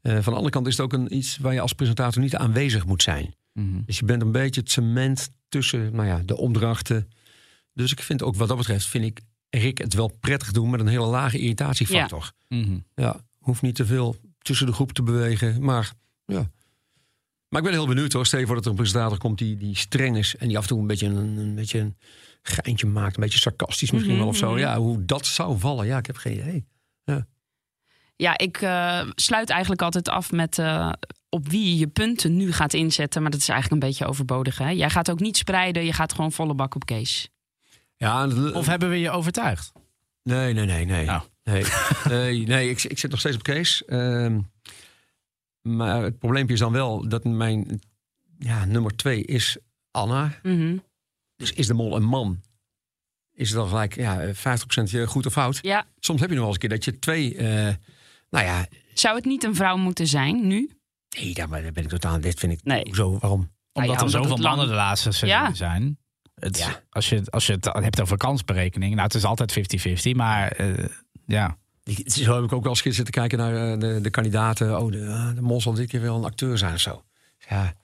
Eh, 0.00 0.12
van 0.12 0.22
de 0.22 0.30
andere 0.30 0.50
kant 0.50 0.66
is 0.66 0.76
het 0.76 0.82
ook 0.84 0.92
een, 0.92 1.16
iets 1.16 1.38
waar 1.38 1.52
je 1.52 1.60
als 1.60 1.72
presentator 1.72 2.22
niet 2.22 2.36
aanwezig 2.36 2.86
moet 2.86 3.02
zijn. 3.02 3.34
Mhm. 3.52 3.80
Dus 3.86 3.98
je 3.98 4.04
bent 4.04 4.22
een 4.22 4.32
beetje 4.32 4.60
het 4.60 4.70
cement 4.70 5.30
tussen 5.48 5.94
nou 5.94 6.06
ja, 6.08 6.22
de 6.24 6.36
opdrachten. 6.36 7.08
Dus 7.74 7.92
ik 7.92 8.00
vind 8.00 8.22
ook 8.22 8.36
wat 8.36 8.48
dat 8.48 8.56
betreft, 8.56 8.86
vind 8.86 9.04
ik 9.04 9.20
Rick 9.50 9.78
het 9.78 9.94
wel 9.94 10.12
prettig 10.20 10.52
doen 10.52 10.70
met 10.70 10.80
een 10.80 10.86
hele 10.86 11.06
lage 11.06 11.38
irritatiefactor. 11.38 12.32
Mhm. 12.48 12.78
Ja, 12.94 13.20
hoeft 13.38 13.62
niet 13.62 13.74
te 13.74 13.86
veel 13.86 14.16
tussen 14.38 14.66
de 14.66 14.72
groep 14.72 14.92
te 14.92 15.02
bewegen. 15.02 15.64
Maar 15.64 15.92
ja. 16.26 16.50
Maar 17.48 17.62
ik 17.62 17.68
ben 17.68 17.78
heel 17.78 17.86
benieuwd 17.86 18.12
hoor. 18.12 18.26
Stel 18.26 18.46
voor 18.46 18.54
dat 18.54 18.64
er 18.64 18.70
een 18.70 18.76
presentator 18.76 19.18
komt 19.18 19.38
die, 19.38 19.56
die 19.56 19.76
streng 19.76 20.16
is. 20.16 20.36
En 20.36 20.48
die 20.48 20.56
af 20.56 20.62
en 20.62 20.68
toe 20.68 20.80
een 20.80 20.86
beetje 20.86 21.06
een, 21.06 21.36
een 21.36 21.54
beetje 21.54 21.78
een 21.78 21.96
geintje 22.42 22.86
maakt. 22.86 23.16
Een 23.16 23.22
beetje 23.22 23.38
sarcastisch 23.38 23.90
misschien 23.90 24.18
wel 24.18 24.26
of 24.26 24.36
zo. 24.36 24.50
Mhm. 24.50 24.58
Ja, 24.58 24.78
hoe 24.78 25.04
dat 25.04 25.26
zou 25.26 25.58
vallen. 25.58 25.86
Ja, 25.86 25.98
ik 25.98 26.06
heb 26.06 26.16
geen 26.16 26.38
idee. 26.38 26.64
Ja, 28.16 28.38
ik 28.38 28.60
eh, 28.60 29.00
sluit 29.14 29.50
eigenlijk 29.50 29.82
altijd 29.82 30.08
af 30.08 30.32
met 30.32 30.58
eh, 30.58 30.92
op 31.28 31.48
wie 31.48 31.64
je 31.64 31.78
je 31.78 31.86
punten 31.86 32.36
nu 32.36 32.52
gaat 32.52 32.72
inzetten. 32.74 33.22
Maar 33.22 33.30
dat 33.30 33.40
is 33.40 33.48
eigenlijk 33.48 33.82
een 33.82 33.88
beetje 33.88 34.06
overbodig. 34.06 34.58
Hè? 34.58 34.68
Jij 34.70 34.90
gaat 34.90 35.10
ook 35.10 35.20
niet 35.20 35.36
spreiden, 35.36 35.84
je 35.84 35.92
gaat 35.92 36.14
gewoon 36.14 36.32
volle 36.32 36.54
bak 36.54 36.74
op 36.74 36.84
Kees. 36.84 37.28
Ja, 38.04 38.28
Of 38.52 38.66
hebben 38.66 38.90
we 38.90 38.98
je 39.00 39.10
overtuigd? 39.10 39.72
nee, 40.22 40.52
nee, 40.52 40.64
nee, 40.66 40.84
nee. 40.84 41.04
Nou. 41.06 41.22
Nee, 41.44 41.64
nee, 42.08 42.46
nee 42.46 42.70
ik, 42.70 42.82
ik 42.82 42.98
zit 42.98 43.10
nog 43.10 43.20
steeds 43.20 43.36
op 43.36 43.42
Kees. 43.42 43.84
Ehm, 43.84 44.40
maar 45.62 46.02
het 46.02 46.18
probleempje 46.18 46.54
is 46.54 46.60
dan 46.60 46.72
wel 46.72 47.08
dat 47.08 47.24
mijn 47.24 47.80
ja, 48.38 48.64
nummer 48.64 48.96
twee 48.96 49.24
is 49.24 49.56
Anna. 49.90 50.32
Mhm. 50.42 50.76
Dus 51.36 51.52
is 51.52 51.66
de 51.66 51.74
mol 51.74 51.96
een 51.96 52.04
man? 52.04 52.40
Is 53.32 53.48
het 53.48 53.58
dan 53.58 53.68
gelijk 53.68 53.94
ja, 53.94 54.32
50% 54.34 55.02
goed 55.06 55.26
of 55.26 55.32
fout? 55.32 55.58
Ja, 55.62 55.86
Soms 55.98 56.20
heb 56.20 56.28
je 56.30 56.36
nog 56.36 56.44
wel 56.44 56.54
eens 56.54 56.62
een 56.62 56.68
keer 56.68 56.78
dat 56.78 56.84
je 56.84 56.98
twee. 56.98 57.36
eh, 57.36 57.74
nou 58.30 58.44
ja, 58.44 58.66
zou 58.94 59.16
het 59.16 59.24
niet 59.24 59.44
een 59.44 59.54
vrouw 59.54 59.76
moeten 59.76 60.06
zijn 60.06 60.46
nu? 60.46 60.70
nee, 61.18 61.34
daar 61.34 61.48
ben 61.48 61.74
ik 61.76 61.88
totaal. 61.88 62.20
Dit 62.20 62.38
vind 62.38 62.52
ik. 62.52 62.60
Nee. 62.64 62.82
Zo, 62.92 63.18
waarom? 63.18 63.52
Omdat 63.72 63.92
ja, 63.92 63.98
er 63.98 64.04
omdat 64.06 64.10
zoveel 64.28 64.36
mannen 64.44 64.66
de 64.68 64.74
laatste 64.74 65.12
seizoenen 65.12 65.48
Ja. 65.48 65.54
zijn. 65.54 65.98
Het, 66.34 66.58
Ja. 66.58 66.80
als, 66.90 67.08
je, 67.08 67.22
als 67.30 67.46
je 67.46 67.52
het 67.52 67.64
hebt 67.72 68.00
over 68.00 68.16
kansberekening. 68.16 68.90
Nou, 68.92 69.04
het 69.06 69.14
is 69.14 69.24
altijd 69.24 69.52
50-50. 70.08 70.10
Maar 70.16 70.48
eh, 70.52 70.84
ja. 71.26 71.56
Zo 72.04 72.34
heb 72.34 72.44
ik 72.44 72.52
ook 72.52 72.62
wel 72.62 72.72
eens 72.72 72.82
zitten 72.82 73.10
kijken 73.14 73.38
naar 73.38 73.72
eh, 73.72 73.78
de, 73.78 74.00
de 74.00 74.10
kandidaten. 74.10 74.80
Oh, 74.80 74.92
de, 74.92 75.06
ah, 75.08 75.34
de 75.34 75.40
mol 75.42 75.60
zal 75.60 75.72
dit 75.74 75.88
keer 75.88 76.00
wel 76.00 76.16
een 76.16 76.24
acteur 76.24 76.58
zijn 76.58 76.74
of 76.74 76.80
zo. 76.80 77.04
Ja, 77.48 77.74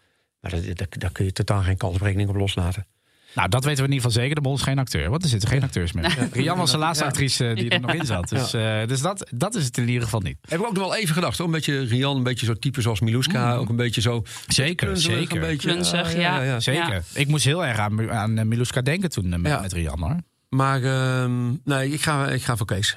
maar 0.40 0.50
dat- 0.50 0.76
dat- 0.76 0.94
daar 0.98 1.12
kun 1.12 1.24
je 1.24 1.32
totaal 1.32 1.62
geen 1.62 1.76
kansberekening 1.76 2.28
op 2.28 2.34
loslaten. 2.36 2.86
Nou, 3.34 3.48
dat 3.48 3.64
weten 3.64 3.82
we 3.84 3.88
in 3.88 3.94
ieder 3.94 4.06
geval 4.10 4.22
zeker. 4.22 4.34
De 4.34 4.40
Mol 4.40 4.54
is 4.54 4.62
geen 4.62 4.78
acteur. 4.78 5.10
Want 5.10 5.22
er 5.22 5.28
zitten 5.28 5.48
geen 5.48 5.62
acteurs 5.62 5.92
meer. 5.92 6.16
Rian 6.32 6.58
was 6.58 6.70
de 6.70 6.78
laatste 6.78 7.04
actrice 7.04 7.52
die 7.54 7.70
er 7.70 7.80
nog 7.80 7.92
in 7.92 8.06
zat. 8.06 8.28
Dus, 8.28 8.52
eh, 8.52 8.86
dus 8.86 9.00
dat, 9.00 9.30
dat 9.34 9.54
is 9.54 9.64
het 9.64 9.78
in 9.78 9.86
ieder 9.88 10.02
geval 10.02 10.20
niet. 10.20 10.36
Heb 10.48 10.60
ik 10.60 10.66
ook 10.66 10.72
nog 10.72 10.82
wel 10.82 10.94
even 10.96 11.14
gedacht 11.14 11.38
hoor. 11.38 11.46
Een 11.46 11.52
beetje 11.52 11.84
Rian, 11.84 12.16
een 12.16 12.22
beetje 12.22 12.46
zo 12.46 12.54
type 12.54 12.80
zoals 12.80 13.00
Miluska. 13.00 13.54
Ook 13.54 13.68
een 13.68 13.76
beetje 13.76 14.00
zo... 14.00 14.22
Zeker, 14.46 14.96
zeker. 14.96 15.34
Een 15.36 15.40
beetje, 15.40 15.68
Klunzig, 15.68 16.06
ah, 16.06 16.20
ja. 16.20 16.60
Zeker. 16.60 17.02
Ik 17.14 17.28
moest 17.28 17.44
heel 17.44 17.64
erg 17.64 17.78
aan, 17.78 18.10
aan 18.10 18.38
eh, 18.38 18.44
Miluska 18.44 18.80
denken 18.80 19.10
toen 19.10 19.32
eh, 19.32 19.38
met, 19.38 19.52
Ja. 19.52 19.60
met 19.60 19.72
Rian 19.72 20.00
hoor. 20.02 20.16
Maar 20.48 20.82
ehm, 20.82 21.48
nee, 21.64 21.92
ik 21.92 22.00
ga, 22.00 22.28
ik 22.28 22.42
ga 22.42 22.56
voor 22.56 22.66
Kees. 22.66 22.96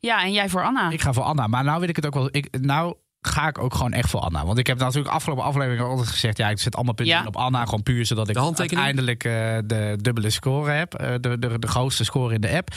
Ja, 0.00 0.22
en 0.24 0.32
jij 0.32 0.48
voor 0.48 0.64
Anna. 0.64 0.90
Ik 0.90 1.00
ga 1.00 1.12
voor 1.12 1.22
Anna. 1.22 1.46
Maar 1.46 1.64
nou 1.64 1.80
weet 1.80 1.88
ik 1.88 1.96
het 1.96 2.06
ook 2.06 2.14
wel. 2.14 2.28
Ik, 2.30 2.60
nou 2.60 2.94
ga 3.20 3.48
ik 3.48 3.58
ook 3.58 3.74
gewoon 3.74 3.92
echt 3.92 4.10
voor 4.10 4.20
Anna. 4.20 4.46
Want 4.46 4.58
ik 4.58 4.66
heb 4.66 4.78
natuurlijk 4.78 5.14
afgelopen 5.14 5.44
aflevering 5.44 5.82
altijd 5.82 6.08
gezegd... 6.08 6.36
ja, 6.36 6.48
ik 6.50 6.58
zet 6.58 6.74
allemaal 6.74 6.94
punten 6.94 7.14
Ja. 7.14 7.20
in 7.20 7.26
op 7.26 7.36
Anna. 7.36 7.64
Gewoon 7.64 7.82
puur 7.82 8.06
zodat 8.06 8.28
ik 8.28 8.36
uiteindelijk 8.36 9.24
eh, 9.24 9.32
de 9.64 9.98
dubbele 10.00 10.30
score 10.30 10.70
heb. 10.70 10.94
eh, 10.94 11.14
de, 11.20 11.38
de, 11.38 11.58
de 11.58 11.66
grootste 11.68 12.04
score 12.04 12.34
in 12.34 12.40
de 12.40 12.50
app. 12.50 12.68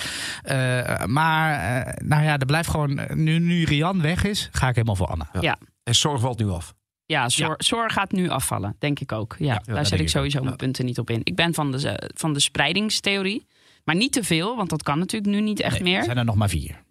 Eh, 0.42 1.06
maar 1.06 1.78
eh, 1.86 1.94
nou 2.04 2.24
ja, 2.24 2.38
er 2.38 2.46
blijft 2.46 2.70
gewoon... 2.70 3.00
Nu, 3.14 3.40
nu 3.40 3.64
Rian 3.64 4.02
weg 4.02 4.24
is, 4.24 4.50
ga 4.52 4.68
ik 4.68 4.76
helemaal 4.76 4.96
voor 4.96 5.08
Anna. 5.08 5.30
Ja. 5.42 5.58
En 5.84 5.96
Zorg 5.96 6.22
valt 6.22 6.40
nu 6.40 6.50
af. 6.50 6.74
Ja, 7.06 7.30
Zor, 7.30 7.56
Zor 7.58 7.90
gaat 7.92 8.12
nu 8.12 8.30
afvallen, 8.30 8.76
denk 8.80 9.00
ik 9.00 9.12
ook. 9.12 9.36
Ja, 9.40 9.62
daar 9.66 9.86
zet 9.86 10.00
ik 10.00 10.10
sowieso 10.10 10.38
ook. 10.38 10.44
mijn 10.44 10.56
punten 10.56 10.86
niet 10.86 11.00
op 11.00 11.10
in. 11.10 11.20
Ik 11.24 11.36
ben 11.36 11.54
van 11.54 11.72
de, 11.72 12.10
van 12.16 12.34
de 12.34 12.40
spreidingstheorie. 12.40 13.48
Maar 13.84 13.96
niet 13.96 14.14
te 14.14 14.24
veel, 14.24 14.56
want 14.56 14.70
dat 14.70 14.84
kan 14.84 15.00
natuurlijk 15.00 15.32
nu 15.34 15.42
niet 15.42 15.60
echt 15.60 15.74
Nee, 15.74 15.84
meer. 15.84 15.98
Er 15.98 16.04
zijn 16.04 16.18
er 16.18 16.26
nog 16.26 16.36
maar 16.36 16.50
vier. 16.50 16.82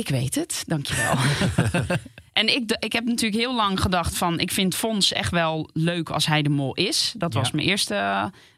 Ik 0.00 0.08
weet 0.08 0.34
het, 0.34 0.62
dankjewel. 0.66 1.14
en 2.32 2.54
ik, 2.56 2.76
ik 2.78 2.92
heb 2.92 3.04
natuurlijk 3.04 3.42
heel 3.42 3.54
lang 3.54 3.80
gedacht 3.80 4.16
van... 4.18 4.38
ik 4.40 4.50
vind 4.52 4.74
Fons 4.74 5.12
echt 5.12 5.30
wel 5.30 5.70
leuk 5.72 6.10
als 6.10 6.26
hij 6.26 6.42
de 6.42 6.48
mol 6.48 6.74
is. 6.74 7.14
Dat 7.18 7.34
was 7.34 7.46
Ja. 7.48 7.54
mijn 7.54 7.68
eerste. 7.68 7.94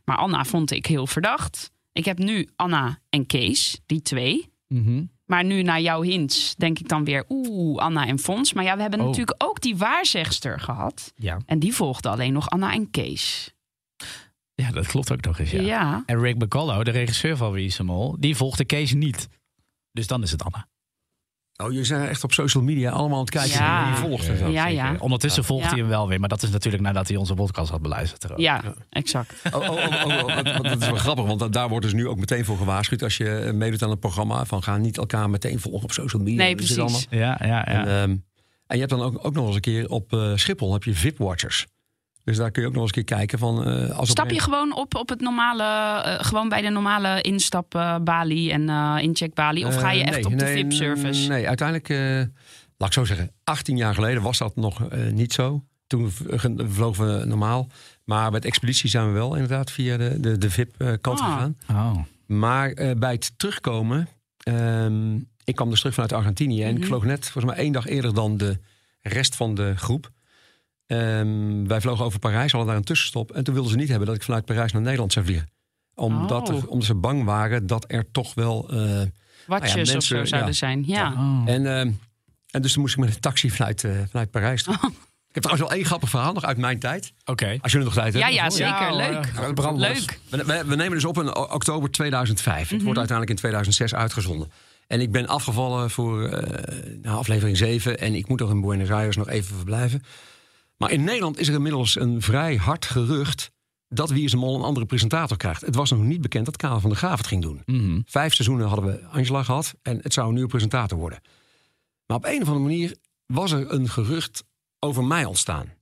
Maar 0.05 0.17
Anna 0.17 0.45
vond 0.45 0.71
ik 0.71 0.87
heel 0.87 1.07
verdacht. 1.07 1.71
Ik 1.93 2.05
heb 2.05 2.19
nu 2.19 2.49
Anna 2.57 2.99
en 3.11 3.27
Kees, 3.27 3.81
die 3.87 4.03
twee. 4.03 4.53
Maar 5.25 5.45
nu 5.45 5.63
naar 5.63 5.81
jouw 5.81 6.03
hints 6.03 6.55
denk 6.57 6.79
ik 6.79 6.89
dan 6.89 7.05
weer... 7.05 7.25
oeh, 7.29 7.79
Anna 7.83 8.07
en 8.07 8.19
Fons. 8.19 8.53
Maar 8.53 8.65
ja, 8.65 8.75
we 8.77 8.81
hebben 8.81 9.01
Oh. 9.01 9.07
natuurlijk 9.07 9.43
ook 9.43 9.61
die 9.61 9.77
waarzegster 9.77 10.61
gehad. 10.61 11.13
Ja. 11.17 11.39
En 11.47 11.59
die 11.59 11.75
volgde 11.75 12.09
alleen 12.09 12.33
nog 12.33 12.51
Anna 12.51 12.73
en 12.73 12.91
Kees. 12.91 13.55
ja, 14.55 14.71
dat 14.71 14.87
klopt 14.87 15.13
ook 15.13 15.21
nog 15.25 15.39
eens. 15.39 15.51
Ja. 15.51 15.61
Ja. 15.61 16.03
En 16.07 16.21
Rick 16.21 16.39
Bacallo, 16.39 16.85
de 16.85 16.91
regisseur 16.91 17.37
van 17.37 17.53
Wie 17.53 17.67
is 17.67 17.77
de 17.77 17.83
Mol... 17.83 18.17
die 18.19 18.37
volgde 18.37 18.65
Kees 18.65 18.93
niet. 18.93 19.29
Dus 19.93 20.07
dan 20.07 20.23
is 20.23 20.31
het 20.31 20.43
Anna. 20.45 20.69
Oh, 21.65 21.73
je 21.73 21.85
zijn 21.85 22.09
echt 22.09 22.25
op 22.25 22.33
social 22.33 22.63
media 22.63 22.91
allemaal 22.91 23.15
aan 23.19 23.25
het 23.25 23.31
kijken. 23.31 23.51
Ja. 23.59 23.85
wie 23.85 23.95
je 23.95 24.01
volgt 24.09 24.29
en 24.29 24.39
zo. 24.39 24.49
Ja, 24.49 24.67
ja. 24.67 24.97
Ondertussen 24.99 25.45
volgt 25.45 25.65
Ja. 25.65 25.71
hij 25.71 25.79
hem 25.79 25.89
wel 25.89 26.09
weer. 26.09 26.21
Maar 26.21 26.29
dat 26.29 26.43
is 26.43 26.51
natuurlijk 26.51 26.83
nadat 26.83 27.09
hij 27.09 27.17
onze 27.17 27.35
podcast 27.35 27.71
had 27.71 27.83
beluisterd. 27.83 28.21
trouwens. 28.21 28.49
Ja, 28.49 28.75
exact. 28.91 29.35
Oh, 29.53 29.61
oh, 29.61 29.69
oh, 29.71 30.05
oh, 30.07 30.25
oh, 30.25 30.63
dat 30.63 30.81
is 30.81 30.87
wel 30.87 30.97
grappig, 31.07 31.25
want 31.25 31.39
da- 31.41 31.49
daar 31.49 31.69
wordt 31.69 31.85
dus 31.85 31.95
nu 31.95 32.09
ook 32.09 32.19
meteen 32.19 32.45
voor 32.45 32.57
gewaarschuwd. 32.57 33.03
Als 33.03 33.17
je 33.17 33.39
eh, 33.39 33.53
meedoet 33.53 33.83
aan 33.83 33.91
het 33.91 34.01
programma, 34.01 34.45
van 34.45 34.63
ga 34.63 34.77
niet 34.77 34.97
elkaar 34.99 35.31
meteen 35.31 35.61
volgen 35.61 35.83
op 35.83 35.93
social 35.93 36.23
media. 36.23 36.39
Nee, 36.43 36.55
precies. 36.55 37.07
Ja, 37.11 37.39
ja, 37.41 37.47
ja. 37.47 37.65
En, 37.65 37.87
ehm, 37.87 38.11
en 38.67 38.77
je 38.77 38.79
hebt 38.79 38.91
dan 38.91 39.03
ook, 39.03 39.19
ook 39.27 39.35
nog 39.35 39.47
eens 39.47 39.55
een 39.55 39.61
keer 39.61 39.89
op 39.89 40.13
eh, 40.13 40.33
Schiphol 40.35 40.73
heb 40.73 40.85
je 40.85 40.95
VIP-watchers. 40.95 41.67
Dus 42.29 42.37
daar 42.37 42.51
kun 42.51 42.63
je 42.63 42.69
ook 42.69 42.75
nog 42.75 42.83
eens 42.83 42.97
een 42.97 43.05
keer 43.05 43.17
kijken 43.17 43.39
van... 43.39 43.65
eh, 43.67 43.91
als 43.91 43.99
op 43.99 44.07
Stap 44.07 44.29
je 44.29 44.35
een- 44.35 44.41
gewoon 44.41 44.75
op, 44.75 44.95
op 44.95 45.09
het 45.09 45.21
normale, 45.21 45.63
eh, 46.03 46.25
gewoon 46.25 46.49
bij 46.49 46.63
de 46.63 46.69
normale 46.69 47.21
instap 47.21 47.75
eh, 47.75 47.97
balie 47.99 48.53
en 48.53 48.69
eh 48.69 48.97
incheck 49.01 49.35
balie? 49.35 49.67
Of 49.67 49.77
ga 49.77 49.91
je 49.91 50.01
Eh, 50.03 50.07
echt 50.09 50.17
nee, 50.17 50.25
op 50.33 50.39
de 50.39 50.45
nee, 50.45 50.55
VIP-service? 50.65 51.29
Nee, 51.29 51.47
uiteindelijk, 51.49 51.89
eh, 51.89 51.99
laat 52.77 52.89
ik 52.89 52.93
zo 52.93 53.05
zeggen, 53.05 53.31
18 53.45 53.77
jaar 53.77 53.95
geleden 53.95 54.23
was 54.23 54.39
dat 54.39 54.57
nog 54.57 54.83
eh, 54.89 55.13
niet 55.13 55.33
zo. 55.33 55.65
Toen 55.87 56.11
vlogen 56.69 57.19
we 57.19 57.25
normaal. 57.25 57.69
Maar 58.05 58.31
met 58.33 58.45
expeditie 58.45 58.91
zijn 58.91 59.07
we 59.07 59.13
wel 59.13 59.33
inderdaad 59.35 59.71
via 59.71 59.97
de, 59.97 60.21
de, 60.21 60.39
de 60.39 60.51
VIP-kant 60.51 61.21
Ah. 61.21 61.33
gegaan. 61.33 61.57
Oh. 61.71 61.97
Maar 62.27 62.71
eh, 62.71 62.91
bij 62.97 63.13
het 63.13 63.33
terugkomen, 63.37 64.09
ehm, 64.39 65.17
ik 65.45 65.55
kwam 65.55 65.71
dus 65.71 65.79
terug 65.79 65.95
vanuit 65.95 66.13
Argentinië 66.13 66.63
en 66.63 66.71
ik 66.73 66.79
Mhm. 66.79 66.87
vloog 66.87 67.05
net 67.05 67.29
volgens 67.31 67.55
mij 67.55 67.63
één 67.65 67.73
dag 67.73 67.87
eerder 67.87 68.15
dan 68.15 68.37
de 68.37 68.59
rest 69.03 69.37
van 69.37 69.55
de 69.55 69.73
groep. 69.77 70.11
Ehm, 70.89 71.67
wij 71.67 71.81
vlogen 71.81 72.05
over 72.05 72.19
Parijs, 72.19 72.51
hadden 72.51 72.69
daar 72.71 72.79
een 72.79 72.85
tussenstop. 72.85 73.31
En 73.33 73.45
toen 73.45 73.55
wilden 73.55 73.73
ze 73.73 73.79
niet 73.79 73.89
hebben 73.89 74.07
dat 74.07 74.17
ik 74.17 74.23
vanuit 74.23 74.45
Parijs 74.45 74.73
naar 74.73 74.83
Nederland 74.83 75.13
zou 75.13 75.25
vliegen. 75.25 75.49
Omdat, 75.95 76.49
Oh. 76.49 76.57
er, 76.57 76.69
omdat 76.69 76.87
ze 76.87 76.95
bang 76.95 77.25
waren 77.25 77.67
dat 77.67 77.85
er 77.89 78.11
toch 78.13 78.35
wel. 78.35 78.69
eh, 78.71 79.01
Watjes 79.47 79.91
ja, 79.91 79.97
of 79.97 80.03
zo 80.03 80.25
zouden 80.25 80.51
ja. 80.51 80.53
zijn. 80.55 80.85
Ja. 80.87 81.13
Oh. 81.13 81.43
en, 81.47 81.67
ehm, 81.79 81.91
en 82.51 82.63
dus 82.63 82.73
toen 82.73 82.83
moest 82.83 82.95
ik 82.95 83.01
met 83.01 83.15
een 83.15 83.21
taxi 83.21 83.51
vanuit, 83.51 83.85
eh, 83.85 83.91
vanuit 84.11 84.31
Parijs. 84.31 84.63
toe. 84.63 84.75
Ik 85.29 85.35
heb 85.35 85.43
trouwens 85.43 85.69
wel 85.69 85.79
één 85.79 85.87
grappig 85.87 86.09
verhaal 86.11 86.33
nog 86.33 86.45
uit 86.45 86.57
mijn 86.57 86.79
tijd. 86.79 87.13
Oké. 87.25 87.59
Als 87.61 87.73
jullie 87.73 87.87
nog 87.87 87.95
tijd 87.97 88.13
Ja, 88.15 88.19
hebben. 88.19 88.35
ja, 88.37 88.43
hoor. 88.43 88.51
zeker. 88.53 88.73
Ja, 88.73 88.95
Leuk. 89.45 89.55
Brandlos. 89.55 89.89
Leuk. 89.89 90.21
We, 90.31 90.45
we, 90.45 90.63
we 90.67 90.75
nemen 90.77 90.93
dus 90.95 91.05
op 91.05 91.19
in 91.19 91.37
oktober 91.37 91.91
2005. 91.91 92.65
Mhm. 92.65 92.75
Het 92.75 92.83
wordt 92.83 92.99
uiteindelijk 92.99 93.31
in 93.31 93.37
2006 93.37 93.95
uitgezonden. 93.95 94.51
En 94.87 95.01
ik 95.01 95.13
ben 95.13 95.27
afgevallen 95.27 95.91
voor 95.91 96.25
eh, 96.29 96.93
nou, 97.03 97.19
aflevering 97.19 97.57
7. 97.57 97.99
En 97.99 98.15
ik 98.15 98.29
moet 98.29 98.39
nog 98.41 98.51
in 98.51 98.61
Buenos 98.61 98.91
Aires 98.91 99.17
nog 99.17 99.29
even 99.29 99.57
verblijven. 99.57 100.03
Maar 100.79 100.91
in 100.91 101.05
Nederland 101.05 101.39
is 101.39 101.49
er 101.49 101.55
inmiddels 101.55 102.01
een 102.01 102.23
vrij 102.23 102.57
hard 102.57 102.85
gerucht... 102.85 103.51
dat 103.89 104.11
Wie 104.11 104.25
is 104.25 104.31
de 104.31 104.37
Mol 104.37 104.55
een 104.55 104.63
andere 104.63 104.87
presentator 104.87 105.37
krijgt. 105.37 105.61
Het 105.61 105.75
was 105.75 105.91
nog 105.91 106.01
niet 106.01 106.21
bekend 106.21 106.45
dat 106.45 106.57
Karel 106.57 106.81
van 106.81 106.91
der 106.91 106.99
Graaf 106.99 107.19
het 107.19 107.27
ging 107.27 107.43
doen. 107.43 107.63
Mhm. 107.65 108.01
Vijf 108.05 108.35
seizoenen 108.35 108.67
hadden 108.67 108.87
we 108.87 109.07
Angela 109.07 109.43
gehad. 109.43 109.75
En 109.83 110.01
het 110.03 110.13
zou 110.13 110.29
een 110.29 110.35
nieuwe 110.35 110.49
presentator 110.49 110.99
worden. 110.99 111.21
Maar 112.07 112.17
op 112.17 112.25
een 112.25 112.43
of 112.43 112.49
andere 112.49 112.59
manier 112.59 112.97
was 113.27 113.53
er 113.53 113.73
een 113.73 113.89
gerucht 113.89 114.45
over 114.79 115.05
mij 115.05 115.25
ontstaan. 115.25 115.73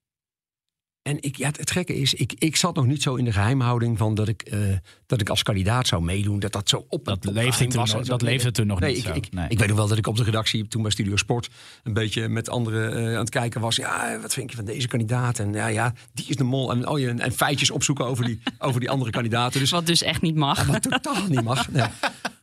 En 1.07 1.17
ik, 1.21 1.37
ja, 1.37 1.47
het, 1.47 1.57
het 1.57 1.71
gekke 1.71 1.97
is, 1.97 2.15
ik, 2.15 2.35
ik 2.39 2.57
zat 2.57 2.75
nog 2.75 2.87
niet 2.87 3.03
zo 3.03 3.15
in 3.15 3.25
de 3.25 3.33
geheimhouding 3.33 3.99
van 3.99 4.15
dat 4.15 4.29
ik, 4.29 4.43
eh, 4.43 4.59
dat 5.07 5.21
ik 5.21 5.29
als 5.29 5.43
kandidaat 5.43 5.87
zou 5.87 6.03
meedoen. 6.03 6.39
Dat 6.39 6.53
dat 6.53 6.69
zo 6.69 6.87
op 6.89 7.05
Dat 7.05 7.25
leefde 7.25 7.67
toen 7.67 7.87
was 7.87 8.07
dat 8.07 8.23
leefde 8.23 8.51
toen 8.51 8.67
nog 8.67 8.81
nee, 8.81 8.95
niet 8.95 8.99
ik, 8.99 9.07
zo. 9.07 9.13
Ik, 9.15 9.33
Nee. 9.33 9.49
ik 9.49 9.59
weet 9.59 9.69
nog 9.69 9.77
wel 9.77 9.89
dat 9.89 9.99
ik 9.99 10.07
op 10.07 10.17
de 10.17 10.23
redactie, 10.23 10.69
toen 10.69 10.83
bij 10.83 10.91
Studio 10.91 11.17
Sport, 11.17 11.51
een 11.83 11.93
beetje 11.93 12.29
met 12.29 12.49
anderen 12.49 12.97
eh, 12.97 13.13
aan 13.13 13.21
het 13.21 13.31
kijken 13.31 13.61
was. 13.61 13.77
Ja, 13.77 14.19
wat 14.21 14.35
vind 14.35 14.51
je 14.51 14.57
van 14.57 14.65
deze 14.65 14.89
kandidaat? 14.89 15.39
En 15.39 15.53
ja, 15.53 15.67
ja, 15.67 15.93
die 16.13 16.27
is 16.29 16.37
de 16.37 16.45
mol. 16.45 16.71
En, 16.71 16.89
oh, 16.89 16.99
ja, 16.99 17.09
en, 17.09 17.21
en 17.21 17.33
feitjes 17.33 17.71
opzoeken 17.71 18.07
over 18.07 18.25
die, 18.25 18.41
over 18.59 18.81
die 18.81 18.91
andere 18.91 19.11
kandidaten. 19.11 19.61
Dus 19.61 19.71
Wat 19.71 19.87
dus 19.87 20.03
echt 20.03 20.23
niet 20.23 20.37
mag. 20.37 20.67
wat 20.67 20.83
totaal 20.83 21.27
niet 21.29 21.43
mag. 21.43 21.71
Nee. 21.71 21.87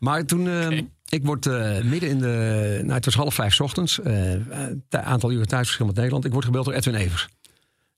Maar 0.03 0.25
toen, 0.25 0.47
eh, 0.47 0.77
ik 1.09 1.25
word 1.25 1.45
eh, 1.45 1.81
midden 1.81 2.09
in 2.09 2.19
de, 2.19 2.79
nou 2.81 2.93
het 2.93 3.05
was 3.05 3.15
half 3.15 3.33
vijf 3.33 3.53
's 3.53 3.59
ochtends, 3.59 4.01
eh, 4.01 4.31
een 4.31 4.83
aantal 4.89 5.31
uren 5.31 5.47
tijdsverschil 5.47 5.85
met 5.85 5.95
Nederland. 5.95 6.25
Ik 6.25 6.31
word 6.31 6.45
gebeld 6.45 6.65
door 6.65 6.73
Edwin 6.73 6.95
Evers. 6.95 7.27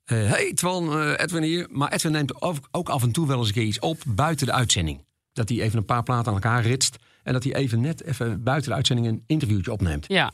Eh, 0.05 0.29
hey 0.29 0.53
Twan, 0.53 0.99
eh, 1.01 1.11
Edwin 1.19 1.43
hier. 1.43 1.67
Maar 1.71 1.91
Edwin 1.91 2.11
neemt 2.11 2.41
ook, 2.71 2.89
af 2.89 3.03
en 3.03 3.11
toe 3.11 3.27
wel 3.27 3.37
eens 3.37 3.47
een 3.47 3.53
keer 3.53 3.63
iets 3.63 3.79
op 3.79 4.01
buiten 4.07 4.45
de 4.45 4.53
uitzending. 4.53 5.03
Dat 5.33 5.49
hij 5.49 5.61
even 5.61 5.77
een 5.77 5.85
paar 5.85 6.03
platen 6.03 6.27
aan 6.27 6.33
elkaar 6.33 6.61
ritst. 6.61 6.97
En 7.23 7.33
dat 7.33 7.43
hij 7.43 7.55
even 7.55 7.81
net 7.81 8.03
even 8.03 8.43
buiten 8.43 8.69
de 8.69 8.75
uitzending 8.75 9.07
een 9.07 9.23
interviewtje 9.27 9.71
opneemt. 9.71 10.05
Ja. 10.07 10.33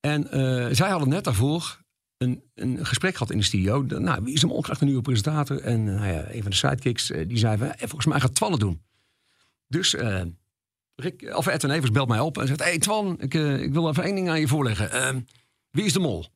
En 0.00 0.30
eh, 0.30 0.66
zij 0.74 0.88
hadden 0.90 1.08
net 1.08 1.24
daarvoor 1.24 1.80
een, 2.18 2.42
een 2.54 2.86
gesprek 2.86 3.12
gehad 3.12 3.30
in 3.30 3.38
de 3.38 3.44
studio. 3.44 3.86
De- 3.86 3.98
Nou, 3.98 4.24
wie 4.24 4.34
is 4.34 4.42
hem 4.42 4.60
krijgt 4.60 4.80
een 4.80 4.86
nieuwe 4.86 5.02
presentator. 5.02 5.60
En 5.60 5.84
nou 5.84 6.06
ja, 6.06 6.30
een 6.32 6.42
van 6.42 6.50
de 6.50 6.56
sidekicks 6.56 7.06
die 7.26 7.38
zei 7.38 7.58
van, 7.58 7.72
volgens 7.78 8.06
mij 8.06 8.20
gaat 8.20 8.34
Twan 8.34 8.50
het 8.50 8.60
doen. 8.60 8.82
Dus 9.66 9.94
Rick, 10.94 11.32
of 11.36 11.46
Edwin 11.46 11.70
Evers 11.70 11.90
belt 11.90 12.08
mij 12.08 12.20
op 12.20 12.38
en 12.38 12.46
zegt... 12.46 12.62
Hey 12.62 12.78
Twan, 12.78 13.16
ik, 13.20 13.34
ik 13.34 13.72
wil 13.72 13.88
even 13.88 14.02
één 14.04 14.14
ding 14.14 14.28
aan 14.28 14.40
je 14.40 14.48
voorleggen. 14.48 15.26
Wie 15.70 15.84
is 15.84 15.92
de 15.92 15.98
mol? 16.00 16.26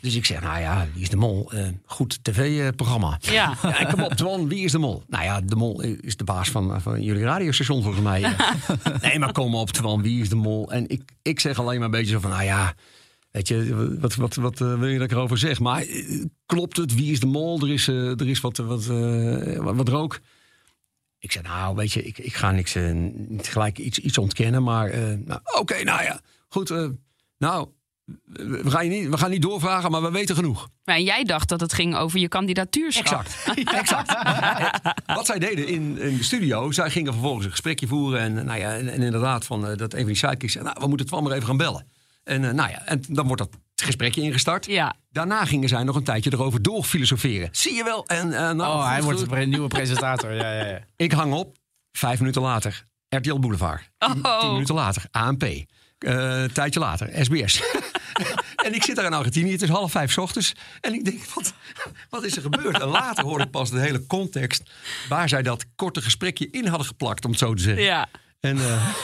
Dus 0.00 0.14
ik 0.14 0.24
zeg, 0.24 0.40
nou 0.40 0.60
ja, 0.60 0.86
wie 0.92 1.02
is 1.02 1.08
de 1.08 1.16
mol? 1.16 1.52
Eh, 1.52 1.68
goed 1.84 2.24
tv-programma. 2.24 3.18
Ja. 3.20 3.56
Ja, 3.62 3.78
en 3.78 3.94
kom 3.94 4.02
op, 4.02 4.12
Twan, 4.14 4.48
wie 4.48 4.64
is 4.64 4.72
de 4.72 4.78
mol? 4.78 5.02
Nou 5.06 5.24
ja, 5.24 5.40
de 5.40 5.56
mol 5.56 5.82
is 5.82 6.16
de 6.16 6.24
baas 6.24 6.50
van, 6.50 6.82
van 6.82 7.02
jullie 7.02 7.22
radiostation 7.22 7.82
volgens 7.82 8.04
mij. 8.04 8.20
nee, 9.02 9.18
maar 9.18 9.32
kom 9.32 9.54
op, 9.54 9.70
Twan, 9.70 10.02
wie 10.02 10.20
is 10.20 10.28
de 10.28 10.36
mol? 10.36 10.72
En 10.72 10.88
ik, 10.88 11.02
ik 11.22 11.40
zeg 11.40 11.58
alleen 11.58 11.76
maar 11.76 11.84
een 11.84 11.90
beetje 11.90 12.12
zo 12.12 12.20
van, 12.20 12.30
nou 12.30 12.44
ja... 12.44 12.74
Weet 13.30 13.48
je, 13.48 13.96
wat, 14.00 14.14
wat, 14.14 14.34
wat 14.34 14.60
eh, 14.60 14.78
wil 14.78 14.88
je 14.88 14.98
dat 14.98 15.10
ik 15.10 15.16
erover 15.16 15.38
zeg? 15.38 15.60
Maar 15.60 15.82
eh, 15.82 16.24
klopt 16.46 16.76
het? 16.76 16.94
Wie 16.94 17.12
is 17.12 17.20
de 17.20 17.26
mol? 17.26 17.60
Er 17.60 17.72
is, 17.72 17.86
er 17.86 18.28
is 18.28 18.40
wat, 18.40 18.56
wat, 18.56 18.86
wat, 18.86 19.76
wat 19.76 19.88
rook. 19.88 20.20
Ik 21.18 21.32
zei, 21.32 21.44
nou, 21.44 21.76
weet 21.76 21.92
je, 21.92 22.02
ik, 22.02 22.18
ik 22.18 22.34
ga 22.34 22.50
niks, 22.50 22.76
niet 23.28 23.48
gelijk 23.48 23.78
iets, 23.78 23.98
iets 23.98 24.18
ontkennen. 24.18 24.62
Maar 24.62 24.98
nou, 25.18 25.40
oké, 25.58 25.82
nou 25.82 26.02
ja, 26.02 26.20
goed. 26.48 26.72
nou, 27.38 27.68
we 28.24 28.70
gaan, 28.70 28.84
je 28.84 28.90
niet, 28.90 29.08
we 29.08 29.18
gaan 29.18 29.30
niet 29.30 29.42
doorvragen, 29.42 29.90
maar 29.90 30.02
we 30.02 30.10
weten 30.10 30.34
genoeg. 30.34 30.68
Maar 30.84 31.00
jij 31.00 31.24
dacht 31.24 31.48
dat 31.48 31.60
het 31.60 31.72
ging 31.72 31.96
over 31.96 32.18
je 32.18 32.28
kandidatuurschap. 32.28 33.24
Exact. 33.26 33.58
exact. 33.80 34.14
Wat 35.16 35.26
zij 35.26 35.38
deden 35.38 35.66
in, 35.66 35.98
in 35.98 36.16
de 36.16 36.22
studio, 36.24 36.70
zij 36.70 36.90
gingen 36.90 37.12
vervolgens 37.12 37.44
een 37.44 37.50
gesprekje 37.50 37.86
voeren. 37.86 38.20
En, 38.20 38.44
nou 38.44 38.58
ja, 38.58 38.74
en, 38.74 38.88
en 38.88 39.02
inderdaad, 39.02 39.44
van, 39.44 39.66
eh, 39.66 39.76
dat 39.76 39.92
een 39.92 39.98
van 39.98 40.08
die 40.08 40.16
sidekicks 40.16 40.52
zei, 40.52 40.64
nou, 40.64 40.76
we 40.80 40.86
moeten 40.86 41.06
het 41.06 41.14
wel 41.14 41.22
maar 41.24 41.32
even 41.32 41.46
gaan 41.46 41.56
bellen. 41.56 41.86
En, 42.24 42.44
eh, 42.44 42.50
nou 42.52 42.70
ja, 42.70 42.86
en 42.86 43.02
dan 43.08 43.26
wordt 43.26 43.42
dat 43.42 43.58
gesprekje 43.82 44.22
ingestart. 44.22 44.66
Ja. 44.66 44.94
Daarna 45.10 45.44
gingen 45.44 45.68
zij 45.68 45.82
nog 45.82 45.96
een 45.96 46.04
tijdje 46.04 46.32
erover 46.32 46.62
doorfilosoferen. 46.62 47.48
Zie 47.52 47.74
je 47.74 47.84
wel? 47.84 48.06
En, 48.06 48.32
eh, 48.32 48.50
nou, 48.50 48.60
Oh, 48.78 48.88
hij 48.88 49.02
wordt 49.02 49.18
goed. 49.20 49.32
een 49.32 49.48
nieuwe 49.48 49.68
presentator. 49.68 50.32
Ja, 50.32 50.52
ja, 50.52 50.66
ja. 50.66 50.78
Ik 50.96 51.12
hang 51.12 51.32
op. 51.32 51.56
Vijf 51.92 52.18
minuten 52.18 52.42
later. 52.42 52.84
RTL 53.08 53.38
Boulevard. 53.38 53.90
Tien, 53.98 54.24
Oh. 54.26 54.40
tien 54.40 54.52
minuten 54.52 54.74
later. 54.74 55.04
ANP. 55.10 55.42
Eh, 55.42 55.64
een 56.42 56.52
tijdje 56.52 56.80
later. 56.80 57.24
SBS. 57.24 57.62
en 58.66 58.74
ik 58.74 58.82
zit 58.82 58.96
daar 58.96 59.04
in 59.04 59.12
Argentinië. 59.12 59.52
Het 59.52 59.62
is 59.62 59.68
half 59.68 59.90
vijf 59.90 60.12
's 60.12 60.16
ochtends. 60.16 60.52
En 60.80 60.94
ik 60.94 61.04
denk, 61.04 61.24
wat, 61.34 61.52
wat 62.08 62.24
is 62.24 62.36
er 62.36 62.42
gebeurd? 62.42 62.80
En 62.80 62.88
later 62.88 63.24
hoorde 63.24 63.44
ik 63.44 63.50
pas 63.50 63.70
de 63.70 63.80
hele 63.80 64.06
context... 64.06 64.70
waar 65.08 65.28
zij 65.28 65.42
dat 65.42 65.64
korte 65.76 66.02
gesprekje 66.02 66.48
in 66.50 66.66
hadden 66.66 66.86
geplakt, 66.86 67.24
om 67.24 67.30
het 67.30 67.40
zo 67.40 67.54
te 67.54 67.62
zeggen. 67.62 67.82
Ja. 67.84 68.08
En 68.40 68.56
eh, 68.58 68.94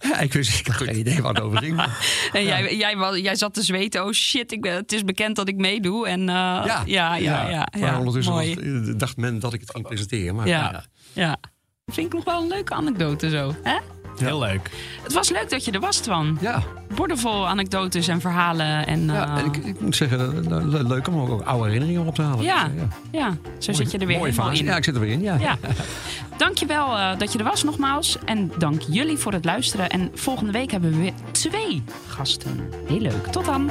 ja, 0.10 0.18
ik, 0.18 0.32
wist, 0.32 0.58
ik 0.58 0.66
had 0.66 0.76
geen 0.76 0.98
idee 0.98 1.22
waar 1.22 1.34
het 1.34 1.42
over 1.42 1.58
ging. 1.58 1.82
En 2.32 2.44
jij, 2.44 2.76
jij, 3.22 3.36
zat 3.36 3.54
te 3.54 3.62
zweten. 3.62 4.04
Oh 4.04 4.12
shit, 4.12 4.52
ik 4.52 4.60
ben, 4.60 4.74
het 4.74 4.92
is 4.92 5.04
bekend 5.04 5.36
dat 5.36 5.48
ik 5.48 5.56
meedoe. 5.56 6.08
En, 6.08 6.20
eh, 6.20 6.26
ja, 6.26 6.82
ja, 6.86 7.14
ja. 7.14 7.48
ja, 7.48 7.66
Maar 7.80 7.98
ondertussen 7.98 8.32
mooi. 8.32 8.54
was- 8.54 8.96
dacht 8.96 9.16
men 9.16 9.38
dat 9.38 9.52
ik 9.52 9.60
het 9.60 9.70
ging 9.70 9.86
presenteren. 9.86 10.34
Maar, 10.34 10.46
Ja. 10.46 10.70
ja. 10.72 10.84
ja. 11.12 11.36
Vind 11.86 12.06
ik 12.06 12.12
nog 12.12 12.24
wel 12.24 12.42
een 12.42 12.48
leuke 12.48 12.74
anekdote 12.74 13.30
zo. 13.30 13.54
Hè? 13.62 13.76
Heel 14.18 14.38
leuk. 14.38 14.70
Het 15.02 15.12
was 15.12 15.28
leuk 15.30 15.50
dat 15.50 15.64
je 15.64 15.70
er 15.70 15.80
was, 15.80 15.96
Twan. 15.96 16.38
Ja, 16.40 16.62
Bordevol 16.94 17.48
anekdotes 17.48 18.08
en 18.08 18.20
verhalen. 18.20 18.86
En, 18.86 19.04
ja, 19.06 19.36
eh, 19.36 19.38
en 19.42 19.44
ik, 19.46 19.56
ik 19.56 19.80
moet 19.80 19.96
zeggen, 19.96 20.44
eh, 20.50 20.64
le- 20.66 20.82
leuk 20.82 21.08
om 21.08 21.20
ook 21.20 21.42
oude 21.42 21.64
herinneringen 21.64 22.06
op 22.06 22.14
te 22.14 22.22
halen. 22.22 22.44
Ja, 22.44 22.64
Dus, 22.64 22.72
eh, 22.82 22.88
ja, 23.20 23.36
zo 23.58 23.72
zit 23.72 23.90
je 23.90 23.98
er 23.98 24.06
weer 24.06 24.16
Mooie 24.18 24.30
helemaal 24.30 24.50
fase. 24.50 24.62
in. 24.62 24.68
Ja, 24.68 24.76
ik 24.76 24.84
zit 24.84 24.94
er 24.94 25.00
weer 25.00 25.10
in. 25.12 25.22
Ja. 25.22 25.36
Ja. 25.38 25.56
Dankjewel 26.36 26.98
eh 26.98 27.18
dat 27.18 27.32
je 27.32 27.38
er 27.38 27.44
was 27.44 27.62
nogmaals. 27.62 28.16
En 28.24 28.52
dank 28.58 28.82
jullie 28.88 29.16
voor 29.18 29.32
het 29.32 29.44
luisteren. 29.44 29.88
En 29.90 30.10
volgende 30.14 30.52
week 30.52 30.70
hebben 30.70 30.90
we 30.90 30.96
weer 30.96 31.12
twee 31.30 31.82
gasten. 32.08 32.68
Heel 32.88 33.00
leuk. 33.00 33.26
Tot 33.26 33.44
dan. 33.44 33.70